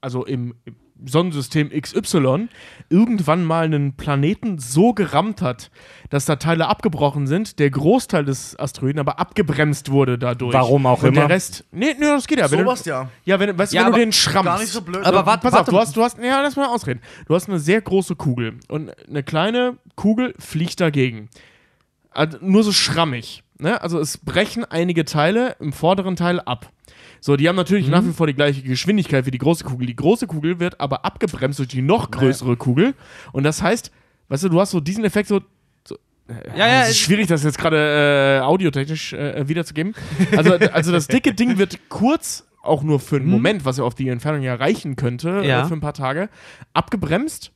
[0.00, 2.48] also im, im Sonnensystem XY,
[2.89, 5.70] irgendwann mal einen Planeten so gerammt hat,
[6.10, 10.55] dass da Teile abgebrochen sind, der Großteil des Asteroiden aber abgebremst wurde dadurch.
[10.55, 11.20] Warum auch Und immer.
[11.23, 12.51] der Rest, nee, nee, das geht ja.
[12.51, 13.10] Wenn Sowas du, ja.
[13.24, 14.47] Ja, wenn, weißt, du, Ja, wenn du den schrammst.
[14.47, 15.05] Gar nicht so blöd.
[15.05, 15.27] Aber ne?
[15.27, 15.62] warte, Pass warte.
[15.64, 17.01] auf, du hast, du hast, ja, lass mal ausreden.
[17.27, 21.28] Du hast eine sehr große Kugel und eine kleine Kugel fliegt dagegen.
[22.10, 23.43] Also nur so schrammig.
[23.59, 23.81] Ne?
[23.81, 26.70] Also es brechen einige Teile im vorderen Teil ab.
[27.27, 29.89] So, die haben natürlich nach wie vor die gleiche Geschwindigkeit wie die große Kugel.
[29.89, 32.94] Die große Kugel wird aber abgebremst durch die noch größere Kugel.
[33.32, 33.90] Und das heißt,
[34.28, 35.40] weißt du, du hast so diesen Effekt so.
[35.82, 35.98] so
[36.57, 39.93] Ja, ja, es ist schwierig, das jetzt gerade äh, audiotechnisch äh, wiederzugeben.
[40.36, 43.97] Also, also das dicke Ding wird kurz, auch nur für einen Moment, was ja auf
[43.97, 45.62] die Entfernung ja reichen könnte, Ja.
[45.62, 46.28] äh, für ein paar Tage,
[46.74, 47.51] abgebremst.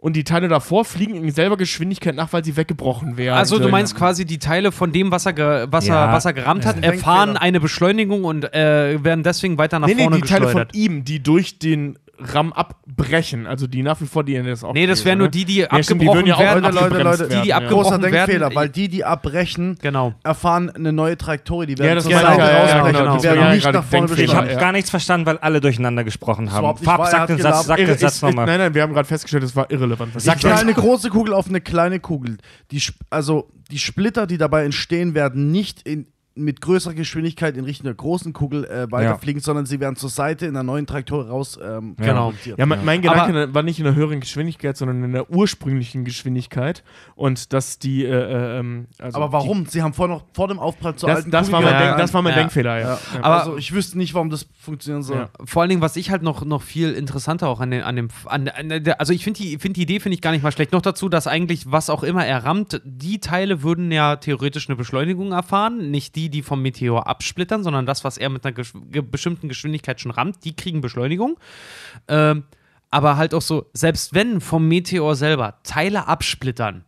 [0.00, 3.36] Und die Teile davor fliegen in selber Geschwindigkeit nach, weil sie weggebrochen werden.
[3.36, 6.12] Also du meinst quasi die Teile von dem, was er, ge was er, Ja.
[6.12, 10.02] was er gerammt hat, erfahren eine Beschleunigung und äh, werden deswegen weiter nach nee, nee,
[10.02, 13.46] vorne die Teile von ihm, die durch den RAM abbrechen.
[13.46, 15.30] Also die nach wie vor, die das auch Nee, das wären nur ne?
[15.30, 16.62] die, die Ja, stimmt, die abgebrochen würden ja auch werden.
[16.64, 18.54] Leute, Leute, Leute, die, die werden, abgebrochen Großer Denkfehler, werden.
[18.56, 20.14] weil die, die abbrechen, Genau.
[20.24, 21.66] erfahren eine neue Trajektorie.
[21.66, 22.98] Die Ja, werden das zur meine Seite ich, ja, ja, rausbrechen.
[22.98, 23.16] genau.
[23.16, 24.14] Die werden Ja, nicht nach vorne.
[24.22, 26.76] Ich habe gar nichts verstanden, weil alle durcheinander gesprochen haben.
[26.78, 28.46] Fab, sag den Satz, sag den Satz nochmal.
[28.46, 30.14] nein, nein, wir haben gerade festgestellt, das war irrelevant.
[30.14, 32.38] Was Sag ich eine große Kugel auf eine kleine Kugel.
[32.70, 36.06] Die, also die Splitter, die dabei entstehen, werden nicht in,
[36.38, 40.46] mit größerer Geschwindigkeit in Richtung der großen Kugel äh, weiterfliegen, sondern sie werden zur Seite
[40.46, 42.32] in der neuen Trajektorie raus ähm, Genau.
[42.56, 46.04] Ja, mein, mein Aber- Gedanke war nicht in der höheren Geschwindigkeit, sondern in der ursprünglichen
[46.04, 46.82] Geschwindigkeit.
[47.14, 48.04] Und dass die.
[48.04, 49.66] Äh, äh, ähm, also Aber warum?
[49.66, 51.80] Sie haben vor, noch, vor dem Aufprall Die, zur das, alten das, war Kugel mein
[51.82, 52.38] Ja, Denk, das war mein ja.
[52.38, 52.88] Denkfehler, ja.
[52.88, 52.98] Ja.
[53.14, 53.22] ja.
[53.22, 55.16] Aber- also ich wüsste nicht, warum das funktionieren soll.
[55.18, 55.28] Ja.
[55.44, 58.08] Vor allen Dingen, was ich halt noch, noch viel interessanter auch an, den, an dem,
[58.26, 60.52] an, an der, also ich finde die, find die Idee finde ich gar nicht mal
[60.52, 60.72] schlecht.
[60.72, 64.76] Noch dazu, dass eigentlich, was auch immer er rammt, die Teile würden ja theoretisch eine
[64.76, 65.90] Beschleunigung erfahren.
[65.90, 69.48] Nicht die, die vom Meteor absplittern, sondern das, was er mit einer gesch ge bestimmten
[69.48, 71.38] Geschwindigkeit schon rammt, die kriegen Beschleunigung.
[72.08, 72.44] Ähm,
[72.90, 76.84] aber halt auch so, selbst wenn vom Meteor selber Teile absplittern,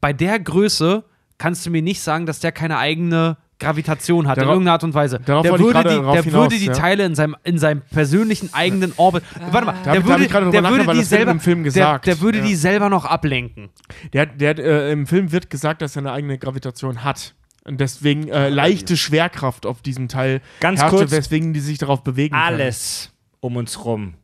[0.00, 1.04] bei der Größe
[1.38, 4.84] kannst du mir nicht sagen, dass der keine eigene Gravitation hat, in Darauf- irgendeiner Art
[4.84, 5.18] und Weise.
[5.24, 6.72] darauf der würde die, der hinaus, würde die ja.
[6.72, 9.24] Teile in seinem, in seinem persönlichen eigenen Orbit.
[9.50, 11.64] Warte mal, der da würde, ich gerade drüber der würde die selber, im Film der,
[11.64, 12.06] gesagt.
[12.06, 12.44] der würde Ja.
[12.44, 13.70] die selber noch ablenken.
[14.12, 17.34] Der, der, äh, Im Film wird gesagt, dass er eine eigene Gravitation hat.
[17.68, 21.10] Und deswegen äh, leichte Schwerkraft auf diesem Teil Ganz herrschte, kurz.
[21.10, 22.42] weswegen die sich darauf bewegen können.
[22.42, 24.14] Alles um uns rum.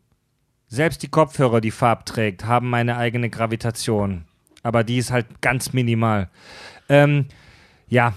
[0.66, 4.24] Selbst die Kopfhörer, die Farb trägt, haben eine eigene Gravitation.
[4.62, 6.30] Aber die ist halt ganz minimal.
[6.88, 7.26] Ähm,
[7.86, 8.14] ja.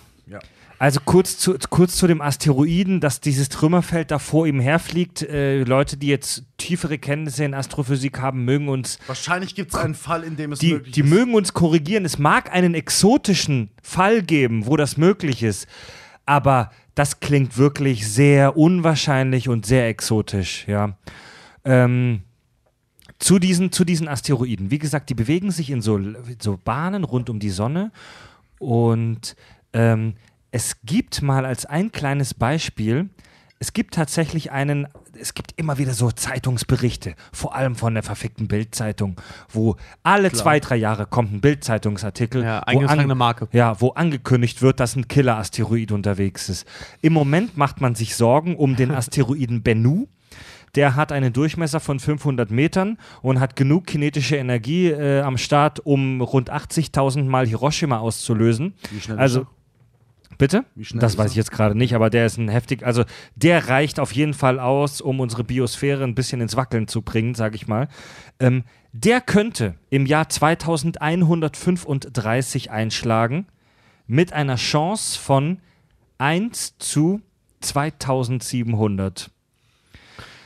[0.80, 5.24] Also kurz zu, kurz zu dem Asteroiden, dass dieses Trümmerfeld da vor ihm herfliegt.
[5.24, 9.95] Äh, Leute, die jetzt tiefere Kenntnisse in Astrophysik haben, mögen uns Wahrscheinlich gibt es einen
[9.95, 11.10] Fall, in dem es die, möglich die ist.
[11.10, 12.06] mögen uns korrigieren.
[12.06, 15.68] Es mag einen exotischen Fall geben, wo das möglich ist,
[16.26, 20.98] aber das klingt wirklich sehr unwahrscheinlich und sehr exotisch, ja.
[21.66, 22.22] Ähm,
[23.20, 24.70] zu diesen, zu diesen Asteroiden.
[24.70, 25.99] Wie gesagt, die bewegen sich in so,
[26.40, 27.91] so Bahnen rund um die Sonne
[28.60, 29.36] und
[29.74, 30.14] ähm,
[30.52, 33.10] es gibt mal als ein kleines Beispiel,
[33.60, 34.88] es gibt tatsächlich einen,
[35.19, 39.19] es gibt immer wieder so Zeitungsberichte, vor allem von der verfickten Bildzeitung,
[39.49, 43.48] wo alle zwei, drei Jahre kommt ein Bildzeitungsartikel, Ja, wo, eingetragene Marke.
[43.53, 46.68] ja, wo angekündigt wird, dass ein Killer-Asteroid unterwegs ist.
[47.02, 50.07] Im Moment macht man sich Sorgen um den Asteroiden Bennu.
[50.76, 55.80] Der hat einen Durchmesser von 500 Metern und hat genug kinetische Energie äh, am Start,
[55.84, 58.76] um rund 80.000 Mal Hiroshima auszulösen.
[58.91, 59.48] Wie schnell Also, ist
[60.38, 60.66] bitte?
[60.94, 63.04] Das weiß ich jetzt gerade nicht, aber der ist ein heftig, also
[63.36, 67.36] der reicht auf jeden Fall aus, um unsere Biosphäre ein bisschen ins Wackeln zu bringen,
[67.36, 67.88] sage ich mal.
[68.40, 73.48] Ähm, der könnte im Jahr 2135 einschlagen
[74.08, 75.60] mit einer Chance von
[76.18, 77.22] 1 zu
[77.62, 79.30] 2700.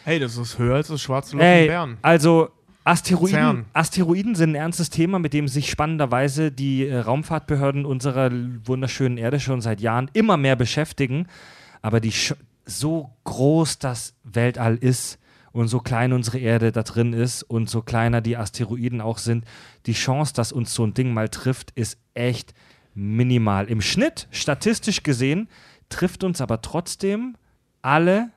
[0.04, 1.98] Hey, das ist höher als das schwarze Loch in Bern.
[2.02, 2.50] also
[2.92, 3.66] Asteroiden, CERN.
[3.74, 8.32] Asteroiden sind ein ernstes Thema, mit dem sich spannenderweise die äh, Raumfahrtbehörden unserer
[8.66, 11.28] wunderschönen Erde schon seit Jahren immer mehr beschäftigen.
[11.82, 12.34] Aber die Sch
[12.66, 15.20] so groß das Weltall ist
[15.52, 19.46] und so klein unsere Erde da drin ist und so kleiner die Asteroiden auch sind,
[19.86, 22.54] die Chance, dass uns so ein Ding mal trifft, ist echt
[22.94, 23.68] minimal.
[23.68, 25.48] Im Schnitt, statistisch gesehen,
[25.90, 27.36] trifft uns aber trotzdem
[27.82, 28.32] alle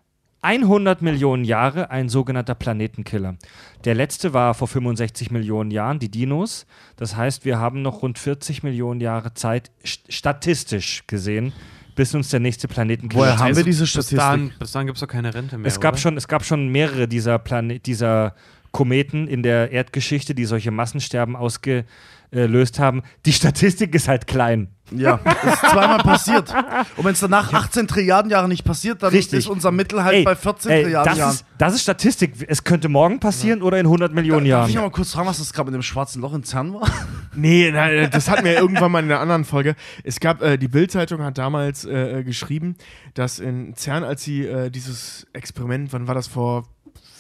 [0.45, 3.37] 100 Millionen Jahre ein sogenannter Planetenkiller.
[3.85, 6.66] Der letzte war vor 65 Millionen Jahren, die Dinos.
[6.97, 11.53] Das heißt, wir haben noch rund 40 Millionen Jahre Zeit, st statistisch gesehen,
[11.97, 14.19] bis uns der nächste Planetenkiller Woher haben Also, wir diese Bis Statistik?
[14.19, 15.66] dahin, bis dahin gibt es doch keine Rente mehr.
[15.66, 16.01] es gab, oder?
[16.03, 18.35] schon, es gab schon mehrere dieser, Plane dieser
[18.71, 23.03] Kometen in der Erdgeschichte, die solche Massensterben ausgelöst haben.
[23.25, 24.69] Die Statistik ist halt klein.
[24.90, 26.55] Ja, das ist zweimal passiert.
[26.97, 29.40] Und wenn es danach 18 Trilliarden Jahre nicht passiert, dann Richtig.
[29.40, 31.32] ist unser Mittel halt Ey, bei 14 ey, Trilliarden das, Jahren.
[31.32, 32.35] ist, das ist Statistik.
[32.48, 34.85] Es könnte morgen passieren oder in 100 Millionen Darf ich Jahren.
[34.85, 36.89] noch mal kurz fragen, was das gerade mit dem schwarzen Loch in CERN war?
[37.36, 39.74] Nee, nein, das hatten wir irgendwann mal in einer anderen Folge.
[40.05, 42.77] Es gab, äh, die Bild-Zeitung hat damals äh, äh, geschrieben,
[43.15, 46.62] dass in CERN, als sie äh, dieses Experiment, wann war das vor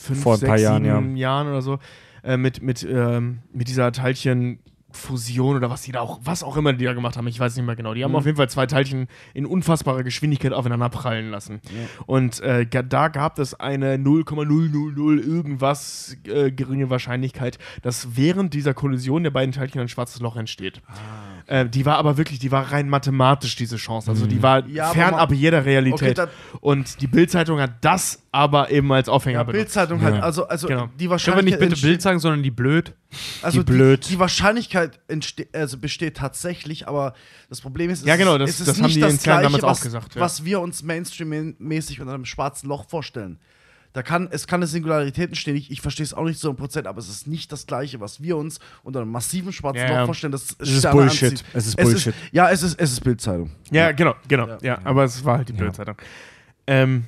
[0.04, 1.80] fünf, Vor sechs, paar Jahren, sieben Jahren oder so,
[2.22, 4.60] äh, mit, mit, ähm, mit dieser Teilchen
[4.96, 7.56] Fusion oder was die da auch, was auch immer die da gemacht haben, ich weiß
[7.56, 7.94] nicht mehr genau.
[7.94, 11.60] Die haben auf jeden Fall zwei Teilchen in unfassbarer Geschwindigkeit aufeinander prallen lassen.
[12.06, 19.22] Und äh, da gab es eine 0,000 irgendwas äh, geringe Wahrscheinlichkeit, dass während dieser Kollision
[19.22, 20.80] der beiden Teilchen ein schwarzes Loch entsteht.
[21.46, 24.10] Äh, die war aber wirklich, die war rein mathematisch, diese Chance.
[24.10, 26.18] Also die war Ja, aber fernab jeder Realität.
[26.18, 26.30] Okay,
[26.60, 29.60] Und die Bildzeitung hat das aber eben als Aufhänger Ja, benutzt.
[29.64, 30.82] Bildzeitung halt, also, also Genau.
[30.84, 31.60] die Können wir Wahrscheinlichkeit.
[31.60, 32.94] nicht bitte Bild sagen, sondern die blöd?
[33.42, 34.06] Also Die blöd.
[34.06, 34.98] Die, die Wahrscheinlichkeit
[35.52, 37.14] also besteht tatsächlich, aber
[37.48, 39.42] das Problem ist, es Ja, genau, ist, das- ist das haben nicht die das Gleiche,
[39.42, 40.20] damals auch was, gesagt, ja.
[40.20, 43.38] was wir uns Mainstream-mäßig unter einem schwarzen Loch vorstellen.
[43.94, 46.86] Da kann, es kann eine Singularität entstehen, ich, ich verstehe es auch nicht zu 100%,
[46.86, 49.94] aber es ist nicht das Gleiche, was wir uns unter einem massiven schwarzen Ja, Loch
[49.94, 50.04] ja.
[50.06, 50.32] vorstellen.
[50.32, 51.30] Das ist Sterne Bullshit.
[51.30, 51.44] anzieht.
[51.54, 52.14] Es ist Bullshit.
[52.32, 53.52] ja, es ist, es ist Bildzeitung.
[53.70, 54.58] Ja, genau, genau.
[54.62, 55.94] Ja, aber es war halt die Bildzeitung.
[56.66, 57.04] Ähm,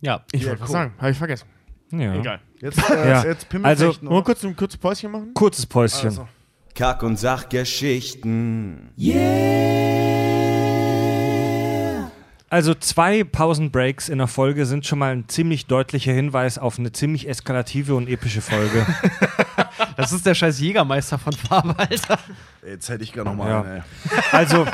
[0.00, 0.24] Ja.
[0.32, 0.72] ich Ja, wollte was cool.
[0.72, 1.46] sagen, habe ich vergessen.
[1.92, 2.14] Ja.
[2.14, 2.40] Egal.
[2.60, 3.16] Jetzt, äh, Ja.
[3.24, 5.34] jetzt Also, Pimmelfechten, Wollen wir kurz ein kurzes Päuschen machen?
[5.34, 6.08] Kurzes Päuschen.
[6.08, 6.26] Also.
[6.74, 8.88] Kack- und Sachgeschichten.
[12.50, 16.90] Also zwei Pausenbreaks in der Folge sind schon mal ein ziemlich deutlicher Hinweis auf eine
[16.90, 18.86] ziemlich eskalative und epische Folge.
[19.96, 22.18] Das ist der scheiß Jägermeister von Farbe, Alter.
[22.66, 23.84] Jetzt hätte ich gerne nochmal Ja.
[24.32, 24.66] Also,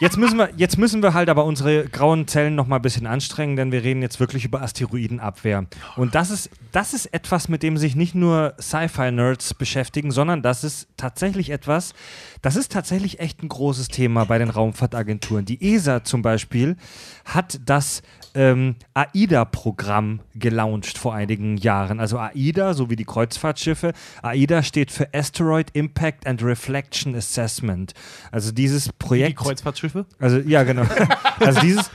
[0.00, 3.06] jetzt müssen wir, jetzt müssen wir halt aber unsere grauen Zellen noch mal ein bisschen
[3.06, 5.66] anstrengen, denn wir reden jetzt wirklich über Asteroidenabwehr.
[5.96, 10.64] Und das ist, das ist etwas, mit dem sich nicht nur Sci-Fi-Nerds beschäftigen, sondern das
[10.64, 11.94] ist tatsächlich etwas,
[12.42, 15.44] das ist tatsächlich echt ein großes Thema bei den Raumfahrtagenturen.
[15.44, 16.76] Die ESA zum Beispiel
[17.24, 18.02] hat das
[18.34, 22.00] ähm, AIDA-Programm gelauncht vor einigen Jahren.
[22.00, 23.92] Also AIDA, so wie die Kreuzfahrtschiffe.
[24.22, 27.94] AIDA steht für Asteroid Impact and Reflection Assessment.
[28.30, 29.38] Also dieses Die Projekt.
[29.38, 30.06] Kreuzfahrtschiffe?
[30.18, 30.84] Also ja, genau.
[31.40, 31.90] also dieses,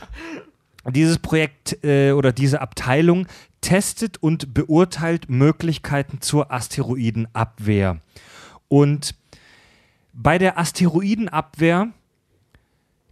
[0.91, 3.27] dieses Projekt äh, oder diese Abteilung
[3.61, 7.99] testet und beurteilt Möglichkeiten zur Asteroidenabwehr.
[8.67, 9.15] Und
[10.13, 11.91] bei der Asteroidenabwehr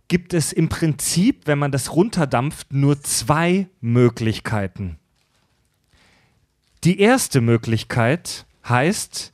[0.07, 4.99] gibt es im Prinzip, wenn man das runterdampft, nur zwei Möglichkeiten.
[6.83, 9.33] Die erste Möglichkeit heißt,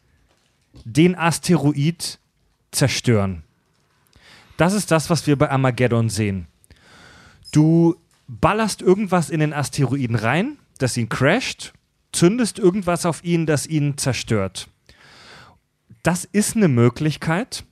[0.85, 2.19] den Asteroid
[2.72, 3.44] zerstören.
[4.57, 6.48] Das ist das, was wir bei Armageddon sehen.
[7.52, 7.95] Du
[8.27, 11.73] ballerst irgendwas in den Asteroiden rein, das ihn crasht,
[12.11, 14.68] zündest irgendwas auf ihn, das ihn zerstört.
[16.08, 17.66] Das ist eine Möglichkeit.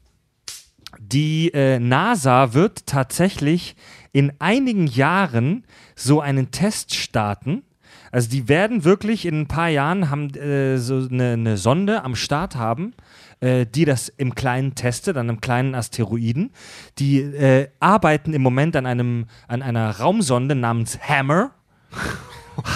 [1.00, 3.78] Die äh, NASA wird tatsächlich
[4.12, 5.64] in einigen Jahren
[5.96, 7.64] so einen Test starten.
[8.12, 12.18] Also die werden wirklich in ein paar Jahren haben äh, so eine, eine Sonde am
[12.18, 12.94] Start haben,
[13.40, 16.52] äh, die das im Kleinen testet, an einem kleinen Asteroiden.
[17.00, 21.52] Die äh, arbeiten im Moment an einem an einer Raumsonde namens Hammer.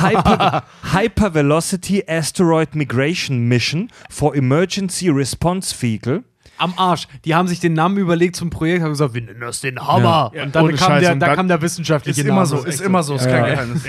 [0.02, 6.24] Hyper, Hypervelocity Asteroid Migration Mission for Emergency Response Vehicle.
[6.58, 7.08] Am Arsch.
[7.24, 10.32] Die haben sich den Namen überlegt zum Projekt, haben gesagt, wir nennen das den Hammer.
[10.36, 10.44] Ja.
[10.44, 12.40] Und dann Ohne kam der, da kam der wissenschaftliche Ist Name.
[12.40, 13.50] immer so, Das ist immer so, ist kein Ja.
[13.52, 13.84] Geheimnis.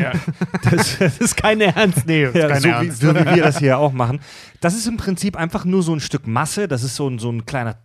[0.70, 2.06] Das, das ist kein Ernst.
[2.06, 3.00] Nee, das ist Ja, kein so, wie, Ernst.
[3.00, 4.20] so wie wir das hier auch machen.
[4.60, 6.68] Das ist im Prinzip einfach nur so ein Stück Masse.
[6.68, 7.76] Das ist so ein, so ein kleiner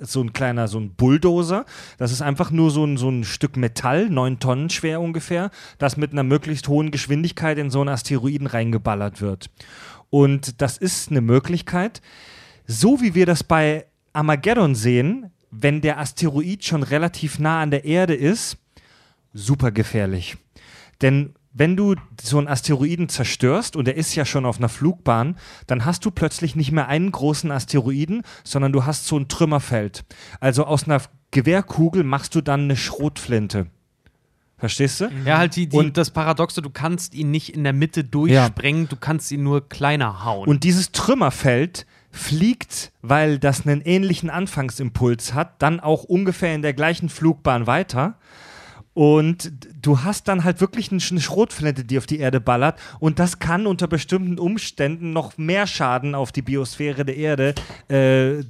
[0.00, 1.64] so ein kleiner, so ein Bulldozer.
[1.98, 5.96] Das ist einfach nur so ein, so ein Stück Metall, neun Tonnen schwer ungefähr, das
[5.96, 9.50] mit einer möglichst hohen Geschwindigkeit in so einen Asteroiden reingeballert wird.
[10.10, 12.00] Und das ist eine Möglichkeit.
[12.66, 17.84] So wie wir das bei Armageddon sehen, wenn der Asteroid schon relativ nah an der
[17.84, 18.58] Erde ist,
[19.32, 20.36] super gefährlich.
[21.00, 25.36] Denn wenn du so einen Asteroiden zerstörst und er ist ja schon auf einer Flugbahn,
[25.66, 30.04] dann hast du plötzlich nicht mehr einen großen Asteroiden, sondern du hast so ein Trümmerfeld.
[30.40, 33.66] Also aus einer Gewehrkugel machst du dann eine Schrotflinte.
[34.56, 35.08] Verstehst du?
[35.24, 38.88] Ja, halt die, die, Und- das Paradoxe, du kannst ihn nicht in der Mitte durchsprengen,
[38.88, 40.48] du kannst ihn nur kleiner hauen.
[40.48, 46.72] Und dieses Trümmerfeld fliegt, weil das einen ähnlichen Anfangsimpuls hat, dann auch ungefähr in der
[46.74, 48.16] gleichen Flugbahn weiter.
[48.98, 52.80] Und du hast dann halt wirklich eine Sch- Schrotflinte, die auf die Erde ballert.
[52.98, 57.54] Und das kann unter bestimmten Umständen noch mehr Schaden auf die Biosphäre der Erde
[57.88, 58.44] äh, äh,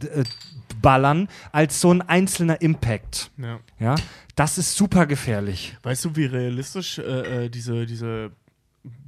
[0.80, 3.30] ballern, als so ein einzelner Impact.
[3.36, 3.60] Ja.
[3.78, 3.94] Ja,
[4.36, 5.76] das ist super gefährlich.
[5.82, 8.30] Weißt du, wie realistisch äh, äh, diese, diese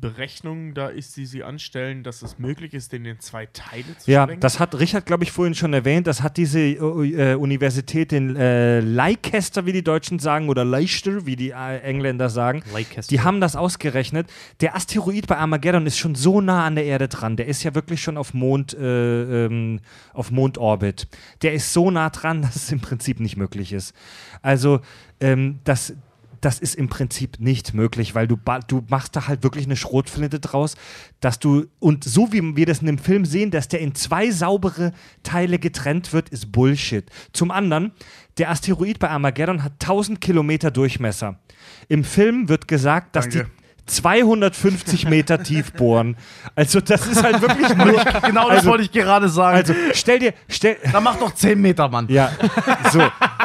[0.00, 4.10] Berechnung da ist, die sie anstellen, dass es möglich ist, den in zwei Teile zu
[4.10, 4.40] Ja, sprengen?
[4.40, 6.06] das hat Richard, glaube ich, vorhin schon erwähnt.
[6.06, 11.36] Das hat diese äh, Universität in äh, Leicester, wie die Deutschen sagen, oder Leicester, wie
[11.36, 12.62] die äh, Engländer sagen.
[12.72, 13.08] Leicester.
[13.10, 14.28] Die haben das ausgerechnet.
[14.60, 17.36] Der Asteroid bei Armageddon ist schon so nah an der Erde dran.
[17.36, 19.80] Der ist ja wirklich schon auf Mond, äh, ähm,
[20.12, 21.08] auf Mondorbit.
[21.42, 23.94] Der ist so nah dran, dass es im Prinzip nicht möglich ist.
[24.42, 24.80] Also
[25.20, 25.94] ähm, das
[26.40, 30.40] das ist im Prinzip nicht möglich, weil du, du machst da halt wirklich eine Schrotflinte
[30.40, 30.74] draus,
[31.20, 34.30] dass du, und so wie wir das in dem Film sehen, dass der in zwei
[34.30, 34.92] saubere
[35.22, 37.04] Teile getrennt wird, ist Bullshit.
[37.32, 37.92] Zum anderen,
[38.38, 41.38] der Asteroid bei Armageddon hat 1000 Kilometer Durchmesser.
[41.88, 43.44] Im Film wird gesagt, dass Danke.
[43.44, 43.59] die
[43.90, 46.16] 250 Meter tief bohren.
[46.54, 47.92] Also das ist halt wirklich nur,
[48.26, 49.56] Genau das Also- wollte ich gerade sagen.
[49.56, 52.06] also stell dir, stell, da mach doch 10 Meter, Mann.
[52.08, 52.30] ja,
[52.92, 53.02] so,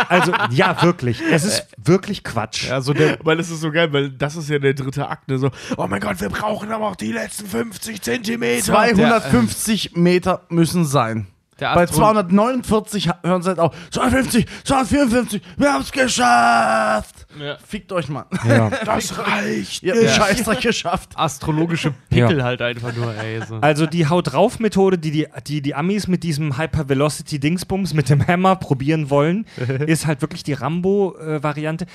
[0.10, 1.22] also ja, wirklich.
[1.32, 2.72] Es ist wirklich Quatsch.
[2.72, 5.28] Also der, weil es ist so geil, weil das ist ja der dritte Akt.
[5.28, 5.38] Ne?
[5.38, 8.64] So, oh mein Gott, wir brauchen aber auch die letzten 50 Zentimeter.
[8.64, 11.28] 250 Meter müssen sein.
[11.60, 13.74] Der Bei Astro- 249 ha- hören sie halt auf.
[13.92, 17.26] 250, 254, wir haben's geschafft.
[17.40, 17.58] Ja.
[17.66, 18.26] Fickt euch mal.
[18.48, 18.70] Ja.
[18.86, 19.84] Das reicht.
[19.84, 21.12] Ihr habt Scheißdreck geschafft.
[21.16, 23.42] Astrologische Pickel halt einfach nur, ey.
[23.48, 23.56] So.
[23.56, 28.10] Also die Haut drauf Methode, die die, die die Amis mit diesem Hypervelocity Dingsbums mit
[28.10, 29.46] dem Hammer probieren wollen,
[29.88, 31.86] ist halt wirklich die Rambo äh, Variante,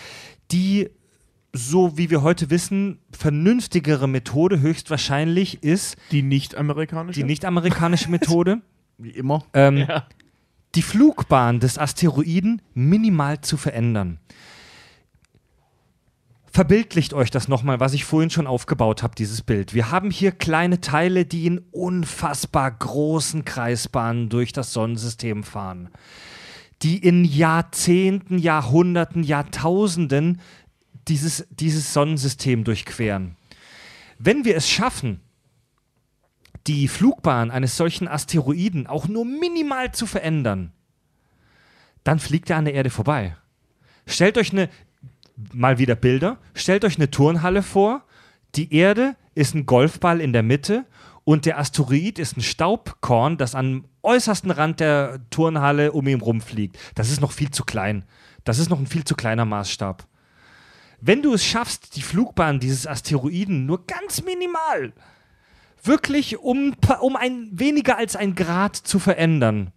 [0.52, 0.88] die
[1.52, 7.18] so wie wir heute wissen, vernünftigere Methode höchstwahrscheinlich ist Die nicht-amerikanische?
[7.20, 8.58] die nicht-amerikanische Methode,
[9.00, 9.44] Wie immer.
[9.54, 10.06] ähm, Ja.
[10.74, 14.18] die Flugbahn des Asteroiden minimal zu verändern.
[16.52, 19.72] Verbildlicht euch das nochmal, was ich vorhin schon aufgebaut habe, dieses Bild.
[19.72, 25.90] Wir haben hier kleine Teile, die in unfassbar großen Kreisbahnen durch das Sonnensystem fahren,
[26.82, 30.40] die in Jahrzehnten, Jahrhunderten, Jahrtausenden
[31.06, 33.36] dieses, dieses Sonnensystem durchqueren.
[34.18, 35.20] Wenn wir es schaffen,
[36.66, 40.72] die Flugbahn eines solchen Asteroiden auch nur minimal zu verändern,
[42.04, 43.36] dann fliegt er an der Erde vorbei.
[44.06, 44.68] Stellt euch eine,
[45.52, 48.04] mal wieder Bilder, stellt euch eine Turnhalle vor,
[48.54, 50.84] die Erde ist ein Golfball in der Mitte
[51.24, 56.78] und der Asteroid ist ein Staubkorn, das am äußersten Rand der Turnhalle um ihn rumfliegt.
[56.94, 58.04] Das ist noch viel zu klein.
[58.44, 60.06] Das ist noch ein viel zu kleiner Maßstab.
[61.00, 64.92] Wenn du es schaffst, die Flugbahn dieses Asteroiden nur ganz minimal,
[65.82, 69.70] wirklich um, um ein weniger als ein Grad zu verändern,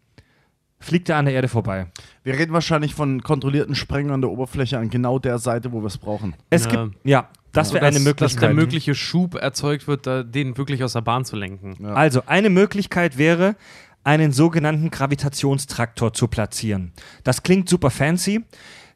[0.79, 1.87] fliegt er an der Erde vorbei.
[2.23, 5.87] Wir reden wahrscheinlich von kontrollierten Sprengen an der Oberfläche an genau der Seite, wo wir
[5.87, 6.35] es brauchen.
[6.49, 6.71] Es Ja.
[6.85, 8.55] gibt, ja, das wäre dass, eine Dass der Möglichkeit.
[8.55, 10.05] mögliche Schub erzeugt wird,
[10.35, 11.75] den wirklich aus der Bahn zu lenken.
[11.79, 11.93] Ja.
[11.93, 13.55] Also, eine Möglichkeit wäre,
[14.03, 16.91] einen sogenannten Gravitationstraktor zu platzieren.
[17.23, 18.43] Das klingt super fancy.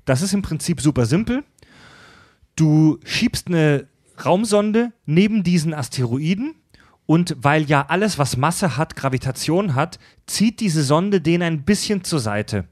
[0.04, 1.44] Das ist im Prinzip super simpel.
[2.58, 3.88] Du schiebst eine
[4.26, 6.56] Raumsonde neben diesen Asteroiden
[7.08, 9.98] und weil ja alles, was Masse hat, Gravitation hat,
[10.28, 12.66] zieht diese Sonde den ein bisschen zur Seite.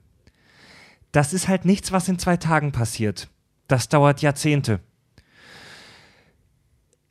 [1.12, 3.30] Das ist halt nichts, was in zwei Tagen passiert.
[3.68, 4.82] Das dauert Jahrzehnte.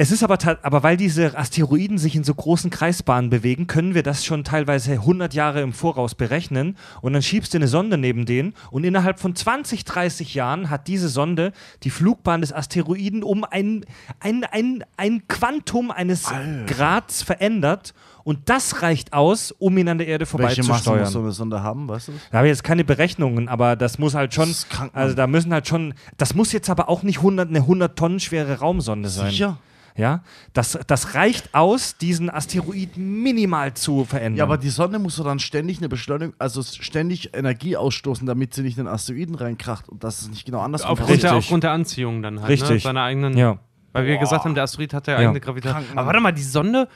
[0.05, 4.02] Es ist aber, aber weil diese Asteroiden sich in so großen Kreisbahnen bewegen, können wir
[4.02, 6.76] das schon teilweise 100 Jahre im Voraus berechnen.
[7.01, 10.89] Und dann schiebst du eine Sonde neben denen und innerhalb von 20, 30 Jahren hat
[10.89, 11.52] diese Sonde
[11.85, 13.86] die Flugbahn des Asteroiden um ein,
[14.20, 16.24] ein, ein, ein Quantum eines
[16.66, 17.94] Grads verändert.
[18.24, 21.24] Und das reicht aus, um ihn an der Erde Welche Masse muss so vorbeizusteuern.
[21.24, 22.12] eine Sonde haben, weißt du?
[22.31, 25.51] Da habe ich jetzt keine Berechnungen, aber das muss halt schon, krank, also da müssen
[25.51, 29.31] halt schon, das muss jetzt aber auch nicht 100, eine 100 Tonnen schwere Raumsonde sein.
[29.31, 29.56] Sicher?
[29.97, 34.39] Ja, das, das reicht aus, diesen Asteroid minimal zu verändern.
[34.39, 38.55] Ja, aber die Sonne muss doch dann ständig eine Beschleunigung, also ständig Energie ausstoßen, damit
[38.55, 41.31] sie nicht in den Asteroiden reinkracht und das ist nicht genau andersrum Aufgrund Richtig.
[41.31, 42.49] der, aufgrund der Anziehung dann halt.
[42.51, 42.71] Richtig.
[42.71, 42.79] Ne?
[42.81, 43.37] Seiner eigenen.
[43.37, 43.59] ja.
[43.93, 45.19] Weil wir gesagt haben, der Asteroid hat ja Ja.
[45.29, 45.97] eigene Gravitation.
[45.97, 46.89] Aber warte mal, die Sonde.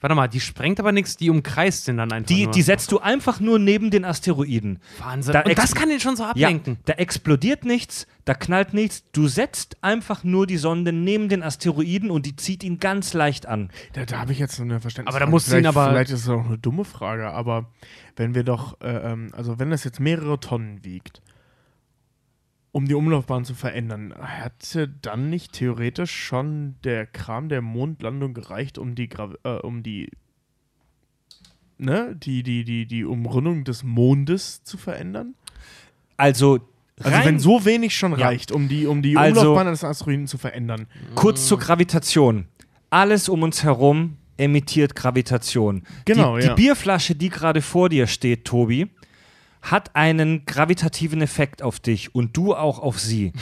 [0.00, 2.26] Warte mal, die sprengt aber nichts, die umkreist den dann einfach.
[2.28, 2.52] Die, nur.
[2.52, 4.78] die setzt du einfach nur neben den Asteroiden.
[4.98, 5.32] Wahnsinn.
[5.32, 6.78] da Und das kann den schon so Ja, ablenken.
[6.84, 9.04] da explodiert nichts, da knallt nichts.
[9.12, 13.46] Du setzt einfach nur die Sonde neben den Asteroiden und die zieht ihn ganz leicht
[13.46, 13.70] an.
[13.92, 15.14] Da, da habe ich jetzt so eine Verständnis.
[15.14, 17.66] Aber da musst du ihn vielleicht, aber- Vielleicht ist es auch eine dumme Frage, aber
[18.16, 21.20] wenn wir doch, äh, ähm, also wenn das jetzt mehrere Tonnen wiegt,
[22.72, 28.78] um die Umlaufbahn zu verändern, hätte dann nicht theoretisch schon der Kram der Mondlandung gereicht,
[28.78, 30.08] um die, Gravi äh, um die,
[31.78, 35.34] ne, die, die, die, die Umrundung des Mondes zu verändern?
[36.16, 36.60] Also,
[37.02, 38.26] Also wenn so wenig schon Ja.
[38.26, 40.86] reicht, um die, um die Also- Umlaufbahn eines Asteroiden zu verändern.
[41.14, 42.46] kurz zur Gravitation.
[42.90, 45.82] Alles um uns herum emittiert Gravitation.
[46.04, 46.54] Genau, die, ja.
[46.54, 48.88] die Bierflasche, die gerade vor dir steht, Tobi,
[49.62, 53.32] hat einen gravitativen Effekt auf dich und du auch auf sie.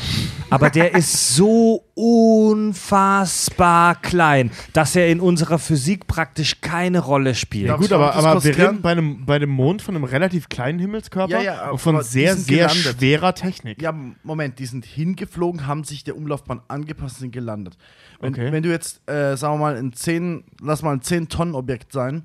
[0.51, 7.69] Aber der ist so unfassbar klein, dass er in unserer Physik praktisch keine Rolle spielt.
[7.69, 10.79] Ja, gut, aber, aber wir reden bei, einem, bei dem Mond von einem relativ kleinen
[10.79, 12.97] Himmelskörper Ja, ja, und von sehr, sehr gelandet.
[12.99, 13.81] schwerer Technik.
[13.81, 17.77] Ja, Moment, die sind hingeflogen, haben sich der Umlaufbahn angepasst und sind gelandet.
[18.21, 18.53] Wenn, Okay.
[18.53, 22.25] wenn du jetzt, äh, sagen wir mal, ein 10, lass mal ein 10-Tonnen-Objekt sein,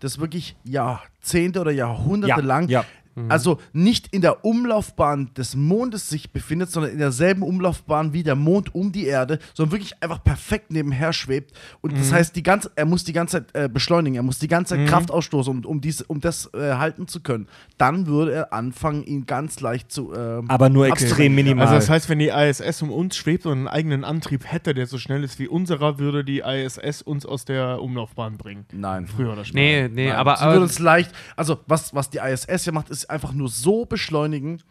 [0.00, 2.68] das wirklich Jahrzehnte oder Jahrhunderte Ja, lang
[3.16, 3.24] ja.
[3.28, 8.34] also nicht in der Umlaufbahn des Mondes sich befindet, sondern in derselben Umlaufbahn wie der
[8.34, 11.52] Mond um die Erde, sondern wirklich einfach perfekt nebenher schwebt.
[11.80, 14.48] Und das heißt, die ganze, er muss die ganze Zeit äh, beschleunigen, er muss die
[14.48, 17.48] ganze Zeit Kraft ausstoßen, um, um, dies, um das äh, halten zu können.
[17.78, 20.12] Dann würde er anfangen, ihn ganz leicht zu.
[20.14, 21.66] ähm, Aber nur extrem minimal.
[21.66, 24.86] Also das heißt, wenn die ISS um uns schwebt und einen eigenen Antrieb hätte, der
[24.86, 28.66] so schnell ist wie unserer, würde die ISS uns aus der Umlaufbahn bringen.
[28.72, 29.06] Nein.
[29.06, 29.88] Früher oder später.
[29.88, 32.90] Nee, nee, Nein, aber, sie würde uns leicht, also was, was die ISS ja macht,
[32.90, 34.62] ist einfach nur so beschleunigen,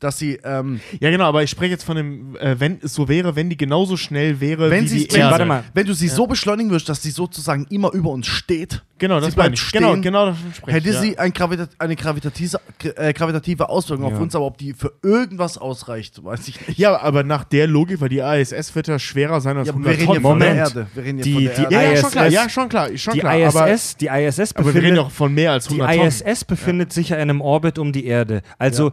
[0.00, 3.06] dass sie, ähm, Ja, genau, aber ich spreche jetzt von dem, äh, wenn es so
[3.08, 5.30] wäre, wenn die genauso schnell wäre wenn, wie sie, die wenn, Erde.
[5.32, 5.64] warte mal.
[5.74, 9.34] wenn du sie so beschleunigen würdest, dass sie sozusagen immer über uns steht, Genau, das
[9.34, 9.72] bleibt ich.
[9.72, 10.84] Genau, stehen, genau davon spreche ich.
[10.84, 11.00] hätte ja.
[11.00, 12.60] sie ein Gravita eine gravitative,
[12.96, 14.18] äh, gravitative Auswirkung auf Ja.
[14.18, 16.78] uns, aber ob die für irgendwas ausreicht, weiß ich nicht.
[16.78, 19.84] Ja, aber nach der Logik, weil die ISS wird ja schwerer sein als Ja, aber
[19.88, 20.22] 100 wir reden Tonnen.
[20.22, 20.68] von der Moment.
[20.76, 20.86] Erde.
[20.94, 21.74] Wir reden hier Die- von der die Erde.
[21.74, 23.32] ja, ja, schon ISS klar, ja, schon klar, schon die klar.
[23.46, 26.08] aber, ISS, die ISS aber wir reden befindet, doch von mehr als die 100 Tonnen.
[26.08, 28.42] ISS befindet sich ja in einem Orbit um die Erde.
[28.58, 28.92] Also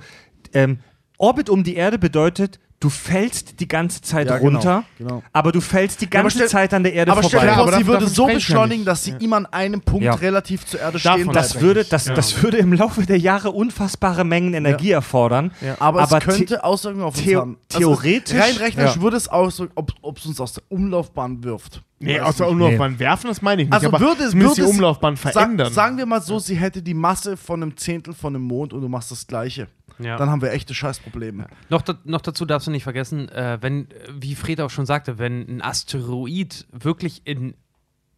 [0.53, 0.79] ähm,
[1.17, 5.23] Orbit um die Erde bedeutet, du fällst die ganze Zeit Ja, genau, runter, genau.
[5.33, 7.45] aber du fällst die ganze stell- Zeit an der Erde Aber stell vorbei.
[7.47, 10.03] dir Ja, vor, aber sie würde so ja beschleunigen, dass sie immer an einem Punkt
[10.05, 10.13] Ja.
[10.13, 14.23] relativ zur Erde Davon stehen das würde, das, das würde im Laufe der Jahre unfassbare
[14.25, 15.51] Mengen Energie erfordern.
[15.79, 17.57] Aber, Aber es könnte Auswirkungen auf uns theo- haben.
[17.73, 19.01] Also theoretisch- rein rechnerisch Ja.
[19.01, 19.73] würde es auswirken,
[20.03, 21.81] ob es uns aus der Umlaufbahn wirft.
[21.99, 22.53] Nee, Weiß aus der nicht.
[22.53, 23.73] Umlaufbahn werfen, das meine ich nicht.
[23.73, 25.73] Also aber würde, zumindest würde die Umlaufbahn Sag, verändern.
[25.73, 28.81] sagen wir mal so, sie hätte die Masse von einem Zehntel von einem Mond und
[28.81, 29.67] du machst das Gleiche.
[29.99, 30.17] Ja.
[30.17, 31.47] Dann haben wir echte Scheißprobleme.
[31.69, 35.17] Noch, da, noch dazu darfst du nicht vergessen, äh, wenn, wie Fred auch schon sagte,
[35.17, 37.55] wenn ein Asteroid wirklich in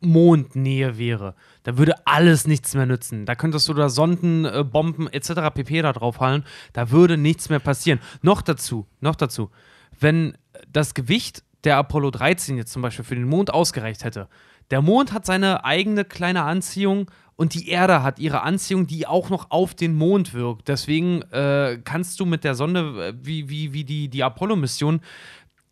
[0.01, 3.25] Mondnähe wäre, da würde alles nichts mehr nützen.
[3.25, 5.53] Da könntest du da Sonden, äh, Bomben etc.
[5.53, 5.81] pp.
[5.81, 7.99] da draufhallen, da würde nichts mehr passieren.
[8.21, 9.51] Noch dazu, noch dazu,
[9.99, 10.37] wenn
[10.71, 14.29] das Gewicht der Apollo 13 jetzt zum Beispiel für den Mond ausgereicht hätte,
[14.71, 19.29] der Mond hat seine eigene kleine Anziehung und die Erde hat ihre Anziehung, die auch
[19.29, 20.67] noch auf den Mond wirkt.
[20.67, 24.99] Deswegen äh, kannst du mit der Sonde, äh, wie, wie, wie die, die Apollo-Mission,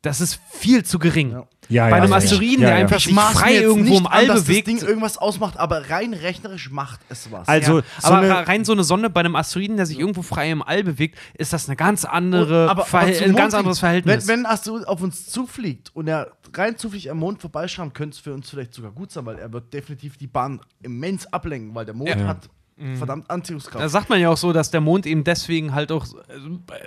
[0.02, 1.32] das ist viel zu gering.
[1.32, 1.48] Ja.
[1.70, 2.16] Ja, Bei einem ja.
[2.18, 2.82] Asteroiden, Ja, der ja.
[2.84, 4.68] einfach sich frei irgendwo im All dass bewegt.
[4.70, 7.46] das Ding irgendwas ausmacht, aber rein rechnerisch macht es was.
[7.46, 7.84] Also, ja.
[8.00, 10.82] so aber rein so eine Sonde bei einem Asteroiden, der sich irgendwo frei im All
[10.86, 14.28] bewegt, ist das eine ganz andere, aber, Verhält- zum ein Mond ganz anderes Verhältnis.
[14.30, 18.16] Wenn, wenn ein Asteroid auf uns zufliegt und er rein zufällig am Mond vorbeischrammt, könnte
[18.16, 21.76] es für uns vielleicht sogar gut sein, weil er wird definitiv die Bahn immens ablenken,
[21.76, 22.28] weil der Mond Ja.
[22.28, 22.48] hat
[22.96, 23.84] verdammt Anziehungskraft.
[23.84, 26.06] da sagt man ja auch so, dass der Mond eben deswegen halt auch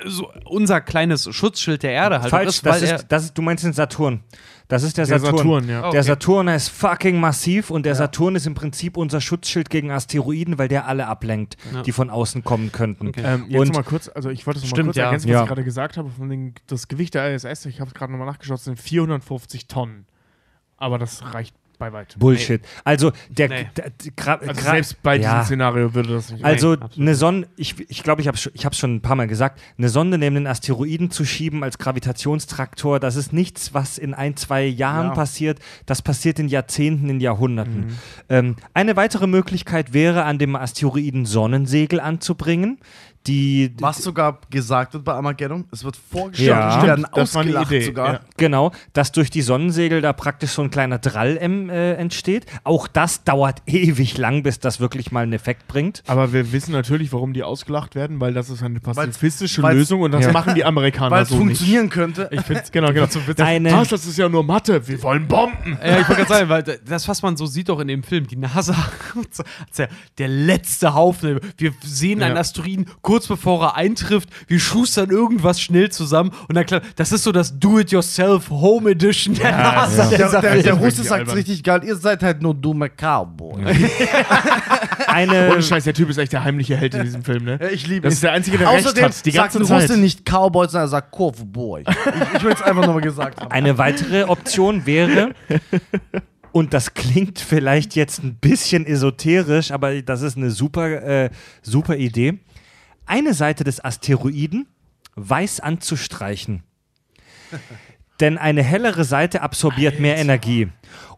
[0.06, 3.42] so unser kleines Schutzschild der Erde halt Falsch, ist, weil das ist, das ist, du
[3.42, 4.20] meinst den Saturn.
[4.68, 5.36] Das ist der, Der Saturn.
[5.38, 5.80] Saturn, ja.
[5.80, 5.90] Okay.
[5.90, 10.58] Der Saturn ist fucking massiv und der Saturn ist im Prinzip unser Schutzschild gegen Asteroiden,
[10.58, 11.82] weil der alle ablenkt, Ja.
[11.82, 13.08] die von außen kommen könnten.
[13.08, 13.22] Okay.
[13.24, 15.06] Ähm, jetzt Und- mal kurz, also ich wollte es mal Stimmt, kurz ja.
[15.06, 15.42] ergänzen, was Ja.
[15.42, 16.08] ich gerade gesagt habe.
[16.10, 20.06] Von den, das Gewicht der ISS, ich habe es gerade nochmal nachgeschaut, sind 450 Tonnen.
[20.76, 22.20] Aber das reicht bei weitem.
[22.20, 22.62] Bullshit.
[22.84, 23.66] Also der, Nee.
[23.76, 25.32] der, der Also selbst bei ja.
[25.40, 28.36] diesem Szenario würde das nicht Also absolut eine Sonde, ich glaube, ich, glaub, ich habe
[28.74, 33.00] ich schon ein paar Mal gesagt, eine Sonde neben den Asteroiden zu schieben als Gravitationstraktor,
[33.00, 35.14] das ist nichts, was in ein, zwei Jahren Ja.
[35.14, 35.58] passiert.
[35.86, 37.80] Das passiert in Jahrzehnten, in Jahrhunderten.
[37.86, 37.96] Mhm.
[38.28, 42.78] Ähm, eine weitere Möglichkeit wäre, an dem Asteroiden Sonnensegel anzubringen.
[43.26, 46.80] Die, Was sogar gesagt wird bei Armageddon, es wird vorgestellt, Ja.
[46.80, 48.12] die werden Das war eine ausgelacht Idee, sogar.
[48.14, 48.20] ja.
[48.38, 52.46] Genau, dass durch die Sonnensegel da praktisch so ein kleiner Drall ähm, äh, entsteht.
[52.64, 56.02] Auch das dauert ewig lang, bis das wirklich mal einen Effekt bringt.
[56.06, 60.00] Aber wir wissen natürlich, warum die ausgelacht werden, weil das ist eine pazifistische weil's- Lösung
[60.00, 60.32] und das Ja.
[60.32, 61.58] machen die Amerikaner Weil es so nicht.
[61.58, 62.28] funktionieren könnte.
[62.32, 63.06] Ich finde es genau, genau.
[63.36, 64.88] Eine- Was, das ist ja nur Mathe.
[64.88, 65.78] Wir wollen Bomben.
[65.84, 68.26] Ja, ich wollte gerade sagen, weil das, was man so sieht auch in dem Film,
[68.26, 68.74] die NASA,
[69.76, 71.38] der, der letzte Haufen.
[71.58, 72.40] Wir sehen einen Ja.
[72.40, 77.24] Asteroiden kurz bevor er eintrifft, wir schustern irgendwas schnell zusammen und dann klar, das ist
[77.24, 80.04] so das Do-it-yourself Home Edition der NASA.
[80.10, 80.62] Der, dieser der, Film.
[80.62, 81.34] der Russe sagt albern.
[81.34, 83.64] richtig geil, ihr seid halt nur dumme Cowboy.
[85.08, 87.58] Eine, Ohne Scheiß, der Typ ist echt der heimliche Held in diesem Film, ne?
[87.60, 88.18] Ja, ich liebe Das es.
[88.18, 89.90] ist der Einzige, der Außerdem recht hat, die sagt ganze ein Zeit.
[89.90, 91.82] Russe nicht Cowboy, sondern er sagt Cowboy.
[91.88, 93.50] Ich, ich will es einfach nochmal gesagt haben.
[93.50, 95.34] Eine weitere Option wäre,
[96.52, 101.30] und das klingt vielleicht jetzt ein bisschen esoterisch, aber das ist eine super, äh,
[101.62, 102.38] super Idee,
[103.10, 104.66] eine Seite des Asteroiden
[105.16, 106.62] weiß anzustreichen.
[108.20, 110.68] Denn eine hellere Seite absorbiert mehr Energie.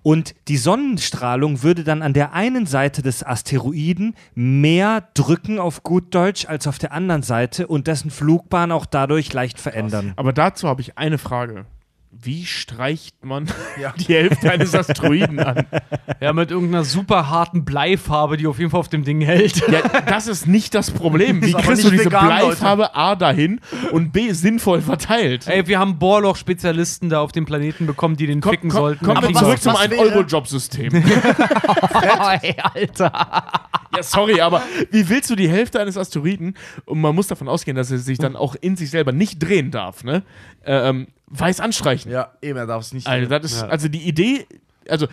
[0.02, 6.14] Und die Sonnenstrahlung würde dann an der einen Seite des Asteroiden mehr drücken auf gut
[6.14, 10.12] Deutsch als auf der anderen Seite und dessen Flugbahn auch dadurch leicht verändern.
[10.16, 11.66] Aber dazu habe ich eine Frage.
[12.14, 13.48] Wie streicht man
[13.98, 15.66] die Hälfte eines Asteroiden an?
[16.20, 19.66] Ja, mit irgendeiner super harten Bleifarbe, die auf jeden Fall auf dem Ding hält.
[19.68, 21.43] Ja, das ist nicht das Problem.
[21.43, 22.47] Wie aber kriegst du diese vegan, Leute.
[22.48, 23.60] Bleifarbe A dahin
[23.93, 25.48] und B sinnvoll verteilt?
[25.48, 29.06] Ey, wir haben Bohrloch-Spezialisten da auf dem Planeten bekommen, die den ficken sollten.
[29.06, 30.94] Kommen Aber zurück zum ein Euro-Job-System.
[32.43, 33.12] ey, Alter.
[33.97, 37.76] Ja, sorry, aber wie willst du die Hälfte eines Asteroiden, und man muss davon ausgehen,
[37.76, 40.22] dass er sich dann auch in sich selber nicht drehen darf, ne?
[40.64, 42.10] Ähm, weiß anstreichen.
[42.12, 43.06] Ja, eben, er darf es nicht.
[43.06, 43.68] Also, das ist, Ja.
[43.68, 44.46] also die Idee,
[44.88, 45.06] also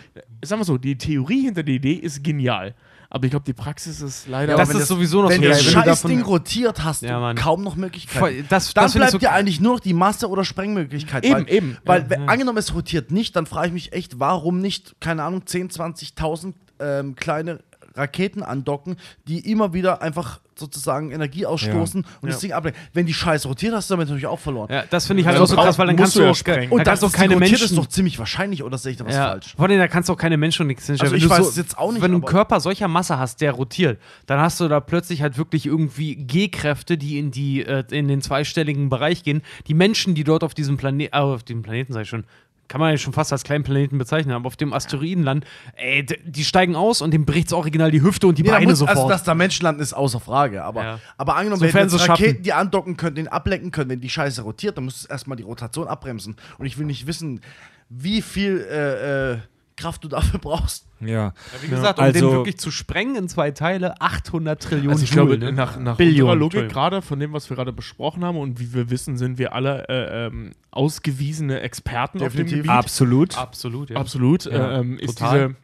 [0.44, 2.74] sagen wir so, die Theorie hinter der Idee ist genial.
[3.12, 4.56] Aber ich glaube, die Praxis ist leider.
[4.56, 6.84] das wenn ist sowieso noch wenn so das geil, wenn du scheiß davon- Ding rotiert,
[6.84, 8.46] hast Ja, du kaum noch Möglichkeiten.
[8.48, 11.24] Das- Dann das bleibt so- dir eigentlich nur noch die Masse- oder Sprengmöglichkeit.
[11.24, 11.76] Eben, weil, eben.
[11.84, 15.44] Weil, wenn, angenommen, es rotiert nicht, dann frage ich mich echt, warum nicht, keine Ahnung,
[15.44, 17.58] 10, 20.000 ähm, kleine
[17.96, 22.80] Raketen andocken, die immer wieder einfach sozusagen Energie ausstoßen und das Ding ablenken.
[22.92, 24.68] Wenn die Scheiße rotiert, hast du damit natürlich auch verloren.
[24.70, 26.30] Ja, das finde ich halt Ja, auch so krass, weil dann kannst du du ja
[26.30, 26.70] auch, sprengen.
[26.70, 27.64] da Und kannst das keine rotiert Menschen.
[27.64, 29.54] ist doch ziemlich wahrscheinlich, oder sehe ich da was ja, falsch?
[29.56, 31.12] Vor allem, da kannst du auch keine Menschen und nichts hinstellen.
[31.12, 32.86] Also Wenn ich du weiß so, es jetzt auch nicht, Wenn du einen Körper solcher
[32.88, 37.30] Masse hast, der rotiert, dann hast du da plötzlich halt wirklich irgendwie G-Kräfte, die in
[37.30, 39.42] die äh, in den zweistelligen Bereich gehen.
[39.66, 42.24] Die Menschen, die dort auf diesem Planeten, äh, auf dem Planeten sag ich schon,
[42.70, 46.44] kann man ja schon fast als kleinen Planeten bezeichnen, aber auf dem Asteroidenland, ey, die
[46.44, 48.96] steigen aus und dem bricht's original die Hüfte und die Nee, Beine muss, sofort.
[48.96, 50.62] also, dass da Menschen landen, ist außer Frage.
[50.62, 50.98] Aber, Ja.
[51.18, 52.42] aber angenommen, Sofern jetzt es Raketen, schaffen.
[52.44, 55.42] die andocken können, den ablenken können, wenn die Scheiße rotiert, dann musst du erstmal die
[55.42, 56.36] Rotation abbremsen.
[56.58, 57.40] Und ich will nicht wissen,
[57.88, 59.38] wie viel äh, äh,
[59.80, 60.86] Kraft du dafür brauchst.
[61.00, 61.32] Ja.
[61.62, 65.10] Wie gesagt, um Also- den wirklich zu sprengen in zwei Teile, 800 Trillionen Also ich
[65.10, 65.52] glaube, Joule, ne?
[65.52, 68.72] nach, nach Billionen, unserer Logik gerade von dem, was wir gerade besprochen haben und wie
[68.74, 72.56] wir wissen, sind wir alle äh, ähm, ausgewiesene Experten auf dem Definitiv.
[72.58, 72.70] Gebiet.
[72.70, 73.38] Absolut.
[73.38, 73.96] Absolut, ja.
[73.96, 74.44] Absolut.
[74.44, 75.56] Ja, äh, ähm, ist diese,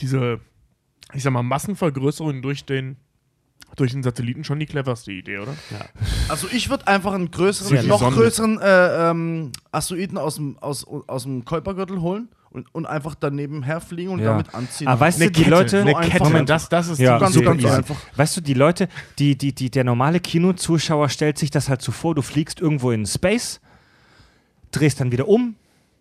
[0.00, 0.40] diese,
[1.12, 2.96] ich sag mal, Massenvergrößerung durch den,
[3.76, 5.54] durch den Satelliten schon die cleverste Idee, oder?
[6.28, 11.24] Also ich würde einfach einen größeren, noch größeren äh, ähm, Asteroiden aus dem, aus, aus
[11.24, 14.30] dem Kuipergürtel holen und, und einfach daneben herfliegen und Ja.
[14.32, 14.88] damit anziehen.
[14.88, 15.80] Aber weißt du, die Kette, Leute.
[15.82, 16.12] eine So Kette.
[16.14, 16.26] einfach.
[16.26, 16.48] Moment.
[16.48, 17.96] das, das ist Ja, ganz, super ganz einfach.
[18.16, 21.92] Weißt du, die Leute, die, die, die, der normale Kinozuschauer stellt sich das halt so
[21.92, 23.60] vor, du fliegst irgendwo in Space,
[24.72, 25.54] drehst dann wieder um,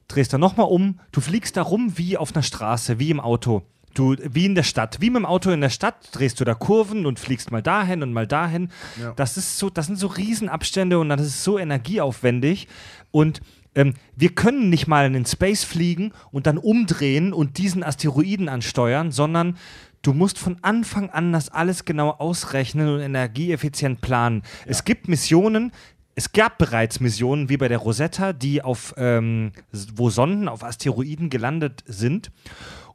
[0.07, 3.63] drehst dann nochmal um, du fliegst da rum wie auf einer Straße, wie im Auto.
[3.93, 6.53] Du, wie in der Stadt, wie mit dem Auto in der Stadt, drehst du da
[6.53, 8.69] Kurven und fliegst mal dahin und mal dahin.
[9.01, 9.13] Ja.
[9.15, 12.67] Das ist so, das sind so Riesenabstände und das ist so energieaufwendig.
[13.11, 13.39] Und
[13.75, 18.49] ähm, wir können nicht mal in den Space fliegen und dann umdrehen und diesen Asteroiden
[18.49, 19.57] ansteuern, sondern
[20.01, 24.43] du musst von Anfang an das alles genau ausrechnen und energieeffizient planen.
[24.65, 25.71] Es gibt Missionen,
[26.15, 29.51] es gab bereits Missionen wie bei der Rosetta, die auf, ähm,
[29.93, 32.31] wo Sonden auf Asteroiden gelandet sind.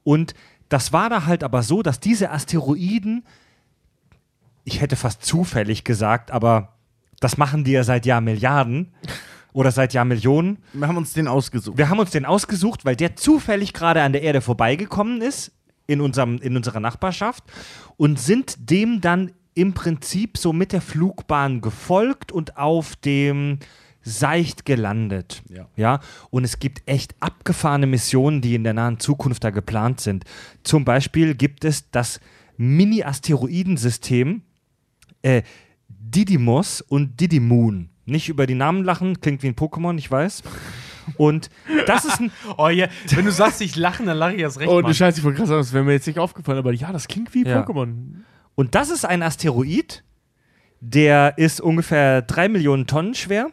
[0.02, 0.34] Und
[0.70, 3.24] das war da halt aber so, dass diese Asteroiden,
[4.64, 6.76] ich hätte fast zufällig gesagt, aber
[7.18, 8.94] das machen die ja seit Jahrmilliarden
[9.52, 10.58] oder seit Jahrmillionen.
[10.72, 11.78] Wir haben uns den ausgesucht.
[11.78, 15.52] Wir haben uns den ausgesucht, weil der zufällig gerade an der Erde vorbeigekommen ist,
[15.86, 17.44] in, unserem, in unserer Nachbarschaft,
[17.96, 23.58] und sind dem dann im Prinzip so mit der Flugbahn gefolgt und auf dem
[24.02, 25.42] seicht gelandet.
[25.48, 25.68] Ja.
[25.76, 26.00] ja.
[26.30, 30.24] Und es gibt echt abgefahrene Missionen, die in der nahen Zukunft da geplant sind.
[30.62, 32.20] Zum Beispiel gibt es das
[32.56, 34.42] Mini-Asteroidensystem
[35.22, 35.42] äh,
[35.88, 37.89] Didymos und Didymoon.
[38.06, 40.42] Nicht über die Namen lachen, klingt wie ein Pokémon, ich weiß.
[41.16, 41.50] Und
[41.86, 42.30] das ist ein.
[42.56, 44.68] Oh ja, wenn du sagst, ich lache, dann lache ich erst recht.
[44.70, 46.92] Oh, die Scheiße, ich wollte gerade sagen, das wäre mir jetzt nicht aufgefallen, aber ja,
[46.92, 47.62] das klingt wie Ja.
[47.62, 48.22] Pokémon.
[48.54, 50.04] Und das ist ein Asteroid,
[50.80, 53.50] der ist ungefähr drei Millionen Tonnen schwer.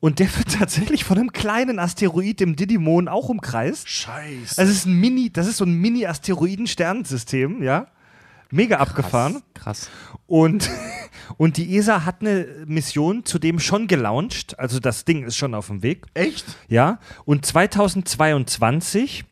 [0.00, 3.88] Und der wird tatsächlich von einem kleinen Asteroid, dem Didymon, auch umkreist.
[3.88, 4.58] Scheiße.
[4.60, 7.86] Also es ist ein Mini, das ist so ein Mini-Asteroiden-Sternensystem, ja.
[8.52, 9.42] Mega abgefahren.
[9.54, 9.90] Krass.
[10.26, 10.70] Und,
[11.38, 14.58] und die ESA hat eine Mission zudem schon gelauncht.
[14.58, 16.06] Also das Ding ist schon auf dem Weg.
[16.14, 16.44] Echt?
[16.68, 17.00] Ja.
[17.24, 19.24] Und 2022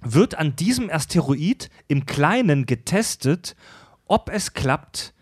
[0.00, 3.56] wird an diesem Asteroid im Kleinen getestet,
[4.06, 5.12] ob es klappt,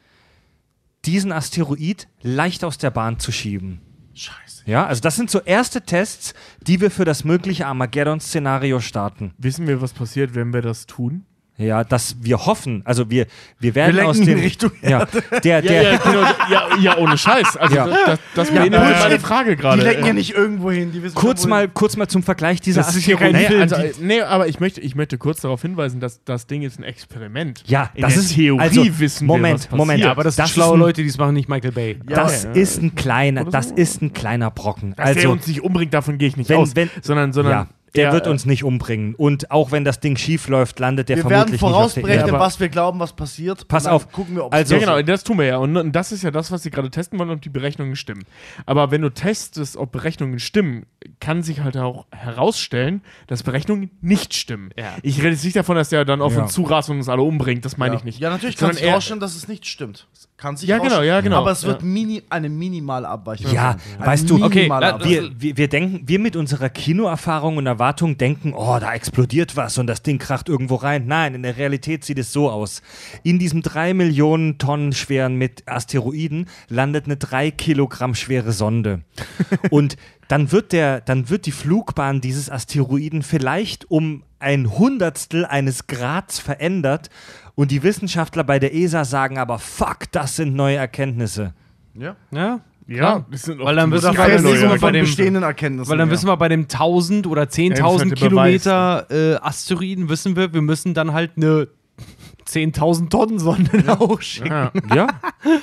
[1.06, 3.80] diesen Asteroid leicht aus der Bahn zu schieben.
[4.12, 4.64] Scheiße.
[4.66, 9.32] Ja, also das sind so erste Tests, die wir für das mögliche Armageddon-Szenario starten.
[9.38, 11.24] Wissen wir, was passiert, wenn wir das tun?
[11.58, 13.26] Ja, dass wir hoffen, also wir,
[13.58, 15.06] wir werden lenken aus dem Richtung ja,
[15.42, 16.20] der, der, ja, genau,
[16.50, 17.56] ja, ja, ohne Scheiß.
[17.56, 17.86] Also Ja.
[17.86, 19.02] das, das beinhaltet Bullshit.
[19.04, 19.78] meine Frage gerade.
[19.78, 20.92] Die lenken ja nicht irgendwo hin.
[20.92, 23.32] Die wissen kurz mal, kurz mal zum Vergleich dieser Das ist hier kein.
[23.32, 26.60] Nee, Film, also, nee, aber ich möchte, ich möchte kurz darauf hinweisen, dass das Ding
[26.62, 27.62] ist ein Experiment.
[27.66, 29.76] Ja, In das der ist Theorie also, wissen Moment, wir.
[29.78, 31.98] Moment, Ja, aber das, das sind schlaue Leute, die es machen, nicht Michael Bay.
[32.06, 32.50] Das ja.
[32.52, 34.90] ist ein kleiner, das ist ein kleiner Brocken.
[34.94, 36.76] Dass der Also uns nicht umbringt, davon gehe ich nicht Wenn- aus.
[36.76, 39.14] wenn- sondern, sondern ja, der eher, wird äh, uns nicht umbringen.
[39.14, 42.02] Und auch wenn das Ding schief läuft, landet der Wir werden vermutlich nicht auf der
[42.02, 43.66] vorausberechnen, was wir glauben, was passiert.
[43.68, 44.10] Pass auf.
[44.12, 45.56] Gucken wir, ob Also- Ja, genau, das tun wir ja.
[45.58, 48.24] Und, und das ist ja das, was sie gerade testen wollen, ob die Berechnungen stimmen.
[48.66, 50.86] Aber wenn du testest, ob Berechnungen stimmen,
[51.20, 54.70] kann sich halt auch herausstellen, dass Berechnungen nicht stimmen.
[54.78, 54.94] Ja.
[55.02, 56.42] Ich rede jetzt nicht davon, dass der dann auf Ja.
[56.42, 57.64] uns zurast und uns alle umbringt.
[57.64, 58.18] Das meine ich nicht.
[58.20, 60.06] Ja, natürlich kann es eher- rausstellen, dass es nicht stimmt.
[60.36, 61.38] Kann sich Ja, genau, ja, genau.
[61.38, 61.86] Aber es wird Ja.
[61.86, 63.50] mini, eine minimale Abweichung.
[63.52, 63.80] Ja, sein.
[63.96, 68.52] Eine weißt du, okay, wir, wir, wir denken, wir mit unserer Kinoerfahrung und Erwartung denken,
[68.54, 71.06] oh, da explodiert was und das Ding kracht irgendwo rein.
[71.06, 72.82] Nein, in der Realität sieht es so aus.
[73.22, 79.00] In diesem drei Millionen Tonnen schweren mit Asteroiden landet eine drei Kilogramm schwere Sonde.
[79.70, 79.96] und
[80.28, 86.40] dann wird der, dann wird die Flugbahn dieses Asteroiden vielleicht um ein Hundertstel eines Grads
[86.40, 87.08] verändert
[87.56, 91.54] und die Wissenschaftler bei der ESA sagen aber, fuck, das sind neue Erkenntnisse.
[91.94, 92.14] ja.
[92.30, 93.26] Ja, Ja, klar.
[93.32, 94.68] das sind auch Weil dann wissen wir bei Erkenntnisse.
[94.68, 95.90] bei von dem- bestehenden Erkenntnissen.
[95.90, 96.12] Weil dann ja.
[96.14, 100.36] wissen wir bei dem 1000 oder Ja, 10.000 das ist halt Kilometer äh, Asteroiden, wissen
[100.36, 101.66] wir, wir müssen dann halt eine
[102.46, 104.50] 10.000 Tonnen Sonde hochschicken.
[104.90, 104.94] Ja.
[104.94, 105.08] Ja?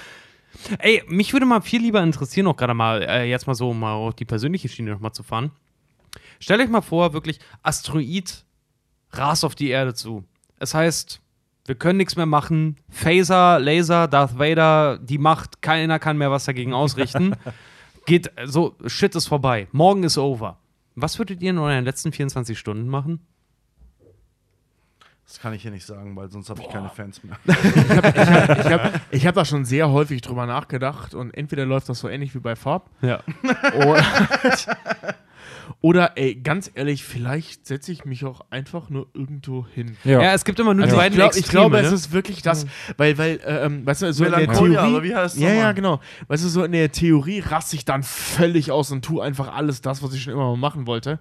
[0.79, 3.79] Ey, mich würde mal viel lieber interessieren, auch gerade mal, äh, jetzt mal so, um
[3.79, 5.51] mal auf die persönliche Schiene nochmal zu fahren.
[6.39, 8.45] Stellt euch mal vor, wirklich, Asteroid
[9.11, 10.23] rast auf die Erde zu.
[10.59, 11.19] Es heißt,
[11.65, 12.77] wir können nichts mehr machen.
[12.89, 17.35] Phaser, Laser, Darth Vader, die Macht, keiner kann mehr was dagegen ausrichten.
[18.05, 19.67] Geht, so, shit ist vorbei.
[19.71, 20.57] Morgen ist over.
[20.95, 23.21] Was würdet ihr in euren letzten 24 Stunden machen?
[25.25, 27.37] Das kann ich hier nicht sagen, weil sonst habe ich keine Fans mehr.
[27.45, 32.09] Ich habe ich hab da schon sehr häufig drüber nachgedacht und entweder läuft das so
[32.09, 33.21] ähnlich wie bei Farb Ja.
[33.73, 34.03] oder,
[35.81, 39.97] oder ey, ganz ehrlich, vielleicht setze ich mich auch einfach nur irgendwo hin.
[40.03, 41.61] Ja, es gibt immer nur Also die ich, beiden glaub, ich Extreme.
[41.69, 41.95] glaube, es ne?
[41.95, 42.65] ist wirklich das,
[42.97, 45.53] weil, weil, äh, ähm, weißt du, so in der Theorie, oder wie heißt es ja,
[45.53, 49.21] ja, genau, weißt du, so in der Theorie raste ich dann völlig aus und tu
[49.21, 51.19] einfach alles das, was ich schon immer mal machen wollte.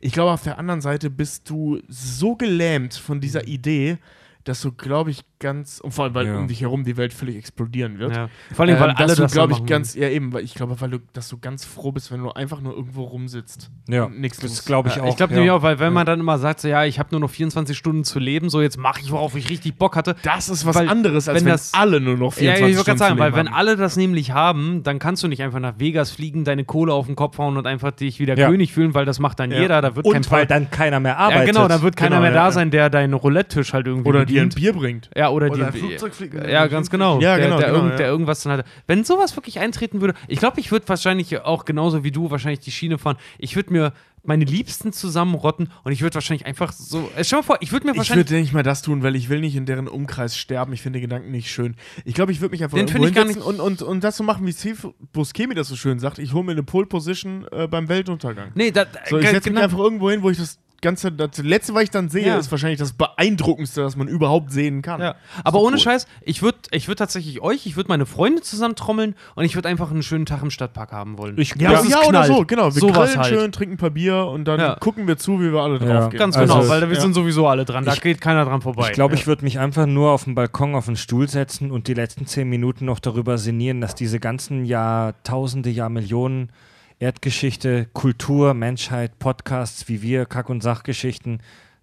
[0.00, 3.98] Ich glaube, auf der anderen Seite bist du so gelähmt von dieser Idee,
[4.44, 6.38] dass du, glaube ich, ganz, und vor allem, weil Ja.
[6.38, 8.16] um dich herum die Welt völlig explodieren wird.
[8.16, 8.28] ja.
[8.54, 9.68] Vor allem, weil ähm, alle dass du, das glaube ich, machen.
[9.68, 12.30] ganz, ja eben, weil ich glaube, weil du, dass du ganz froh bist, wenn du
[12.30, 13.70] einfach nur irgendwo rumsitzt.
[13.88, 15.08] Ja, nichts das glaube ich Ja, auch.
[15.10, 15.40] ich glaube ja.
[15.40, 17.76] nämlich auch, weil wenn man dann immer sagt, so, ja, ich habe nur noch 24
[17.76, 20.16] Stunden zu leben, so jetzt mache ich, worauf ich richtig Bock hatte.
[20.22, 22.60] Das ist was Weil, anderes, als wenn wenn, das- alle nur noch 24 Ja, ich
[22.62, 23.54] wollte Stunden gerade sagen, zu weil leben wenn haben.
[23.54, 27.04] alle das nämlich haben, dann kannst du nicht einfach nach Vegas fliegen, deine Kohle auf
[27.06, 28.48] den Kopf hauen und einfach dich wieder Ja.
[28.48, 29.60] König fühlen, weil das macht dann Ja.
[29.60, 30.46] jeder, da wird kein Und weil Fall.
[30.46, 31.48] dann keiner mehr Ja, arbeitet.
[31.54, 32.52] genau, dann wird keiner Genau, mehr ja, da ja.
[32.52, 34.48] sein, der deinen Roulette-Tisch halt irgendwie Oder dir ein.
[34.48, 35.10] Bier bringt.
[35.16, 36.34] Ja, oder, Oder ein die, Flugzeug fliegt.
[36.34, 37.20] Ja, ganz genau.
[37.20, 37.96] Ja, der, genau, der, genau, irgend, ja.
[37.98, 38.66] der irgendwas dann hat.
[38.86, 42.60] Wenn sowas wirklich eintreten würde, ich glaube, ich würde wahrscheinlich auch genauso wie du wahrscheinlich
[42.60, 43.16] die Schiene fahren.
[43.38, 43.92] Ich würde mir
[44.26, 47.10] meine Liebsten zusammenrotten und ich würde wahrscheinlich einfach so.
[47.16, 48.30] Äh, stell mal vor, ich würde mir Ich wahrscheinlich.
[48.30, 50.72] würde nicht mal das tun, weil ich will nicht in deren Umkreis sterben.
[50.72, 51.76] Ich finde den Gedanken nicht schön.
[52.04, 54.02] Ich glaube, ich würde mich einfach Den irgendwo finde ich gar hinsetzen und, und, und
[54.02, 56.18] das so machen, wie Steve Buscemi das so schön sagt.
[56.18, 58.52] Ich hole mir eine Pole Position äh, beim Weltuntergang.
[58.54, 59.60] Nee, da, So, ich setze mich genau.
[59.60, 62.36] einfach irgendwo hin, wo ich das Ganze, das letzte, was ich dann sehe, Ja.
[62.38, 65.00] ist wahrscheinlich das beeindruckendste, was man überhaupt sehen kann.
[65.00, 65.14] Ja.
[65.42, 65.78] Aber ohne cool.
[65.80, 69.68] Scheiß, ich würde ich würd tatsächlich euch, ich würde meine Freunde zusammentrommeln und ich würde
[69.68, 71.36] einfach einen schönen Tag im Stadtpark haben wollen.
[71.38, 72.66] Ich- Ja, ja oder so, genau.
[72.74, 73.26] Wir Sowas grillen halt.
[73.34, 74.74] schön, trinken ein paar Bier und dann Ja.
[74.76, 76.00] gucken wir zu, wie wir alle Ja.
[76.00, 76.18] draufgehen.
[76.20, 77.00] Ganz Also, genau, weil wir ja.
[77.00, 77.84] sind sowieso alle dran.
[77.84, 78.88] Da Ich- geht keiner dran vorbei.
[78.88, 81.88] Ich glaube, ich würde mich einfach nur auf den Balkon auf den Stuhl setzen und
[81.88, 86.50] die letzten zehn Minuten noch darüber sinnieren, dass diese ganzen Jahrtausende, Jahrmillionen
[86.98, 91.40] Erdgeschichte, Kultur, Menschheit, Podcasts wie wir, Kack- und Sachgeschichten,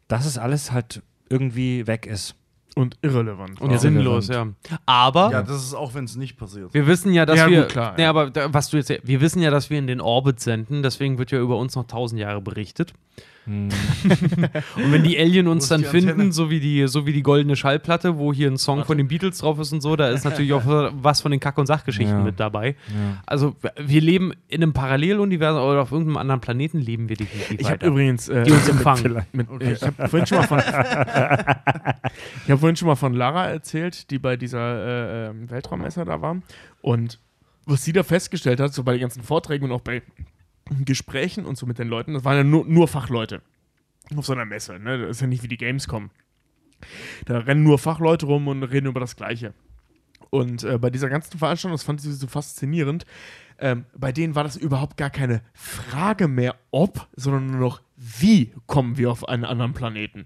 [0.08, 2.36] dass es alles halt irgendwie weg ist.
[2.76, 3.60] Und irrelevant.
[3.60, 3.78] Und Ja.
[3.78, 4.48] sinnlos, ja.
[4.86, 6.74] Aber Ja, das ist auch, wenn es nicht passiert.
[6.74, 7.62] wir wissen ja, dass Ja, wir.
[7.64, 8.10] gut, klar, nee, ja.
[8.10, 8.90] aber da, was du jetzt.
[9.04, 11.86] Wir wissen ja, dass wir in den Orbit senden, deswegen wird ja über uns noch
[11.88, 12.94] tausend Jahre berichtet.
[13.48, 13.72] Und
[14.92, 18.32] wenn die Alien uns dann finden, so wie, die, so wie die goldene Schallplatte, wo
[18.32, 20.64] hier ein Song von den Beatles drauf ist und so, da ist natürlich auch
[20.94, 22.24] was von den Kack- und Sachgeschichten Ja.
[22.24, 22.76] mit dabei.
[22.90, 23.24] Ja.
[23.26, 27.70] Also, wir leben in einem Paralleluniversum oder auf irgendeinem anderen Planeten leben wir definitiv Ich
[27.70, 29.26] habe übrigens äh, die uns empfangen.
[29.34, 30.60] mit, äh, ich habe vorhin schon mal von
[32.46, 36.22] ich habe vorhin schon mal von Lara erzählt, die bei dieser äh, ähm, Weltraummesse da
[36.22, 36.38] war
[36.82, 37.20] und
[37.66, 40.02] was sie da festgestellt hat, so bei den ganzen Vorträgen und auch bei
[40.86, 43.42] Gesprächen und so mit den Leuten, das waren ja nur, nur Fachleute
[44.18, 45.00] auf so einer Messe, ne?
[45.00, 46.10] Das ist ja nicht wie die Gamescom.
[47.26, 49.54] Da rennen nur Fachleute rum und reden über das Gleiche.
[50.30, 53.06] Und äh, bei dieser ganzen Veranstaltung, das fand sie so faszinierend,
[53.60, 58.54] ähm, bei denen war das überhaupt gar keine Frage mehr, ob, sondern nur noch, wie
[58.66, 60.26] kommen wir auf einen anderen Planeten.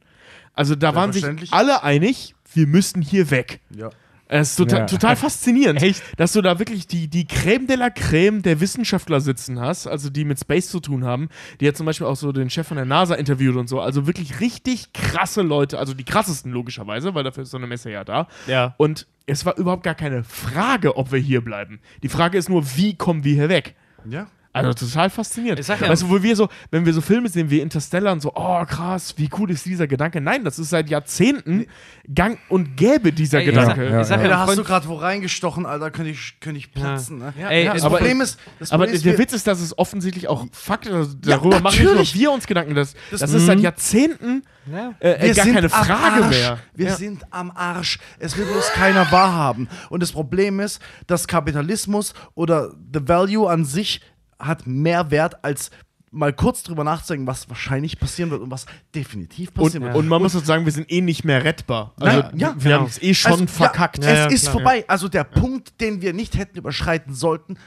[0.54, 3.60] Also da waren sich alle einig, wir müssen hier weg.
[3.76, 3.90] Ja.
[4.28, 4.86] Es ist total, Ja.
[4.88, 6.02] total faszinierend, Echt?
[6.18, 10.10] dass du da wirklich die, die Creme de la Creme der Wissenschaftler sitzen hast, also
[10.10, 11.30] die mit Space zu tun haben.
[11.62, 13.80] Die hat zum Beispiel auch so den Chef von der NASA interviewt und so.
[13.82, 17.92] Also wirklich richtig krasse Leute, also die krassesten logischerweise, weil dafür ist so eine Messe
[17.92, 18.28] ja da.
[18.48, 18.74] Ja.
[18.78, 21.80] Und es war überhaupt gar keine Frage, ob wir hier bleiben.
[22.04, 23.76] Die Frage ist nur, wie kommen wir hier weg?
[24.10, 24.28] Ja.
[24.56, 25.59] Also total faszinierend.
[25.59, 28.14] Ich sag ja- weißt du, wo wir so, wenn wir so Filme sehen wie Interstellar
[28.14, 30.22] und so, oh krass, wie cool ist dieser Gedanke.
[30.22, 31.66] Nein, das ist seit Jahrzehnten
[32.14, 33.90] gang und gäbe dieser Ey, ich sag- Gedanke.
[33.92, 36.40] ja, ich sag Ey, ja, da hast du Freund- gerade wo reingestochen, Alter, könnte ich,
[36.40, 37.19] könnte ich platzen.
[37.19, 37.34] Ne?
[37.50, 40.27] Ey, das aber- Problem ist, das Aber Problem ist, der Witz ist, dass es offensichtlich
[40.27, 40.93] auch Fakt ist.
[40.93, 42.75] Also Ja, darüber machen nur wir uns Gedanken.
[42.75, 44.93] Das, das, Das- ist seit Jahrzehnten Ja.
[45.00, 46.30] äh, gar keine Frage Arsch.
[46.38, 46.59] mehr.
[46.74, 46.95] Wir Ja.
[46.95, 48.00] sind am Arsch.
[48.19, 49.67] Es will bloß keiner wahrhaben.
[49.90, 54.01] Und das Problem ist, dass Kapitalismus oder the value an sich
[54.40, 55.72] hat mehr Wert als
[56.12, 59.96] mal kurz drüber nachzudenken, was wahrscheinlich passieren wird und was definitiv Und, passieren wird.
[59.96, 61.94] und man muss auch sagen, wir sind eh nicht mehr rettbar.
[62.00, 62.76] Also Nein, ja, wir genau.
[62.80, 64.02] haben es eh schon Also, verkackt.
[64.04, 64.54] Ja, es Ja, ist klar.
[64.54, 64.86] vorbei.
[64.88, 67.58] Also der Punkt, den wir nicht hätten überschreiten sollten,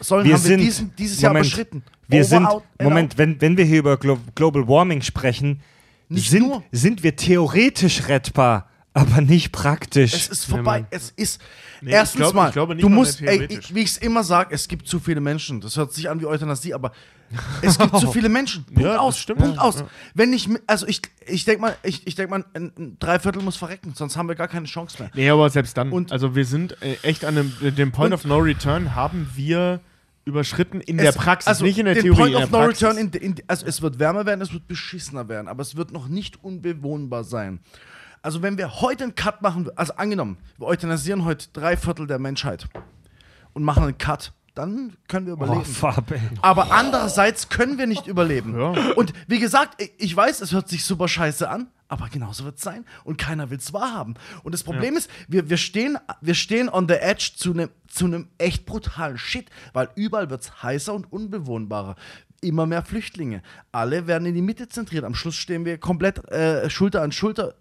[0.00, 1.82] sollen Wir haben sind wir diesen, dieses Jahr Moment, überschritten.
[2.08, 3.18] Wir Over, sind, out, Moment, out.
[3.18, 5.60] wenn, wenn wir hier über Glo Global Warming sprechen,
[6.08, 6.62] Nicht sind, nur.
[6.72, 10.12] sind wir theoretisch rettbar, aber nicht praktisch.
[10.14, 10.84] Es ist vorbei.
[10.90, 11.40] es ist.
[11.80, 13.90] Nee, erstens ich glaub- mal, ich glaube nicht du mal musst, ey, ich, wie ich
[13.90, 15.60] es immer sage, es gibt zu viele Menschen.
[15.60, 16.92] Das hört sich an wie Euthanasie, aber
[17.62, 18.64] es gibt zu viele Menschen.
[18.64, 19.18] Punkt Ja, aus.
[19.18, 19.38] stimmt.
[19.40, 19.80] Punkt Ja, aus.
[19.80, 19.86] ja.
[20.14, 23.56] Wenn ich, also ich, ich denke mal, ich, ich denk mal, ein, ein Dreiviertel muss
[23.56, 25.10] verrecken, sonst haben wir gar keine Chance mehr.
[25.14, 25.92] Nee, aber selbst dann.
[25.92, 28.94] Und- also wir sind äh, echt an dem, äh, dem Point Und- of No Return
[28.96, 29.80] haben wir
[30.24, 32.18] überschritten in der Es- Praxis, also nicht in der den Theorie.
[32.18, 32.82] Point in of der No Praxis.
[32.88, 35.90] Return, in, in, also es wird wärmer werden, es wird beschissener werden, aber es wird
[35.92, 37.60] noch nicht unbewohnbar sein.
[38.28, 42.18] Also wenn wir heute einen Cut machen, also angenommen, wir euthanasieren heute drei Viertel der
[42.18, 42.68] Menschheit
[43.54, 45.64] und machen einen Cut, dann können wir oh, überleben.
[45.64, 46.20] Farbe.
[46.42, 48.54] Aber andererseits können wir nicht überleben.
[48.54, 48.92] Ja.
[48.96, 52.62] Und wie gesagt, ich- weiß, es hört sich super scheiße an, aber genauso wird es
[52.62, 52.84] sein.
[53.02, 54.12] Und keiner will es wahrhaben.
[54.42, 58.26] Und das Problem ist, wir, wir, stehen, wir stehen on the edge zu einem zu
[58.36, 61.96] echt brutalen Shit, weil überall wird es heißer und unbewohnbarer.
[62.42, 63.40] Immer mehr Flüchtlinge.
[63.72, 65.04] Alle werden in die Mitte zentriert.
[65.04, 67.54] Am Schluss stehen wir komplett äh, Schulter an Schulter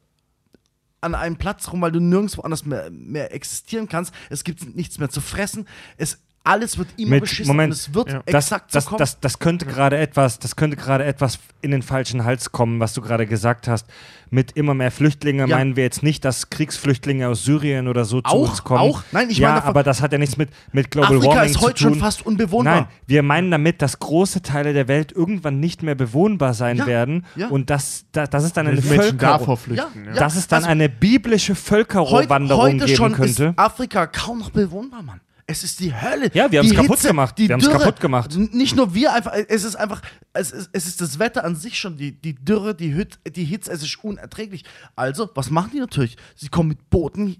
[1.01, 4.13] an einem Platz rum, weil du nirgendwo anders mehr, mehr existieren kannst.
[4.29, 5.67] Es gibt nichts mehr zu fressen.
[5.97, 7.73] Es, alles wird immer Mit- beschissen Moment.
[7.73, 8.21] und es wird Ja.
[8.25, 8.99] Das, exakt das, so kommen.
[8.99, 12.93] das, das könnte gerade etwas, das könnte gerade etwas in den falschen Hals kommen, was
[12.93, 13.85] du gerade gesagt hast.
[14.29, 15.55] Mit immer mehr Flüchtlingen Ja.
[15.57, 18.49] meinen wir jetzt nicht, dass Kriegsflüchtlinge aus Syrien oder so zu Auch?
[18.49, 18.81] uns kommen.
[18.81, 19.03] Auch?
[19.13, 21.53] Nein, ich ja, meine aber das hat ja nichts mit, mit Global Afrika Warming ist
[21.53, 21.91] zu heute tun.
[21.93, 22.75] schon fast unbewohnbar.
[22.75, 26.87] Nein, wir meinen damit, dass große Teile der Welt irgendwann nicht mehr bewohnbar sein Ja,
[26.87, 27.25] werden.
[27.37, 27.47] ja.
[27.47, 30.05] Und das, da, das ist dann eine Menschen davor flüchten.
[30.05, 30.19] Ja, Ja.
[30.19, 33.43] Das ist dann also eine biblische heute, Völkerwanderung heute geben schon könnte.
[33.45, 35.21] ist Afrika kaum noch bewohnbar, Mann.
[35.49, 36.29] Es ist die Hölle.
[36.33, 37.37] Ja, wir haben's Die kaputt Hitze, gemacht.
[37.37, 37.79] Die Wir haben's Dürre.
[37.79, 38.35] kaputt gemacht.
[38.35, 40.01] Nicht nur wir, einfach, es ist einfach,
[40.33, 43.45] es ist, es ist das Wetter an sich schon, die, die Dürre, die, Hüt, die
[43.45, 44.65] Hitze, es ist unerträglich.
[44.97, 46.17] Also, was machen die natürlich?
[46.35, 47.39] Sie kommen mit Booten hi-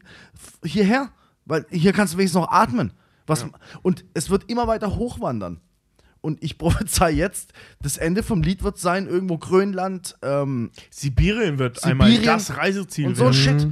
[0.64, 1.10] hierher,
[1.46, 2.94] weil hier kannst du wenigstens noch atmen.
[3.26, 3.46] Was,
[3.82, 5.60] Und es wird immer weiter hochwandern.
[6.22, 11.84] Und ich prophezei jetzt, das Ende vom Lied wird sein, irgendwo Grönland, ähm, Sibirien wird
[11.84, 13.34] einmal Sibirien das Reiseziel und so werden.
[13.34, 13.68] Shit.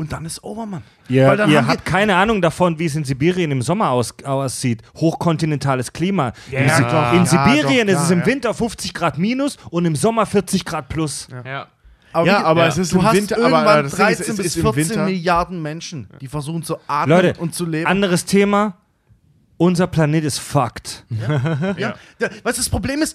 [0.00, 0.82] Und dann ist over, Mann.
[1.10, 4.14] Ihr, Weil dann ihr habt keine Ahnung davon, wie es in Sibirien im Sommer aus,
[4.24, 4.80] aussieht.
[4.96, 6.32] Hochkontinentales Klima.
[6.50, 7.12] in, ja, klar.
[7.12, 8.26] in Ja, Sibirien doch, ist es im ja.
[8.26, 11.28] Winter 50 Grad minus und im Sommer 40 Grad plus.
[11.44, 11.66] Ja.
[12.14, 14.36] Aber Ja, wie- aber es ist du im hast Winter- aber, irgendwann ist, 13 es
[14.38, 17.86] bis ist im 14 Winter- Milliarden Menschen, die versuchen zu atmen Leute, und zu leben.
[17.86, 18.78] anderes Thema.
[19.62, 21.04] Unser Planet ist fucked.
[21.10, 21.74] ja.
[21.76, 21.94] Ja.
[22.44, 23.14] Was das Problem ist,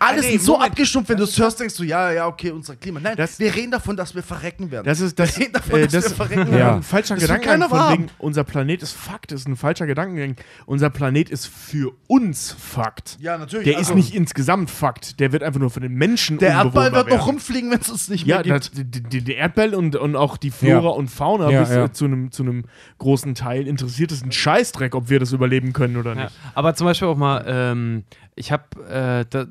[0.00, 0.72] alles nee, ist so Moment.
[0.72, 2.98] abgestumpft, wenn du es hörst, denkst du, ja, ja, okay, unser Klima.
[2.98, 4.84] Nein, Das- wir reden davon, dass wir verrecken werden.
[4.84, 6.74] Das ist das, wir reden davon, äh, dass das wir verrecken Ja.
[6.74, 10.34] ein falscher Das Gedankengang von wegen, unser Planet ist Fakt, ist ein falscher Gedankengang.
[10.66, 13.16] Unser Planet ist für uns Fakt.
[13.20, 13.66] Ja, natürlich.
[13.66, 16.92] Der also- ist nicht insgesamt Fakt, der wird einfach nur für den Menschen Der Erdball
[16.92, 17.20] wird noch werden.
[17.28, 18.76] rumfliegen, wenn es uns nicht Ja, mehr gibt.
[18.76, 20.88] die, die, die Erdball und, und auch die Flora Ja.
[20.90, 21.84] und Fauna Ja, bis ja.
[21.84, 22.64] äh, zu einem zu einem
[22.98, 26.24] großen Teil interessiert es einen Scheißdreck, ob wir das überleben können oder Ja.
[26.24, 26.34] nicht.
[26.54, 29.46] Aber zum Beispiel auch mal, ähm, ich habe äh, da-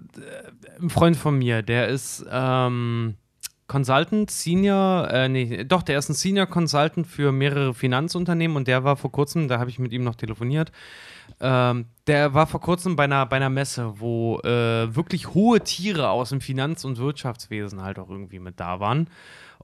[0.80, 3.16] einen Freund von mir, der ist ähm,
[3.68, 8.84] Consultant, Senior, äh, nee, doch, der ist ein Senior Consultant für mehrere Finanzunternehmen und der
[8.84, 10.72] war vor kurzem, da habe ich mit ihm noch telefoniert,
[11.40, 16.10] ähm, der war vor kurzem bei einer, bei einer Messe, wo äh, wirklich hohe Tiere
[16.10, 19.10] aus dem Finanz- und Wirtschaftswesen halt auch irgendwie mit da waren.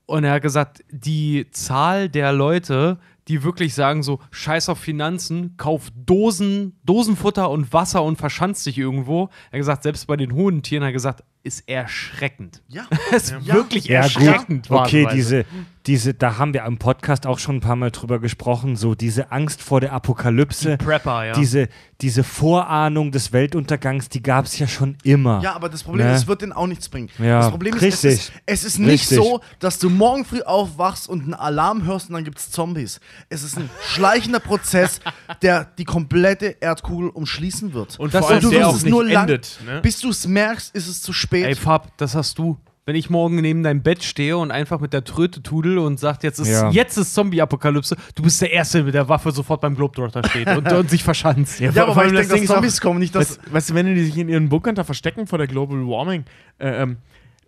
[0.07, 2.98] Und er hat gesagt, die Zahl der Leute,
[3.32, 8.77] die wirklich sagen so, scheiß auf Finanzen, kauf Dosen, Dosenfutter und Wasser und verschanzt dich
[8.77, 9.30] irgendwo.
[9.50, 12.61] Er hat gesagt, selbst bei den hohen Tieren, hat er gesagt, ist erschreckend.
[12.68, 12.84] Ja.
[13.16, 13.56] ist Ja.
[13.56, 14.16] wirklich Ja, gut.
[14.16, 14.69] erschreckend.
[14.69, 15.16] Okay, phasenweise.
[15.16, 15.45] diese,
[15.88, 19.32] diese, da haben wir am Podcast auch schon ein paar Mal drüber gesprochen, so diese
[19.32, 20.77] Angst vor der Apokalypse.
[20.77, 21.34] Prepper, ja.
[21.34, 21.69] Diese,
[22.01, 25.42] diese Vorahnung des Weltuntergangs, die gab es ja schon immer.
[25.42, 26.14] Ja, aber das Problem Ne?
[26.14, 27.10] ist, es wird denen auch nichts bringen.
[27.18, 28.11] Ja, das Problem ist, es richtig.
[28.14, 29.18] ist, es ist nicht Richtig.
[29.18, 33.00] so, dass du morgen früh aufwachst und einen Alarm hörst und dann gibt es Zombies.
[33.30, 35.00] Es ist ein schleichender Prozess,
[35.42, 38.00] der die komplette Erdkugel umschließen wird.
[38.00, 39.60] Und Das vor allem du der wirst auch es nicht nur lang- endet.
[39.66, 39.82] Ne?
[39.82, 41.45] Bis du es merkst, ist es zu spät.
[41.45, 42.58] Ey, Fab, das hast du.
[42.85, 46.24] Wenn ich morgen neben deinem Bett stehe und einfach mit der Tröte tudel und sagt,
[46.24, 46.72] jetzt ist, Ja.
[46.72, 50.48] jetzt ist Zombie-Apokalypse, du bist der Erste, der mit der Waffe sofort beim Globetrotter steht
[50.48, 51.60] und, und sich verschanzt.
[51.60, 53.38] Ja, aber weil ich denke, dass Zombies kommen, nicht dass.
[53.40, 56.26] Weißt, weißt du, wenn die sich in ihren Bunkern da verstecken vor der Global Warming,
[56.58, 56.98] äh, ähm,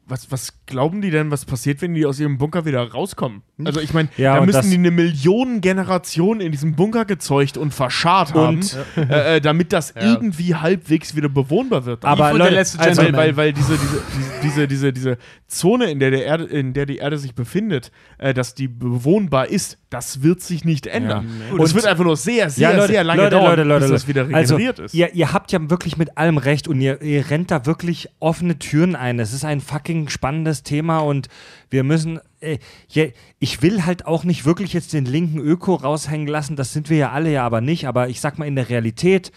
[0.06, 3.42] was, was glauben die denn, was passiert, wenn die aus ihrem Bunker wieder rauskommen?
[3.67, 8.33] Also ich meine, Ja, da müssen die eine Millionengeneration in diesem Bunker gezeugt und verscharrt
[8.33, 12.06] haben, Und- äh, äh, damit das irgendwie halbwegs wieder bewohnbar wird.
[12.06, 14.01] Aber und der Leute, letzte also, weil, weil, weil diese, diese,
[14.43, 15.17] diese, diese, diese
[15.48, 19.48] Zone, in der, der Erde, in der die Erde sich befindet, äh, dass die bewohnbar
[19.48, 21.27] ist, das wird sich nicht ändern.
[21.48, 21.53] Ja.
[21.53, 23.64] Und es Und- wird einfach nur sehr, sehr, ja, Leute, sehr lange Leute, dauern, Leute,
[23.64, 24.27] Leute, bis das Leute.
[24.30, 24.93] wieder also, regeneriert ist.
[24.95, 28.58] Ihr, ihr habt ja wirklich mit allem recht und ihr, ihr rennt da wirklich offene
[28.58, 29.19] Türen ein.
[29.19, 31.27] Es ist ein fucking spannendes Thema und
[31.69, 32.19] wir müssen.
[32.43, 33.05] Äh, ja,
[33.39, 36.97] ich will halt auch nicht wirklich jetzt den linken Öko raushängen lassen, das sind wir
[36.97, 39.31] ja alle ja aber nicht, aber ich sag mal, in der Realität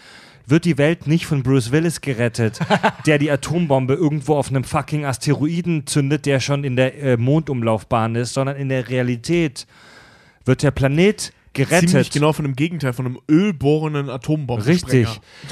[0.47, 2.59] wird die Welt nicht von Bruce Willis gerettet,
[3.05, 8.15] der die Atombombe irgendwo auf einem fucking Asteroiden zündet, der schon in der äh, Mondumlaufbahn
[8.15, 9.67] ist, sondern in der Realität
[10.45, 11.89] wird der Planet gerettet.
[11.89, 14.65] Ziemlich genau von dem Gegenteil, von einem ölbohrenden Atombomben.
[14.65, 15.07] Richtig.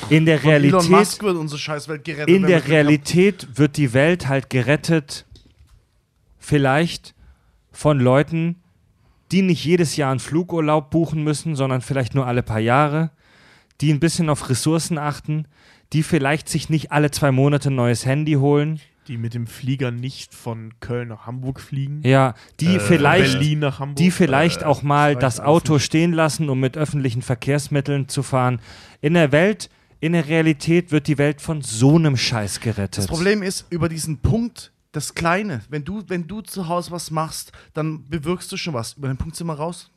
[0.10, 2.34] In der Von Elon Realität, Musk wird unsere Scheißwelt gerettet.
[2.34, 2.74] in der wir.
[2.74, 5.26] Realität wird die Welt halt gerettet,
[6.40, 7.15] vielleicht
[7.76, 8.56] von Leuten,
[9.32, 13.12] die nicht jedes Jahr einen Flugurlaub buchen müssen, sondern vielleicht nur alle paar Jahre,
[13.82, 15.48] die ein bisschen auf Ressourcen achten,
[15.94, 19.92] die vielleicht sich nicht alle zwei Monate ein neues Handy holen, Die mit dem Flieger
[19.92, 22.02] nicht von Köln nach Hamburg fliegen.
[22.04, 23.98] ja, die Äh, vielleicht Berlin nach Hamburg.
[23.98, 28.60] die vielleicht auch mal das Auto stehen lassen, um mit öffentlichen Verkehrsmitteln zu fahren.
[29.02, 32.98] In der Welt, in der Realität wird die Welt von so einem Scheiß gerettet.
[33.00, 37.12] Das Problem ist, über diesen Punkt, das Kleine, wenn du, wenn du zu Hause was
[37.12, 38.94] machst, dann bewirkst du schon was.
[38.94, 39.92] Über den Punkt sind wir raus.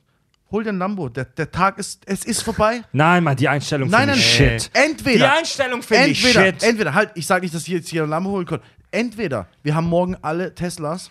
[0.50, 1.08] Hol dir ein Lambo.
[1.08, 2.82] Der, der Tag ist, es ist vorbei.
[2.92, 4.70] Nein, Mann, die Einstellung Nein, finde nein, ich shit.
[4.72, 5.18] Entweder.
[5.18, 6.62] Die Einstellung finde ich entweder, shit.
[6.62, 8.60] entweder, halt, ich sage nicht, dass ich jetzt hier ein Lambo holen kann.
[8.90, 11.10] Entweder wir haben morgen alle Teslas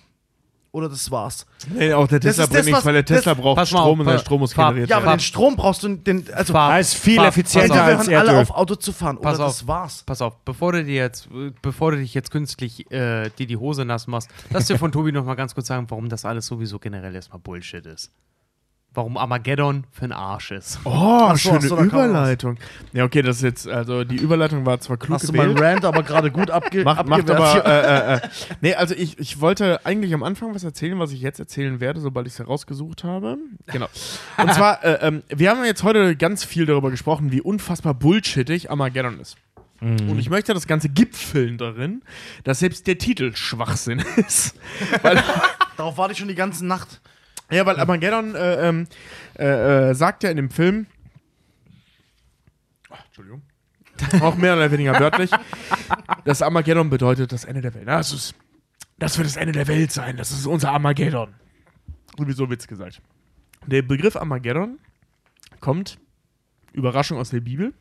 [0.77, 1.45] oder das war's.
[1.73, 4.19] Nee, auch der Tesla bringt nichts, was- weil der Tesla braucht Strom auf, und der
[4.19, 5.17] Strom muss generiert Ja, aber werden.
[5.17, 8.41] den Strom brauchst du, den, also Fahr- ist viel Pass- effizienter als hören alle Erdöl.
[8.43, 9.47] auf Auto zu fahren oder Pass auf.
[9.47, 10.03] das war's.
[10.05, 11.27] Pass auf, bevor du dir jetzt,
[11.61, 15.11] bevor du dich jetzt künstlich äh, dir die Hose nass machst, lass dir von Tobi
[15.11, 18.11] noch mal ganz kurz sagen, warum das alles sowieso generell erstmal Bullshit ist.
[18.97, 20.79] Warum Armageddon für ein Arsch ist.
[20.83, 22.57] Oh, so, schöne so, Überleitung.
[22.93, 25.83] Ja, okay, das ist jetzt, also die Überleitung war zwar klug Hast du meinen gewählt.
[25.83, 28.21] Rant aber gerade gut abge Macht, macht aber, äh, äh, äh,
[28.61, 31.99] nee, also ich, ich wollte eigentlich am Anfang was erzählen, was ich jetzt erzählen werde,
[31.99, 33.37] sobald ich es herausgesucht habe.
[33.67, 33.85] Genau.
[34.37, 38.71] Und zwar, äh, ähm, wir haben jetzt heute ganz viel darüber gesprochen, wie unfassbar bullshittig
[38.71, 39.37] Armageddon ist.
[39.79, 42.01] Und ich möchte das Ganze gipfeln darin,
[42.43, 44.55] dass selbst der Titel Schwachsinn ist.
[45.77, 46.99] Darauf warte ich schon die ganze Nacht.
[47.51, 48.87] Ja, weil Armageddon äh, ähm,
[49.37, 50.87] äh, äh, sagt ja in dem Film,
[52.89, 53.41] Ach, Entschuldigung,
[54.21, 55.31] auch mehr oder weniger wörtlich,
[56.25, 57.87] dass Armageddon bedeutet das Ende der Welt.
[57.87, 58.35] Das, ist,
[58.97, 61.33] das wird das Ende der Welt sein, das ist unser Armageddon.
[62.17, 63.01] Sowieso Witz gesagt.
[63.65, 64.79] Der Begriff Armageddon
[65.59, 65.99] kommt,
[66.73, 67.73] Überraschung aus der Bibel,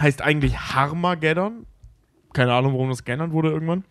[0.00, 1.66] heißt eigentlich Harmageddon.
[2.32, 3.84] Keine Ahnung, warum das geändert wurde irgendwann.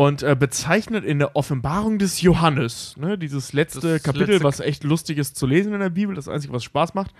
[0.00, 4.60] Und äh, bezeichnet in der Offenbarung des Johannes, ne, dieses letzte Das Kapitel, letzte- was
[4.60, 7.12] echt lustig ist zu lesen in der Bibel, das Einzige, was Spaß macht.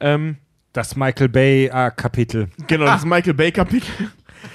[0.00, 0.36] Ähm,
[0.72, 2.48] Das Michael Bay äh, Kapitel.
[2.68, 3.90] genau, das Michael Bay Kapitel.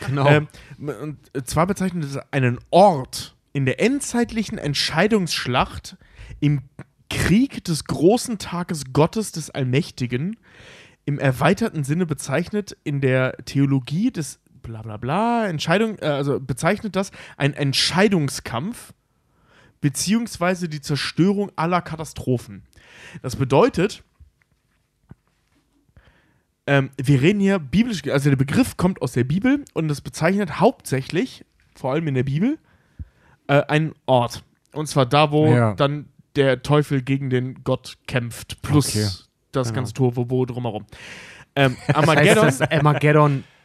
[0.08, 0.28] Genau.
[0.28, 0.48] Ähm,
[0.78, 5.98] und zwar bezeichnet es einen Ort in der endzeitlichen Entscheidungsschlacht
[6.40, 6.62] im
[7.10, 10.38] Krieg des großen Tages Gottes des Allmächtigen,
[11.06, 16.96] im erweiterten Sinne bezeichnet in der Theologie des bla bla bla, Entscheidung, äh, also bezeichnet
[16.96, 18.94] das ein Entscheidungskampf
[19.82, 22.64] beziehungsweise die Zerstörung aller Katastrophen.
[23.22, 24.04] Das bedeutet,
[26.66, 30.60] ähm, wir reden hier biblisch, also der Begriff kommt aus der Bibel und es bezeichnet
[30.60, 31.46] hauptsächlich,
[31.76, 32.58] vor allem in der Bibel,
[33.48, 34.44] äh, einen Ort.
[34.74, 35.74] Und zwar da, wo Ja.
[35.76, 39.08] dann der Teufel gegen den Gott kämpft, plus Okay.
[39.52, 39.76] das Genau.
[39.78, 40.86] ganze Tohuwabohu drumherum.
[41.56, 42.62] Ähm, das heißt, Armageddon, das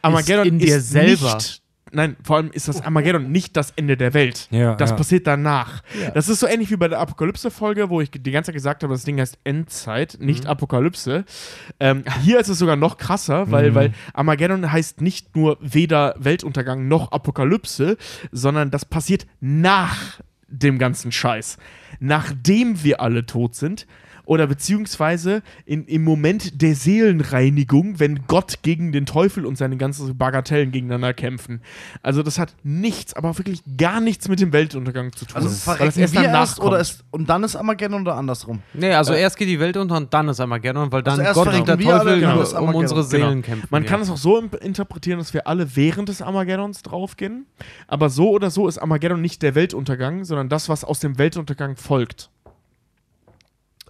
[0.03, 1.35] Armageddon, ist in dir ist selber.
[1.35, 4.47] Nicht, nein, vor allem ist das Armageddon nicht das Ende der Welt.
[4.51, 4.95] Ja, das ja.
[4.95, 5.81] passiert danach.
[6.13, 8.93] Das ist so ähnlich wie bei der Apokalypse-Folge, wo ich die ganze Zeit gesagt habe,
[8.93, 11.25] das Ding heißt Endzeit, nicht Apokalypse.
[11.79, 16.87] Ähm, hier ist es sogar noch krasser, weil, weil Armageddon heißt nicht nur weder Weltuntergang
[16.87, 17.97] noch Apokalypse,
[18.31, 21.57] sondern das passiert nach dem ganzen Scheiß.
[21.99, 23.87] Nachdem wir alle tot sind
[24.25, 30.17] Oder beziehungsweise in, im Moment der Seelenreinigung, wenn Gott gegen den Teufel und seine ganzen
[30.17, 31.61] Bagatellen gegeneinander kämpfen.
[32.01, 35.35] Also das hat nichts, aber wirklich gar nichts mit dem Weltuntergang zu tun.
[35.35, 38.59] Also verrecken erst wir erst oder ist, und dann ist Armageddon oder andersrum?
[38.73, 41.53] Nee, also erst geht die Welt unter und dann ist Armageddon, weil dann Also Gott
[41.53, 43.45] und der Teufel genau, um unsere Seelen Genau.
[43.45, 43.67] kämpfen.
[43.69, 43.89] Man ja.
[43.89, 47.45] kann es auch so interpretieren, dass wir alle während des Armageddons draufgehen.
[47.87, 51.75] Aber so oder so ist Armageddon nicht der Weltuntergang, sondern das, was aus dem Weltuntergang
[51.75, 52.29] folgt.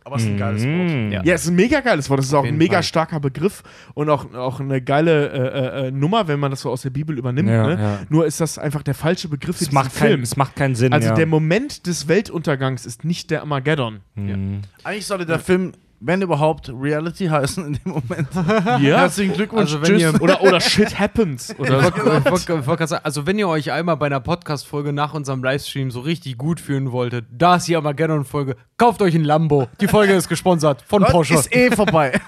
[0.05, 0.91] Aber es ist ein geiles Wort.
[0.91, 1.11] Mm.
[1.11, 1.23] Ja.
[1.23, 2.19] Ja, es ist ein mega geiles Wort.
[2.19, 2.83] Das ist auch ein mega Fall.
[2.83, 6.81] starker Begriff und auch, auch eine geile äh, äh, Nummer, wenn man das so aus
[6.81, 7.49] der Bibel übernimmt.
[7.49, 7.81] Ja, ne?
[7.81, 7.99] ja.
[8.09, 10.21] Nur ist das einfach der falsche Begriff für Es macht, kein, Film.
[10.21, 10.93] es macht keinen Sinn.
[10.93, 11.15] Also ja.
[11.15, 14.01] der Moment des Weltuntergangs ist nicht der Armageddon.
[14.15, 14.61] Mhm.
[14.83, 15.71] Eigentlich sollte der Film,
[16.05, 18.27] wenn überhaupt, Reality heißen in dem Moment.
[18.83, 18.97] Ja.
[18.99, 19.73] Herzlichen Glückwunsch.
[19.73, 21.55] Also wenn ihr- oder, oder Shit Happens.
[21.57, 26.37] Oder sagen, also wenn ihr euch einmal bei einer Podcast-Folge nach unserem Livestream so richtig
[26.37, 29.67] gut fühlen wolltet, da ist die Armageddon-Folge, kauft euch ein Lambo.
[29.79, 31.35] Die Folge ist gesponsert von Porsche.
[31.35, 32.13] ist eh vorbei.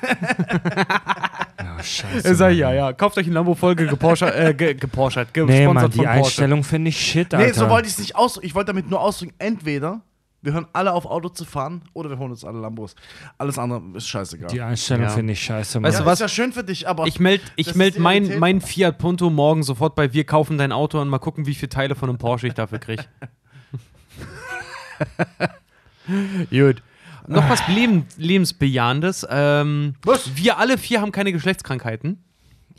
[1.58, 2.36] Ah, scheiße.
[2.36, 5.90] Sag ich, ja, ja, kauft euch ein Lambo-Folge geporsche, äh, ge, geporschert, gesponsert Nee, Mann,
[5.90, 6.20] die von Porsche.
[6.24, 7.46] Einstellung finde ich shit, Alter.
[7.48, 8.48] nee, so wollte ich es nicht ausdrücken.
[8.48, 10.02] Ich wollte damit nur ausdrücken, entweder
[10.46, 12.96] wir hören alle auf Auto zu fahren oder wir holen uns alle Lambos.
[13.40, 14.48] Alles andere ist scheißegal.
[14.50, 15.10] Die Einstellung Ja.
[15.10, 15.90] finde ich scheiße, Mann.
[15.90, 16.14] Weißt ja, du was?
[16.14, 19.64] ist ja schön für dich, aber Ich melde ich meld mein, mein Fiat Punto morgen
[19.64, 22.48] sofort bei Wir kaufen dein Auto und mal gucken, wie viele Teile von einem Porsche
[22.48, 23.04] ich dafür kriege.
[26.50, 26.82] Gut.
[27.28, 29.26] Noch was Leben, Lebensbejahendes.
[29.30, 30.36] Ähm, Was?
[30.36, 32.24] Wir alle vier haben keine Geschlechtskrankheiten.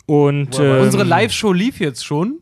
[0.07, 2.39] Und ähm, Unsere Live-Show lief jetzt schon.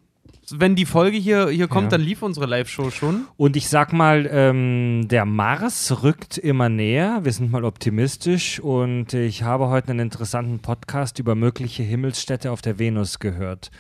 [0.51, 1.99] Wenn die Folge hier, hier kommt, Ja.
[1.99, 3.27] dann lief unsere Live-Show schon.
[3.37, 7.21] Und ich sag mal, ähm, der Mars rückt immer näher.
[7.25, 8.61] Wir sind mal optimistisch.
[8.61, 13.71] Und ich habe heute einen interessanten Podcast über mögliche Himmelsstädte auf der Venus gehört.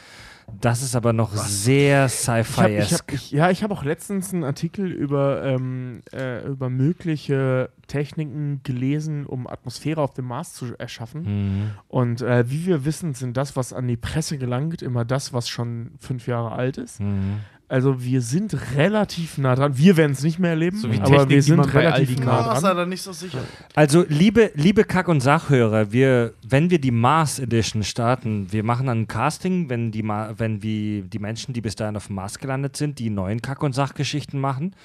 [0.60, 3.12] Das ist aber noch sehr sci-fi-esk.
[3.12, 8.60] hab, ich, ja, ich habe auch letztens einen Artikel über, ähm, äh, über mögliche Techniken
[8.62, 11.22] gelesen, um Atmosphäre auf dem Mars zu erschaffen.
[11.22, 11.70] Mhm.
[11.88, 15.48] Und äh, wie wir wissen, sind das, was an die Presse gelangt, immer das, was
[15.48, 17.00] schon fünf Jahre alt ist.
[17.00, 17.40] Mhm.
[17.66, 19.76] Also wir sind relativ nah dran.
[19.76, 22.50] Wir werden es nicht mehr erleben, So wie aber Technik, wir die sind relativ nah.
[22.50, 22.76] Ah, dran.
[22.76, 23.40] da nicht so sicher.
[23.74, 28.86] Also, liebe, liebe Kack- und Sachhörer, wir, wenn wir die Mars Edition starten, wir machen
[28.86, 32.38] dann ein Casting, wenn die, wenn wir die Menschen, die bis dahin auf dem Mars
[32.38, 34.76] gelandet sind, die neuen Kack- und Sachgeschichten machen.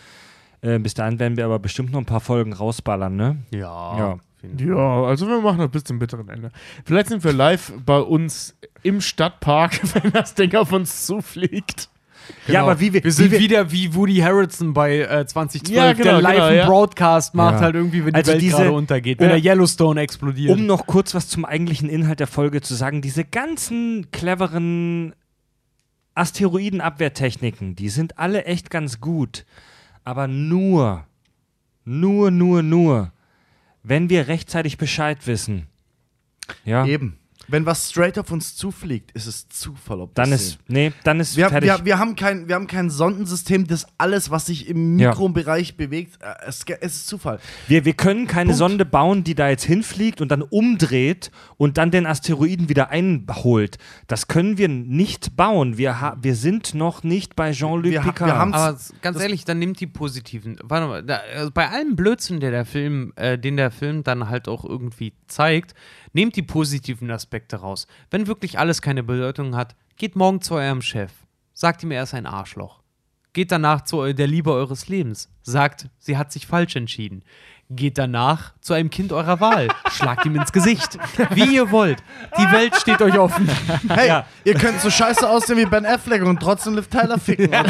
[0.61, 3.38] Äh, bis dahin werden wir aber bestimmt noch ein paar Folgen rausballern, ne?
[3.51, 3.98] Ja.
[3.98, 4.17] Ja.
[4.58, 6.49] Ja, also wir machen das bis zum bitteren Ende.
[6.85, 11.90] Vielleicht sind wir live bei uns im Stadtpark, wenn das Ding auf uns zufliegt.
[12.48, 15.69] Ja, aber wie wir, Wir sind wie wir wieder wie Woody Harrelson bei äh, 2012,
[15.75, 16.66] Ja, genau, der live genau, einen ja.
[16.67, 17.61] Broadcast macht, Ja.
[17.61, 20.51] halt irgendwie, wenn die Also Welt diese- gerade untergeht, wenn der Yellowstone explodiert.
[20.58, 25.14] Um noch kurz was zum eigentlichen Inhalt der Folge zu sagen, diese ganzen cleveren
[26.16, 29.45] Asteroidenabwehrtechniken, die sind alle echt ganz gut.
[30.03, 31.06] Aber nur,
[31.85, 33.11] nur, nur, nur,
[33.83, 35.67] wenn wir rechtzeitig Bescheid wissen.
[36.66, 37.18] Ja, Eben.
[37.52, 41.19] Wenn was straight auf uns zufliegt, ist es Zufall, ob dann das ist, nee, dann
[41.19, 41.69] ist Wir, fertig.
[41.69, 45.10] wir, wir, haben kein, wir haben kein Sondensystem, das alles, was sich im Ja.
[45.10, 47.40] Mikrobereich bewegt, äh, es, es ist Zufall.
[47.68, 48.58] Wir, wir können keine Punkt.
[48.58, 53.78] Sonde bauen, die da jetzt hinfliegt und dann umdreht und dann den Asteroiden wieder einholt.
[54.08, 55.78] Das können wir nicht bauen.
[55.78, 58.19] Wir, ha wir sind noch nicht bei Jean-Luc Picard.
[58.22, 60.58] wir haben- Aber ganz ehrlich, dann nimmt die positiven.
[60.64, 64.30] Warte mal, da, also bei allem Blödsinn, der der Film, äh, den der Film dann
[64.30, 65.74] halt auch irgendwie zeigt,
[66.14, 67.88] nehmt die positiven Aspekte raus.
[68.10, 71.12] Wenn wirklich alles keine Bedeutung hat, geht morgen zu eurem Chef.
[71.54, 72.82] Sagt ihm, er ist ein Arschloch.
[73.34, 75.30] Geht danach zu der Liebe eures Lebens.
[75.44, 77.24] Sagt, sie hat sich falsch entschieden.
[77.72, 79.67] Geht danach zu einem Kind eurer Wahl.
[79.91, 80.98] Schlagt ihm ins Gesicht.
[81.35, 81.99] Wie ihr wollt.
[82.35, 83.48] Die Welt steht euch offen.
[83.88, 87.51] Hey, ihr könnt so scheiße aussehen wie Ben Affleck und trotzdem Liv Tyler ficken.
[87.51, 87.64] Ja,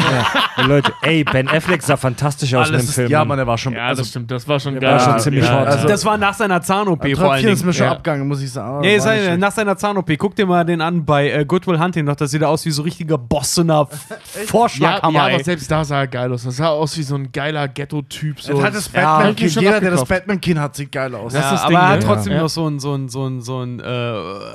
[0.56, 3.10] Ja, Leute, ey, Ben Affleck sah fantastisch aus in dem ist, Film.
[3.10, 3.74] ja Mann, er war schon.
[3.74, 5.00] Ja, also, das stimmt, das war schon war geil.
[5.00, 5.66] schon ziemlich hot.
[5.66, 7.92] also- das war nach seiner Zahn-OP vor Tröpfchen ist mir schon Ja.
[7.92, 8.80] abgegangen, muss ich sagen.
[8.80, 11.78] Nee, War sei, nach seiner Zahn-OP, guck dir mal den an bei äh, Good Will
[11.78, 15.28] Hunting noch, das sieht aus wie so richtiger Boss in einer Ja, Vorschlaghammer.
[15.28, 16.44] ja, aber selbst da sah er geil aus.
[16.44, 18.40] Das sah aus wie so ein geiler Ghetto-Typ.
[18.40, 18.54] So.
[18.54, 20.26] Das hat das Ja, schon Jeder, der das abgekauft.
[20.26, 21.32] Batman-Kind hat, sieht geil aus.
[21.32, 22.40] Das ja, ist das aber Ding, er hat trotzdem Ja.
[22.42, 23.86] noch so ein, so ein, so ein, so ein äh,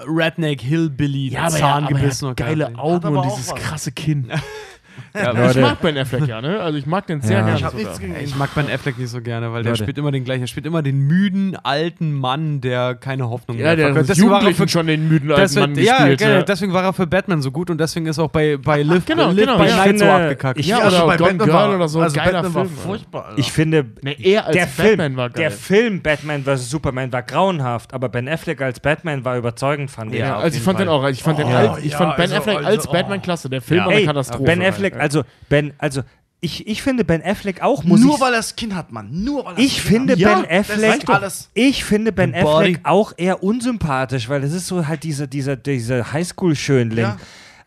[0.08, 2.78] Redneck-Hillbilly ja, aber, aber Zahngebiss noch hat geile.
[2.78, 3.56] Augen und dieses was.
[3.56, 4.32] krasse Kinn.
[5.14, 5.62] Ja, Ich Leute.
[5.62, 6.60] mag Ben Affleck ja, ne?
[6.60, 7.44] Also ich mag den sehr Ja.
[7.46, 7.58] gerne.
[7.58, 7.86] ich hab sogar.
[7.86, 8.22] nichts gegen ihn.
[8.24, 9.84] ich mag Ben Affleck nicht so gerne, weil der Leute.
[9.84, 10.42] spielt immer den gleichen.
[10.44, 14.30] Er spielt immer den müden, alten Mann, der keine Hoffnung Ja, mehr der hat Deswegen
[14.30, 16.20] war er für- schon den müden alten Deswegen, Mann ja, gespielt.
[16.20, 16.42] genau, ja.
[16.44, 19.28] deswegen war er für Batman so gut und deswegen ist auch bei, bei Live, Genau,
[19.32, 19.76] Live genau, by ja.
[19.78, 20.60] Night Ich so abgekackt.
[20.60, 22.02] ich- ja, also oder bei Gone Batman Girl war- oder so.
[22.02, 22.78] also geiler Batman Film.
[22.78, 23.26] war furchtbar.
[23.28, 23.40] Alter.
[23.40, 25.42] Ich finde, Nee, er als der Batman Film, war geil.
[25.44, 26.70] der Film Batman vs.
[26.70, 30.20] Superman war grauenhaft, aber Ben Affleck als Batman war überzeugend, fand ich.
[30.20, 32.24] Ja, Ja, auf also ich fand den auch, ich fand den Oh, ich fand Ben
[32.24, 32.92] also- Affleck also, als oh.
[32.92, 33.50] Batman klasse.
[33.50, 34.44] Der Film war eine Katastrophe.
[34.44, 35.00] Ben Affleck, Ja.
[35.00, 36.02] also Ben, also
[36.42, 39.24] ich, ich finde Ben Affleck auch, muss Nur ich weil er Skin hat, Mann.
[39.24, 40.46] Nur weil er ich Skin finde hat.
[40.46, 41.50] Ben das Affleck alles.
[41.56, 42.66] ich finde Ben The Body.
[42.74, 47.00] Affleck auch eher unsympathisch, weil das ist so halt dieser dieser dieser Highschool-Schönling.
[47.06, 47.18] Ja.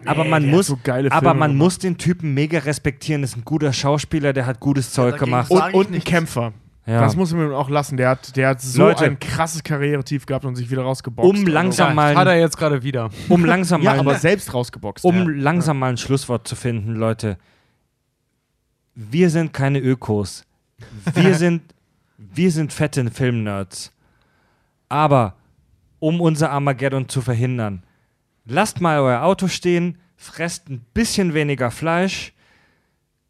[0.04, 1.64] Aber Nee, man muss so geile aber man gemacht.
[1.64, 5.24] muss den Typen mega respektieren, das ist ein guter Schauspieler, der hat gutes Zeug dagegen
[5.32, 5.48] gemacht.
[5.52, 6.04] sag Und, und ein.
[6.04, 6.52] Kämpfer.
[6.88, 7.02] Ja.
[7.02, 7.98] Das muss man ihm auch lassen.
[7.98, 9.04] Der hat, der hat so Leute.
[9.04, 11.28] ein krasses Karrieretief gehabt und sich wieder rausgeboxt.
[11.28, 13.10] Um langsam Ja, mal hat er jetzt gerade wieder.
[13.28, 15.04] um langsam Ja, mal aber selbst rausgeboxt.
[15.04, 15.24] um ja.
[15.42, 17.36] langsam mal ein Schlusswort zu finden, Leute.
[18.94, 20.44] Wir sind keine Ökos.
[21.14, 21.62] Wir sind,
[22.16, 23.92] wir sind fette Filmnerds.
[24.88, 25.34] Aber
[25.98, 27.82] um unser Armageddon zu verhindern,
[28.46, 32.32] lasst mal euer Auto stehen, fresst ein bisschen weniger Fleisch,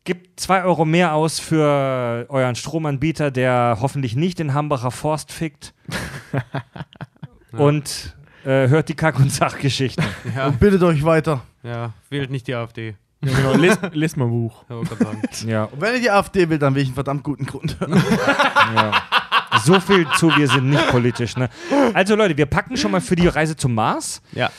[0.08, 5.74] gebt zwei Euro mehr aus für euren Stromanbieter, der hoffentlich nicht den Hambacher Forst fickt.
[7.52, 10.04] Und äh, hört die Kack- und Sachgeschichten.
[10.36, 11.42] Ja, Und bildet euch weiter.
[11.62, 12.94] ja, wählt nicht die AfD.
[13.24, 13.52] Ja, genau.
[13.54, 14.64] Lest, lest mal ein Buch.
[15.46, 17.76] Ja, Und wenn ihr die AfD will, dann will ich einen verdammt guten Grund.
[18.74, 19.02] Ja.
[19.64, 21.36] So viel zu, wir sind nicht politisch.
[21.36, 21.48] Ne?
[21.94, 24.50] Also Leute, wir packen schon mal für die Reise zum Mars ja,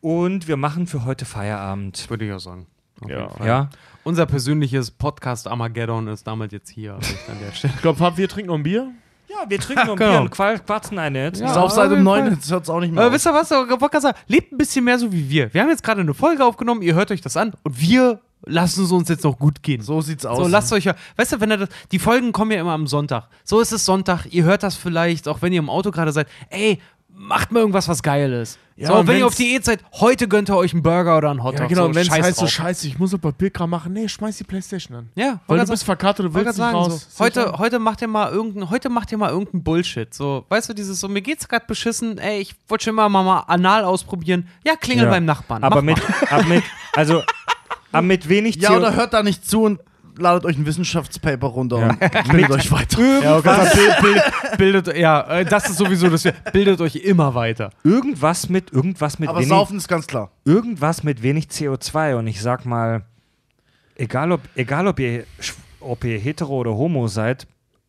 [0.00, 2.10] und wir machen für heute Feierabend.
[2.10, 2.66] würde ich auch sagen.
[3.00, 3.18] Auf Ja.
[3.20, 3.46] jeden Fall.
[3.46, 3.70] Ja,
[4.04, 7.72] Unser persönliches Podcast Armageddon ist damit jetzt hier ich an der Stelle.
[7.76, 8.90] Ich glaube, wir trinken noch ein Bier.
[9.28, 10.10] ja wir trinken noch ein Genau.
[10.12, 11.40] Bier und qual- quatschen eine jetzt.
[11.40, 11.52] Ja.
[11.52, 12.32] Sauf seit auf um jeden 9, Fall.
[12.32, 13.14] jetzt hört es auch nicht mehr Aber auf.
[13.14, 13.48] wisst ihr was?
[13.48, 15.52] Sagen, lebt ein bisschen mehr so wie wir.
[15.52, 18.84] Wir haben jetzt gerade eine Folge aufgenommen, ihr hört euch das an und wir lassen
[18.84, 19.82] es uns jetzt noch gut gehen.
[19.82, 20.38] So sieht's aus.
[20.38, 22.86] So, lasst euch ja, weißt du, wenn ihr das, die Folgen kommen ja immer am
[22.86, 23.28] Sonntag.
[23.44, 26.28] So ist es Sonntag, ihr hört das vielleicht, auch wenn ihr im Auto gerade seid,
[26.48, 28.58] ey, macht mal irgendwas, was geil ist.
[28.76, 31.30] Ja, so, und wenn ihr auf Diät seid, heute gönnt ihr euch einen Burger oder
[31.30, 31.62] einen Hotdog.
[31.62, 31.82] Ja, genau.
[31.82, 33.92] so, und wenn es heißt so scheiße, ich muss noch Papierkram machen.
[33.92, 35.08] Nee, schmeiß die Playstation an.
[35.16, 37.08] Ja, Weil du bist verkartet, du willst nicht sagen, raus.
[37.10, 40.14] so, heute, heute macht ihr mal irgendein, heute macht ihr mal irgendein Bullshit.
[40.14, 43.24] So, weißt du, dieses so, mir geht's gerade beschissen, ey, ich wollte schon immer mal,
[43.24, 44.46] mal anal ausprobieren.
[44.64, 45.10] Ja, klingel Ja.
[45.10, 45.64] beim Nachbarn.
[45.64, 46.62] Aber Mach mit, aber mit,
[46.94, 47.22] also,
[47.90, 49.80] aber mit wenig Ja, oder hört da nicht zu und
[50.20, 51.98] ladet euch ein Wissenschaftspaper runter und
[52.30, 53.22] bildet euch weiter.
[53.22, 53.68] Ja, okay.
[53.74, 54.22] Bild, Bild,
[54.58, 56.24] bildet, ja, äh, das ist sowieso das.
[56.52, 57.70] Bildet euch immer weiter.
[57.84, 60.30] irgendwas mit irgendwas mit Aber wenig saufen ist ganz klar.
[60.44, 63.02] irgendwas mit wenig CO2 und ich sag mal
[63.96, 65.24] egal ob egal ob ihr
[65.80, 67.46] ob ihr hetero oder homo seid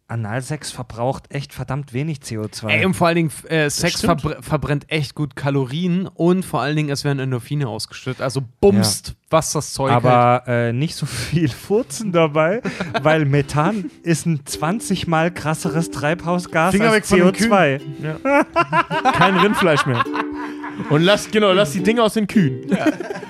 [0.09, 2.67] Analsex verbraucht echt verdammt wenig CO2.
[2.67, 6.75] Ey, und vor allen Dingen, äh, Sex verbr verbrennt echt gut Kalorien und vor allen
[6.75, 8.21] Dingen, es werden Endorphine ausgeschüttet.
[8.21, 10.05] Also bumst, was das Zeug hält.
[10.05, 12.61] aber äh, nicht so viel Furzen dabei,
[13.01, 19.11] weil Methan ist ein 20 mal krasseres Treibhausgas Finger weg als von den CO2.
[19.13, 20.03] Kein Rindfleisch mehr.
[20.89, 22.65] Und lass, genau, lass die Dinge aus den Kühen.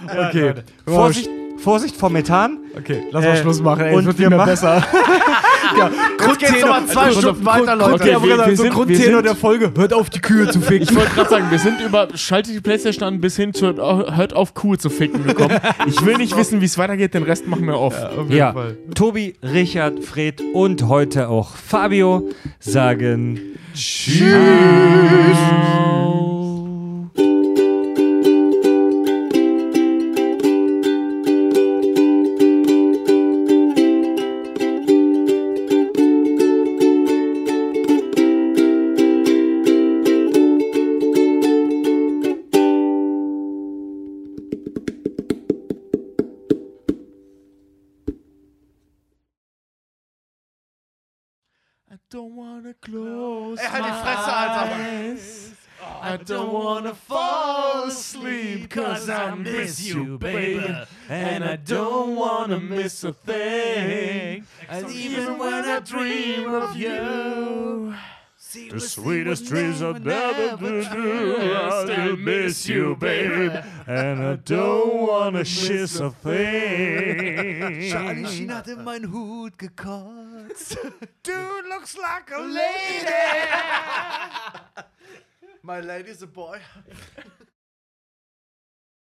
[0.06, 0.54] Okay,
[0.86, 1.30] Vorsicht,
[1.62, 2.58] Vorsicht vor Methan.
[2.78, 3.86] Okay, lass mal Äh, Schluss machen.
[3.86, 4.84] Ey, und es wird wir nicht mehr machen- besser.
[6.40, 7.94] Geht's nochmal zwei Also, Stunden weiter, Leute.
[7.96, 10.48] okay, aber wir- wir, wir so sind- Grundtenor sind- der Folge, hört auf die Kühe
[10.50, 10.88] zu ficken.
[10.90, 14.34] Ich wollte gerade sagen, wir sind über schaltet die Playstation an bis hin zu hört
[14.34, 15.58] auf Kuh zu ficken gekommen.
[15.86, 17.96] Ich will nicht wissen, wie es weitergeht, den Rest machen wir off.
[18.30, 18.54] Ja,
[18.96, 22.30] Tobi, Richard, Fred und heute auch Fabio
[22.60, 23.40] sagen
[23.74, 24.24] Tschüss.
[25.32, 26.39] I
[52.82, 55.20] close Ey, halt die Fresse, Alter.
[56.02, 60.76] I don't wanna fall asleep cause I miss you, baby.
[61.10, 64.46] And I don't wanna miss a thing.
[64.70, 67.96] And even when I dream of you.
[68.52, 70.84] The sweetest dreams I've never been.
[70.84, 73.56] I still miss you, baby.
[73.86, 77.92] And I don't wanna miss a thing.
[77.92, 80.78] Charlie hat in meinen Hut gekotzt.
[81.22, 83.24] Dude looks like a lady.
[85.62, 86.60] My lady's a boy.